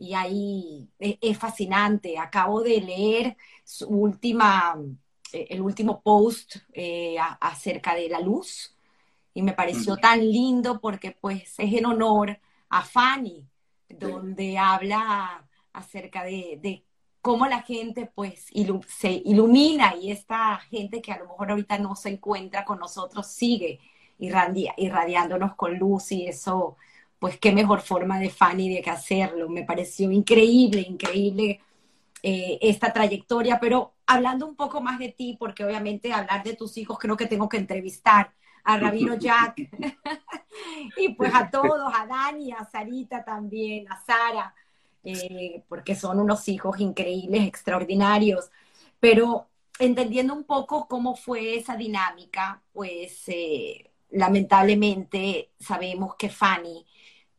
y 0.00 0.14
ahí 0.14 0.88
e, 0.98 1.18
es, 1.20 1.38
fascinante. 1.38 2.18
Acabo 2.18 2.62
de 2.62 2.80
leer 2.80 3.36
su 3.62 3.86
última, 3.86 4.74
eh, 5.32 5.46
el 5.50 5.60
último 5.60 6.00
post 6.00 6.56
eh, 6.72 7.16
acerca 7.40 7.94
de 7.94 8.08
la 8.08 8.20
luz 8.20 8.74
y 9.34 9.42
me 9.42 9.52
pareció 9.52 9.96
tan 9.98 10.20
lindo 10.20 10.80
porque 10.80 11.12
pues 11.12 11.54
es 11.58 11.74
en 11.74 11.84
honor 11.86 12.40
a 12.70 12.82
Fanny, 12.82 13.46
donde 13.88 14.58
habla 14.58 15.46
acerca 15.72 16.24
de, 16.24 16.82
cómo 17.20 17.46
la 17.46 17.60
gente 17.60 18.10
pues 18.14 18.46
se 18.88 19.22
ilumina 19.24 19.94
y 19.94 20.10
esta 20.10 20.56
gente 20.70 21.02
que 21.02 21.12
a 21.12 21.18
lo 21.18 21.26
mejor 21.26 21.50
ahorita 21.50 21.78
no 21.78 21.94
se 21.94 22.08
encuentra 22.08 22.64
con 22.64 22.78
nosotros 22.78 23.26
sigue 23.26 23.78
irradiándonos 24.18 25.54
con 25.54 25.78
luz 25.78 26.12
y 26.12 26.26
eso 26.26 26.76
pues 27.20 27.38
qué 27.38 27.52
mejor 27.52 27.82
forma 27.82 28.18
de 28.18 28.30
Fanny 28.30 28.74
de 28.74 28.82
que 28.82 28.90
hacerlo. 28.90 29.48
Me 29.48 29.62
pareció 29.62 30.10
increíble, 30.10 30.80
increíble 30.80 31.60
eh, 32.22 32.58
esta 32.62 32.92
trayectoria, 32.92 33.60
pero 33.60 33.92
hablando 34.06 34.46
un 34.46 34.56
poco 34.56 34.80
más 34.80 34.98
de 34.98 35.10
ti, 35.10 35.36
porque 35.38 35.64
obviamente 35.64 36.12
hablar 36.12 36.42
de 36.42 36.56
tus 36.56 36.76
hijos 36.78 36.98
creo 36.98 37.16
que 37.18 37.26
tengo 37.26 37.48
que 37.48 37.58
entrevistar 37.58 38.32
a 38.64 38.78
Rabino 38.78 39.14
Jack. 39.18 39.54
y 40.96 41.10
pues 41.10 41.32
a 41.34 41.50
todos, 41.50 41.92
a 41.94 42.06
Dani, 42.06 42.52
a 42.52 42.64
Sarita 42.64 43.22
también, 43.22 43.86
a 43.92 44.02
Sara, 44.02 44.54
eh, 45.04 45.62
porque 45.68 45.94
son 45.94 46.20
unos 46.20 46.48
hijos 46.48 46.80
increíbles, 46.80 47.46
extraordinarios. 47.46 48.50
Pero 48.98 49.46
entendiendo 49.78 50.32
un 50.32 50.44
poco 50.44 50.88
cómo 50.88 51.16
fue 51.16 51.56
esa 51.56 51.76
dinámica, 51.76 52.62
pues 52.72 53.24
eh, 53.26 53.90
lamentablemente 54.10 55.50
sabemos 55.58 56.14
que 56.16 56.30
Fanny 56.30 56.86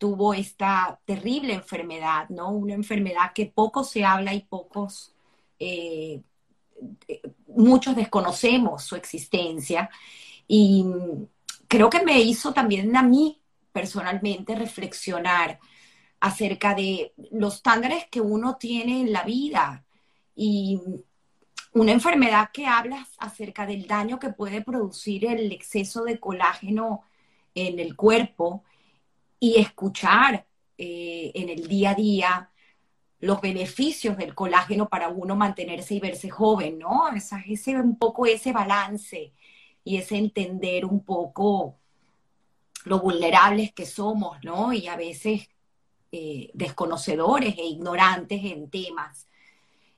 tuvo 0.01 0.33
esta 0.33 0.99
terrible 1.05 1.53
enfermedad, 1.53 2.27
¿no? 2.29 2.49
Una 2.49 2.73
enfermedad 2.73 3.33
que 3.35 3.45
poco 3.45 3.83
se 3.83 4.03
habla 4.03 4.33
y 4.33 4.41
pocos, 4.41 5.13
eh, 5.59 6.23
muchos 7.45 7.95
desconocemos 7.95 8.83
su 8.83 8.95
existencia. 8.95 9.91
Y 10.47 10.83
creo 11.67 11.91
que 11.91 12.03
me 12.03 12.19
hizo 12.19 12.51
también 12.51 12.97
a 12.97 13.03
mí 13.03 13.39
personalmente 13.71 14.55
reflexionar 14.55 15.59
acerca 16.19 16.73
de 16.73 17.13
los 17.29 17.57
estándares 17.57 18.07
que 18.09 18.21
uno 18.21 18.55
tiene 18.55 19.01
en 19.01 19.13
la 19.13 19.21
vida 19.21 19.85
y 20.35 20.81
una 21.73 21.91
enfermedad 21.91 22.49
que 22.51 22.65
habla 22.65 23.07
acerca 23.19 23.67
del 23.67 23.85
daño 23.85 24.17
que 24.17 24.29
puede 24.29 24.63
producir 24.63 25.27
el 25.27 25.51
exceso 25.51 26.03
de 26.03 26.19
colágeno 26.19 27.03
en 27.53 27.77
el 27.77 27.95
cuerpo 27.95 28.63
y 29.41 29.59
escuchar 29.59 30.45
eh, 30.77 31.31
en 31.33 31.49
el 31.49 31.67
día 31.67 31.89
a 31.89 31.95
día 31.95 32.49
los 33.19 33.41
beneficios 33.41 34.15
del 34.15 34.35
colágeno 34.35 34.87
para 34.87 35.09
uno 35.09 35.35
mantenerse 35.35 35.95
y 35.95 35.99
verse 35.99 36.29
joven, 36.29 36.77
¿no? 36.77 37.09
Es 37.09 37.31
ese, 37.47 37.75
un 37.75 37.97
poco 37.97 38.27
ese 38.27 38.53
balance 38.53 39.33
y 39.83 39.97
ese 39.97 40.17
entender 40.17 40.85
un 40.85 41.03
poco 41.03 41.79
lo 42.85 42.99
vulnerables 42.99 43.73
que 43.73 43.85
somos, 43.85 44.37
¿no? 44.43 44.73
Y 44.73 44.87
a 44.87 44.95
veces 44.95 45.49
eh, 46.11 46.51
desconocedores 46.53 47.57
e 47.57 47.65
ignorantes 47.65 48.43
en 48.43 48.69
temas. 48.69 49.27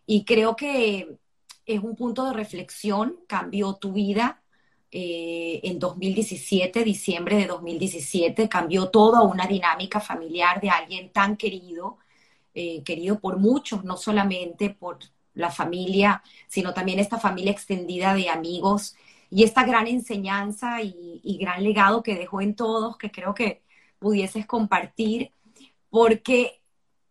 Y 0.05 0.23
creo 0.23 0.55
que 0.55 1.17
es 1.65 1.79
un 1.81 1.97
punto 1.97 2.25
de 2.25 2.33
reflexión, 2.33 3.19
cambió 3.27 3.73
tu 3.75 3.91
vida, 3.91 4.42
eh, 4.95 5.59
en 5.63 5.79
2017, 5.79 6.83
diciembre 6.83 7.35
de 7.37 7.47
2017, 7.47 8.47
cambió 8.47 8.89
toda 8.89 9.23
una 9.23 9.47
dinámica 9.47 9.99
familiar 9.99 10.61
de 10.61 10.69
alguien 10.69 11.09
tan 11.11 11.35
querido, 11.35 11.97
eh, 12.53 12.83
querido 12.83 13.19
por 13.19 13.39
muchos, 13.39 13.83
no 13.83 13.97
solamente 13.97 14.69
por 14.69 14.99
la 15.33 15.49
familia, 15.49 16.21
sino 16.47 16.75
también 16.75 16.99
esta 16.99 17.17
familia 17.19 17.51
extendida 17.51 18.13
de 18.13 18.29
amigos. 18.29 18.95
Y 19.31 19.43
esta 19.43 19.63
gran 19.65 19.87
enseñanza 19.87 20.83
y, 20.83 21.37
gran 21.41 21.63
legado 21.63 22.03
que 22.03 22.13
dejó 22.13 22.41
en 22.41 22.53
todos, 22.55 22.95
que 22.97 23.09
creo 23.09 23.33
que 23.33 23.63
pudieses 23.97 24.45
compartir, 24.45 25.31
porque 25.89 26.61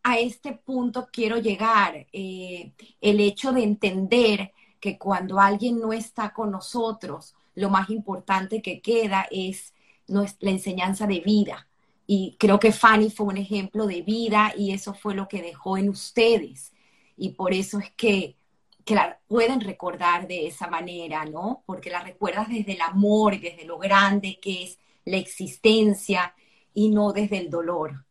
a 0.05 0.21
este 0.21 0.53
punto 0.53 1.09
quiero 1.13 1.39
llegar, 1.39 2.07
eh, 2.13 2.73
el 3.01 3.19
hecho 3.19 3.53
de 3.53 3.65
entender 3.65 4.53
que 4.79 4.99
cuando 4.99 5.41
alguien 5.41 5.81
no 5.81 5.93
está 5.93 6.33
con 6.33 6.53
nosotros, 6.53 7.35
lo 7.55 7.71
más 7.71 7.91
importante 7.91 8.63
que 8.63 8.81
queda 8.81 9.27
es 9.31 9.75
la 10.07 10.51
enseñanza 10.51 11.07
de 11.07 11.21
vida. 11.21 11.69
Y 12.07 12.37
creo 12.39 12.59
que 12.59 12.73
Fanny 12.73 13.11
fue 13.11 13.27
un 13.27 13.37
ejemplo 13.37 13.87
de 13.87 14.03
vida 14.03 14.53
y 14.57 14.73
eso 14.73 14.95
fue 14.95 15.15
lo 15.15 15.29
que 15.29 15.43
dejó 15.43 15.79
en 15.79 15.89
ustedes. 15.89 16.73
Y 17.17 17.31
por 17.31 17.55
eso 17.55 17.79
es 17.79 17.91
que, 17.93 18.37
que 18.85 18.95
la 18.95 19.21
pueden 19.29 19.61
recordar 19.61 20.27
de 20.27 20.47
esa 20.47 20.67
manera, 20.67 21.25
¿no? 21.25 21.63
Porque 21.67 21.91
la 21.91 22.03
recuerdas 22.03 22.49
desde 22.49 22.73
el 22.73 22.81
amor 22.81 23.35
y 23.35 23.39
desde 23.39 23.65
lo 23.65 23.79
grande 23.79 24.39
que 24.41 24.65
es 24.65 24.79
la 25.05 25.17
existencia 25.17 26.35
y 26.75 26.91
no 26.91 27.13
desde 27.13 27.39
el 27.39 27.51
dolor. 27.51 28.05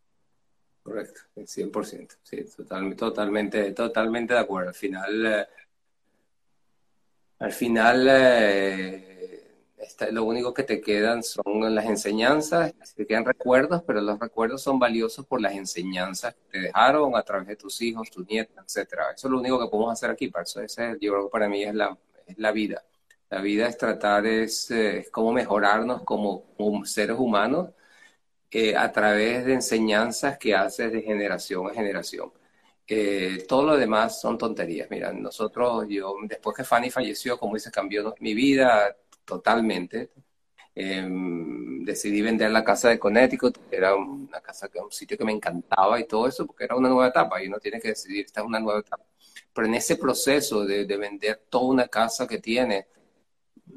Correcto, 0.84 1.22
100%, 1.36 2.18
sí, 2.24 2.44
totalmente, 2.56 2.96
totalmente, 2.96 3.72
totalmente 3.72 4.34
de 4.34 4.40
acuerdo. 4.40 4.70
Al 4.70 4.76
final, 4.76 5.26
eh, 5.26 5.48
al 7.42 7.52
final, 7.52 8.08
eh, 8.08 9.68
lo 10.12 10.26
único 10.26 10.54
que 10.54 10.62
te 10.62 10.80
quedan 10.80 11.24
son 11.24 11.74
las 11.74 11.86
enseñanzas, 11.86 12.74
te 12.96 13.08
quedan 13.08 13.26
recuerdos, 13.26 13.82
pero 13.84 14.00
los 14.00 14.20
recuerdos 14.20 14.62
son 14.62 14.78
valiosos 14.78 15.26
por 15.26 15.42
las 15.42 15.54
enseñanzas 15.54 16.36
que 16.36 16.42
te 16.52 16.60
dejaron 16.68 17.16
a 17.16 17.24
través 17.24 17.48
de 17.48 17.56
tus 17.56 17.82
hijos, 17.82 18.12
tus 18.12 18.28
nietos, 18.28 18.56
etcétera. 18.64 19.06
Eso 19.16 19.28
es 19.28 19.32
lo 19.32 19.40
único 19.40 19.60
que 19.60 19.68
podemos 19.72 19.92
hacer 19.94 20.12
aquí, 20.12 20.28
para 20.28 20.44
eso 20.44 20.62
ese, 20.62 20.98
yo 21.02 21.30
para 21.32 21.50
mí 21.50 21.64
es 21.64 21.74
la, 21.74 21.98
es 22.28 22.38
la 22.38 22.52
vida. 22.52 22.84
La 23.32 23.42
vida 23.42 23.68
es 23.68 23.78
tratar, 23.78 24.26
es, 24.28 24.70
eh, 24.72 25.00
es 25.00 25.10
cómo 25.10 25.32
mejorarnos 25.34 26.04
como, 26.04 26.46
seres 26.86 27.18
humanos 27.18 27.70
eh, 28.52 28.76
a 28.76 28.92
través 28.92 29.46
de 29.46 29.54
enseñanzas 29.54 30.38
que 30.38 30.54
haces 30.56 30.92
de 30.92 31.02
generación 31.02 31.68
a 31.70 31.74
generación. 31.74 32.32
Eh, 32.94 33.46
todo 33.48 33.64
lo 33.64 33.78
demás 33.78 34.20
son 34.20 34.38
tonterías. 34.38 34.90
Mira, 34.90 35.14
nosotros, 35.14 35.86
yo, 35.88 36.14
después 36.24 36.58
que 36.58 36.66
Fanny 36.66 36.90
falleció, 36.90 37.38
como 37.38 37.54
dice, 37.54 37.72
cambió 37.72 38.14
mi 38.20 38.34
vida, 38.34 38.98
totalmente. 39.24 40.12
Em, 40.76 41.86
decidí 41.86 42.22
vender 42.22 42.52
la 42.52 42.66
casa 42.66 42.90
de 42.90 43.00
Connecticut, 43.00 43.60
era 43.72 43.96
una 43.96 44.42
casa, 44.42 44.70
un 44.84 44.92
sitio 44.92 45.18
que 45.18 45.24
me 45.24 45.32
encantaba 45.32 46.02
y 46.02 46.06
todo 46.06 46.28
eso, 46.28 46.46
porque 46.46 46.66
era 46.66 46.76
una 46.76 46.90
nueva 46.90 47.08
etapa 47.08 47.42
y 47.42 47.48
uno 47.48 47.60
tiene 47.60 47.80
que 47.80 47.90
decidir, 47.90 48.26
esta 48.26 48.42
es 48.42 48.48
una 48.48 48.60
nueva 48.60 48.82
etapa. 48.82 49.06
Pero 49.54 49.68
en 49.68 49.76
ese 49.76 49.96
proceso 49.96 50.66
de, 50.66 50.86
vender 50.98 51.46
toda 51.50 51.66
una 51.68 51.88
casa 51.88 52.28
que 52.28 52.40
tiene, 52.40 52.88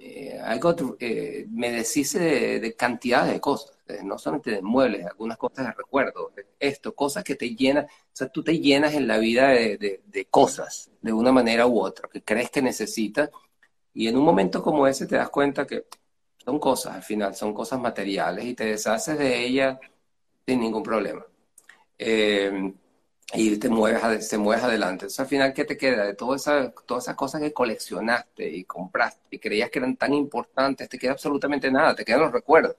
eh, 0.01 0.41
algo, 0.41 0.75
eh, 0.99 1.47
me 1.51 1.71
deshice 1.71 2.19
de, 2.19 2.61
de 2.61 2.75
cantidad 2.75 3.27
de 3.27 3.41
cosas, 3.41 3.74
eh, 3.87 4.01
no 4.03 4.18
solamente 4.18 4.51
de 4.51 4.62
muebles, 4.62 5.07
algunas 5.07 5.37
cosas 5.37 5.66
de 5.66 5.72
recuerdo, 5.72 6.32
esto, 6.59 6.95
cosas 6.95 7.24
que 7.24 7.35
te 7.35 7.55
llenan, 7.55 7.85
o 7.85 7.89
sea, 8.12 8.28
tú 8.28 8.43
te 8.43 8.59
llenas 8.59 8.95
en 8.95 9.07
la 9.07 9.18
vida 9.18 9.49
de, 9.49 10.01
de, 10.07 10.24
cosas, 10.26 10.91
de 11.03 11.12
una 11.12 11.32
manera 11.32 11.66
u 11.66 11.80
otra, 11.80 12.09
que 12.11 12.22
crees 12.22 12.51
que 12.51 12.62
necesitas 12.62 13.30
y 13.93 14.09
en 14.09 14.16
un 14.16 14.24
momento 14.24 14.62
como 14.62 14.87
ese 14.87 15.07
te 15.07 15.16
das 15.16 15.30
cuenta 15.30 15.66
que 15.66 15.87
son 16.45 16.59
cosas, 16.59 16.95
al 16.95 17.03
final, 17.03 17.35
son 17.35 17.55
cosas 17.55 17.80
materiales 17.80 18.45
y 18.45 18.55
te 18.55 18.64
deshaces 18.66 19.18
de 19.18 19.45
ellas 19.45 19.78
sin 20.47 20.61
ningún 20.61 20.82
problema. 20.82 21.24
Eh, 21.99 22.74
y 23.32 23.57
te 23.59 23.68
mueves, 23.68 24.28
te 24.28 24.39
mueves 24.39 24.64
adelante. 24.64 25.05
Entonces, 25.07 25.20
al 25.20 25.26
final, 25.26 25.53
¿qué 25.53 25.64
te 25.64 25.76
queda? 25.76 26.05
De 26.05 26.14
todas 26.14 26.43
esas, 26.43 26.72
todas 26.87 27.05
esas 27.05 27.16
cosas 27.16 27.41
que 27.41 27.53
coleccionaste 27.53 28.49
y 28.49 28.64
compraste 28.64 29.20
y 29.30 29.39
creías 29.39 29.70
que 29.70 29.78
eran 29.78 29.97
tan 29.97 30.14
importantes, 30.14 30.89
te 30.89 30.99
queda 30.99 31.12
absolutamente 31.12 31.70
nada, 31.70 31.95
te 31.95 32.05
quedan 32.05 32.20
los 32.20 32.32
recuerdos, 32.32 32.76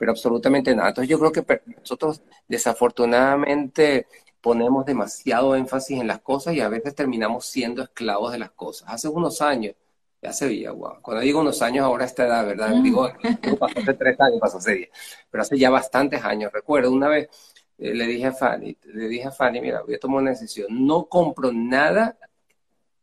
pero 0.00 0.12
absolutamente 0.12 0.74
nada. 0.74 0.88
Entonces, 0.88 1.10
yo 1.10 1.18
creo 1.18 1.30
que 1.30 1.44
nosotros, 1.78 2.22
desafortunadamente, 2.48 4.06
ponemos 4.40 4.86
demasiado 4.86 5.54
énfasis 5.54 6.00
en 6.00 6.06
las 6.06 6.20
cosas 6.20 6.54
y 6.54 6.60
a 6.60 6.70
veces 6.70 6.94
terminamos 6.94 7.44
siendo 7.44 7.82
esclavos 7.82 8.32
de 8.32 8.38
las 8.38 8.50
cosas. 8.52 8.88
Hace 8.88 9.08
unos 9.08 9.42
años, 9.42 9.74
ya 10.22 10.32
se 10.32 10.46
veía, 10.46 10.70
guau. 10.70 11.02
Cuando 11.02 11.22
digo 11.22 11.40
unos 11.40 11.60
años, 11.60 11.84
ahora 11.84 12.06
esta 12.06 12.26
edad, 12.26 12.46
¿verdad? 12.46 12.70
Digo, 12.82 13.12
pasó 13.58 13.78
hace 13.80 13.92
tres 13.92 14.18
años, 14.18 14.38
pasó 14.40 14.56
hace 14.56 14.74
diez. 14.74 14.88
Pero 15.30 15.42
hace 15.42 15.58
ya 15.58 15.68
bastantes 15.68 16.24
años. 16.24 16.50
Recuerdo 16.50 16.90
una 16.92 17.08
vez 17.08 17.28
eh, 17.76 17.94
le 17.94 18.06
dije 18.06 18.24
a 18.28 18.32
Fanny, 18.32 18.78
le 18.94 19.06
dije 19.06 19.28
a 19.28 19.32
Fanny, 19.32 19.60
mira, 19.60 19.82
voy 19.82 19.96
a 19.96 19.98
tomar 19.98 20.22
una 20.22 20.30
decisión. 20.30 20.68
No 20.70 21.10
compro 21.10 21.52
nada 21.52 22.16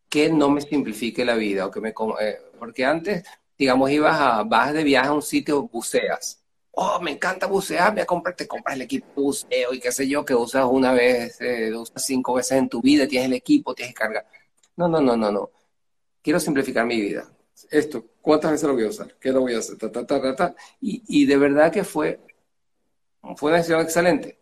que 0.09 0.31
no 0.31 0.49
me 0.49 0.61
simplifique 0.61 1.23
la 1.23 1.35
vida 1.35 1.67
o 1.67 1.69
que 1.69 1.79
me 1.79 1.93
eh, 2.21 2.39
porque 2.57 2.85
antes, 2.85 3.23
digamos, 3.55 3.91
ibas 3.91 4.19
a 4.19 4.41
vas 4.41 4.73
de 4.73 4.83
viaje 4.83 5.09
a 5.09 5.13
un 5.13 5.21
sitio, 5.21 5.61
buceas. 5.67 6.43
Oh, 6.80 6.99
me 7.01 7.11
encanta 7.11 7.47
bucear, 7.47 7.93
me 7.93 8.05
compras, 8.05 8.36
te 8.36 8.47
compras 8.47 8.75
el 8.75 8.84
equipo 8.84 9.07
de 9.07 9.21
buceo 9.21 9.73
y 9.73 9.80
qué 9.80 9.91
sé 9.91 10.07
yo, 10.07 10.23
que 10.23 10.36
usas 10.36 10.65
una 10.69 10.93
vez, 10.93 11.41
eh, 11.41 11.73
usas 11.75 12.05
cinco 12.05 12.36
veces 12.36 12.57
en 12.59 12.69
tu 12.69 12.82
vida, 12.82 13.07
tienes 13.07 13.28
el 13.28 13.34
equipo, 13.34 13.73
tienes 13.73 13.95
que 13.95 13.99
cargar. 13.99 14.28
No, 14.75 14.88
no, 14.88 15.01
no, 15.01 15.17
no, 15.17 15.32
no 15.32 15.49
quiero 16.28 16.41
simplificar 16.41 16.86
mi 16.86 16.99
vida. 16.99 17.25
Esto, 17.71 18.05
¿cuántas 18.21 18.51
veces 18.51 18.67
lo 18.67 18.73
voy 18.73 18.84
a 18.84 18.89
usar? 18.89 19.15
¿Qué 19.17 19.32
lo 19.32 19.39
voy 19.39 19.53
a 19.53 19.59
hacer? 19.59 19.78
y, 20.82 21.01
y, 21.07 21.25
de 21.25 21.38
verdad 21.38 21.71
que 21.71 21.86
fue, 21.86 22.19
fue 23.38 23.49
una 23.49 23.59
decisión 23.59 23.80
excelente. 23.80 24.38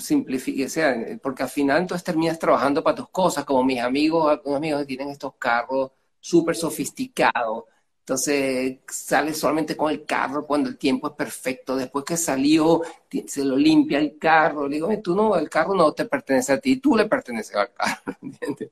Simplifique, 0.00 0.68
sea, 0.68 0.96
porque 1.22 1.44
al 1.44 1.48
final 1.48 1.82
entonces 1.82 2.02
terminas 2.02 2.36
trabajando 2.36 2.82
para 2.82 2.96
tus 2.96 3.10
cosas, 3.10 3.44
como 3.44 3.62
mis 3.62 3.80
amigos, 3.80 4.28
algunos 4.28 4.56
amigos 4.56 4.80
que 4.80 4.86
tienen 4.86 5.10
estos 5.10 5.36
carros 5.36 5.92
súper 6.18 6.56
sofisticados. 6.56 7.62
Entonces 8.02 8.78
sale 8.88 9.32
solamente 9.32 9.76
con 9.76 9.90
el 9.92 10.04
carro 10.04 10.44
cuando 10.44 10.68
el 10.68 10.76
tiempo 10.76 11.08
es 11.08 11.14
perfecto. 11.14 11.76
Después 11.76 12.04
que 12.04 12.16
salió, 12.16 12.82
se 13.28 13.44
lo 13.44 13.56
limpia 13.56 14.00
el 14.00 14.18
carro. 14.18 14.66
Le 14.66 14.76
digo, 14.76 14.88
tú 15.00 15.14
no, 15.14 15.36
el 15.36 15.48
carro 15.48 15.74
no 15.74 15.92
te 15.92 16.06
pertenece 16.06 16.52
a 16.52 16.60
ti, 16.60 16.78
tú 16.78 16.96
le 16.96 17.06
perteneces 17.06 17.54
al 17.54 17.72
carro. 17.72 18.16
¿entiendes? 18.22 18.70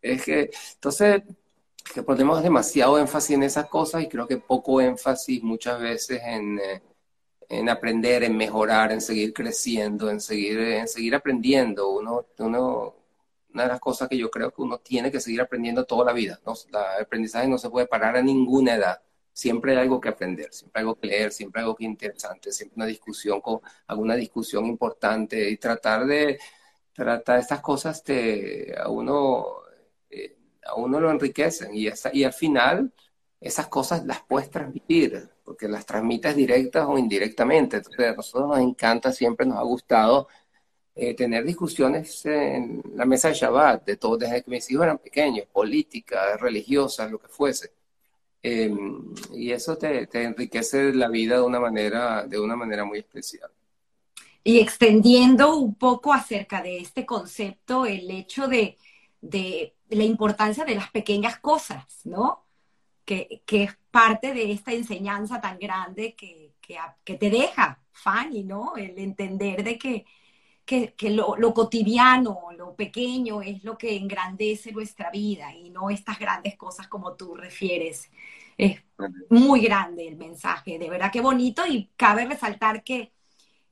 Es 0.00 0.24
que, 0.24 0.50
entonces, 0.74 1.22
que 1.94 2.02
ponemos 2.02 2.42
demasiado 2.42 2.98
énfasis 2.98 3.36
en 3.36 3.44
esas 3.44 3.68
cosas 3.68 4.02
y 4.02 4.08
creo 4.08 4.26
que 4.26 4.38
poco 4.38 4.80
énfasis 4.80 5.42
muchas 5.44 5.80
veces 5.80 6.20
en, 6.24 6.58
eh, 6.58 6.82
en 7.48 7.68
aprender, 7.68 8.24
en 8.24 8.36
mejorar, 8.36 8.90
en 8.92 9.00
seguir 9.00 9.32
creciendo, 9.32 10.10
en 10.10 10.20
seguir, 10.20 10.58
en 10.58 10.88
seguir 10.88 11.14
aprendiendo. 11.14 11.90
Uno, 11.90 12.26
uno, 12.38 12.96
una 13.54 13.64
de 13.64 13.68
las 13.70 13.80
cosas 13.80 14.08
que 14.08 14.16
yo 14.18 14.30
creo 14.30 14.50
que 14.52 14.62
uno 14.62 14.78
tiene 14.78 15.10
que 15.10 15.20
seguir 15.20 15.40
aprendiendo 15.40 15.84
toda 15.84 16.06
la 16.06 16.12
vida. 16.12 16.40
¿no? 16.46 16.54
el 16.68 17.02
aprendizaje 17.02 17.48
no 17.48 17.58
se 17.58 17.70
puede 17.70 17.86
parar 17.86 18.16
a 18.16 18.22
ninguna 18.22 18.76
edad. 18.76 19.02
siempre 19.32 19.72
hay 19.72 19.78
algo 19.78 20.00
que 20.00 20.08
aprender, 20.10 20.52
siempre 20.52 20.80
hay 20.80 20.82
algo 20.82 20.98
que 20.98 21.06
leer, 21.06 21.32
siempre 21.32 21.60
hay 21.60 21.64
algo 21.64 21.76
que 21.76 21.84
interesante, 21.84 22.52
siempre 22.52 22.76
una 22.76 22.86
discusión 22.86 23.40
con 23.40 23.60
alguna 23.86 24.14
discusión 24.16 24.66
importante 24.66 25.50
y 25.50 25.56
tratar 25.58 26.06
de 26.06 26.38
tratar 26.92 27.38
estas 27.40 27.60
cosas 27.60 28.02
te, 28.04 28.74
a 28.78 28.88
uno 28.88 29.46
eh, 30.10 30.36
a 30.64 30.74
uno 30.76 31.00
lo 31.00 31.10
enriquecen 31.10 31.74
y, 31.74 31.88
y 32.12 32.24
al 32.24 32.32
final 32.32 32.92
esas 33.42 33.66
cosas 33.68 34.04
las 34.06 34.22
puedes 34.22 34.50
transmitir, 34.50 35.28
porque 35.44 35.68
las 35.68 35.84
transmites 35.84 36.36
directas 36.36 36.86
o 36.88 36.96
indirectamente. 36.96 37.78
Entonces, 37.78 38.12
a 38.12 38.14
nosotros 38.14 38.48
nos 38.50 38.58
encanta, 38.60 39.12
siempre 39.12 39.44
nos 39.46 39.58
ha 39.58 39.62
gustado 39.62 40.28
eh, 40.94 41.14
tener 41.14 41.44
discusiones 41.44 42.24
en 42.26 42.82
la 42.94 43.06
mesa 43.06 43.28
de 43.28 43.34
Shabbat, 43.34 43.84
de 43.86 43.96
todo, 43.96 44.18
desde 44.18 44.42
que 44.42 44.50
mis 44.50 44.70
hijos 44.70 44.84
eran 44.84 44.98
pequeños, 44.98 45.46
políticas, 45.46 46.38
religiosas, 46.38 47.10
lo 47.10 47.18
que 47.18 47.28
fuese. 47.28 47.72
Em, 48.42 49.14
y 49.32 49.52
eso 49.52 49.78
te, 49.78 50.08
enriquece 50.12 50.92
la 50.92 51.08
vida 51.08 51.36
de 51.36 51.42
una 51.42 51.60
manera, 51.60 52.26
de 52.26 52.38
una 52.38 52.56
manera 52.56 52.84
muy 52.84 52.98
especial. 52.98 53.50
Y 54.44 54.58
extendiendo 54.58 55.56
un 55.56 55.76
poco 55.76 56.12
acerca 56.12 56.60
de 56.60 56.78
este 56.78 57.06
concepto, 57.06 57.86
el 57.86 58.10
hecho 58.10 58.48
de, 58.48 58.76
de 59.20 59.74
la 59.88 60.04
importancia 60.04 60.64
de 60.64 60.74
las 60.74 60.90
pequeñas 60.90 61.38
cosas, 61.38 62.00
¿no? 62.04 62.44
Que, 63.04 63.42
que, 63.46 63.64
es 63.64 63.78
parte 63.90 64.34
de 64.34 64.52
esta 64.52 64.72
enseñanza 64.72 65.40
tan 65.40 65.58
grande 65.58 66.14
que, 66.14 66.52
que, 66.60 66.76
que 67.04 67.14
te 67.14 67.30
deja, 67.30 67.80
Fanny, 67.92 68.42
¿no? 68.44 68.76
El 68.76 68.98
entender 68.98 69.64
de 69.64 69.78
que, 69.78 70.04
que, 70.64 70.94
lo, 71.10 71.36
lo, 71.36 71.52
cotidiano, 71.52 72.48
lo 72.56 72.74
pequeño 72.74 73.42
es 73.42 73.64
lo 73.64 73.76
que 73.76 73.96
engrandece 73.96 74.72
nuestra 74.72 75.10
vida 75.10 75.54
y 75.54 75.70
no 75.70 75.90
estas 75.90 76.18
grandes 76.18 76.56
cosas 76.56 76.88
como 76.88 77.14
tú 77.14 77.34
refieres. 77.34 78.10
Es 78.56 78.82
muy 79.30 79.60
grande 79.60 80.06
el 80.06 80.16
mensaje, 80.16 80.78
de 80.78 80.88
verdad 80.88 81.10
que 81.10 81.20
bonito 81.20 81.66
y 81.66 81.90
cabe 81.96 82.26
resaltar 82.26 82.84
que 82.84 83.12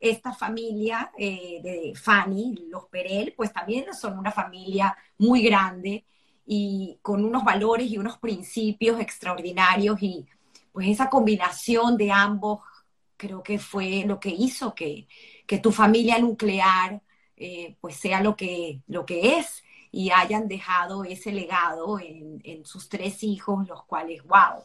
esta 0.01 0.32
familia 0.32 1.12
eh, 1.18 1.61
de 1.62 1.93
Fanny, 1.95 2.68
los 2.70 2.86
Perel, 2.86 3.34
pues 3.36 3.53
también 3.53 3.93
son 3.95 4.18
una 4.18 4.32
familia 4.32 4.97
muy 5.18 5.43
grande 5.43 6.05
y 6.47 6.99
con 7.03 7.24
unos 7.24 7.45
valores 7.45 7.91
y 7.91 7.99
unos 7.99 8.18
principios 8.18 8.99
extraordinarios 8.99 10.03
y 10.03 10.26
pues 10.72 10.88
esa 10.88 11.11
combinación 11.11 11.97
de 11.97 12.11
ambos 12.11 12.61
creo 13.20 13.43
que 13.43 13.59
fue 13.59 14.05
lo 14.07 14.18
que 14.18 14.30
hizo 14.30 14.74
que, 14.74 15.07
que 15.51 15.59
tu 15.59 15.72
familia 15.72 16.16
nuclear 16.20 17.03
eh, 17.36 17.74
pues 17.80 17.96
sea 17.96 18.22
lo 18.22 18.36
que, 18.36 18.82
lo 18.86 19.05
que 19.05 19.36
es 19.38 19.64
y 19.90 20.12
hayan 20.12 20.46
dejado 20.46 21.03
ese 21.03 21.32
legado 21.32 21.98
en, 21.98 22.40
en 22.44 22.64
sus 22.64 22.88
tres 22.88 23.24
hijos, 23.24 23.66
los 23.66 23.82
cuales, 23.82 24.22
wow, 24.22 24.62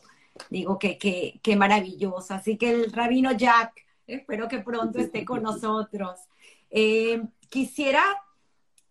digo 0.52 0.78
que, 0.78 1.00
que, 1.00 1.56
maravilloso. 1.56 2.36
Así 2.36 2.56
que 2.56 2.70
el 2.70 2.92
rabino 2.92 3.32
Jack, 3.32 3.84
espero 4.06 4.48
que 4.48 4.60
pronto 4.60 5.00
esté 5.00 5.26
con 5.26 5.42
nosotros. 5.42 6.20
Eh, 6.70 7.20
quisiera, 7.50 8.04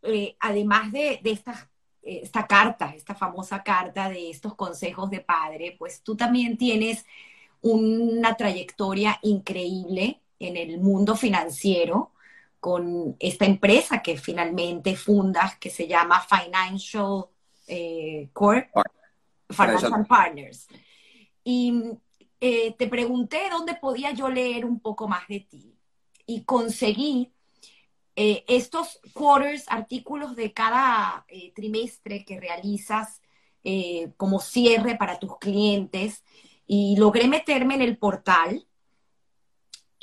eh, 0.02 0.36
además 0.40 0.90
de, 0.90 1.20
de 1.22 1.30
esta 2.02 2.46
carta, 2.48 2.92
esta 2.96 3.14
famosa 3.14 3.62
carta 3.62 4.08
de 4.08 4.30
estos 4.30 4.56
consejos 4.56 5.10
de 5.10 5.20
padre, 5.20 5.76
pues 5.78 6.02
tú 6.02 6.16
también 6.16 6.58
tienes 6.58 7.06
una 7.60 8.36
trayectoria 8.36 9.16
increíble 9.22 10.23
en 10.48 10.56
el 10.56 10.78
mundo 10.78 11.16
financiero 11.16 12.12
con 12.64 13.14
esta 13.18 13.44
empresa 13.44 14.00
que 14.00 14.16
finalmente 14.16 14.96
fundas, 14.96 15.58
que 15.58 15.68
se 15.68 15.86
llama 15.86 16.20
Financial 16.26 17.26
eh, 17.66 18.30
Corp, 18.32 18.70
Financial 19.50 20.06
Partners. 20.06 20.66
Y 21.44 21.82
eh, 22.40 22.74
te 22.78 22.86
pregunté 22.86 23.50
dónde 23.50 23.74
podía 23.74 24.12
yo 24.12 24.30
leer 24.30 24.64
un 24.64 24.80
poco 24.80 25.06
más 25.06 25.28
de 25.28 25.40
ti. 25.40 25.76
Y 26.24 26.44
conseguí 26.44 27.34
eh, 28.16 28.46
estos 28.48 28.98
quarters, 29.12 29.66
artículos 29.68 30.34
de 30.34 30.54
cada 30.54 31.26
trimestre 31.54 32.24
que 32.24 32.40
realizas 32.40 33.20
como 34.16 34.40
cierre 34.40 34.96
para 34.96 35.18
tus 35.18 35.36
clientes. 35.36 36.24
Y 36.66 36.96
logré 36.96 37.28
meterme 37.28 37.74
en 37.74 37.82
el 37.82 37.98
portal 37.98 38.66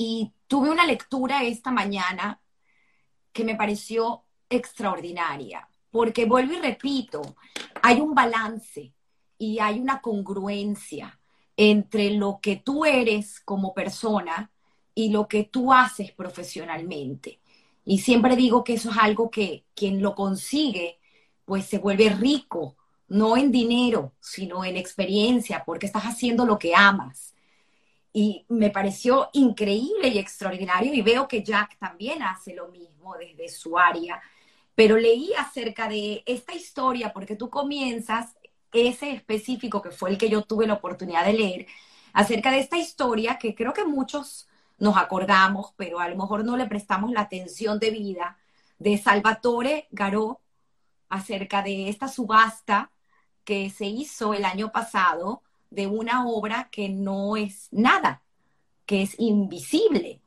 y 0.04 0.34
tuve 0.48 0.72
una 0.72 0.88
lectura 0.88 1.44
esta 1.44 1.70
mañana 1.70 2.42
que 3.32 3.44
me 3.44 3.54
pareció 3.54 4.24
extraordinaria, 4.50 5.70
porque 5.92 6.26
vuelvo 6.26 6.54
y 6.54 6.60
repito, 6.60 7.22
hay 7.84 8.02
un 8.02 8.16
balance 8.16 8.96
y 9.38 9.60
hay 9.60 9.80
una 9.80 10.02
congruencia 10.02 11.20
entre 11.56 12.10
lo 12.10 12.40
que 12.42 12.56
tú 12.56 12.84
eres 12.84 13.42
como 13.42 13.76
persona 13.76 14.52
y 14.96 15.12
lo 15.12 15.28
que 15.28 15.44
tú 15.44 15.72
haces 15.72 16.12
profesionalmente. 16.14 17.40
Y 17.86 18.00
siempre 18.00 18.36
digo 18.36 18.64
que 18.64 18.74
eso 18.74 18.90
es 18.90 18.98
algo 18.98 19.30
que 19.30 19.66
quien 19.76 20.02
lo 20.02 20.16
consigue, 20.16 20.98
pues 21.46 21.68
se 21.68 21.78
vuelve 21.78 22.10
rico, 22.10 22.76
no 23.08 23.38
en 23.38 23.52
dinero, 23.52 24.16
sino 24.20 24.66
en 24.66 24.78
experiencia, 24.78 25.64
porque 25.64 25.86
estás 25.86 26.06
haciendo 26.06 26.48
lo 26.48 26.58
que 26.58 26.74
amas 26.74 27.31
y 28.14 28.46
me 28.50 28.70
pareció 28.70 29.30
increíble 29.34 30.10
y 30.10 30.20
extraordinario 30.20 30.94
y 30.94 31.02
veo 31.02 31.28
que 31.28 31.44
Jack 31.44 31.78
también 31.78 32.22
hace 32.24 32.54
lo 32.54 32.68
mismo 32.68 33.16
desde 33.18 33.48
su 33.50 33.78
área. 33.78 34.22
Pero 34.76 34.98
leí 34.98 35.32
acerca 35.38 35.88
de 35.88 36.24
esta 36.26 36.54
historia 36.54 37.14
porque 37.14 37.36
tú 37.36 37.50
comienzas 37.50 38.36
ese 38.74 39.12
específico 39.12 39.82
que 39.82 39.92
fue 39.92 40.10
el 40.10 40.18
que 40.18 40.30
yo 40.30 40.44
tuve 40.44 40.68
la 40.68 40.74
oportunidad 40.74 41.26
de 41.26 41.34
leer, 41.34 41.68
acerca 42.14 42.52
de 42.52 42.60
esta 42.60 42.78
historia 42.78 43.38
que 43.38 43.56
creo 43.56 43.74
que 43.74 43.86
muchos 43.86 44.48
nos 44.78 44.98
acordamos, 44.98 45.74
pero 45.78 46.00
a 46.00 46.10
lo 46.10 46.16
mejor 46.16 46.44
no 46.44 46.58
le 46.58 46.66
prestamos 46.66 47.12
la 47.12 47.22
atención 47.22 47.80
debida, 47.80 48.38
de 48.80 48.98
Salvatore 48.98 49.88
Garó, 49.92 50.42
acerca 51.08 51.62
de 51.62 51.90
esta 51.90 52.08
subasta 52.08 52.92
que 53.44 53.70
se 53.70 53.86
hizo 53.86 54.34
el 54.34 54.46
año 54.46 54.72
pasado 54.72 55.44
de 55.72 55.88
una 55.88 56.28
obra 56.28 56.70
que 56.72 56.90
no 56.90 57.36
es 57.36 57.68
nada, 57.72 58.22
que 58.86 59.02
es 59.02 59.20
invisible. 59.20 60.22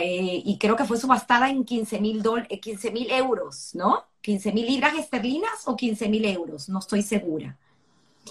Eh, 0.00 0.42
y 0.44 0.58
creo 0.58 0.76
que 0.76 0.84
fue 0.84 0.98
subastada 0.98 1.50
en 1.50 1.64
15 1.64 2.00
mil 2.00 2.22
15 2.60 2.88
eh, 2.88 3.16
euros, 3.16 3.74
¿no? 3.74 4.04
15 4.22 4.52
mil 4.52 4.66
libras 4.66 4.94
esterlinas 4.96 5.66
o 5.66 5.76
15 5.76 6.08
mil 6.08 6.24
euros, 6.24 6.68
no 6.68 6.78
estoy 6.78 7.02
segura. 7.02 7.58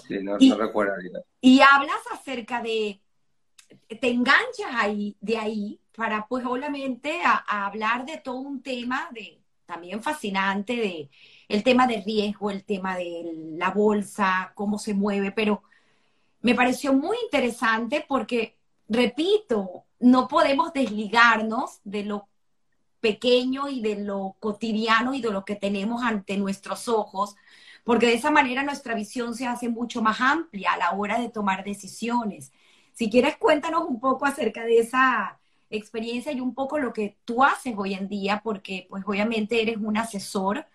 Sí, 0.08 0.22
no, 0.22 0.36
y, 0.38 0.52
recuerdo. 0.52 0.94
Y 1.40 1.60
hablas 1.60 2.00
acerca 2.10 2.62
de, 2.62 3.00
te 4.00 4.08
enganchas 4.08 4.72
ahí, 4.74 5.16
de 5.20 5.36
ahí, 5.36 5.80
para 5.94 6.26
pues 6.26 6.44
obviamente 6.46 7.20
a, 7.22 7.66
hablar 7.66 8.06
de 8.06 8.16
todo 8.16 8.40
un 8.40 8.62
tema 8.62 9.08
de, 9.12 9.38
también 9.66 10.02
fascinante, 10.02 10.74
de 10.76 11.10
el 11.48 11.62
tema 11.62 11.86
de 11.86 12.00
riesgo, 12.00 12.50
el 12.50 12.64
tema 12.64 12.96
de 12.96 13.32
la 13.58 13.70
bolsa, 13.70 14.52
cómo 14.54 14.78
se 14.78 14.94
mueve, 14.94 15.32
pero 15.32 15.62
me 16.42 16.54
pareció 16.54 16.92
muy 16.92 17.16
interesante 17.24 18.04
porque, 18.06 18.56
repito, 18.88 19.84
no 20.00 20.28
podemos 20.28 20.72
desligarnos 20.72 21.80
de 21.84 22.04
lo 22.04 22.28
pequeño 23.00 23.68
y 23.68 23.80
de 23.80 23.96
lo 23.96 24.36
cotidiano 24.40 25.14
y 25.14 25.20
de 25.20 25.30
lo 25.30 25.44
que 25.44 25.56
tenemos 25.56 26.02
ante 26.02 26.36
nuestros 26.36 26.88
ojos, 26.88 27.36
porque 27.84 28.06
de 28.06 28.14
esa 28.14 28.30
manera 28.30 28.62
nuestra 28.62 28.94
visión 28.94 29.34
se 29.34 29.46
hace 29.46 29.68
mucho 29.68 30.02
más 30.02 30.20
amplia 30.20 30.72
a 30.72 30.76
la 30.76 30.92
hora 30.92 31.18
de 31.18 31.28
tomar 31.28 31.64
decisiones. 31.64 32.52
Si 32.92 33.10
quieres, 33.10 33.36
cuéntanos 33.36 33.84
un 33.88 33.98
poco 33.98 34.26
acerca 34.26 34.64
de 34.64 34.78
esa 34.78 35.38
experiencia 35.70 36.32
y 36.32 36.40
un 36.40 36.54
poco 36.54 36.78
lo 36.78 36.92
que 36.92 37.16
tú 37.24 37.42
haces 37.42 37.74
hoy 37.76 37.94
en 37.94 38.08
día, 38.08 38.40
porque 38.44 38.86
pues 38.88 39.02
obviamente 39.06 39.62
eres 39.62 39.78
un 39.78 39.96
asesor, 39.96 40.66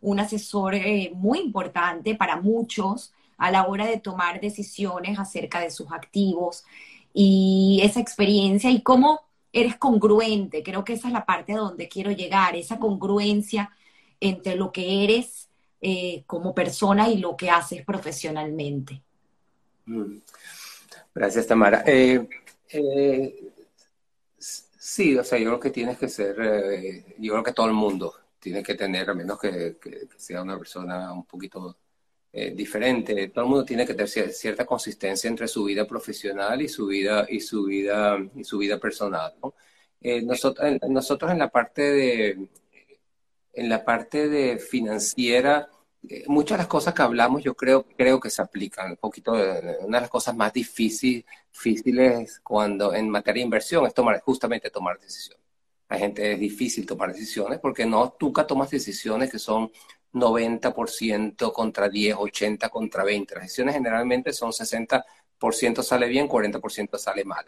un 0.00 0.18
asesor 0.18 0.74
eh, 0.74 1.12
muy 1.14 1.40
importante 1.40 2.14
para 2.14 2.40
muchos 2.40 3.12
a 3.38 3.50
la 3.50 3.66
hora 3.66 3.86
de 3.86 3.98
tomar 3.98 4.40
decisiones 4.40 5.18
acerca 5.18 5.60
de 5.60 5.70
sus 5.70 5.92
activos 5.92 6.64
y 7.12 7.80
esa 7.82 8.00
experiencia 8.00 8.70
y 8.70 8.82
cómo 8.82 9.20
eres 9.52 9.76
congruente. 9.76 10.62
Creo 10.62 10.84
que 10.84 10.94
esa 10.94 11.08
es 11.08 11.14
la 11.14 11.24
parte 11.24 11.54
a 11.54 11.58
donde 11.58 11.88
quiero 11.88 12.10
llegar, 12.10 12.56
esa 12.56 12.78
congruencia 12.78 13.70
entre 14.20 14.56
lo 14.56 14.72
que 14.72 15.04
eres 15.04 15.48
eh, 15.80 16.24
como 16.26 16.54
persona 16.54 17.08
y 17.08 17.18
lo 17.18 17.36
que 17.36 17.50
haces 17.50 17.84
profesionalmente. 17.84 19.02
Mm. 19.86 20.18
Gracias, 21.14 21.46
Tamara. 21.46 21.82
Eh, 21.86 22.28
eh, 22.68 23.52
sí, 24.38 25.16
o 25.16 25.24
sea, 25.24 25.38
yo 25.38 25.46
creo 25.46 25.60
que 25.60 25.70
tienes 25.70 25.96
que 25.98 26.08
ser, 26.08 26.36
yo 27.18 27.32
creo 27.32 27.42
que 27.42 27.52
todo 27.52 27.66
el 27.66 27.72
mundo 27.72 28.14
tiene 28.38 28.62
que 28.62 28.74
tener, 28.74 29.08
a 29.08 29.14
menos 29.14 29.38
que 29.40 29.76
sea 30.16 30.42
una 30.42 30.58
persona 30.58 31.12
un 31.12 31.24
poquito 31.24 31.78
eh, 32.38 32.52
diferente. 32.54 33.28
Todo 33.28 33.44
el 33.44 33.50
mundo 33.50 33.64
tiene 33.64 33.86
que 33.86 33.94
tener 33.94 34.30
cierta 34.30 34.66
consistencia 34.66 35.28
entre 35.28 35.48
su 35.48 35.64
vida 35.64 35.86
profesional 35.86 36.60
y 36.60 36.68
su 36.68 36.86
vida 36.86 37.26
y 37.30 37.40
su 37.40 37.64
vida 37.64 38.18
y 38.34 38.44
su 38.44 38.58
vida 38.58 38.78
personal. 38.78 39.32
Eh, 40.02 40.20
nosotros, 40.20 40.66
nosotros 40.88 41.32
en 41.32 41.38
la 41.38 41.48
parte 41.50 41.82
de 41.82 42.48
en 43.54 43.68
la 43.70 43.82
parte 43.82 44.28
de 44.28 44.58
financiera 44.58 45.70
eh, 46.08 46.24
muchas 46.28 46.58
de 46.58 46.62
las 46.62 46.66
cosas 46.68 46.92
que 46.94 47.02
hablamos 47.02 47.42
yo 47.42 47.54
creo, 47.54 47.86
creo 47.96 48.20
que 48.20 48.28
se 48.30 48.42
aplican. 48.42 48.90
Un 48.90 48.96
poquito 48.96 49.32
de, 49.32 49.78
una 49.80 49.98
de 49.98 50.02
las 50.02 50.10
cosas 50.10 50.36
más 50.36 50.52
difíciles, 50.52 51.24
difíciles 51.52 52.40
cuando 52.40 52.94
en 52.94 53.08
materia 53.08 53.40
de 53.40 53.46
inversión 53.46 53.86
es 53.86 53.94
tomar, 53.94 54.20
justamente 54.20 54.70
tomar 54.70 54.98
decisiones. 55.00 55.42
La 55.88 55.98
gente 55.98 56.32
es 56.32 56.38
difícil 56.38 56.84
tomar 56.84 57.12
decisiones 57.12 57.60
porque 57.60 57.86
no, 57.86 58.14
nunca 58.20 58.46
tomas 58.46 58.70
decisiones 58.70 59.30
que 59.30 59.38
son 59.38 59.70
90% 60.12 61.52
contra 61.52 61.88
10, 61.88 62.16
80 62.18 62.68
contra 62.68 63.04
20. 63.04 63.34
Las 63.34 63.44
decisiones 63.44 63.74
generalmente 63.74 64.32
son 64.32 64.52
60% 64.52 65.82
sale 65.82 66.08
bien, 66.08 66.28
40% 66.28 66.98
sale 66.98 67.24
mal. 67.24 67.46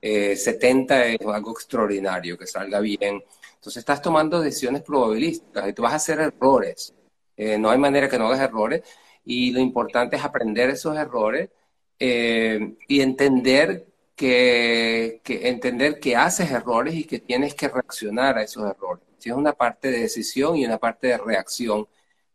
70 0.00 1.06
eh, 1.06 1.16
es 1.20 1.26
algo 1.26 1.52
extraordinario, 1.52 2.38
que 2.38 2.46
salga 2.46 2.80
bien. 2.80 3.22
Entonces 3.54 3.78
estás 3.78 4.00
tomando 4.00 4.40
decisiones 4.40 4.82
probabilísticas 4.82 5.68
y 5.68 5.72
tú 5.72 5.82
vas 5.82 5.92
a 5.92 5.96
hacer 5.96 6.20
errores. 6.20 6.94
Eh, 7.36 7.58
no 7.58 7.70
hay 7.70 7.78
manera 7.78 8.08
que 8.08 8.18
no 8.18 8.26
hagas 8.26 8.40
errores 8.40 8.82
y 9.24 9.50
lo 9.52 9.60
importante 9.60 10.16
es 10.16 10.24
aprender 10.24 10.70
esos 10.70 10.96
errores 10.96 11.50
eh, 11.98 12.76
y 12.86 13.00
entender 13.00 13.86
que, 14.14 15.20
entender 15.24 16.00
que 16.00 16.16
haces 16.16 16.50
errores 16.50 16.94
y 16.94 17.04
que 17.04 17.20
tienes 17.20 17.54
que 17.54 17.68
reaccionar 17.68 18.38
a 18.38 18.42
esos 18.42 18.68
errores. 18.68 19.04
Si 19.18 19.30
es 19.30 19.36
una 19.36 19.52
parte 19.52 19.90
de 19.90 20.00
decisión 20.00 20.56
y 20.56 20.64
una 20.64 20.78
parte 20.78 21.08
de 21.08 21.18
reacción 21.18 21.86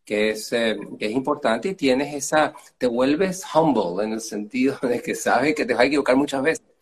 que 0.06 0.32
es, 0.32 0.50
que 0.50 0.78
es 1.00 1.12
importante 1.12 1.70
y 1.70 1.76
tienes 1.76 2.14
esa, 2.14 2.54
te 2.78 2.88
vuelves 2.88 3.44
humble 3.56 4.04
en 4.06 4.14
el 4.14 4.22
sentido 4.22 4.78
de 4.82 5.02
que 5.02 5.16
sabes 5.16 5.56
que 5.56 5.66
te 5.66 5.74
vas 5.74 5.84
a 5.84 5.86
equivocar 5.86 6.16
muchas 6.16 6.42
veces 6.44 6.74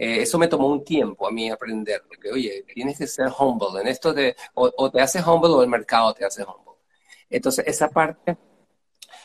eh, 0.00 0.22
eso 0.22 0.38
me 0.38 0.48
tomó 0.48 0.68
un 0.68 0.82
tiempo 0.82 1.28
a 1.28 1.30
mí 1.30 1.50
aprender, 1.50 2.02
porque 2.08 2.30
oye, 2.32 2.64
tienes 2.74 2.96
que 2.96 3.06
ser 3.06 3.28
humble 3.38 3.82
en 3.82 3.88
esto 3.88 4.14
de, 4.14 4.34
o, 4.54 4.90
te 4.90 5.00
haces 5.00 5.26
humble 5.26 5.50
o 5.50 5.62
el 5.62 5.68
mercado 5.68 6.14
te 6.14 6.24
hace 6.24 6.42
humble. 6.42 6.72
Entonces, 7.28 7.66
esa 7.68 7.90
parte, 7.90 8.38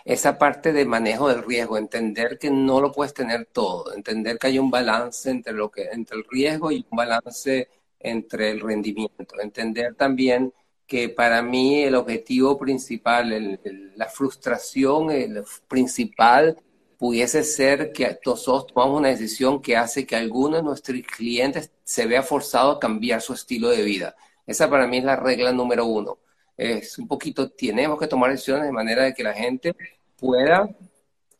esa 0.05 0.37
parte 0.37 0.73
de 0.73 0.85
manejo 0.85 1.29
del 1.29 1.43
riesgo, 1.43 1.77
entender 1.77 2.37
que 2.39 2.51
no 2.51 2.81
lo 2.81 2.91
puedes 2.91 3.13
tener 3.13 3.45
todo, 3.47 3.93
entender 3.93 4.37
que 4.37 4.47
hay 4.47 4.59
un 4.59 4.69
balance 4.71 5.29
entre, 5.29 5.53
lo 5.53 5.71
que, 5.71 5.83
entre 5.83 6.17
el 6.17 6.25
riesgo 6.29 6.71
y 6.71 6.85
un 6.89 6.97
balance 6.97 7.69
entre 7.99 8.51
el 8.51 8.59
rendimiento, 8.61 9.39
entender 9.41 9.95
también 9.95 10.53
que 10.87 11.09
para 11.09 11.41
mí 11.41 11.83
el 11.83 11.95
objetivo 11.95 12.57
principal, 12.57 13.59
la 13.95 14.05
frustración 14.07 15.11
el 15.11 15.43
principal 15.67 16.57
pudiese 16.97 17.43
ser 17.43 17.91
que 17.91 18.19
nosotros 18.25 18.67
tomamos 18.73 18.99
una 18.99 19.09
decisión 19.09 19.61
que 19.61 19.75
hace 19.77 20.05
que 20.05 20.15
alguno 20.15 20.57
de 20.57 20.63
nuestros 20.63 21.01
clientes 21.01 21.71
se 21.83 22.05
vea 22.05 22.23
forzado 22.23 22.71
a 22.71 22.79
cambiar 22.79 23.21
su 23.21 23.33
estilo 23.33 23.69
de 23.69 23.83
vida. 23.83 24.15
Esa 24.45 24.69
para 24.69 24.87
mí 24.87 24.99
es 24.99 25.03
la 25.03 25.15
regla 25.15 25.51
número 25.51 25.85
uno. 25.85 26.19
Es 26.57 26.97
un 26.97 27.07
poquito, 27.07 27.49
tenemos 27.51 27.99
que 27.99 28.07
tomar 28.07 28.31
decisiones 28.31 28.65
de 28.65 28.71
manera 28.71 29.03
de 29.03 29.13
que 29.13 29.23
la 29.23 29.33
gente 29.33 29.75
pueda, 30.17 30.69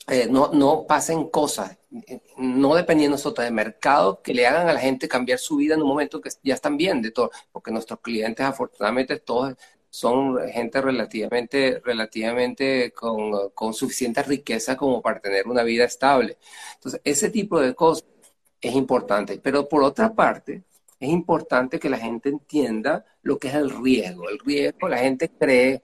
eh, 0.07 0.27
no, 0.30 0.52
no 0.53 0.86
pasen 0.88 1.30
cosas, 1.30 1.77
no 2.38 2.76
dependiendo 2.76 3.15
nosotros 3.15 3.45
del 3.45 3.53
mercado, 3.53 4.22
que 4.22 4.34
le 4.34 4.45
hagan 4.45 4.69
a 4.69 4.73
la 4.73 4.80
gente 4.80 5.07
cambiar 5.07 5.40
su 5.40 5.57
vida 5.57 5.76
en 5.76 5.82
un 5.82 5.88
momento 5.88 6.22
que 6.22 6.30
ya 6.44 6.53
están 6.53 6.77
bien 6.77 7.02
de 7.02 7.11
todo, 7.11 7.32
porque 7.52 7.72
nuestros 7.72 7.99
clientes 8.02 8.45
afortunadamente 8.45 9.19
todos 9.19 9.56
son 9.90 10.38
gente 10.49 10.82
relativamente, 10.82 11.82
relativamente 11.84 12.91
con, 12.91 13.49
con, 13.53 13.73
suficiente 13.73 14.22
riqueza 14.23 14.76
como 14.76 15.02
para 15.02 15.22
tener 15.22 15.48
una 15.48 15.64
vida 15.64 15.86
estable. 15.86 16.38
Entonces, 16.76 17.02
ese 17.03 17.30
tipo 17.30 17.60
de 17.61 17.73
cosas 17.73 18.06
es 18.61 18.76
importante. 18.76 19.40
Pero 19.41 19.68
por 19.69 19.84
otra 19.84 20.14
parte, 20.14 20.64
es 20.99 21.10
importante 21.10 21.80
que 21.80 21.90
la 21.90 21.98
gente 21.98 22.30
entienda 22.30 23.06
lo 23.22 23.38
que 23.38 23.48
es 23.49 23.56
el 23.56 23.69
riesgo. 23.69 24.30
El 24.30 24.40
riesgo, 24.40 24.88
la 24.88 24.98
gente 24.98 25.30
cree, 25.30 25.82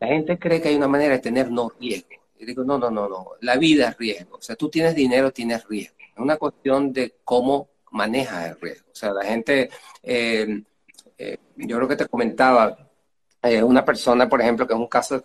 la 0.00 0.08
gente 0.08 0.38
cree 0.38 0.60
que 0.60 0.68
hay 0.68 0.76
una 0.76 0.88
manera 0.88 1.14
de 1.14 1.20
tener 1.20 1.50
no 1.50 1.70
riesgo. 1.80 2.08
Y 2.38 2.46
digo, 2.46 2.64
no, 2.64 2.78
no, 2.78 2.90
no, 2.90 3.08
no. 3.08 3.32
La 3.40 3.56
vida 3.56 3.88
es 3.88 3.98
riesgo. 3.98 4.36
O 4.36 4.42
sea, 4.42 4.56
tú 4.56 4.68
tienes 4.68 4.94
dinero, 4.94 5.32
tienes 5.32 5.66
riesgo. 5.66 5.96
Es 5.98 6.18
una 6.18 6.36
cuestión 6.36 6.92
de 6.92 7.16
cómo 7.24 7.68
manejas 7.92 8.50
el 8.50 8.60
riesgo. 8.60 8.88
O 8.92 8.94
sea, 8.94 9.12
la 9.12 9.24
gente... 9.24 9.70
Eh, 10.02 10.62
eh, 11.18 11.36
yo 11.56 11.76
creo 11.76 11.88
que 11.88 11.96
te 11.96 12.06
comentaba, 12.06 12.88
eh, 13.42 13.62
una 13.62 13.84
persona, 13.84 14.28
por 14.28 14.40
ejemplo, 14.40 14.66
que 14.66 14.72
es 14.72 14.78
un 14.78 14.86
caso, 14.86 15.22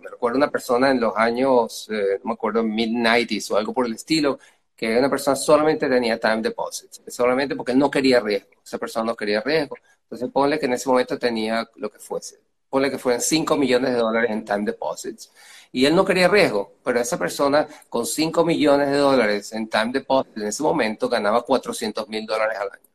me 0.00 0.10
recuerdo 0.10 0.36
una 0.36 0.50
persona 0.50 0.90
en 0.90 1.00
los 1.00 1.16
años, 1.16 1.88
eh, 1.90 2.18
no 2.22 2.28
me 2.28 2.32
acuerdo, 2.34 2.62
mid-90s 2.62 3.50
o 3.50 3.56
algo 3.56 3.72
por 3.74 3.86
el 3.86 3.94
estilo, 3.94 4.38
que 4.76 4.96
una 4.98 5.10
persona 5.10 5.36
solamente 5.36 5.88
tenía 5.88 6.18
time 6.18 6.42
deposits, 6.42 7.02
solamente 7.08 7.56
porque 7.56 7.74
no 7.74 7.90
quería 7.90 8.20
riesgo, 8.20 8.50
esa 8.64 8.78
persona 8.78 9.06
no 9.06 9.16
quería 9.16 9.40
riesgo. 9.40 9.76
Entonces 10.04 10.28
ponle 10.32 10.58
que 10.58 10.66
en 10.66 10.74
ese 10.74 10.88
momento 10.88 11.18
tenía 11.18 11.68
lo 11.76 11.90
que 11.90 11.98
fuese, 11.98 12.40
ponle 12.68 12.90
que 12.90 12.98
fueran 12.98 13.20
5 13.20 13.56
millones 13.56 13.92
de 13.92 13.98
dólares 13.98 14.30
en 14.30 14.44
time 14.44 14.64
deposits. 14.64 15.32
Y 15.72 15.86
él 15.86 15.96
no 15.96 16.04
quería 16.04 16.28
riesgo, 16.28 16.74
pero 16.84 17.00
esa 17.00 17.18
persona 17.18 17.66
con 17.88 18.04
5 18.04 18.44
millones 18.44 18.90
de 18.90 18.98
dólares 18.98 19.52
en 19.54 19.68
time 19.68 19.90
deposits 19.92 20.36
en 20.36 20.46
ese 20.46 20.62
momento 20.62 21.08
ganaba 21.08 21.42
400 21.42 22.08
mil 22.08 22.26
dólares 22.26 22.58
al 22.60 22.70
año. 22.70 22.90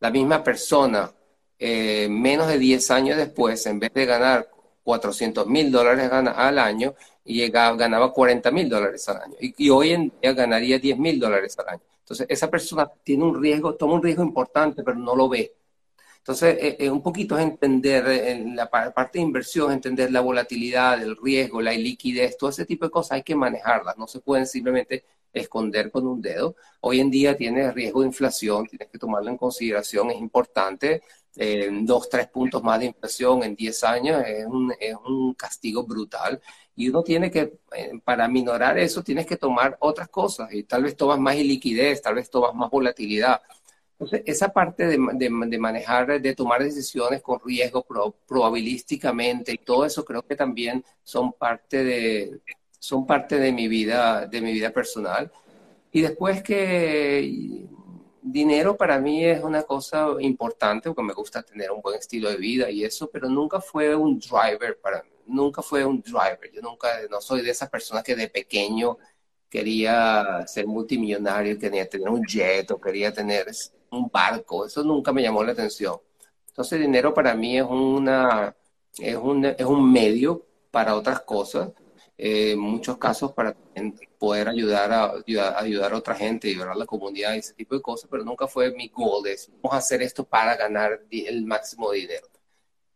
La 0.00 0.10
misma 0.10 0.42
persona 0.42 1.12
eh, 1.58 2.08
menos 2.10 2.48
de 2.48 2.58
10 2.58 2.90
años 2.90 3.16
después, 3.16 3.64
en 3.66 3.78
vez 3.78 3.92
de 3.94 4.06
ganar 4.06 4.48
400 4.82 5.46
mil 5.46 5.70
dólares 5.70 6.10
al 6.10 6.58
año, 6.58 6.94
ganaba 7.24 8.12
40 8.12 8.50
mil 8.50 8.68
dólares 8.68 9.08
al 9.08 9.18
año. 9.22 9.36
Y, 9.38 9.70
hoy 9.70 9.92
en 9.92 10.12
día 10.20 10.32
ganaría 10.32 10.78
10 10.78 10.98
mil 10.98 11.20
dólares 11.20 11.56
al 11.58 11.68
año. 11.68 11.82
Entonces, 12.00 12.26
esa 12.28 12.50
persona 12.50 12.90
tiene 13.04 13.24
un 13.24 13.40
riesgo, 13.40 13.74
toma 13.74 13.94
un 13.94 14.02
riesgo 14.02 14.24
importante, 14.24 14.82
pero 14.82 14.96
no 14.98 15.14
lo 15.14 15.28
ve. 15.28 15.52
Entonces, 16.22 16.56
eh, 16.60 16.76
eh, 16.78 16.90
un 16.90 17.02
poquito 17.02 17.36
es 17.36 17.44
entender 17.44 18.06
en 18.08 18.54
la 18.56 18.70
parte 18.70 19.18
de 19.18 19.24
inversión, 19.24 19.72
entender 19.72 20.12
la 20.12 20.20
volatilidad, 20.20 21.02
el 21.02 21.16
riesgo, 21.16 21.60
la 21.60 21.72
liquidez, 21.72 22.36
todo 22.36 22.50
ese 22.50 22.64
tipo 22.64 22.84
de 22.84 22.92
cosas 22.92 23.12
hay 23.12 23.22
que 23.22 23.34
manejarlas. 23.34 23.98
No 23.98 24.06
se 24.06 24.20
pueden 24.20 24.46
simplemente 24.46 25.04
esconder 25.32 25.90
con 25.90 26.06
un 26.06 26.20
dedo. 26.22 26.54
Hoy 26.80 27.00
en 27.00 27.10
día 27.10 27.36
tiene 27.36 27.72
riesgo 27.72 28.02
de 28.02 28.06
inflación, 28.08 28.66
tienes 28.66 28.88
que 28.88 28.98
tomarlo 28.98 29.30
en 29.30 29.36
consideración, 29.36 30.10
es 30.10 30.18
importante 30.18 31.02
eh, 31.36 31.70
dos, 31.82 32.10
tres 32.10 32.28
puntos 32.28 32.62
más 32.62 32.78
de 32.78 32.86
inflación 32.86 33.42
en 33.42 33.56
10 33.56 33.84
años 33.84 34.22
es 34.26 34.44
un, 34.44 34.72
es 34.78 34.94
un 35.06 35.34
castigo 35.34 35.84
brutal. 35.84 36.40
Y 36.74 36.88
uno 36.88 37.02
tiene 37.02 37.30
que, 37.30 37.58
eh, 37.74 37.92
para 38.04 38.28
minorar 38.28 38.78
eso, 38.78 39.02
tienes 39.02 39.26
que 39.26 39.36
tomar 39.36 39.76
otras 39.80 40.08
cosas. 40.08 40.52
Y 40.52 40.64
tal 40.64 40.84
vez 40.84 40.96
tomas 40.96 41.18
más 41.18 41.36
liquidez, 41.36 42.02
tal 42.02 42.16
vez 42.16 42.30
tomas 42.30 42.54
más 42.54 42.70
volatilidad. 42.70 43.40
Esa 44.24 44.52
parte 44.52 44.86
de, 44.86 44.98
de, 45.14 45.58
manejar, 45.58 46.20
de 46.20 46.34
tomar 46.34 46.62
decisiones 46.62 47.22
con 47.22 47.40
riesgo 47.44 47.86
probabilísticamente 48.26 49.52
y 49.52 49.58
todo 49.58 49.84
eso 49.84 50.04
creo 50.04 50.22
que 50.22 50.36
también 50.36 50.84
son 51.02 51.32
parte 51.32 51.84
de, 51.84 52.40
son 52.78 53.06
parte 53.06 53.38
de 53.38 53.52
mi 53.52 53.68
vida, 53.68 54.26
de 54.26 54.40
mi 54.40 54.52
vida 54.52 54.70
personal. 54.70 55.30
Y 55.92 56.00
después 56.00 56.42
que 56.42 57.66
dinero 58.22 58.76
para 58.76 58.98
mí 58.98 59.24
es 59.24 59.42
una 59.42 59.62
cosa 59.64 60.08
importante 60.20 60.88
porque 60.88 61.02
me 61.02 61.12
gusta 61.12 61.42
tener 61.42 61.70
un 61.70 61.82
buen 61.82 61.98
estilo 61.98 62.30
de 62.30 62.36
vida 62.36 62.70
y 62.70 62.84
eso, 62.84 63.10
pero 63.10 63.28
nunca 63.28 63.60
fue 63.60 63.94
un 63.94 64.18
driver 64.18 64.78
para 64.80 65.02
mí, 65.02 65.10
nunca 65.26 65.60
fue 65.60 65.84
un 65.84 66.00
driver. 66.00 66.50
Yo 66.52 66.62
nunca, 66.62 66.88
no 67.10 67.20
soy 67.20 67.42
de 67.42 67.50
esas 67.50 67.68
personas 67.68 68.04
que 68.04 68.14
de 68.14 68.28
pequeño 68.28 68.96
quería 69.50 70.46
ser 70.46 70.66
multimillonario, 70.66 71.58
quería 71.58 71.88
tener 71.88 72.08
un 72.08 72.24
jet 72.24 72.70
o 72.70 72.80
quería 72.80 73.12
tener 73.12 73.46
un 73.92 74.10
barco, 74.10 74.66
eso 74.66 74.82
nunca 74.82 75.12
me 75.12 75.22
llamó 75.22 75.44
la 75.44 75.52
atención. 75.52 75.96
Entonces, 76.48 76.80
dinero 76.80 77.14
para 77.14 77.34
mí 77.34 77.58
es 77.58 77.64
una, 77.64 78.54
es 78.98 79.16
un, 79.16 79.44
es 79.46 79.64
un 79.64 79.92
medio 79.92 80.46
para 80.70 80.94
otras 80.96 81.20
cosas 81.22 81.70
en 82.18 82.58
muchos 82.58 82.98
casos 82.98 83.32
para 83.32 83.56
poder 84.18 84.48
ayudar 84.48 84.92
a, 84.92 85.12
ayudar, 85.58 85.92
a 85.92 85.96
otra 85.96 86.14
gente, 86.14 86.48
ayudar 86.48 86.70
a 86.70 86.74
la 86.76 86.86
comunidad 86.86 87.34
y 87.34 87.38
ese 87.38 87.54
tipo 87.54 87.74
de 87.74 87.82
cosas, 87.82 88.08
pero 88.10 88.24
nunca 88.24 88.46
fue 88.46 88.70
mi 88.72 88.88
goal 88.88 89.24
de 89.24 89.36
vamos 89.60 89.74
a 89.74 89.78
hacer 89.78 90.02
esto 90.02 90.24
para 90.24 90.56
ganar 90.56 91.02
el 91.10 91.44
máximo 91.46 91.90
dinero. 91.90 92.28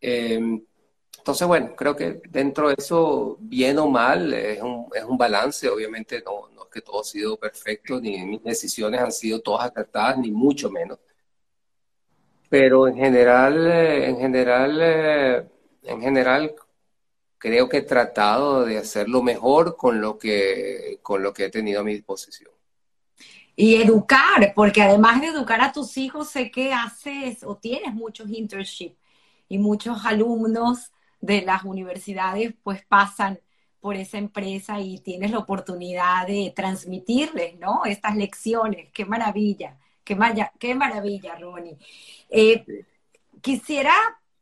Em, 0.00 0.62
entonces, 1.18 1.48
bueno, 1.48 1.74
creo 1.74 1.96
que 1.96 2.20
dentro 2.28 2.68
de 2.68 2.76
eso, 2.78 3.36
bien 3.40 3.78
o 3.78 3.88
mal, 3.88 4.32
es 4.32 4.62
un, 4.62 4.86
es 4.94 5.02
un 5.02 5.18
balance. 5.18 5.68
Obviamente 5.68 6.22
no, 6.24 6.48
es 6.48 6.55
que 6.76 6.82
todo 6.82 7.00
ha 7.00 7.04
sido 7.04 7.38
perfecto, 7.38 7.98
ni 7.98 8.22
mis 8.26 8.42
decisiones 8.42 9.00
han 9.00 9.10
sido 9.10 9.40
todas 9.40 9.70
acertadas, 9.70 10.18
ni 10.18 10.30
mucho 10.30 10.70
menos. 10.70 10.98
Pero 12.50 12.86
en 12.86 12.96
general, 12.96 13.66
eh, 13.66 14.08
en 14.10 14.18
general, 14.18 14.78
eh, 14.82 15.48
en 15.84 16.00
general, 16.02 16.54
creo 17.38 17.66
que 17.66 17.78
he 17.78 17.82
tratado 17.82 18.66
de 18.66 18.76
hacerlo 18.76 19.22
mejor 19.22 19.74
con 19.74 20.02
lo 20.02 20.18
que, 20.18 20.98
con 21.02 21.22
lo 21.22 21.32
que 21.32 21.46
he 21.46 21.50
tenido 21.50 21.80
a 21.80 21.84
mi 21.84 21.94
disposición. 21.94 22.50
Y 23.56 23.76
educar, 23.76 24.52
porque 24.54 24.82
además 24.82 25.22
de 25.22 25.28
educar 25.28 25.62
a 25.62 25.72
tus 25.72 25.96
hijos, 25.96 26.28
sé 26.28 26.50
que 26.50 26.74
haces 26.74 27.42
o 27.42 27.56
tienes 27.56 27.94
muchos 27.94 28.28
internships 28.28 28.98
y 29.48 29.56
muchos 29.56 30.04
alumnos 30.04 30.92
de 31.22 31.40
las 31.40 31.64
universidades 31.64 32.52
pues 32.62 32.84
pasan 32.84 33.40
por 33.80 33.96
esa 33.96 34.18
empresa 34.18 34.80
y 34.80 34.98
tienes 34.98 35.30
la 35.30 35.38
oportunidad 35.38 36.26
de 36.26 36.52
transmitirles, 36.54 37.58
¿no? 37.58 37.84
Estas 37.84 38.16
lecciones. 38.16 38.90
Qué 38.92 39.04
maravilla, 39.04 39.78
qué, 40.04 40.16
qué 40.58 40.74
maravilla, 40.74 41.36
Ronnie. 41.36 41.76
Eh, 42.30 42.64
quisiera 43.40 43.92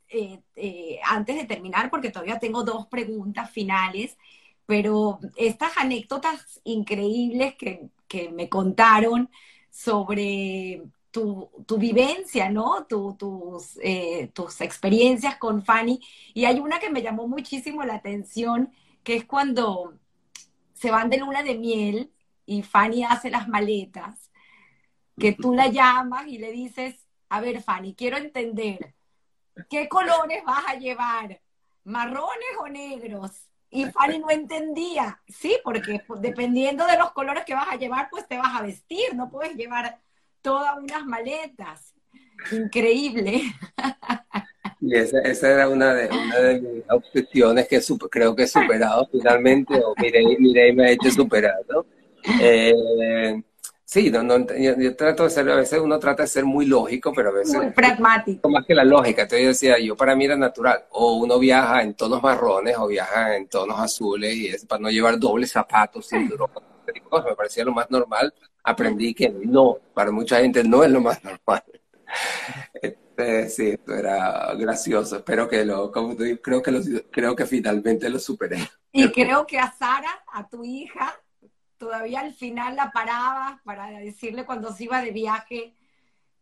eh, 0.08 0.40
eh, 0.56 1.00
antes 1.04 1.36
de 1.36 1.44
terminar, 1.44 1.90
porque 1.90 2.10
todavía 2.10 2.38
tengo 2.38 2.62
dos 2.62 2.86
preguntas 2.86 3.50
finales, 3.50 4.16
pero 4.64 5.18
estas 5.36 5.76
anécdotas 5.76 6.60
increíbles 6.64 7.56
que, 7.56 7.88
que 8.06 8.30
me 8.30 8.48
contaron 8.48 9.28
sobre 9.70 10.82
tu, 11.10 11.50
tu, 11.66 11.78
vivencia, 11.78 12.48
¿no? 12.48 12.86
Tu, 12.88 13.14
tus, 13.14 13.78
eh, 13.82 14.30
tus 14.32 14.60
experiencias 14.60 15.36
con 15.36 15.64
Fanny. 15.64 16.00
Y 16.32 16.44
hay 16.44 16.60
una 16.60 16.78
que 16.78 16.90
me 16.90 17.02
llamó 17.02 17.26
muchísimo 17.26 17.82
la 17.84 17.94
atención, 17.94 18.72
que 19.04 19.16
es 19.16 19.24
cuando 19.24 19.94
se 20.72 20.90
van 20.90 21.10
de 21.10 21.18
luna 21.18 21.42
de 21.42 21.54
miel 21.54 22.12
y 22.46 22.62
Fanny 22.62 23.04
hace 23.04 23.30
las 23.30 23.48
maletas, 23.48 24.30
que 25.18 25.32
tú 25.32 25.54
la 25.54 25.68
llamas 25.68 26.26
y 26.26 26.38
le 26.38 26.50
dices, 26.50 26.96
a 27.28 27.40
ver 27.40 27.62
Fanny, 27.62 27.94
quiero 27.94 28.16
entender, 28.16 28.94
¿qué 29.70 29.88
colores 29.88 30.42
vas 30.44 30.64
a 30.66 30.74
llevar? 30.74 31.40
¿Marrones 31.84 32.56
o 32.58 32.68
negros? 32.68 33.48
Y 33.70 33.86
Fanny 33.86 34.18
no 34.18 34.30
entendía, 34.30 35.20
sí, 35.28 35.56
porque 35.62 36.02
dependiendo 36.20 36.86
de 36.86 36.98
los 36.98 37.12
colores 37.12 37.44
que 37.44 37.54
vas 37.54 37.68
a 37.68 37.76
llevar, 37.76 38.08
pues 38.10 38.26
te 38.26 38.38
vas 38.38 38.56
a 38.56 38.62
vestir, 38.62 39.14
no 39.14 39.30
puedes 39.30 39.54
llevar 39.56 40.00
todas 40.42 40.76
unas 40.76 41.04
maletas. 41.04 41.94
Increíble. 42.52 43.42
Y 44.86 44.94
esa, 44.96 45.20
esa 45.20 45.50
era 45.50 45.68
una 45.68 45.94
de, 45.94 46.08
una 46.08 46.38
de 46.38 46.60
mis 46.60 46.84
obsesiones 46.90 47.68
que 47.68 47.80
creo 48.10 48.36
que 48.36 48.42
he 48.44 48.48
superado 48.48 49.08
finalmente, 49.10 49.74
o 49.82 49.94
Mireille, 49.96 50.72
me 50.72 50.86
ha 50.86 50.90
hecho 50.90 51.10
superar, 51.10 51.60
¿no? 51.68 51.86
Eh, 52.40 53.42
Sí, 53.94 54.10
no, 54.10 54.24
no, 54.24 54.44
yo, 54.56 54.96
trato 54.96 55.22
de 55.22 55.30
ser, 55.30 55.48
a 55.48 55.54
veces 55.54 55.78
uno 55.78 56.00
trata 56.00 56.24
de 56.24 56.26
ser 56.26 56.44
muy 56.44 56.66
lógico, 56.66 57.12
pero 57.14 57.28
a 57.28 57.32
veces... 57.32 57.54
Muy 57.54 57.70
pragmático. 57.70 58.48
Más 58.48 58.66
que 58.66 58.74
la 58.74 58.82
lógica. 58.82 59.22
Entonces 59.22 59.42
yo 59.42 59.48
decía, 59.50 59.78
yo 59.78 59.94
para 59.94 60.16
mí 60.16 60.24
era 60.24 60.36
natural. 60.36 60.86
O 60.90 61.18
uno 61.18 61.38
viaja 61.38 61.80
en 61.80 61.94
tonos 61.94 62.20
marrones 62.20 62.76
o 62.76 62.88
viaja 62.88 63.36
en 63.36 63.46
tonos 63.46 63.78
azules 63.78 64.34
y 64.34 64.48
es 64.48 64.66
para 64.66 64.80
no 64.82 64.90
llevar 64.90 65.16
dobles 65.16 65.52
zapatos, 65.52 66.08
cinturón, 66.08 66.50
me 67.24 67.36
parecía 67.36 67.64
lo 67.64 67.70
más 67.72 67.88
normal. 67.88 68.34
Aprendí 68.64 69.14
que 69.14 69.28
no, 69.28 69.78
para 69.94 70.10
mucha 70.10 70.40
gente 70.40 70.64
no 70.64 70.82
es 70.82 70.90
lo 70.90 71.00
más 71.00 71.22
normal. 71.22 71.62
Sí, 73.48 73.68
esto 73.68 73.94
era 73.94 74.54
gracioso. 74.54 75.16
Espero 75.16 75.48
que 75.48 75.64
lo, 75.64 75.92
como 75.92 76.16
tú, 76.16 76.24
creo 76.42 76.62
que 76.62 76.70
lo, 76.70 76.80
creo 77.10 77.36
que 77.36 77.46
finalmente 77.46 78.08
lo 78.08 78.18
superé. 78.18 78.58
Y 78.92 79.10
creo 79.10 79.46
que 79.46 79.58
a 79.58 79.72
Sara, 79.72 80.24
a 80.32 80.48
tu 80.48 80.64
hija, 80.64 81.14
todavía 81.78 82.20
al 82.20 82.32
final 82.32 82.76
la 82.76 82.90
paraba 82.90 83.60
para 83.64 83.90
decirle 83.90 84.44
cuando 84.44 84.72
se 84.72 84.84
iba 84.84 85.00
de 85.00 85.10
viaje 85.10 85.74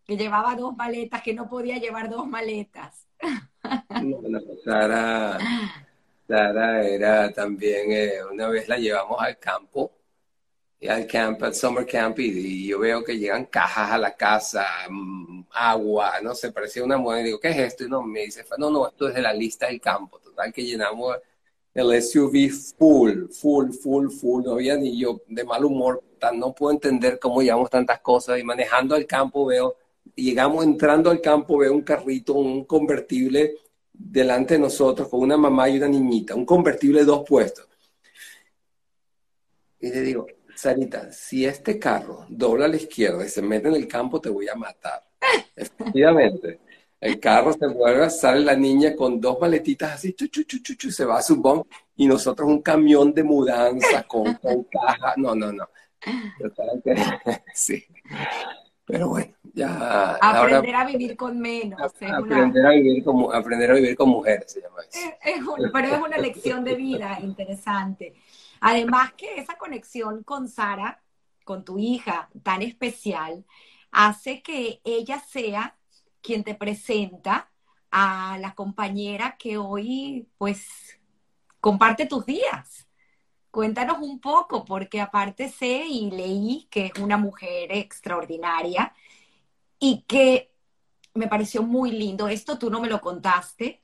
que 0.05 0.16
llevaba 0.16 0.55
dos 0.55 0.77
maletas, 0.77 1.23
que 1.23 1.35
no 1.35 1.49
podía 1.49 1.78
llevar 1.78 2.09
dos 2.11 2.27
maletas. 2.27 3.07
Bueno, 3.89 4.40
Sara, 4.65 5.39
Sara 6.27 6.82
era 6.82 7.32
también, 7.32 7.93
eh, 7.93 8.24
una 8.31 8.49
vez 8.49 8.69
la 8.69 8.78
llevamos 8.78 9.20
al 9.20 9.39
campo, 9.39 9.93
al 10.88 11.06
camp, 11.06 11.42
al 11.42 11.54
summer 11.54 11.86
camp, 11.86 12.18
y, 12.20 12.66
yo 12.66 12.78
veo 12.80 13.04
que 13.04 13.18
llegan 13.18 13.46
cajas 13.46 13.92
a 13.92 13.98
la 13.98 14.16
casa, 14.16 14.66
mm, 14.88 15.44
agua, 15.52 16.20
no 16.22 16.34
sé, 16.34 16.52
parecía 16.52 16.84
una 16.84 16.96
mujer, 16.98 17.20
y 17.22 17.24
digo, 17.24 17.40
¿qué 17.40 17.50
es 17.50 17.59
esto? 17.59 17.84
Y 17.84 17.88
no, 17.88 18.02
me 18.02 18.20
dice, 18.24 18.44
no, 18.59 18.70
no, 18.70 18.88
esto 18.88 19.09
es 19.09 19.14
de 19.14 19.22
la 19.22 19.32
lista 19.32 19.66
del 19.66 19.80
campo, 19.80 20.18
total 20.18 20.52
que 20.52 20.64
llenamos 20.64 21.16
el 21.74 22.02
SUV 22.02 22.50
full, 22.50 23.28
full, 23.30 23.70
full, 23.70 24.10
full, 24.10 24.44
no 24.44 24.52
había 24.52 24.76
ni 24.76 24.98
yo 24.98 25.22
de 25.28 25.44
mal 25.44 25.64
humor, 25.64 26.02
no 26.34 26.54
puedo 26.54 26.72
entender 26.72 27.18
cómo 27.18 27.42
llevamos 27.42 27.70
tantas 27.70 28.00
cosas 28.00 28.38
y 28.38 28.44
manejando 28.44 28.94
al 28.94 29.06
campo 29.06 29.46
veo, 29.46 29.76
llegamos 30.14 30.64
entrando 30.64 31.10
al 31.10 31.20
campo, 31.20 31.59
veo 31.59 31.72
un 31.72 31.82
carrito, 31.82 32.34
un 32.34 32.64
convertible 32.64 33.56
delante 33.92 34.54
de 34.54 34.60
nosotros 34.60 35.09
con 35.09 35.20
una 35.20 35.36
mamá 35.36 35.68
y 35.68 35.78
una 35.78 35.88
niñita, 35.88 36.34
un 36.34 36.46
convertible 36.46 37.00
de 37.00 37.06
dos 37.06 37.24
puestos. 37.26 37.68
Y 39.80 39.90
le 39.90 40.00
digo, 40.02 40.26
Sarita, 40.62 41.10
si 41.10 41.44
este 41.44 41.76
carro 41.76 42.24
dobla 42.28 42.66
a 42.66 42.68
la 42.68 42.76
izquierda 42.76 43.26
y 43.26 43.28
se 43.28 43.43
mete 43.43 43.66
en 43.66 43.74
el 43.74 43.89
campo, 43.89 44.20
te 44.20 44.28
voy 44.28 44.48
a 44.48 44.55
matar. 44.55 45.02
Efectivamente. 45.56 46.60
El 47.01 47.18
carro 47.18 47.52
se 47.52 47.66
vuelve, 47.66 48.09
sale 48.10 48.43
la 48.43 48.55
niña 48.55 48.94
con 48.94 49.20
dos 49.20 49.40
maletitas 49.40 49.94
así, 49.94 50.12
chu, 50.12 50.28
chu, 50.28 50.44
chu, 50.44 50.60
chu, 50.60 50.90
se 50.93 51.05
va 51.05 51.18
a 51.18 51.22
su 51.22 51.34
bomb 51.34 51.64
y 51.97 52.06
nosotros 52.06 52.48
un 52.48 52.62
camión 52.62 53.12
de 53.12 53.24
mudanza 53.24 54.05
con, 54.05 54.34
con 54.34 54.62
caja. 54.62 55.14
No, 55.16 55.34
no, 55.34 55.52
no. 55.52 55.68
Sí. 57.55 57.84
Pero 58.84 59.09
bueno, 59.09 59.34
ya. 59.52 60.16
Aprender 60.20 60.76
a 60.76 60.84
vivir 60.84 61.16
con 61.16 61.40
menos. 61.40 61.80
aprender, 61.80 62.66
a 62.66 62.70
vivir 62.70 63.02
con, 63.02 63.34
aprender 63.34 63.72
a 63.72 63.74
vivir 63.74 63.97
con 63.97 64.10
mujeres 64.10 64.52
se 64.52 64.60
llama 64.60 64.76
eso. 64.89 65.70
pero 65.72 65.89
es 65.89 66.01
una 66.01 66.18
lección 66.18 66.62
de 66.62 66.76
vida 66.76 67.18
interesante. 67.20 68.14
Además 68.64 69.12
que 69.14 69.40
esa 69.40 69.59
conexión 69.59 70.22
con 70.22 70.47
Sara, 70.48 71.02
con 71.44 71.64
tu 71.64 71.78
hija 71.78 72.30
tan 72.44 72.62
especial, 72.62 73.44
hace 73.90 74.40
que 74.40 74.80
ella 74.84 75.18
sea 75.18 75.76
quien 76.20 76.44
te 76.44 76.55
presenta 76.55 77.51
a 77.90 78.39
la 78.40 78.55
compañera 78.55 79.36
que 79.36 79.59
hoy 79.59 80.28
pues 80.39 81.01
comparte 81.59 82.06
tus 82.06 82.24
días. 82.24 82.86
Cuéntanos 83.51 83.98
un 83.98 84.20
poco, 84.20 84.64
porque 84.64 85.01
aparte 85.01 85.48
sé 85.48 85.84
y 85.89 86.12
leí 86.12 86.68
que 86.70 86.86
es 86.86 87.01
una 87.01 87.16
mujer 87.16 87.72
extraordinaria 87.72 88.94
y 89.80 90.02
que 90.02 90.52
me 91.14 91.26
pareció 91.26 91.64
muy 91.64 91.90
lindo. 91.90 92.28
Esto 92.28 92.59
tú 92.59 92.70
no 92.70 92.80
me 92.80 92.89
lo 92.89 93.01
contaste, 93.01 93.82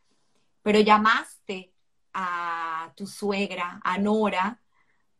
pero 0.62 0.78
llamaste 0.78 1.72
a 2.14 2.92
tu 2.96 3.08
suegra, 3.08 3.80
a 3.82 3.98
Nora, 3.98 4.60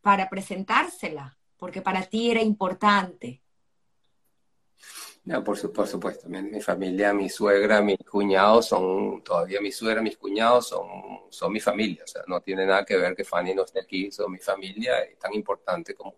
para 0.01 0.29
presentársela, 0.29 1.37
porque 1.57 1.81
para 1.81 2.03
ti 2.03 2.31
era 2.31 2.41
importante. 2.41 3.41
No, 5.25 5.43
por, 5.43 5.73
por 5.73 5.87
supuesto, 5.87 6.27
mi, 6.29 6.61
familia, 6.61 7.13
mi 7.13 7.29
suegra, 7.29 7.81
mis 7.81 7.99
cuñados 7.99 8.67
son, 8.67 9.21
todavía 9.23 9.61
mi 9.61 9.71
suegra, 9.71 10.01
mis 10.01 10.17
cuñados 10.17 10.69
son, 10.69 10.87
son 11.29 11.51
mi 11.51 11.59
familia, 11.59 12.03
o 12.03 12.07
sea, 12.07 12.23
no 12.27 12.41
tiene 12.41 12.65
nada 12.65 12.85
que 12.85 12.97
ver 12.97 13.15
que 13.15 13.25
Fanny 13.25 13.53
no 13.53 13.65
esté 13.65 13.81
aquí, 13.81 14.11
son 14.11 14.31
mi 14.31 14.39
familia, 14.39 15.01
es 15.01 15.19
tan 15.19 15.33
importante 15.33 15.93
como, 15.93 16.15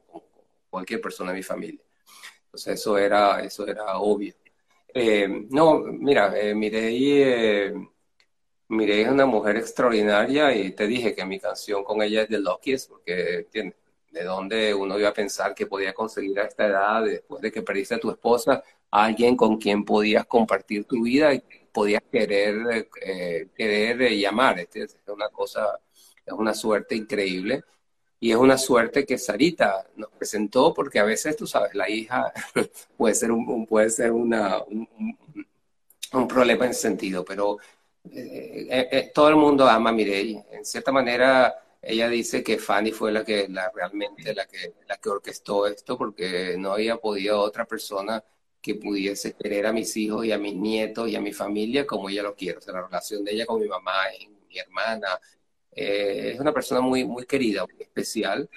cualquier 0.69 1.01
persona 1.01 1.31
de 1.31 1.37
mi 1.37 1.43
familia. 1.43 1.81
Entonces 2.45 2.79
eso 2.79 2.97
era, 2.97 3.43
eso 3.43 3.67
era 3.67 3.97
obvio. 3.97 4.33
Eh, 4.93 5.27
no, 5.49 5.79
mira, 5.79 6.37
eh, 6.39 6.55
Mireille, 6.55 7.67
eh, 7.67 7.73
es 8.79 9.09
una 9.09 9.25
mujer 9.25 9.57
extraordinaria 9.57 10.55
y 10.55 10.71
te 10.71 10.87
dije 10.87 11.13
que 11.13 11.25
mi 11.25 11.39
canción 11.39 11.83
con 11.83 12.01
ella 12.01 12.23
es 12.23 12.29
de 12.29 12.39
Luckiest, 12.39 12.89
porque 12.89 13.47
de 14.11 14.23
dónde 14.23 14.73
uno 14.73 14.99
iba 14.99 15.09
a 15.09 15.13
pensar 15.13 15.55
que 15.55 15.67
podía 15.67 15.93
conseguir 15.93 16.39
a 16.39 16.45
esta 16.45 16.67
edad, 16.67 17.03
después 17.03 17.41
de 17.41 17.51
que 17.51 17.61
perdiste 17.61 17.95
a 17.95 17.99
tu 17.99 18.11
esposa, 18.11 18.63
alguien 18.91 19.35
con 19.35 19.57
quien 19.57 19.85
podías 19.85 20.25
compartir 20.25 20.85
tu 20.85 21.03
vida 21.03 21.33
y 21.33 21.41
podías 21.71 22.03
querer, 22.11 22.87
eh, 23.01 23.47
querer 23.55 24.01
eh, 24.01 24.19
llamar. 24.19 24.59
Este, 24.59 24.83
es 24.83 24.97
una 25.07 25.29
cosa, 25.29 25.79
es 26.25 26.33
una 26.33 26.53
suerte 26.53 26.95
increíble. 26.95 27.63
Y 28.19 28.31
es 28.31 28.37
una 28.37 28.57
suerte 28.57 29.03
que 29.03 29.17
Sarita 29.17 29.87
nos 29.95 30.11
presentó, 30.11 30.73
porque 30.75 30.99
a 30.99 31.03
veces, 31.03 31.35
tú 31.35 31.47
sabes, 31.47 31.73
la 31.73 31.89
hija 31.89 32.31
puede 32.97 33.15
ser 33.15 33.31
un, 33.31 33.65
puede 33.65 33.89
ser 33.89 34.11
una, 34.11 34.61
un, 34.61 36.27
problema 36.27 36.65
en 36.65 36.71
ese 36.71 36.81
sentido, 36.81 37.25
pero 37.25 37.57
eh, 38.09 39.11
todo 39.13 39.29
el 39.29 39.35
mundo 39.35 39.67
ama 39.67 39.89
a 39.91 39.93
Mireille. 39.93 40.43
En 40.51 40.65
cierta 40.65 40.91
manera, 40.91 41.55
ella 41.81 42.09
dice 42.09 42.43
que 42.43 42.57
Fanny 42.57 42.91
fue 42.91 43.11
la 43.11 43.23
que 43.23 43.47
la, 43.49 43.71
realmente 43.73 44.33
la 44.33 44.45
que, 44.47 44.73
la 44.87 44.97
que 44.97 45.09
orquestó 45.09 45.67
esto, 45.67 45.97
porque 45.97 46.55
no 46.57 46.73
había 46.73 46.97
podido 46.97 47.39
otra 47.39 47.65
persona 47.65 48.23
que 48.61 48.75
pudiese 48.75 49.33
querer 49.33 49.65
a 49.65 49.73
mis 49.73 49.95
hijos 49.97 50.25
y 50.25 50.31
a 50.31 50.37
mis 50.37 50.55
nietos 50.55 51.09
y 51.09 51.15
a 51.15 51.21
mi 51.21 51.33
familia 51.33 51.87
como 51.87 52.09
ella 52.09 52.23
lo 52.23 52.35
quiere. 52.35 52.59
O 52.59 52.61
sea, 52.61 52.73
la 52.73 52.83
relación 52.83 53.23
de 53.23 53.33
ella 53.33 53.45
con 53.45 53.59
mi 53.61 53.67
mamá 53.67 53.93
mi 54.49 54.59
hermana 54.59 55.19
eh, 55.71 56.31
es 56.33 56.39
una 56.39 56.53
persona 56.53 56.81
muy, 56.81 57.05
muy 57.05 57.25
querida, 57.25 57.65
muy 57.65 57.81
especial. 57.81 58.49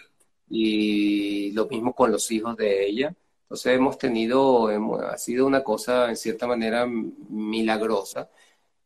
Y 0.48 1.52
lo 1.52 1.66
mismo 1.66 1.94
con 1.94 2.12
los 2.12 2.30
hijos 2.30 2.56
de 2.56 2.86
ella. 2.86 3.14
Entonces 3.44 3.74
hemos 3.74 3.98
tenido, 3.98 4.68
ha 5.00 5.18
sido 5.18 5.46
una 5.46 5.62
cosa 5.62 6.08
en 6.10 6.16
cierta 6.16 6.46
manera 6.46 6.86
milagrosa. 6.86 8.30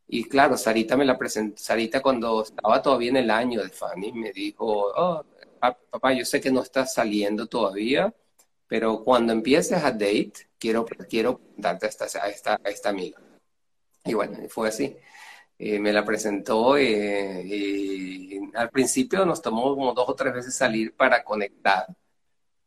Y 0.09 0.24
claro, 0.24 0.56
Sarita 0.56 0.97
me 0.97 1.05
la 1.05 1.18
presentó, 1.18 1.62
Sarita 1.62 2.01
cuando 2.01 2.43
estaba 2.43 2.80
todavía 2.80 3.10
en 3.10 3.18
el 3.18 3.30
año 3.30 3.62
de 3.62 3.68
Fanny 3.68 4.12
me 4.12 4.32
dijo, 4.32 4.64
oh, 4.97 5.24
papá, 5.90 6.12
yo 6.14 6.24
sé 6.24 6.40
que 6.40 6.51
no 6.51 6.62
estás 6.62 6.94
saliendo 6.94 7.47
todavía, 7.47 8.14
pero 8.66 9.05
cuando 9.05 9.32
empieces 9.35 9.82
a 9.85 9.90
date, 9.93 10.32
quiero, 10.59 10.86
quiero 11.09 11.40
darte 11.56 11.86
a 11.86 11.89
esta, 11.90 12.05
a 12.22 12.28
esta, 12.28 12.60
esta 12.64 12.89
amiga. 12.89 13.20
Y 14.05 14.14
bueno, 14.14 14.39
fue 14.48 14.68
así. 14.68 14.97
me 15.59 15.93
la 15.93 16.05
presentó 16.05 16.76
eh, 16.78 17.43
y, 17.44 18.40
al 18.55 18.70
principio 18.70 19.26
nos 19.26 19.43
tomó 19.43 19.74
como 19.74 19.93
dos 19.93 20.09
o 20.09 20.14
tres 20.14 20.32
veces 20.35 20.55
salir 20.55 20.94
para 20.97 21.22
conectar. 21.24 21.86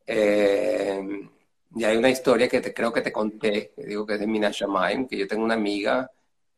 Eh, 0.06 1.30
y 1.76 1.84
hay 1.84 1.98
una 1.98 2.10
historia 2.10 2.48
que 2.50 2.62
te, 2.62 2.74
creo 2.74 2.92
que 2.94 3.02
te 3.02 3.12
conté, 3.12 3.74
digo 3.78 4.06
que 4.06 4.16
es 4.16 4.20
de 4.20 4.28
Mina 4.28 4.52
Shamaim, 4.52 5.08
que 5.08 5.18
yo 5.18 5.28
tengo 5.28 5.44
una 5.44 5.54
amiga 5.56 6.12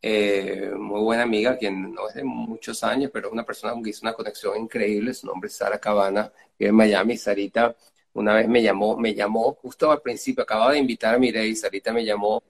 eh, 0.06 0.70
muy 0.78 1.02
buena 1.02 1.24
amiga, 1.24 1.58
quien 1.58 1.94
no 1.94 2.10
es 2.10 2.16
de 2.16 2.24
muchos 2.26 2.84
años, 2.84 3.10
pero 3.14 3.32
una 3.32 3.46
persona 3.46 3.72
con 3.74 3.82
que 3.82 3.92
hizo 3.92 4.02
una 4.04 4.14
conexión 4.14 4.58
increíble, 4.60 5.14
su 5.14 5.28
nombre 5.28 5.48
es 5.48 5.56
Sara 5.56 5.80
Cabana, 5.80 6.32
que 6.58 6.68
en 6.68 6.76
Miami. 6.76 7.18
Sarita 7.18 7.76
una 8.14 8.36
vez 8.36 8.48
me 8.50 8.62
llamó, 8.62 8.98
me 8.98 9.14
llamó 9.16 9.54
justo 9.56 9.92
al 9.92 10.02
principio, 10.02 10.44
acababa 10.44 10.74
de 10.74 10.80
invitar 10.80 11.16
a 11.16 11.18
Mireille, 11.20 11.56
Sarita 11.56 11.94
me 11.94 12.04
llamó, 12.04 12.44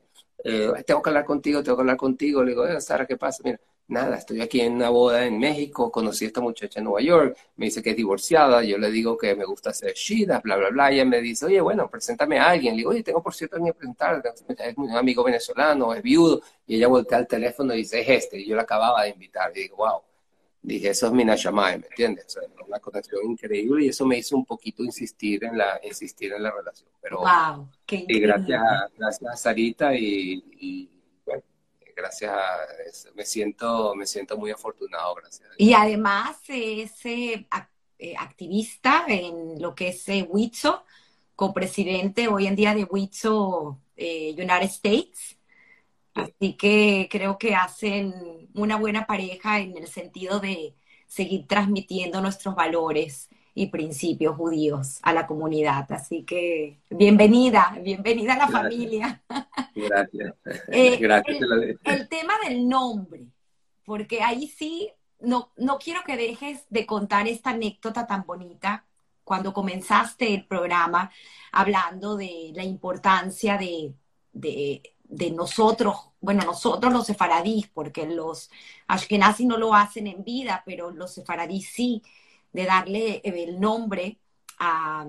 eh, 0.43 0.71
tengo 0.85 1.01
que 1.03 1.09
hablar 1.11 1.25
contigo, 1.25 1.63
tengo 1.63 1.77
que 1.77 1.81
hablar 1.81 1.97
contigo. 1.97 2.43
Le 2.43 2.51
digo, 2.51 2.81
Sara, 2.81 3.05
¿qué 3.05 3.17
pasa? 3.17 3.41
Mira, 3.45 3.59
nada, 3.88 4.18
estoy 4.18 4.41
aquí 4.41 4.61
en 4.61 4.73
una 4.73 4.89
boda 4.89 5.26
en 5.26 5.38
México, 5.38 5.91
conocí 5.91 6.26
a 6.26 6.27
esta 6.27 6.41
muchacha 6.41 6.80
en 6.80 6.85
Nueva 6.85 7.01
York, 7.01 7.38
me 7.57 7.65
dice 7.65 7.81
que 7.84 7.91
es 7.91 7.95
divorciada, 7.95 8.64
yo 8.64 8.77
le 8.77 8.89
digo 8.91 9.18
que 9.18 9.35
me 9.35 9.45
gusta 9.45 9.72
hacer 9.72 9.93
shidas, 9.93 10.41
bla, 10.41 10.55
bla, 10.55 10.69
bla, 10.69 10.91
y 10.91 10.95
ella 10.95 11.05
me 11.05 11.22
dice, 11.22 11.45
oye, 11.45 11.61
bueno, 11.61 11.89
preséntame 11.89 12.39
a 12.39 12.49
alguien, 12.49 12.73
le 12.73 12.77
digo, 12.77 12.91
oye, 12.91 13.03
tengo 13.03 13.22
por 13.22 13.34
cierto 13.34 13.55
a 13.55 13.57
alguien 13.57 13.73
presentar, 13.73 14.23
es 14.26 14.77
un 14.77 14.91
amigo 14.91 15.23
venezolano, 15.23 15.93
es 15.93 16.01
viudo, 16.01 16.41
y 16.65 16.77
ella 16.77 16.88
voltea 16.88 17.19
al 17.19 17.27
teléfono 17.27 17.73
y 17.73 17.80
dice, 17.80 18.01
es 18.01 18.10
este, 18.10 18.39
y 18.39 18.47
yo 18.47 18.55
la 18.55 18.64
acababa 18.64 19.03
de 19.03 19.10
invitar, 19.10 19.51
y 19.55 19.61
digo, 19.61 19.77
wow, 19.77 20.01
dije, 20.61 20.89
eso 20.89 21.07
es 21.07 21.14
Mina 21.14 21.35
Shamay, 21.35 21.80
¿me 21.80 21.88
entiendes? 21.88 22.38
una 22.65 22.80
conexión 22.80 23.19
increíble, 23.30 23.85
y 23.85 23.89
eso 23.89 24.05
me 24.05 24.18
hizo 24.18 24.35
un 24.35 24.45
poquito 24.45 24.84
insistir 24.84 25.43
en 25.43 25.57
la, 25.57 25.80
insistir 25.84 26.34
en 26.34 26.41
la 26.41 26.51
relación, 26.51 26.89
pero 27.01 27.19
wow, 27.19 27.68
qué 27.85 28.05
y 28.07 28.19
gracias, 28.19 28.61
gracias 28.97 29.31
a 29.31 29.35
Sarita 29.35 29.93
y 29.93 30.92
gracias, 31.95 33.07
me 33.15 33.25
siento, 33.25 33.95
me 33.95 34.05
siento 34.05 34.37
muy 34.37 34.51
afortunado, 34.51 35.15
gracias. 35.15 35.49
Y 35.57 35.73
además 35.73 36.37
es 36.47 36.93
eh, 37.05 38.15
activista 38.17 39.05
en 39.07 39.61
lo 39.61 39.73
que 39.75 39.89
es 39.89 40.09
eh, 40.09 40.27
WITSO, 40.29 40.83
copresidente 41.35 42.27
hoy 42.27 42.47
en 42.47 42.55
día 42.55 42.75
de 42.75 42.83
WITSO 42.83 43.79
eh, 43.95 44.33
United 44.37 44.63
States. 44.63 45.37
Así 46.13 46.53
que 46.53 47.07
creo 47.09 47.37
que 47.37 47.55
hacen 47.55 48.49
una 48.53 48.75
buena 48.75 49.07
pareja 49.07 49.59
en 49.59 49.77
el 49.77 49.87
sentido 49.87 50.39
de 50.39 50.75
seguir 51.07 51.47
transmitiendo 51.47 52.21
nuestros 52.21 52.55
valores 52.55 53.29
y 53.55 53.67
principios 53.67 54.35
judíos 54.35 54.99
a 55.03 55.13
la 55.13 55.27
comunidad. 55.27 55.91
Así 55.91 56.23
que 56.23 56.80
bienvenida, 56.89 57.77
bienvenida 57.81 58.34
a 58.34 58.38
la 58.38 58.47
familia. 58.47 59.23
Gracias. 59.75 60.35
Eh, 60.71 60.97
Gracias. 60.97 61.39
El, 61.84 62.07
tema 62.07 62.34
del 62.47 62.67
nombre, 62.67 63.27
porque 63.85 64.21
ahí 64.21 64.47
sí, 64.47 64.91
no, 65.19 65.51
no 65.57 65.77
quiero 65.77 66.01
que 66.05 66.17
dejes 66.17 66.65
de 66.69 66.85
contar 66.85 67.27
esta 67.27 67.51
anécdota 67.51 68.07
tan 68.07 68.25
bonita 68.25 68.85
cuando 69.23 69.53
comenzaste 69.53 70.34
el 70.34 70.45
programa 70.45 71.11
hablando 71.51 72.17
de 72.17 72.51
la 72.55 72.63
importancia 72.63 73.57
de, 73.57 73.93
de, 74.34 74.81
de 75.03 75.31
nosotros, 75.31 75.95
bueno, 76.19 76.43
nosotros 76.43 76.91
los 76.91 77.05
sefaradís, 77.05 77.67
porque 77.67 78.05
los 78.05 78.49
ashkenazis 78.88 79.47
no 79.47 79.57
lo 79.57 79.73
hacen 79.73 80.07
en 80.07 80.23
vida, 80.23 80.63
pero 80.65 80.91
los 80.91 81.13
sefaradís 81.13 81.69
sí 81.69 82.01
de 82.53 82.65
darle 82.65 83.21
el 83.23 83.59
nombre 83.59 84.19
a, 84.59 85.05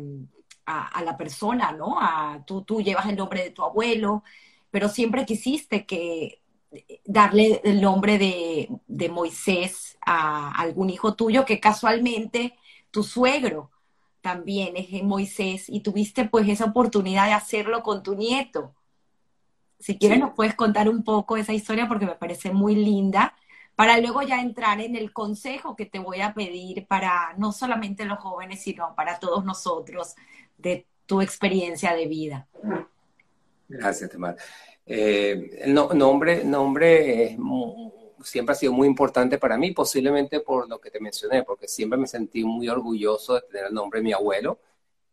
la 1.05 1.17
persona, 1.17 1.73
¿no? 1.73 2.01
A, 2.01 2.43
tú, 2.47 2.63
tú 2.63 2.81
llevas 2.81 3.07
el 3.07 3.17
nombre 3.17 3.45
de 3.45 3.51
tu 3.51 3.63
abuelo, 3.63 4.25
pero 4.71 4.89
siempre 4.89 5.27
quisiste 5.27 5.87
que 5.87 6.41
darle 7.05 7.61
el 7.63 7.81
nombre 7.81 8.19
de, 8.19 8.69
de 8.87 9.09
Moisés 9.09 9.97
a 10.05 10.51
algún 10.51 10.91
hijo 10.91 11.15
tuyo 11.15 11.45
que 11.45 11.61
casualmente 11.61 12.57
tu 12.91 13.05
suegro 13.05 13.71
también 14.25 14.75
es 14.77 15.03
Moisés 15.03 15.67
y 15.69 15.81
tuviste 15.81 16.25
pues 16.25 16.49
esa 16.49 16.65
oportunidad 16.65 17.27
de 17.27 17.35
hacerlo 17.35 17.83
con 17.83 18.03
tu 18.03 18.15
nieto. 18.15 18.75
Si 19.79 19.99
quieres 19.99 20.19
nos 20.19 20.33
puedes 20.33 20.55
contar 20.55 20.89
un 20.89 21.05
poco 21.05 21.37
esa 21.37 21.53
historia 21.53 21.87
porque 21.87 22.07
me 22.07 22.15
parece 22.15 22.51
muy 22.51 22.75
linda 22.75 23.37
para 23.77 23.99
luego 23.99 24.23
ya 24.23 24.41
entrar 24.41 24.81
en 24.81 24.97
el 24.97 25.13
consejo 25.13 25.75
que 25.75 25.87
te 25.87 25.99
voy 25.99 26.21
a 26.21 26.35
pedir 26.35 26.87
para 26.87 27.35
no 27.37 27.53
solamente 27.53 28.05
los 28.05 28.19
jóvenes, 28.19 28.63
sino 28.63 28.95
para 28.95 29.19
todos 29.19 29.45
nosotros 29.45 30.15
de 30.57 30.87
tu 31.07 31.21
experiencia 31.21 31.95
de 31.95 32.07
vida. 32.07 32.47
Gracias, 33.69 34.11
Tamar. 34.11 34.37
Eh, 34.87 35.59
el 35.63 35.75
nombre, 35.75 36.45
nombre 36.45 37.37
siempre 38.23 38.53
ha 38.53 38.57
sido 38.57 38.73
muy 38.73 38.87
importante 38.87 39.39
para 39.39 39.57
mí, 39.57 39.73
posiblemente 39.73 40.41
por 40.41 40.69
lo 40.69 40.81
que 40.81 40.91
te 40.91 41.01
mencioné, 41.01 41.43
porque 41.43 41.69
siempre 41.69 41.99
me 41.99 42.07
sentí 42.07 42.45
muy 42.45 42.69
orgulloso 42.69 43.35
de 43.35 43.43
tener 43.43 43.67
el 43.67 43.75
nombre 43.75 44.01
de 44.01 44.05
mi 44.05 44.13
abuelo 44.13 44.59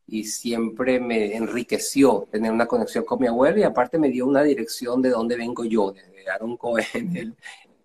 y 0.07 0.25
siempre 0.25 0.99
me 0.99 1.35
enriqueció 1.35 2.27
tener 2.31 2.51
una 2.51 2.67
conexión 2.67 3.05
con 3.05 3.19
mi 3.19 3.27
abuelo 3.27 3.59
y 3.59 3.63
aparte 3.63 3.97
me 3.97 4.09
dio 4.09 4.27
una 4.27 4.43
dirección 4.43 5.01
de 5.01 5.09
dónde 5.09 5.35
vengo 5.37 5.63
yo, 5.63 5.91
desde 5.91 6.29
Aaron 6.29 6.57
Cohen, 6.57 7.15
el, 7.15 7.35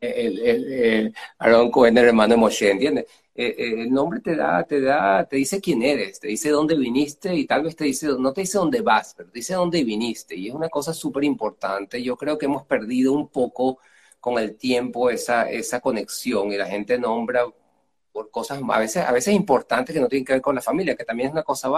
el, 0.01 0.39
el, 0.41 1.15
Aaron 1.39 1.71
Cohen, 1.71 1.97
el 1.99 2.07
hermano 2.07 2.35
de 2.35 2.41
Moshe, 2.41 2.71
¿entiendes? 2.71 3.07
Eh, 3.35 3.55
eh, 3.59 3.83
el 3.83 3.91
nombre 3.93 4.21
te 4.21 4.35
da, 4.35 4.65
te 4.65 4.81
da, 4.81 5.27
te 5.29 5.37
dice 5.37 5.61
quién 5.61 5.83
eres, 5.83 6.19
te 6.21 6.29
dice 6.29 6.49
dónde 6.49 6.75
viniste 6.75 7.35
y 7.35 7.47
tal 7.47 7.65
vez 7.65 7.77
te 7.77 7.85
dice, 7.85 8.09
no 8.19 8.33
te 8.33 8.41
dice 8.41 8.57
dónde 8.57 8.81
vas, 8.81 9.15
pero 9.15 9.29
te 9.31 9.41
dice 9.41 9.55
dónde 9.55 9.85
viniste 9.85 10.35
y 10.35 10.49
es 10.49 10.55
una 10.55 10.71
cosa 10.71 10.95
súper 10.95 11.25
importante. 11.25 12.03
Yo 12.03 12.17
creo 12.17 12.39
que 12.39 12.47
hemos 12.47 12.65
perdido 12.65 13.13
un 13.13 13.29
poco 13.29 13.79
con 14.21 14.39
el 14.39 14.57
tiempo 14.57 15.11
esa, 15.11 15.51
esa 15.51 15.81
conexión 15.81 16.51
y 16.51 16.57
la 16.57 16.67
gente 16.67 16.99
nombra 16.99 17.45
por 18.17 18.31
cosas 18.31 18.63
a 18.67 18.79
veces, 18.79 19.05
a 19.05 19.13
veces 19.13 19.35
importantes 19.35 19.95
que 19.95 20.01
no 20.01 20.09
tienen 20.09 20.25
que 20.25 20.33
ver 20.33 20.43
con 20.43 20.55
la 20.55 20.63
familia, 20.63 20.97
que 20.97 21.05
también 21.05 21.29
es 21.29 21.33
una 21.35 21.43
cosa 21.43 21.69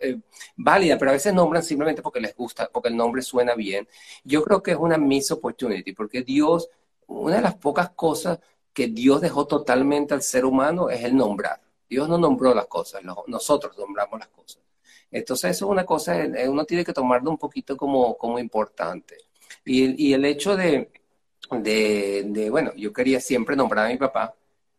eh, 0.00 0.20
válida, 0.56 0.98
pero 0.98 1.10
a 1.10 1.14
veces 1.14 1.32
nombran 1.32 1.62
simplemente 1.62 2.02
porque 2.02 2.20
les 2.20 2.36
gusta, 2.36 2.68
porque 2.70 2.90
el 2.90 2.96
nombre 2.96 3.22
suena 3.22 3.54
bien. 3.54 3.88
Yo 4.24 4.42
creo 4.44 4.62
que 4.62 4.72
es 4.72 4.76
una 4.76 4.98
miss 4.98 5.30
opportunity, 5.30 5.92
porque 5.94 6.22
Dios 6.22 6.68
una 7.06 7.36
de 7.36 7.42
las 7.42 7.54
pocas 7.56 7.90
cosas 7.90 8.38
que 8.72 8.88
Dios 8.88 9.20
dejó 9.20 9.46
totalmente 9.46 10.14
al 10.14 10.22
ser 10.22 10.44
humano 10.44 10.90
es 10.90 11.04
el 11.04 11.16
nombrar. 11.16 11.60
Dios 11.88 12.08
no 12.08 12.18
nombró 12.18 12.54
las 12.54 12.66
cosas, 12.66 13.02
nosotros 13.26 13.76
nombramos 13.76 14.18
las 14.18 14.28
cosas. 14.28 14.62
Entonces 15.10 15.50
eso 15.50 15.66
es 15.66 15.70
una 15.70 15.84
cosa, 15.84 16.24
eh, 16.24 16.48
uno 16.48 16.64
tiene 16.64 16.84
que 16.84 16.92
tomarlo 16.94 17.30
un 17.30 17.38
poquito 17.38 17.76
como, 17.76 18.16
como 18.16 18.38
importante. 18.38 19.18
Y, 19.64 20.12
el 20.12 20.24
hecho 20.24 20.56
de, 20.56 20.90
de, 21.50 22.48
bueno, 22.50 22.72
yo 22.76 22.92
quería 22.92 23.20
siempre 23.20 23.54
nombrar 23.54 23.86
a 23.86 23.88
mi 23.90 23.98
papá, 23.98 24.34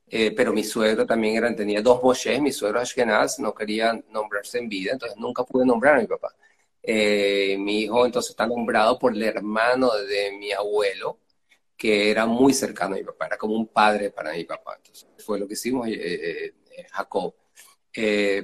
eh, 0.08 0.32
pero 0.36 0.54
mi 0.54 0.64
suegro 0.64 1.06
también 1.06 1.38
era, 1.38 1.56
tenía 1.56 1.82
dos 1.82 2.02
boches, 2.02 2.41
mi 2.41 2.52
suegro 2.52 2.80
Ashkenaz 2.80 3.40
no 3.40 3.54
quería 3.54 3.94
nombrarse 4.10 4.58
en 4.60 4.70
vida, 4.70 4.91
entonces 4.94 5.18
nunca 5.18 5.44
pude 5.44 5.66
nombrar 5.66 5.95
a 5.95 6.02
mi 6.02 6.08
papá. 6.08 6.36
Eh, 6.82 7.56
mi 7.60 7.82
hijo 7.82 8.06
entonces 8.06 8.32
está 8.32 8.45
nombrado 8.45 9.00
por 9.00 9.14
el 9.14 9.24
hermano 9.24 9.91
de 9.94 10.34
mi 10.38 10.52
abuelo, 10.52 11.20
que 11.78 12.12
era 12.12 12.26
muy 12.26 12.54
cercano 12.54 12.95
a 12.95 12.98
mi 12.98 13.04
papá, 13.04 13.28
era 13.28 13.38
como 13.38 13.56
un 13.56 13.68
padre 13.68 14.10
para 14.10 14.34
mi 14.34 14.44
papá. 14.44 14.76
Entonces 14.78 15.08
fue 15.18 15.40
lo 15.40 15.48
que 15.48 15.54
hicimos 15.54 15.88
eh, 15.88 15.94
eh, 15.94 16.54
eh, 16.78 16.86
Jacob. 16.91 17.34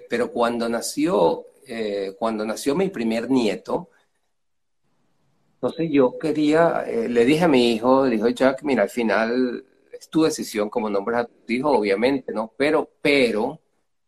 pero 0.09 0.31
cuando 0.31 0.69
nació, 0.69 1.45
cuando 2.17 2.45
nació 2.45 2.75
mi 2.75 2.89
primer 2.89 3.29
nieto, 3.29 3.89
entonces 5.55 5.89
yo 5.91 6.17
quería, 6.17 6.85
le 6.85 7.25
dije 7.25 7.43
a 7.43 7.47
mi 7.47 7.73
hijo, 7.73 8.05
dijo 8.05 8.29
Jack, 8.29 8.63
mira, 8.63 8.83
al 8.83 8.89
final 8.89 9.65
es 9.91 10.09
tu 10.09 10.23
decisión 10.23 10.69
como 10.69 10.89
nombres 10.89 11.19
a 11.19 11.25
tu 11.25 11.53
hijo, 11.53 11.69
obviamente, 11.71 12.31
¿no? 12.31 12.53
Pero, 12.57 12.89
pero, 13.01 13.59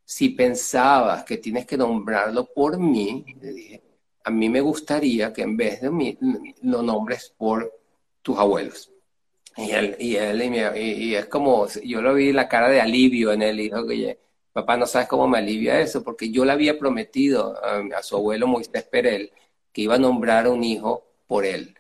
si 0.06 0.30
pensabas 0.30 1.24
que 1.24 1.38
tienes 1.38 1.66
que 1.66 1.78
nombrarlo 1.78 2.46
por 2.46 2.78
mí, 2.78 3.26
le 3.42 3.54
dije, 3.54 3.84
a 4.24 4.30
mí 4.30 4.50
me 4.50 4.62
gustaría 4.62 5.34
que 5.34 5.42
en 5.42 5.58
vez 5.58 5.82
de 5.82 5.90
mí 5.90 6.18
lo 6.64 6.82
nombres 6.82 7.34
por 7.38 7.72
tus 8.22 8.38
abuelos. 8.38 8.91
Y 9.58 9.72
él, 9.72 9.96
y 10.00 10.16
él, 10.16 10.42
y, 10.78 11.16
es 11.16 11.26
como, 11.28 11.68
yo 11.84 12.02
lo 12.02 12.14
vi 12.14 12.32
la 12.32 12.48
cara 12.48 12.70
de 12.70 12.82
alivio 12.82 13.34
en 13.34 13.42
él, 13.42 13.60
y 13.60 13.64
dijo, 13.64 13.80
oye, 13.82 14.20
papá, 14.54 14.78
no 14.78 14.86
sabes 14.86 15.08
cómo 15.08 15.28
me 15.28 15.40
alivia 15.40 15.80
eso, 15.82 16.04
porque 16.04 16.32
yo 16.32 16.46
le 16.46 16.54
había 16.54 16.80
prometido 16.80 17.56
a, 17.64 18.02
su 18.04 18.16
abuelo 18.16 18.48
Moisés 18.48 18.84
Perel 18.84 19.32
que 19.72 19.82
iba 19.84 19.96
a 19.96 20.00
nombrar 20.00 20.48
un 20.48 20.64
hijo 20.64 21.06
por 21.28 21.46
él. 21.46 21.76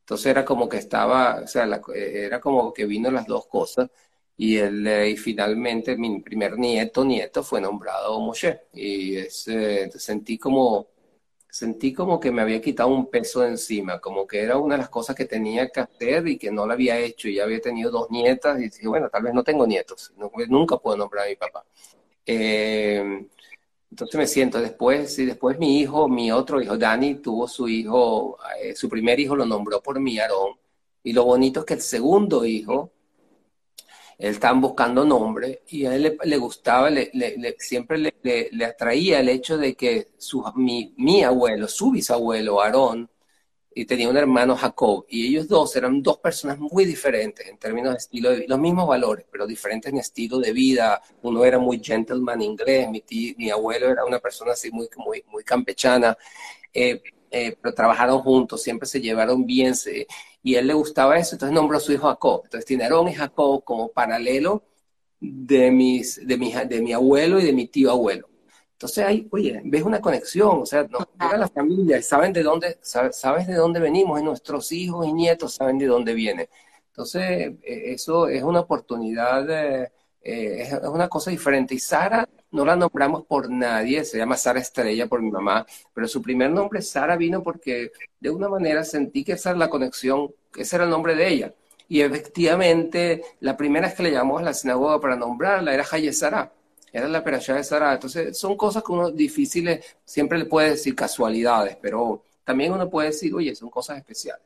Entonces 0.00 0.26
era 0.26 0.44
como 0.44 0.68
que 0.68 0.78
estaba, 0.78 1.40
o 1.44 1.46
sea, 1.46 1.68
era 1.94 2.40
como 2.40 2.72
que 2.72 2.86
vino 2.86 3.10
las 3.10 3.26
dos 3.26 3.46
cosas, 3.46 3.90
y 4.36 4.58
él, 4.58 4.86
y 5.08 5.16
finalmente 5.16 5.96
mi 5.96 6.20
primer 6.20 6.58
nieto, 6.58 7.04
nieto, 7.04 7.42
fue 7.42 7.60
nombrado 7.60 8.20
Moshe, 8.20 8.62
y 8.72 9.16
es, 9.16 9.48
eh, 9.48 9.90
sentí 9.96 10.38
como, 10.38 10.88
sentí 11.56 11.94
como 11.94 12.20
que 12.20 12.30
me 12.30 12.42
había 12.42 12.60
quitado 12.60 12.90
un 12.90 13.06
peso 13.06 13.40
de 13.40 13.48
encima, 13.48 13.98
como 13.98 14.26
que 14.26 14.42
era 14.42 14.58
una 14.58 14.74
de 14.74 14.80
las 14.80 14.90
cosas 14.90 15.16
que 15.16 15.24
tenía 15.24 15.70
que 15.70 15.80
hacer 15.80 16.28
y 16.28 16.36
que 16.36 16.50
no 16.50 16.66
lo 16.66 16.74
había 16.74 16.98
hecho. 16.98 17.28
Y 17.28 17.36
ya 17.36 17.44
había 17.44 17.60
tenido 17.62 17.90
dos 17.90 18.10
nietas 18.10 18.58
y 18.60 18.64
dije, 18.64 18.86
bueno, 18.86 19.08
tal 19.08 19.22
vez 19.22 19.32
no 19.32 19.42
tengo 19.42 19.66
nietos, 19.66 20.12
nunca 20.48 20.76
puedo 20.76 20.98
nombrar 20.98 21.26
a 21.26 21.28
mi 21.30 21.36
papá. 21.36 21.64
Eh, 22.26 23.26
entonces 23.90 24.18
me 24.18 24.26
siento 24.26 24.60
después, 24.60 25.18
y 25.18 25.24
después 25.24 25.58
mi 25.58 25.80
hijo, 25.80 26.08
mi 26.08 26.30
otro 26.30 26.60
hijo, 26.60 26.76
Dani, 26.76 27.16
tuvo 27.16 27.48
su 27.48 27.68
hijo, 27.68 28.36
eh, 28.60 28.74
su 28.74 28.88
primer 28.90 29.18
hijo 29.18 29.34
lo 29.34 29.46
nombró 29.46 29.80
por 29.82 29.98
mí, 29.98 30.18
Aarón. 30.18 30.58
Y 31.04 31.14
lo 31.14 31.24
bonito 31.24 31.60
es 31.60 31.66
que 31.66 31.74
el 31.74 31.80
segundo 31.80 32.44
hijo, 32.44 32.92
él 34.18 34.30
estaban 34.30 34.60
buscando 34.60 35.04
nombre 35.04 35.62
y 35.68 35.84
a 35.86 35.94
él 35.94 36.18
le, 36.24 36.36
gustaba, 36.38 36.90
siempre 37.58 37.98
le, 37.98 38.64
atraía 38.64 39.20
el 39.20 39.28
hecho 39.28 39.58
de 39.58 39.74
que 39.74 40.08
su, 40.16 40.42
mi, 40.54 40.94
mi, 40.96 41.22
abuelo, 41.22 41.68
su 41.68 41.90
bisabuelo, 41.90 42.62
Aarón, 42.62 43.10
y 43.74 43.84
tenía 43.84 44.08
un 44.08 44.16
hermano 44.16 44.56
Jacob, 44.56 45.04
y 45.10 45.26
ellos 45.26 45.48
dos 45.48 45.76
eran 45.76 46.02
dos 46.02 46.16
personas 46.18 46.58
muy 46.58 46.86
diferentes 46.86 47.46
en 47.46 47.58
términos 47.58 47.92
de 47.92 47.98
estilo 47.98 48.30
de 48.30 48.36
vida, 48.36 48.46
los 48.48 48.58
mismos 48.58 48.88
valores, 48.88 49.26
pero 49.30 49.46
diferentes 49.46 49.92
en 49.92 49.98
estilo 49.98 50.38
de 50.38 50.50
vida. 50.52 51.02
Uno 51.20 51.44
era 51.44 51.58
muy 51.58 51.78
gentleman 51.84 52.40
inglés, 52.40 52.88
mi, 52.88 53.04
mi 53.36 53.50
abuelo 53.50 53.90
era 53.90 54.06
una 54.06 54.18
persona 54.18 54.52
así 54.52 54.70
muy, 54.70 54.88
muy, 54.96 55.22
muy 55.30 55.44
campechana, 55.44 56.16
eh, 56.72 57.02
eh, 57.30 57.54
pero 57.60 57.74
trabajaron 57.74 58.20
juntos, 58.20 58.62
siempre 58.62 58.88
se 58.88 58.98
llevaron 58.98 59.44
bien, 59.44 59.74
y 60.46 60.54
a 60.54 60.60
él 60.60 60.68
le 60.68 60.74
gustaba 60.74 61.18
eso, 61.18 61.34
entonces 61.34 61.52
nombró 61.52 61.76
a 61.76 61.80
su 61.80 61.92
hijo 61.92 62.06
Jacob. 62.06 62.42
Entonces 62.44 62.64
tiene 62.64 62.84
Aarón 62.84 63.08
y 63.08 63.14
Jacob 63.14 63.64
como 63.64 63.88
paralelo 63.88 64.62
de, 65.18 65.72
mis, 65.72 66.24
de, 66.24 66.38
mi, 66.38 66.52
de 66.52 66.80
mi 66.80 66.92
abuelo 66.92 67.40
y 67.40 67.44
de 67.44 67.52
mi 67.52 67.66
tío 67.66 67.90
abuelo. 67.90 68.28
Entonces 68.70 69.04
ahí, 69.04 69.26
oye, 69.32 69.60
ves 69.64 69.82
una 69.82 70.00
conexión, 70.00 70.60
o 70.62 70.64
sea, 70.64 70.84
nos 70.84 71.08
llega 71.20 71.36
la 71.36 71.48
familia, 71.48 72.00
saben 72.00 72.32
de 72.32 72.44
dónde, 72.44 72.78
sabes 72.80 73.48
de 73.48 73.54
dónde 73.54 73.80
venimos, 73.80 74.20
y 74.20 74.22
nuestros 74.22 74.70
hijos 74.70 75.04
y 75.04 75.12
nietos 75.12 75.54
saben 75.54 75.78
de 75.78 75.86
dónde 75.86 76.14
vienen. 76.14 76.46
Entonces, 76.90 77.54
e, 77.64 77.92
eso 77.92 78.28
es 78.28 78.44
una 78.44 78.60
oportunidad, 78.60 79.90
eh, 80.26 80.62
es 80.62 80.72
una 80.88 81.08
cosa 81.08 81.30
diferente. 81.30 81.74
Y 81.74 81.78
Sara 81.78 82.28
no 82.50 82.64
la 82.64 82.74
nombramos 82.74 83.24
por 83.26 83.48
nadie, 83.48 84.04
se 84.04 84.18
llama 84.18 84.36
Sara 84.36 84.58
Estrella 84.60 85.06
por 85.06 85.22
mi 85.22 85.30
mamá, 85.30 85.64
pero 85.94 86.08
su 86.08 86.20
primer 86.20 86.50
nombre, 86.50 86.82
Sara, 86.82 87.16
vino 87.16 87.42
porque 87.42 87.92
de 88.18 88.30
una 88.30 88.48
manera 88.48 88.82
sentí 88.82 89.22
que 89.24 89.32
esa 89.32 89.50
era 89.50 89.58
la 89.60 89.70
conexión, 89.70 90.32
ese 90.56 90.76
era 90.76 90.84
el 90.84 90.90
nombre 90.90 91.14
de 91.14 91.28
ella. 91.28 91.54
Y 91.88 92.00
efectivamente, 92.00 93.22
la 93.40 93.56
primera 93.56 93.94
que 93.94 94.02
le 94.02 94.10
llamamos 94.10 94.42
a 94.42 94.46
la 94.46 94.54
sinagoga 94.54 95.00
para 95.00 95.14
nombrarla 95.16 95.72
era 95.72 95.84
Haye 95.88 96.12
Sara 96.12 96.52
era 96.92 97.08
la 97.08 97.22
perashá 97.22 97.54
de 97.54 97.62
Sara. 97.62 97.92
Entonces, 97.92 98.36
son 98.38 98.56
cosas 98.56 98.82
que 98.82 98.90
uno 98.90 99.10
difíciles, 99.10 99.96
siempre 100.04 100.38
le 100.38 100.46
puede 100.46 100.70
decir 100.70 100.94
casualidades, 100.94 101.76
pero 101.80 102.24
también 102.42 102.72
uno 102.72 102.88
puede 102.88 103.08
decir, 103.08 103.34
oye, 103.34 103.54
son 103.54 103.70
cosas 103.70 103.98
especiales. 103.98 104.42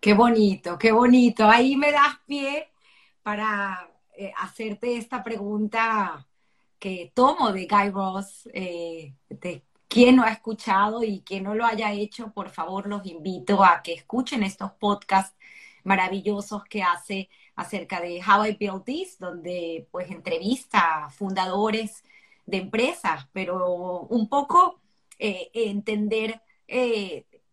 Qué 0.00 0.14
bonito, 0.14 0.76
qué 0.76 0.90
bonito. 0.90 1.48
Ahí 1.48 1.76
me 1.76 1.92
das 1.92 2.18
pie 2.26 2.68
para 3.22 3.88
eh, 4.14 4.32
hacerte 4.36 4.96
esta 4.96 5.22
pregunta 5.24 6.26
que 6.78 7.12
tomo 7.14 7.52
de 7.52 7.66
Guy 7.66 7.90
Ross, 7.90 8.48
eh, 8.52 9.14
de 9.28 9.62
quien 9.88 10.16
no 10.16 10.24
ha 10.24 10.30
escuchado 10.30 11.02
y 11.02 11.22
quien 11.22 11.44
no 11.44 11.54
lo 11.54 11.64
haya 11.64 11.92
hecho, 11.92 12.32
por 12.32 12.50
favor 12.50 12.86
los 12.86 13.06
invito 13.06 13.64
a 13.64 13.82
que 13.82 13.94
escuchen 13.94 14.42
estos 14.42 14.72
podcasts 14.72 15.36
maravillosos 15.84 16.64
que 16.64 16.82
hace 16.82 17.30
acerca 17.56 18.00
de 18.00 18.20
How 18.22 18.46
I 18.46 18.56
Built 18.58 18.84
This, 18.84 19.18
donde 19.18 19.86
pues 19.90 20.10
entrevista 20.10 21.06
a 21.06 21.10
fundadores 21.10 22.04
de 22.46 22.58
empresas, 22.58 23.28
pero 23.32 24.00
un 24.02 24.28
poco 24.28 24.80
eh, 25.18 25.50
entender 25.54 26.40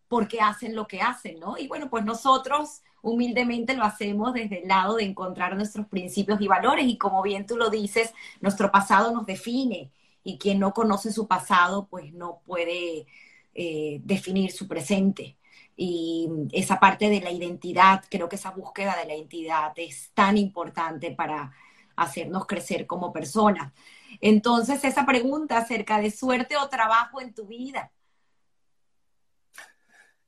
por 0.07 0.27
qué 0.27 0.41
hacen 0.41 0.76
lo 0.76 0.88
que 0.88 1.02
hacen, 1.02 1.40
¿no? 1.40 1.57
Y 1.57 1.68
bueno, 1.68 1.90
pues 1.90 2.03
nosotros 2.06 2.81
humildemente 3.02 3.76
lo 3.76 3.84
hacemos 3.84 4.34
desde 4.34 4.62
el 4.62 4.68
lado 4.68 4.96
de 4.96 5.04
encontrar 5.06 5.56
nuestros 5.56 5.88
principios 5.88 6.42
y 6.42 6.48
valores 6.48 6.86
y 6.88 6.98
como 6.98 7.22
bien 7.22 7.46
tú 7.46 7.58
lo 7.58 7.70
dices, 7.70 8.14
nuestro 8.42 8.72
pasado 8.72 9.14
nos 9.14 9.26
define 9.26 9.92
y 10.24 10.38
quien 10.38 10.60
no 10.60 10.74
conoce 10.74 11.12
su 11.12 11.28
pasado 11.28 11.88
pues 11.90 12.14
no 12.14 12.42
puede 12.46 13.08
eh, 13.54 14.02
definir 14.04 14.52
su 14.52 14.68
presente 14.68 15.38
y 15.82 16.28
esa 16.52 16.78
parte 16.78 17.10
de 17.10 17.22
la 17.22 17.32
identidad, 17.32 18.04
creo 18.10 18.28
que 18.28 18.36
esa 18.36 18.52
búsqueda 18.52 18.98
de 18.98 19.06
la 19.06 19.16
identidad 19.16 19.72
es 19.78 20.12
tan 20.14 20.38
importante 20.38 21.12
para 21.12 21.54
hacernos 21.96 22.46
crecer 22.46 22.86
como 22.86 23.14
personas. 23.14 23.72
Entonces, 24.20 24.84
esa 24.84 25.06
pregunta 25.06 25.58
acerca 25.58 26.02
de 26.02 26.12
suerte 26.12 26.58
o 26.58 26.68
trabajo 26.68 27.22
en 27.22 27.34
tu 27.34 27.48
vida. 27.48 27.94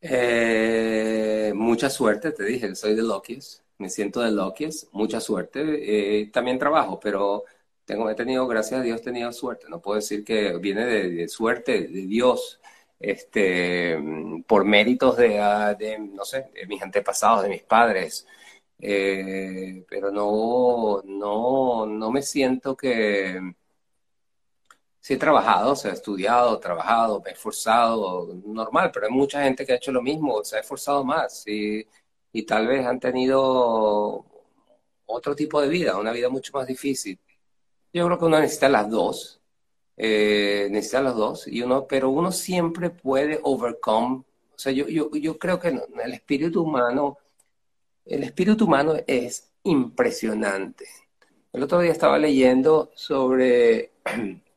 Eh, 0.04 1.52
mucha 1.56 1.90
suerte, 1.90 2.32
te 2.32 2.44
dije, 2.44 2.74
soy 2.76 2.96
de 2.96 3.04
Loki's, 3.04 3.64
me 3.78 3.90
siento 3.90 4.22
de 4.22 4.32
Loki's, 4.32 4.88
mucha 4.92 5.20
suerte. 5.20 6.22
Eh, 6.22 6.28
también 6.32 6.58
trabajo, 6.60 7.00
pero 7.00 7.44
tengo, 7.86 8.10
he 8.10 8.16
tenido, 8.16 8.48
gracias 8.48 8.80
a 8.80 8.84
Dios, 8.84 9.02
he 9.02 9.04
tenido 9.04 9.32
suerte. 9.32 9.68
No 9.70 9.82
puedo 9.82 9.96
decir 9.98 10.24
que 10.24 10.58
viene 10.58 10.86
de 10.86 11.28
suerte 11.28 11.88
de 11.88 12.08
Dios 12.08 12.60
este, 13.00 13.98
por 14.48 14.66
méritos 14.66 15.18
ah, 15.40 15.76
de, 15.78 16.00
no 16.00 16.26
sé, 16.26 16.50
de 16.54 16.66
mis 16.68 16.82
antepasados, 16.82 17.44
de 17.44 17.50
mis 17.50 17.64
padres. 17.64 18.28
Eh, 18.80 19.86
pero 19.90 20.12
no, 20.12 21.02
no, 21.06 21.86
no 21.86 22.12
me 22.12 22.22
siento 22.24 22.76
que... 22.76 23.40
Sí 25.02 25.16
he 25.16 25.18
trabajado, 25.18 25.76
se 25.76 25.90
ha 25.90 25.94
estudiado, 25.94 26.60
trabajado, 26.60 27.24
he 27.26 27.32
esforzado, 27.32 28.30
normal, 28.46 28.92
pero 28.94 29.08
hay 29.08 29.12
mucha 29.12 29.44
gente 29.44 29.66
que 29.66 29.74
ha 29.74 29.76
hecho 29.78 29.92
lo 29.92 30.02
mismo, 30.02 30.44
se 30.44 30.58
ha 30.58 30.60
esforzado 30.60 31.04
más 31.04 31.48
y, 31.48 31.86
y 32.32 32.44
tal 32.44 32.68
vez 32.68 32.86
han 32.86 33.00
tenido 33.00 34.26
otro 35.08 35.36
tipo 35.36 35.62
de 35.62 35.70
vida, 35.70 35.98
una 35.98 36.12
vida 36.12 36.30
mucho 36.30 36.52
más 36.54 36.68
difícil. 36.68 37.20
Yo 37.94 38.06
creo 38.06 38.20
que 38.20 38.26
uno 38.26 38.40
necesita 38.40 38.70
las 38.70 38.90
dos, 38.90 39.42
eh, 39.98 40.68
necesitan 40.72 41.04
los 41.06 41.16
dos, 41.16 41.48
y 41.48 41.62
uno, 41.62 41.88
pero 41.88 42.10
uno 42.10 42.32
siempre 42.32 42.90
puede 42.90 43.40
overcome. 43.44 44.24
O 44.56 44.60
sea, 44.60 44.72
yo, 44.72 44.88
yo, 44.88 45.12
yo 45.12 45.38
creo 45.38 45.60
que 45.60 45.70
el 45.70 46.14
espíritu 46.14 46.64
humano, 46.64 47.18
el 48.06 48.24
espíritu 48.24 48.66
humano 48.66 48.96
es 49.08 49.52
impresionante. 49.64 50.88
El 51.54 51.64
otro 51.64 51.80
día 51.80 51.92
estaba 51.92 52.18
leyendo 52.18 52.92
sobre 52.96 53.92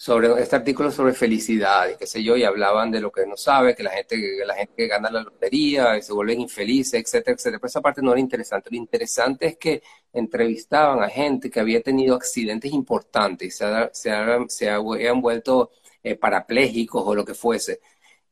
sobre 0.00 0.28
este 0.40 0.56
artículo 0.56 0.90
sobre 0.90 1.12
felicidad 1.12 1.90
y 1.90 1.96
qué 1.98 2.06
sé 2.06 2.22
yo, 2.22 2.34
y 2.34 2.42
hablaban 2.42 2.90
de 2.90 3.00
lo 3.00 3.12
que 3.12 3.26
no 3.26 3.36
sabe, 3.36 3.74
que 3.74 3.82
la 3.82 3.90
gente, 3.90 4.16
que 4.16 4.46
la 4.46 4.54
gente 4.54 4.72
que 4.74 4.86
gana 4.88 5.10
la 5.10 5.20
lotería 5.22 5.98
y 5.98 6.02
se 6.02 6.14
vuelven 6.14 6.40
infelices, 6.40 6.94
etcétera, 6.94 7.34
etcétera. 7.34 7.58
Pero 7.58 7.68
esa 7.68 7.82
parte 7.82 8.00
no 8.00 8.12
era 8.12 8.20
interesante. 8.20 8.70
Lo 8.70 8.78
interesante 8.78 9.46
es 9.46 9.58
que 9.58 9.82
entrevistaban 10.14 11.02
a 11.02 11.08
gente 11.10 11.50
que 11.50 11.60
había 11.60 11.82
tenido 11.82 12.14
accidentes 12.16 12.72
importantes 12.72 13.58
se, 13.58 13.66
se, 13.92 14.10
se 14.48 14.70
habían 14.70 15.20
vuelto 15.20 15.70
eh, 16.02 16.16
parapléjicos 16.16 17.02
o 17.06 17.14
lo 17.14 17.24
que 17.24 17.34
fuese. 17.34 17.80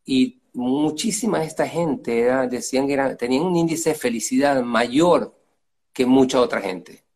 Y 0.07 0.41
muchísima 0.55 1.41
de 1.41 1.47
esta 1.47 1.69
gente 1.69 2.25
decían 2.49 2.87
que 2.89 2.97
tenían 3.19 3.43
un 3.45 3.57
índice 3.57 3.91
de 3.91 3.95
felicidad 3.97 4.63
mayor 4.63 5.35
que 5.93 6.07
mucha 6.07 6.41
otra 6.41 6.63
gente. 6.63 7.08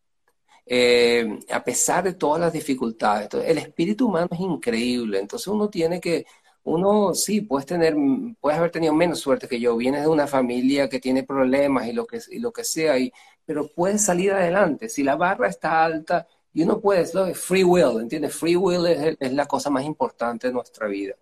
Eh, 0.65 1.39
a 1.51 1.63
pesar 1.63 2.03
de 2.05 2.13
todas 2.13 2.39
las 2.39 2.53
dificultades. 2.53 3.29
el 3.33 3.57
espíritu 3.57 4.07
humano 4.07 4.29
es 4.31 4.39
increíble, 4.39 5.19
entonces 5.19 5.47
uno 5.47 5.69
tiene 5.69 5.99
que, 5.99 6.25
uno 6.63 7.13
sí, 7.13 7.41
puedes 7.41 7.65
tener, 7.65 7.95
puedes 8.39 8.57
haber 8.57 8.71
tenido 8.71 8.93
menos 8.93 9.19
suerte 9.19 9.47
que 9.47 9.59
yo, 9.59 9.75
vienes 9.75 10.01
de 10.03 10.07
una 10.07 10.27
familia 10.27 10.87
que 10.89 10.99
tiene 10.99 11.23
problemas 11.23 11.87
y 11.87 11.93
lo 11.93 12.05
que, 12.07 12.19
y 12.31 12.39
lo 12.39 12.53
que 12.53 12.63
sea, 12.63 12.97
y, 12.97 13.11
pero 13.45 13.67
puedes 13.75 14.05
salir 14.05 14.31
adelante. 14.31 14.87
Si 14.89 15.03
la 15.03 15.15
barra 15.17 15.49
está 15.49 15.83
alta, 15.83 16.27
y 16.53 16.63
uno 16.63 16.79
puede, 16.79 17.01
es 17.01 17.39
free 17.39 17.63
will, 17.63 17.99
¿entiendes? 18.01 18.35
Free 18.35 18.55
will 18.55 18.85
es, 18.85 19.17
es, 19.19 19.33
la 19.33 19.47
cosa 19.47 19.69
más 19.69 19.83
importante 19.83 20.47
de 20.47 20.53
nuestra 20.53 20.87
vida. 20.87 21.15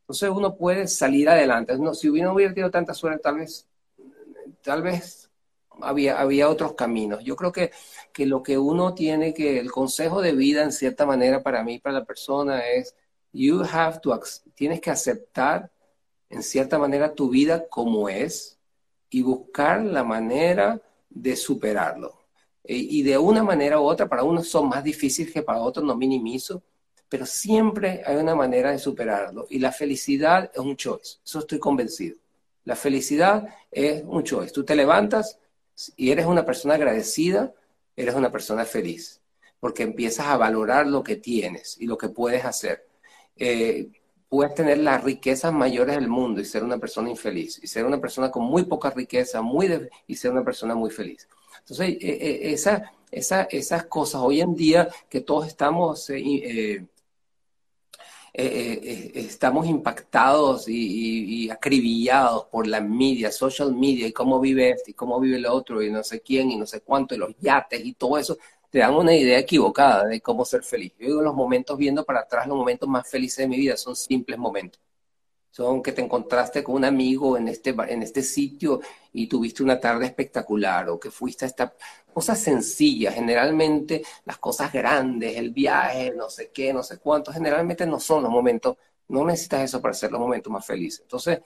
Entonces 0.00 0.30
uno 0.30 0.56
puede 0.56 0.86
salir 0.88 1.28
adelante. 1.28 1.76
No, 1.78 1.92
si 1.94 2.08
hubiera 2.08 2.32
tenido 2.54 2.70
tanta 2.70 2.94
suerte, 2.94 3.20
tal 3.20 3.36
vez, 3.38 3.66
tal 4.62 4.82
vez 4.82 5.25
había, 5.82 6.20
había 6.20 6.48
otros 6.48 6.74
caminos. 6.74 7.22
Yo 7.24 7.36
creo 7.36 7.52
que, 7.52 7.70
que 8.12 8.26
lo 8.26 8.42
que 8.42 8.58
uno 8.58 8.94
tiene 8.94 9.34
que, 9.34 9.58
el 9.58 9.70
consejo 9.70 10.22
de 10.22 10.32
vida 10.32 10.62
en 10.62 10.72
cierta 10.72 11.06
manera 11.06 11.42
para 11.42 11.62
mí, 11.62 11.78
para 11.78 12.00
la 12.00 12.04
persona 12.04 12.68
es, 12.68 12.94
you 13.32 13.62
have 13.70 14.00
to, 14.00 14.18
tienes 14.54 14.80
que 14.80 14.90
aceptar 14.90 15.70
en 16.28 16.42
cierta 16.42 16.78
manera 16.78 17.14
tu 17.14 17.30
vida 17.30 17.68
como 17.68 18.08
es 18.08 18.58
y 19.10 19.22
buscar 19.22 19.84
la 19.84 20.04
manera 20.04 20.80
de 21.10 21.36
superarlo. 21.36 22.26
E, 22.64 22.76
y 22.76 23.02
de 23.02 23.18
una 23.18 23.42
manera 23.42 23.80
u 23.80 23.84
otra, 23.84 24.08
para 24.08 24.24
unos 24.24 24.48
son 24.48 24.68
más 24.68 24.82
difíciles 24.82 25.32
que 25.32 25.42
para 25.42 25.60
otros, 25.60 25.84
no 25.84 25.96
minimizo, 25.96 26.62
pero 27.08 27.24
siempre 27.24 28.02
hay 28.04 28.16
una 28.16 28.34
manera 28.34 28.72
de 28.72 28.78
superarlo. 28.78 29.46
Y 29.48 29.58
la 29.58 29.72
felicidad 29.72 30.50
es 30.52 30.58
un 30.58 30.76
choice, 30.76 31.18
eso 31.24 31.38
estoy 31.40 31.58
convencido. 31.58 32.16
La 32.64 32.74
felicidad 32.74 33.46
es 33.70 34.02
un 34.04 34.24
choice. 34.24 34.52
Tú 34.52 34.64
te 34.64 34.74
levantas 34.74 35.38
y 35.96 36.10
eres 36.10 36.26
una 36.26 36.44
persona 36.44 36.74
agradecida, 36.74 37.52
eres 37.96 38.14
una 38.14 38.30
persona 38.30 38.64
feliz, 38.64 39.20
porque 39.60 39.82
empiezas 39.82 40.26
a 40.26 40.36
valorar 40.36 40.86
lo 40.86 41.02
que 41.02 41.16
tienes 41.16 41.76
y 41.78 41.86
lo 41.86 41.96
que 41.98 42.08
puedes 42.08 42.44
hacer. 42.44 42.86
Eh, 43.36 43.88
puedes 44.28 44.54
tener 44.54 44.78
las 44.78 45.02
riquezas 45.04 45.52
mayores 45.52 45.96
del 45.96 46.08
mundo 46.08 46.40
y 46.40 46.44
ser 46.44 46.64
una 46.64 46.78
persona 46.78 47.10
infeliz, 47.10 47.60
y 47.62 47.66
ser 47.66 47.84
una 47.84 48.00
persona 48.00 48.30
con 48.30 48.44
muy 48.44 48.64
poca 48.64 48.90
riqueza 48.90 49.42
muy 49.42 49.88
y 50.06 50.16
ser 50.16 50.32
una 50.32 50.44
persona 50.44 50.74
muy 50.74 50.90
feliz. 50.90 51.28
Entonces, 51.60 51.90
eh, 51.90 51.98
eh, 52.00 52.52
esa, 52.52 52.92
esas 53.10 53.86
cosas 53.86 54.20
hoy 54.22 54.40
en 54.40 54.54
día 54.54 54.88
que 55.08 55.20
todos 55.20 55.46
estamos 55.46 56.10
eh, 56.10 56.84
eh, 58.38 59.12
estamos 59.14 59.66
impactados 59.66 60.68
y, 60.68 61.48
acribillados 61.50 62.44
por 62.46 62.66
la 62.66 62.80
media, 62.80 63.32
social 63.32 63.74
media, 63.74 64.06
y 64.06 64.12
cómo 64.12 64.40
vive 64.40 64.70
este, 64.70 64.90
y 64.90 64.94
cómo 64.94 65.18
vive 65.20 65.36
el 65.36 65.46
otro, 65.46 65.82
y 65.82 65.90
no 65.90 66.02
sé 66.04 66.20
quién, 66.20 66.50
y 66.50 66.56
no 66.56 66.66
sé 66.66 66.80
cuánto, 66.82 67.14
y 67.14 67.18
los 67.18 67.34
yates 67.38 67.84
y 67.84 67.94
todo 67.94 68.18
eso, 68.18 68.36
te 68.70 68.80
dan 68.80 68.94
una 68.94 69.14
idea 69.14 69.38
equivocada 69.38 70.04
de 70.06 70.20
cómo 70.20 70.44
ser 70.44 70.62
feliz. 70.62 70.92
Yo 70.98 71.06
digo, 71.06 71.22
los 71.22 71.34
momentos 71.34 71.78
viendo 71.78 72.04
para 72.04 72.20
atrás, 72.20 72.46
los 72.46 72.56
momentos 72.56 72.88
más 72.88 73.08
felices 73.08 73.38
de 73.38 73.48
mi 73.48 73.56
vida 73.56 73.76
son 73.76 73.96
simples 73.96 74.38
momentos. 74.38 74.80
Son 75.56 75.82
que 75.82 75.92
te 75.92 76.02
encontraste 76.02 76.62
con 76.62 76.74
un 76.74 76.84
amigo 76.84 77.38
en 77.38 77.48
este, 77.48 77.70
en 77.88 78.02
este 78.02 78.22
sitio 78.22 78.80
y 79.14 79.26
tuviste 79.26 79.62
una 79.62 79.80
tarde 79.80 80.04
espectacular 80.04 80.90
o 80.90 81.00
que 81.00 81.10
fuiste 81.10 81.46
a 81.46 81.48
esta 81.48 81.74
cosas 82.12 82.38
sencillas, 82.40 83.14
generalmente 83.14 84.02
las 84.26 84.36
cosas 84.38 84.70
grandes, 84.70 85.36
el 85.36 85.50
viaje, 85.52 86.12
no 86.14 86.28
sé 86.28 86.50
qué, 86.50 86.74
no 86.74 86.82
sé 86.82 86.98
cuánto, 86.98 87.32
generalmente 87.32 87.86
no 87.86 87.98
son 87.98 88.22
los 88.22 88.30
momentos, 88.30 88.76
no 89.08 89.24
necesitas 89.24 89.62
eso 89.62 89.80
para 89.80 89.94
ser 89.94 90.12
los 90.12 90.20
momentos 90.20 90.52
más 90.52 90.64
felices. 90.66 91.00
Entonces, 91.02 91.40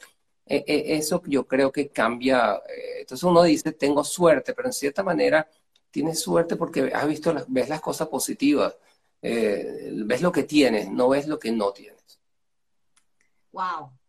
e, 0.44 0.64
e, 0.66 0.96
eso 0.96 1.22
yo 1.26 1.46
creo 1.46 1.70
que 1.70 1.88
cambia, 1.90 2.56
eh, 2.68 3.00
entonces 3.02 3.22
uno 3.24 3.44
dice, 3.44 3.72
tengo 3.72 4.02
suerte, 4.02 4.54
pero 4.54 4.68
en 4.68 4.72
cierta 4.72 5.04
manera 5.04 5.48
tienes 5.90 6.18
suerte 6.20 6.56
porque 6.56 6.90
has 6.92 7.06
visto, 7.06 7.32
las, 7.32 7.44
ves 7.48 7.68
las 7.68 7.80
cosas 7.80 8.08
positivas, 8.08 8.76
eh, 9.22 9.92
ves 10.04 10.20
lo 10.22 10.32
que 10.32 10.42
tienes, 10.44 10.90
no 10.90 11.10
ves 11.10 11.28
lo 11.28 11.38
que 11.38 11.52
no 11.52 11.72
tienes. 11.72 12.00
Wow, 13.52 13.99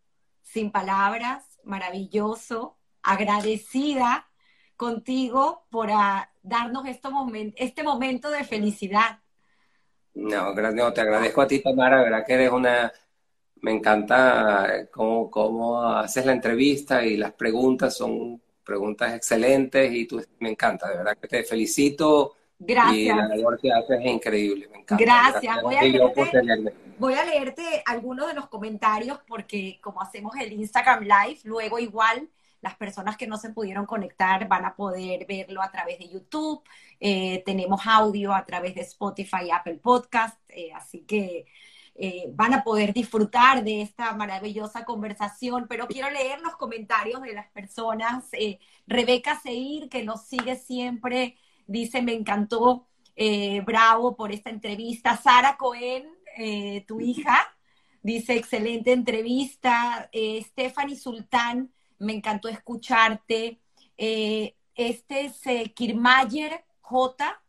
sin 0.52 0.70
palabras, 0.70 1.58
maravilloso, 1.64 2.76
agradecida 3.02 4.28
contigo 4.76 5.66
por 5.70 5.90
ah, 5.90 6.30
darnos 6.42 6.86
este, 6.86 7.08
este 7.56 7.82
momento 7.82 8.30
de 8.30 8.44
felicidad. 8.44 9.20
No, 10.14 10.52
no, 10.52 10.92
te 10.92 11.00
agradezco 11.00 11.40
a 11.40 11.46
ti, 11.46 11.62
Tamara, 11.62 12.02
verdad 12.02 12.24
que 12.26 12.34
eres 12.34 12.50
una... 12.50 12.92
Me 13.62 13.70
encanta 13.70 14.88
cómo, 14.90 15.30
cómo 15.30 15.86
haces 15.86 16.26
la 16.26 16.32
entrevista 16.32 17.04
y 17.04 17.16
las 17.16 17.32
preguntas 17.32 17.96
son 17.96 18.42
preguntas 18.64 19.14
excelentes 19.14 19.92
y 19.92 20.06
tú 20.06 20.20
me 20.40 20.50
encanta, 20.50 20.88
de 20.88 20.96
verdad 20.96 21.16
que 21.16 21.28
te 21.28 21.44
felicito. 21.44 22.34
Gracias. 22.66 22.96
Y 22.96 23.08
la 23.08 23.28
labor 23.28 23.58
que 23.60 23.72
haces 23.72 24.00
es 24.00 24.06
increíble, 24.06 24.68
me 24.68 24.80
encanta. 24.80 25.04
Gracias. 25.04 25.62
Voy 25.62 25.74
a, 25.74 25.82
leerte, 25.82 26.74
voy 26.98 27.14
a 27.14 27.24
leerte 27.24 27.82
algunos 27.86 28.28
de 28.28 28.34
los 28.34 28.48
comentarios 28.48 29.18
porque 29.26 29.78
como 29.80 30.00
hacemos 30.00 30.34
el 30.36 30.52
Instagram 30.52 31.02
Live, 31.02 31.40
luego 31.44 31.78
igual 31.78 32.28
las 32.62 32.76
personas 32.76 33.16
que 33.16 33.26
no 33.26 33.36
se 33.36 33.50
pudieron 33.50 33.84
conectar 33.84 34.48
van 34.48 34.64
a 34.64 34.74
poder 34.74 35.26
verlo 35.26 35.60
a 35.60 35.70
través 35.70 35.98
de 35.98 36.08
YouTube. 36.08 36.62
Eh, 37.00 37.42
tenemos 37.44 37.82
audio 37.84 38.32
a 38.32 38.46
través 38.46 38.76
de 38.76 38.82
Spotify 38.82 39.46
y 39.46 39.50
Apple 39.50 39.80
Podcast, 39.82 40.38
eh, 40.48 40.72
así 40.72 41.00
que 41.00 41.44
eh, 41.94 42.26
van 42.32 42.54
a 42.54 42.62
poder 42.62 42.94
disfrutar 42.94 43.64
de 43.64 43.82
esta 43.82 44.14
maravillosa 44.14 44.84
conversación, 44.84 45.66
pero 45.68 45.88
quiero 45.88 46.08
leer 46.10 46.40
los 46.40 46.56
comentarios 46.56 47.20
de 47.22 47.34
las 47.34 47.48
personas. 47.48 48.30
Rebeca 48.86 49.38
Seir, 49.40 49.88
que 49.88 50.04
nos 50.04 50.24
sigue 50.24 50.54
siempre, 50.54 51.36
dice, 51.66 52.02
me 52.02 52.12
encantó, 52.12 52.88
bravo 53.64 54.16
por 54.16 54.32
esta 54.32 54.50
entrevista. 54.50 55.16
Sara 55.16 55.56
Cohen, 55.56 56.04
tu 56.86 57.00
hija, 57.00 57.54
dice, 58.02 58.36
excelente 58.36 58.92
entrevista. 58.92 60.10
Stephanie 60.12 60.96
Sultán, 60.96 61.70
me 62.02 62.12
encantó 62.12 62.48
escucharte. 62.48 63.60
Eh, 63.96 64.56
este 64.74 65.26
es 65.26 65.46
eh, 65.46 65.72
Kirmayer 65.74 66.64
J. 66.80 67.42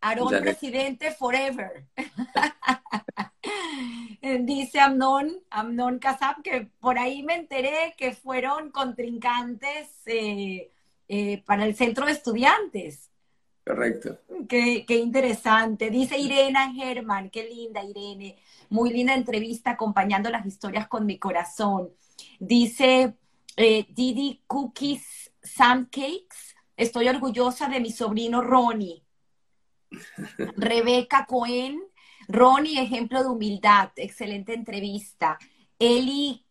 Aarón 0.00 0.40
Presidente 0.40 1.10
Forever. 1.10 1.86
Dice 4.40 4.78
Amnon, 4.78 5.32
Amnon 5.50 5.98
Kazab, 5.98 6.42
que 6.42 6.68
por 6.78 6.98
ahí 6.98 7.22
me 7.22 7.34
enteré 7.34 7.94
que 7.96 8.12
fueron 8.12 8.70
contrincantes 8.70 9.88
eh, 10.06 10.70
para 11.44 11.64
el 11.64 11.74
centro 11.74 12.06
de 12.06 12.12
estudiantes. 12.12 13.07
Correcto. 13.68 14.18
Qué, 14.48 14.86
qué, 14.86 14.96
interesante. 14.96 15.90
Dice 15.90 16.16
Irena 16.16 16.72
Germán, 16.72 17.28
qué 17.28 17.46
linda 17.46 17.84
Irene. 17.84 18.38
Muy 18.70 18.90
linda 18.90 19.12
entrevista 19.12 19.72
acompañando 19.72 20.30
las 20.30 20.46
historias 20.46 20.88
con 20.88 21.04
mi 21.04 21.18
corazón. 21.18 21.90
Dice 22.38 23.14
eh, 23.58 23.86
Didi 23.90 24.42
Cookies 24.46 25.32
Sam 25.42 25.84
Cakes. 25.90 26.56
Estoy 26.78 27.08
orgullosa 27.08 27.68
de 27.68 27.80
mi 27.80 27.92
sobrino 27.92 28.40
Ronnie. 28.40 29.04
Rebeca 30.56 31.26
Cohen. 31.26 31.82
Ronnie, 32.26 32.80
ejemplo 32.80 33.22
de 33.22 33.28
humildad. 33.28 33.90
Excelente 33.96 34.54
entrevista. 34.54 35.38
Eli 35.78 36.42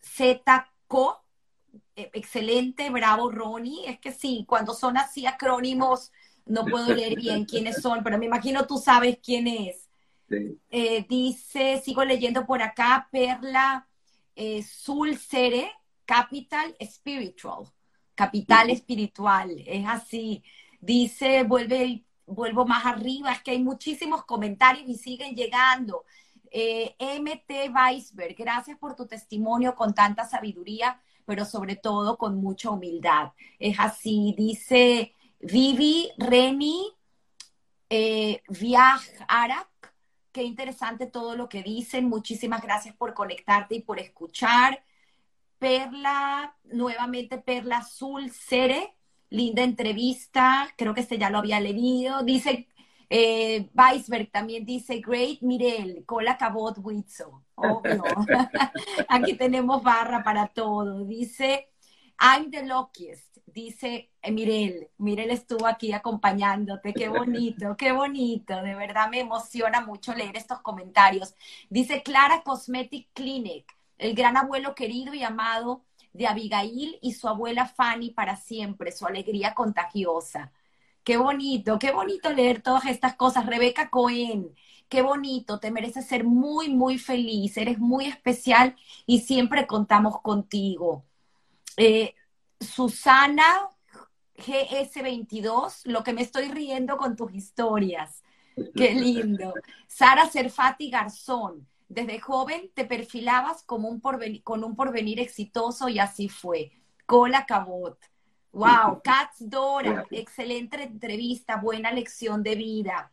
Z. 0.00 0.72
Co. 0.88 1.24
Eh, 1.94 2.10
excelente, 2.14 2.90
bravo 2.90 3.30
Ronnie. 3.30 3.88
Es 3.88 4.00
que 4.00 4.10
sí, 4.10 4.44
cuando 4.48 4.74
son 4.74 4.96
así 4.96 5.24
acrónimos, 5.24 6.10
no 6.48 6.64
puedo 6.64 6.94
leer 6.94 7.16
bien 7.16 7.44
quiénes 7.44 7.80
son, 7.80 8.02
pero 8.02 8.18
me 8.18 8.26
imagino 8.26 8.66
tú 8.66 8.78
sabes 8.78 9.18
quién 9.22 9.46
es. 9.46 9.88
Eh, 10.70 11.06
dice, 11.08 11.80
sigo 11.82 12.04
leyendo 12.04 12.44
por 12.46 12.62
acá, 12.62 13.08
Perla 13.10 13.86
eh, 14.34 14.62
Sulcere, 14.62 15.70
capital 16.04 16.76
spiritual, 16.80 17.64
capital 18.14 18.70
espiritual, 18.70 19.62
es 19.66 19.86
así. 19.86 20.42
Dice, 20.80 21.42
vuelve, 21.44 22.04
vuelvo 22.26 22.64
más 22.64 22.86
arriba, 22.86 23.32
es 23.32 23.42
que 23.42 23.52
hay 23.52 23.62
muchísimos 23.62 24.24
comentarios 24.24 24.88
y 24.88 24.96
siguen 24.96 25.34
llegando. 25.34 26.04
Eh, 26.50 26.94
MT 26.98 27.74
Weisberg, 27.74 28.34
gracias 28.36 28.78
por 28.78 28.94
tu 28.94 29.06
testimonio 29.06 29.74
con 29.74 29.94
tanta 29.94 30.24
sabiduría, 30.24 31.00
pero 31.24 31.44
sobre 31.44 31.76
todo 31.76 32.16
con 32.16 32.36
mucha 32.36 32.70
humildad. 32.70 33.32
Es 33.58 33.78
así, 33.80 34.34
dice 34.36 35.12
Vivi 35.40 36.10
Reni 36.18 36.98
eh, 37.90 38.42
Viaj 38.48 39.02
Arak, 39.28 39.94
qué 40.32 40.42
interesante 40.42 41.06
todo 41.06 41.36
lo 41.36 41.48
que 41.48 41.62
dicen, 41.62 42.08
muchísimas 42.08 42.62
gracias 42.62 42.94
por 42.94 43.14
conectarte 43.14 43.76
y 43.76 43.82
por 43.82 43.98
escuchar. 43.98 44.84
Perla, 45.58 46.54
nuevamente 46.64 47.38
Perla 47.38 47.78
Azul 47.78 48.30
Cere, 48.30 48.94
linda 49.30 49.62
entrevista, 49.62 50.68
creo 50.76 50.94
que 50.94 51.00
este 51.00 51.18
ya 51.18 51.30
lo 51.30 51.38
había 51.38 51.60
leído. 51.60 52.22
Dice, 52.22 52.68
eh, 53.10 53.68
Weisberg 53.74 54.30
también 54.30 54.64
dice, 54.64 55.00
Great 55.00 55.40
Mirel, 55.40 56.04
Cola 56.04 56.36
Cabot 56.36 56.76
Witzo. 56.78 57.42
Obvio. 57.54 58.04
Aquí 59.08 59.34
tenemos 59.34 59.82
barra 59.82 60.22
para 60.22 60.46
todo. 60.48 61.04
Dice, 61.04 61.70
I'm 62.20 62.50
the 62.50 62.64
luckiest. 62.64 63.38
Dice 63.46 64.10
Mirel, 64.30 64.90
Mirel 64.98 65.30
estuvo 65.30 65.66
aquí 65.66 65.92
acompañándote. 65.92 66.92
Qué 66.92 67.08
bonito, 67.08 67.76
qué 67.78 67.92
bonito. 67.92 68.60
De 68.62 68.74
verdad 68.74 69.08
me 69.10 69.20
emociona 69.20 69.80
mucho 69.80 70.14
leer 70.14 70.36
estos 70.36 70.60
comentarios. 70.60 71.34
Dice 71.70 72.02
Clara 72.02 72.42
Cosmetic 72.42 73.08
Clinic 73.14 73.78
el 73.98 74.14
gran 74.14 74.36
abuelo 74.36 74.74
querido 74.74 75.14
y 75.14 75.22
amado 75.22 75.84
de 76.12 76.26
Abigail 76.26 76.98
y 77.02 77.12
su 77.12 77.28
abuela 77.28 77.66
Fanny 77.66 78.10
para 78.10 78.36
siempre, 78.36 78.92
su 78.92 79.06
alegría 79.06 79.54
contagiosa. 79.54 80.52
Qué 81.04 81.16
bonito, 81.16 81.78
qué 81.78 81.92
bonito 81.92 82.32
leer 82.32 82.62
todas 82.62 82.86
estas 82.86 83.14
cosas. 83.16 83.46
Rebeca 83.46 83.90
Cohen, 83.90 84.54
qué 84.88 85.02
bonito, 85.02 85.58
te 85.58 85.70
mereces 85.70 86.06
ser 86.06 86.24
muy, 86.24 86.68
muy 86.68 86.98
feliz, 86.98 87.56
eres 87.56 87.78
muy 87.78 88.06
especial 88.06 88.76
y 89.06 89.20
siempre 89.20 89.66
contamos 89.66 90.20
contigo. 90.20 91.04
Eh, 91.78 92.14
Susana 92.60 93.70
GS22, 94.36 95.82
lo 95.84 96.02
que 96.02 96.12
me 96.12 96.22
estoy 96.22 96.48
riendo 96.48 96.96
con 96.96 97.16
tus 97.16 97.32
historias. 97.32 98.22
Qué 98.74 98.92
lindo. 98.94 99.54
Sara 99.86 100.28
Serfati 100.28 100.90
Garzón, 100.90 101.68
desde 101.88 102.18
joven 102.18 102.70
te 102.74 102.84
perfilabas 102.84 103.62
como 103.62 103.88
un 103.88 104.00
con 104.42 104.64
un 104.64 104.74
porvenir 104.74 105.20
exitoso 105.20 105.88
y 105.88 106.00
así 106.00 106.28
fue. 106.28 106.72
Cola 107.06 107.46
Cabot. 107.46 107.98
Wow, 108.50 109.00
Katz 109.04 109.36
Dora, 109.38 110.04
excelente 110.10 110.82
entrevista, 110.82 111.56
buena 111.56 111.92
lección 111.92 112.42
de 112.42 112.56
vida. 112.56 113.12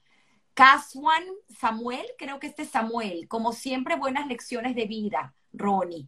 Caswan 0.55 1.23
Samuel, 1.59 2.05
creo 2.17 2.39
que 2.39 2.47
este 2.47 2.63
es 2.63 2.69
Samuel, 2.69 3.27
como 3.27 3.51
siempre, 3.51 3.95
buenas 3.95 4.25
lecciones 4.27 4.75
de 4.75 4.85
vida, 4.85 5.35
Ronnie. 5.53 6.07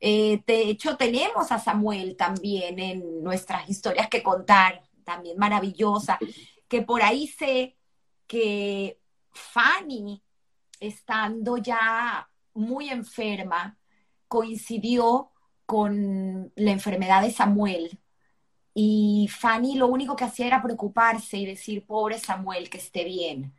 Eh, 0.00 0.42
de 0.46 0.70
hecho, 0.70 0.96
tenemos 0.96 1.50
a 1.52 1.58
Samuel 1.58 2.16
también 2.16 2.78
en 2.78 3.22
nuestras 3.22 3.68
historias 3.68 4.08
que 4.08 4.22
contar, 4.22 4.82
también 5.04 5.38
maravillosa, 5.38 6.18
que 6.68 6.82
por 6.82 7.02
ahí 7.02 7.26
sé 7.26 7.76
que 8.26 9.00
Fanny 9.30 10.22
estando 10.80 11.56
ya 11.56 12.28
muy 12.54 12.88
enferma, 12.88 13.78
coincidió 14.28 15.32
con 15.64 16.52
la 16.54 16.70
enfermedad 16.70 17.22
de 17.22 17.30
Samuel. 17.30 17.98
Y 18.74 19.28
Fanny 19.30 19.76
lo 19.76 19.86
único 19.86 20.16
que 20.16 20.24
hacía 20.24 20.46
era 20.46 20.62
preocuparse 20.62 21.38
y 21.38 21.46
decir, 21.46 21.86
pobre 21.86 22.18
Samuel, 22.18 22.68
que 22.68 22.78
esté 22.78 23.04
bien. 23.04 23.54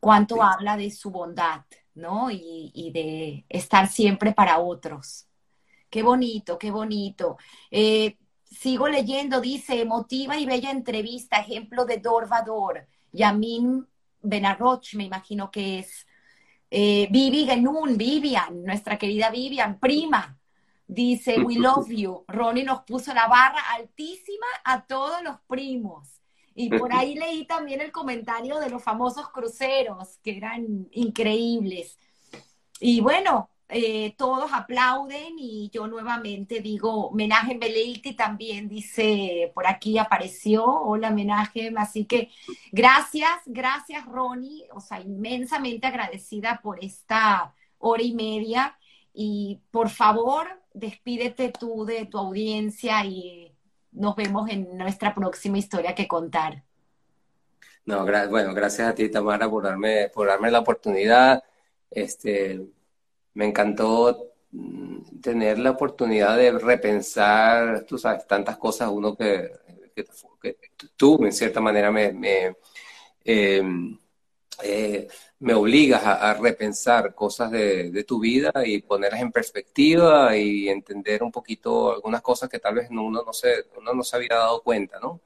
Cuánto 0.00 0.42
habla 0.42 0.76
de 0.76 0.90
su 0.90 1.10
bondad, 1.10 1.62
¿no? 1.94 2.30
Y, 2.30 2.90
de 2.92 3.44
estar 3.48 3.88
siempre 3.88 4.32
para 4.32 4.58
otros. 4.58 5.28
Qué 5.92 6.02
bonito, 6.02 6.58
qué 6.58 6.70
bonito. 6.70 7.36
Eh, 7.70 8.16
sigo 8.44 8.88
leyendo, 8.88 9.42
dice, 9.42 9.78
emotiva 9.78 10.38
y 10.38 10.46
bella 10.46 10.70
entrevista, 10.70 11.36
ejemplo 11.36 11.84
de 11.84 11.98
Dorvador. 11.98 12.86
Yamin 13.12 13.86
Benarroch, 14.22 14.94
me 14.94 15.04
imagino 15.04 15.50
que 15.50 15.80
es. 15.80 16.06
Eh, 16.70 17.08
Vivi 17.10 17.44
Genun, 17.44 17.98
Vivian, 17.98 18.64
nuestra 18.64 18.96
querida 18.96 19.28
Vivian, 19.28 19.78
prima, 19.78 20.38
Dice, 20.86 21.38
we 21.40 21.56
love 21.58 21.90
you. 21.90 22.24
Ronnie 22.26 22.64
nos 22.64 22.84
puso 22.84 23.12
la 23.12 23.26
barra 23.26 23.60
altísima 23.74 24.46
a 24.64 24.86
todos 24.86 25.22
los 25.22 25.40
primos. 25.46 26.22
Y 26.54 26.70
por 26.70 26.94
ahí 26.94 27.14
leí 27.16 27.46
también 27.46 27.82
el 27.82 27.92
comentario 27.92 28.58
de 28.60 28.70
los 28.70 28.82
famosos 28.82 29.28
cruceros, 29.28 30.18
que 30.24 30.38
eran 30.38 30.88
increíbles. 30.92 31.98
Y 32.80 33.02
bueno, 33.02 33.50
eh, 33.74 34.14
todos 34.18 34.52
aplauden 34.52 35.38
y 35.38 35.70
yo 35.72 35.86
nuevamente 35.86 36.60
digo, 36.60 37.06
homenaje 37.06 37.56
Beleiti 37.56 38.12
también 38.12 38.68
dice, 38.68 39.50
por 39.54 39.66
aquí 39.66 39.96
apareció, 39.96 40.62
hola 40.64 41.08
homenaje, 41.08 41.72
así 41.78 42.04
que 42.04 42.28
gracias, 42.70 43.30
gracias 43.46 44.04
Ronnie, 44.04 44.68
o 44.72 44.80
sea, 44.80 45.00
inmensamente 45.00 45.86
agradecida 45.86 46.60
por 46.62 46.84
esta 46.84 47.54
hora 47.78 48.02
y 48.02 48.12
media 48.12 48.76
y 49.14 49.60
por 49.70 49.88
favor, 49.88 50.48
despídete 50.74 51.50
tú 51.58 51.86
de 51.86 52.04
tu 52.04 52.18
audiencia 52.18 53.02
y 53.06 53.54
nos 53.90 54.14
vemos 54.16 54.50
en 54.50 54.76
nuestra 54.76 55.14
próxima 55.14 55.56
historia 55.56 55.94
que 55.94 56.06
contar. 56.06 56.62
No, 57.86 58.04
bueno, 58.04 58.52
gracias 58.52 58.86
a 58.88 58.94
ti 58.94 59.10
Tamara 59.10 59.48
por 59.48 59.64
darme, 59.64 60.10
por 60.10 60.28
darme 60.28 60.50
la 60.50 60.60
oportunidad. 60.60 61.42
Este, 61.90 62.60
me 63.34 63.46
encantó 63.46 64.32
mm, 64.52 65.20
tener 65.20 65.58
la 65.58 65.70
oportunidad 65.70 66.36
de 66.36 66.52
repensar, 66.52 67.84
tú 67.84 67.98
sabes, 67.98 68.26
tantas 68.26 68.56
cosas, 68.58 68.90
uno 68.92 69.16
que, 69.16 69.50
tú 70.96 71.24
en 71.24 71.32
cierta 71.32 71.60
manera 71.60 71.90
me, 71.90 72.12
me, 72.12 72.56
em, 73.24 73.98
eh, 74.62 75.08
obligas 75.54 76.02
a, 76.04 76.34
repensar 76.34 77.14
cosas 77.14 77.50
de, 77.50 78.04
tu 78.06 78.20
vida 78.20 78.52
y 78.64 78.82
ponerlas 78.82 79.20
en 79.20 79.32
perspectiva 79.32 80.36
y 80.36 80.68
entender 80.68 81.22
un 81.22 81.32
poquito 81.32 81.92
algunas 81.94 82.22
cosas 82.22 82.48
que 82.48 82.58
tal 82.58 82.76
vez 82.76 82.88
uno 82.90 83.10
no 83.10 83.32
se, 83.32 83.66
uno 83.76 83.94
no 83.94 84.02
se 84.04 84.16
había 84.16 84.36
dado 84.36 84.62
cuenta, 84.62 84.98
¿no? 85.00 85.20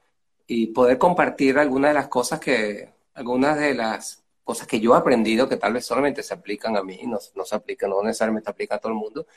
Y 0.47 0.67
poder 0.67 0.97
compartir 0.97 1.57
algunas 1.59 1.91
de 1.91 1.95
las 1.95 2.07
cosas 2.07 2.39
que, 2.39 2.89
algunas 3.13 3.59
de 3.59 3.73
las 3.75 4.23
cosas 4.47 4.65
que 4.65 4.79
yo 4.79 4.95
he 4.95 4.97
aprendido 4.97 5.49
que 5.49 5.57
tal 5.57 5.73
vez 5.73 5.85
solamente 5.85 6.23
se 6.23 6.33
aplican 6.33 6.77
a 6.77 6.83
mí, 6.83 7.01
no, 7.05 7.19
no 7.35 7.43
se 7.45 7.55
aplican, 7.55 7.89
no 7.89 8.01
necesariamente 8.01 8.49
aplica 8.49 8.75
a 8.75 8.79
todo 8.79 8.93
el 8.93 8.97
mundo, 8.97 9.27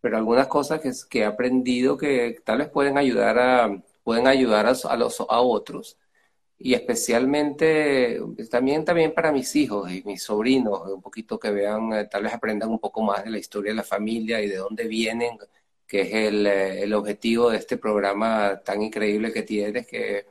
pero 0.00 0.16
algunas 0.16 0.46
cosas 0.48 0.80
que, 0.80 0.90
que 1.10 1.20
he 1.20 1.24
aprendido 1.26 1.98
que 1.98 2.38
tal 2.44 2.58
vez 2.58 2.68
pueden 2.70 2.96
ayudar 2.96 3.38
a, 3.38 3.82
pueden 4.02 4.26
ayudar 4.26 4.66
a, 4.66 4.96
los, 4.96 5.20
a 5.20 5.40
otros. 5.40 5.98
Y 6.58 6.74
especialmente 6.74 8.20
también, 8.50 8.84
también 8.86 9.12
para 9.12 9.32
mis 9.32 9.54
hijos 9.56 9.90
y 9.92 10.02
mis 10.04 10.22
sobrinos, 10.22 10.80
un 10.90 11.02
poquito 11.02 11.38
que 11.38 11.50
vean, 11.50 11.92
eh, 11.92 12.06
tal 12.10 12.22
vez 12.22 12.32
aprendan 12.32 12.70
un 12.70 12.78
poco 12.78 13.02
más 13.02 13.24
de 13.24 13.30
la 13.30 13.38
historia 13.38 13.72
de 13.72 13.76
la 13.76 13.82
familia 13.82 14.40
y 14.40 14.48
de 14.48 14.56
dónde 14.56 14.86
vienen, 14.88 15.36
que 15.86 16.02
es 16.02 16.14
el, 16.14 16.46
eh, 16.46 16.82
el 16.82 16.94
objetivo 16.94 17.50
de 17.50 17.58
este 17.58 17.76
programa 17.76 18.60
tan 18.64 18.82
increíble 18.82 19.32
que 19.32 19.42
tienes, 19.42 19.86
que 19.86 20.26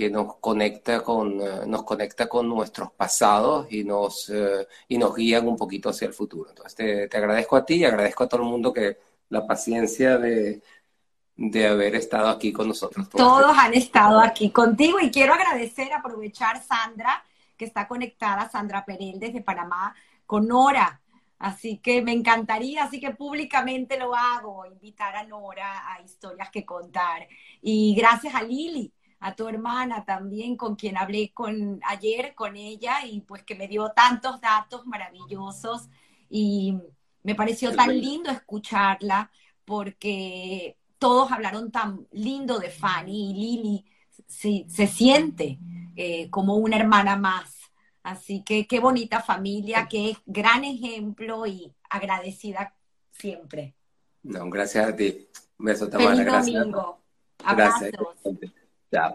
que 0.00 0.08
nos 0.08 0.36
conecta 0.36 1.04
con, 1.04 1.38
eh, 1.42 1.66
nos 1.66 1.82
conecta 1.82 2.26
con 2.26 2.48
nuestros 2.48 2.90
pasados 2.92 3.66
y 3.70 3.84
nos, 3.84 4.30
eh, 4.30 4.66
y 4.88 4.96
nos 4.96 5.14
guían 5.14 5.46
un 5.46 5.58
poquito 5.58 5.90
hacia 5.90 6.08
el 6.08 6.14
futuro. 6.14 6.48
Entonces 6.48 6.74
te, 6.74 7.06
te, 7.06 7.18
agradezco 7.18 7.54
a 7.54 7.66
ti 7.66 7.74
y 7.74 7.84
agradezco 7.84 8.24
a 8.24 8.26
todo 8.26 8.40
el 8.40 8.48
mundo 8.48 8.72
que 8.72 8.96
la 9.28 9.46
paciencia 9.46 10.16
de, 10.16 10.62
de 11.36 11.66
haber 11.66 11.96
estado 11.96 12.30
aquí 12.30 12.50
con 12.50 12.68
nosotros. 12.68 13.10
Todos 13.10 13.54
han 13.54 13.74
estado 13.74 14.20
aquí 14.20 14.50
contigo 14.50 14.98
y 15.00 15.10
quiero 15.10 15.34
agradecer, 15.34 15.92
aprovechar 15.92 16.62
Sandra, 16.62 17.22
que 17.58 17.66
está 17.66 17.86
conectada, 17.86 18.48
Sandra 18.48 18.86
Perel 18.86 19.20
desde 19.20 19.42
Panamá, 19.42 19.94
con 20.24 20.48
Nora. 20.48 21.02
Así 21.38 21.76
que 21.76 22.00
me 22.00 22.12
encantaría, 22.12 22.84
así 22.84 23.00
que 23.00 23.10
públicamente 23.10 23.98
lo 23.98 24.14
hago, 24.14 24.64
invitar 24.64 25.14
a 25.14 25.24
Nora 25.24 25.92
a 25.92 26.00
historias 26.00 26.48
que 26.48 26.64
contar. 26.64 27.28
Y 27.60 27.94
gracias 27.94 28.34
a 28.34 28.42
Lili, 28.42 28.94
a 29.20 29.34
tu 29.34 29.48
hermana 29.48 30.04
también, 30.04 30.56
con 30.56 30.76
quien 30.76 30.96
hablé 30.96 31.30
con, 31.32 31.80
ayer 31.84 32.34
con 32.34 32.56
ella 32.56 33.04
y 33.04 33.20
pues 33.20 33.42
que 33.44 33.54
me 33.54 33.68
dio 33.68 33.90
tantos 33.90 34.40
datos 34.40 34.86
maravillosos 34.86 35.88
y 36.30 36.78
me 37.22 37.34
pareció 37.34 37.74
tan 37.74 37.98
lindo 37.98 38.30
escucharla 38.30 39.30
porque 39.64 40.76
todos 40.98 41.30
hablaron 41.30 41.70
tan 41.70 42.06
lindo 42.12 42.58
de 42.58 42.70
Fanny 42.70 43.30
y 43.30 43.34
Lili 43.34 43.84
se, 44.26 44.64
se 44.68 44.86
siente 44.86 45.58
eh, 45.96 46.30
como 46.30 46.56
una 46.56 46.76
hermana 46.76 47.16
más. 47.16 47.56
Así 48.02 48.42
que 48.42 48.66
qué 48.66 48.80
bonita 48.80 49.20
familia, 49.20 49.86
qué 49.88 50.16
gran 50.24 50.64
ejemplo 50.64 51.46
y 51.46 51.74
agradecida 51.90 52.74
siempre. 53.10 53.74
No, 54.22 54.48
gracias 54.48 54.88
a 54.88 54.96
ti. 54.96 55.28
Un 55.58 55.66
beso, 55.66 55.88
Tamara. 55.90 56.16
Feliz 56.16 56.54
domingo. 56.54 57.00
Abrazos. 57.44 57.90
Gracias. 58.24 58.52
Yeah. 58.92 59.10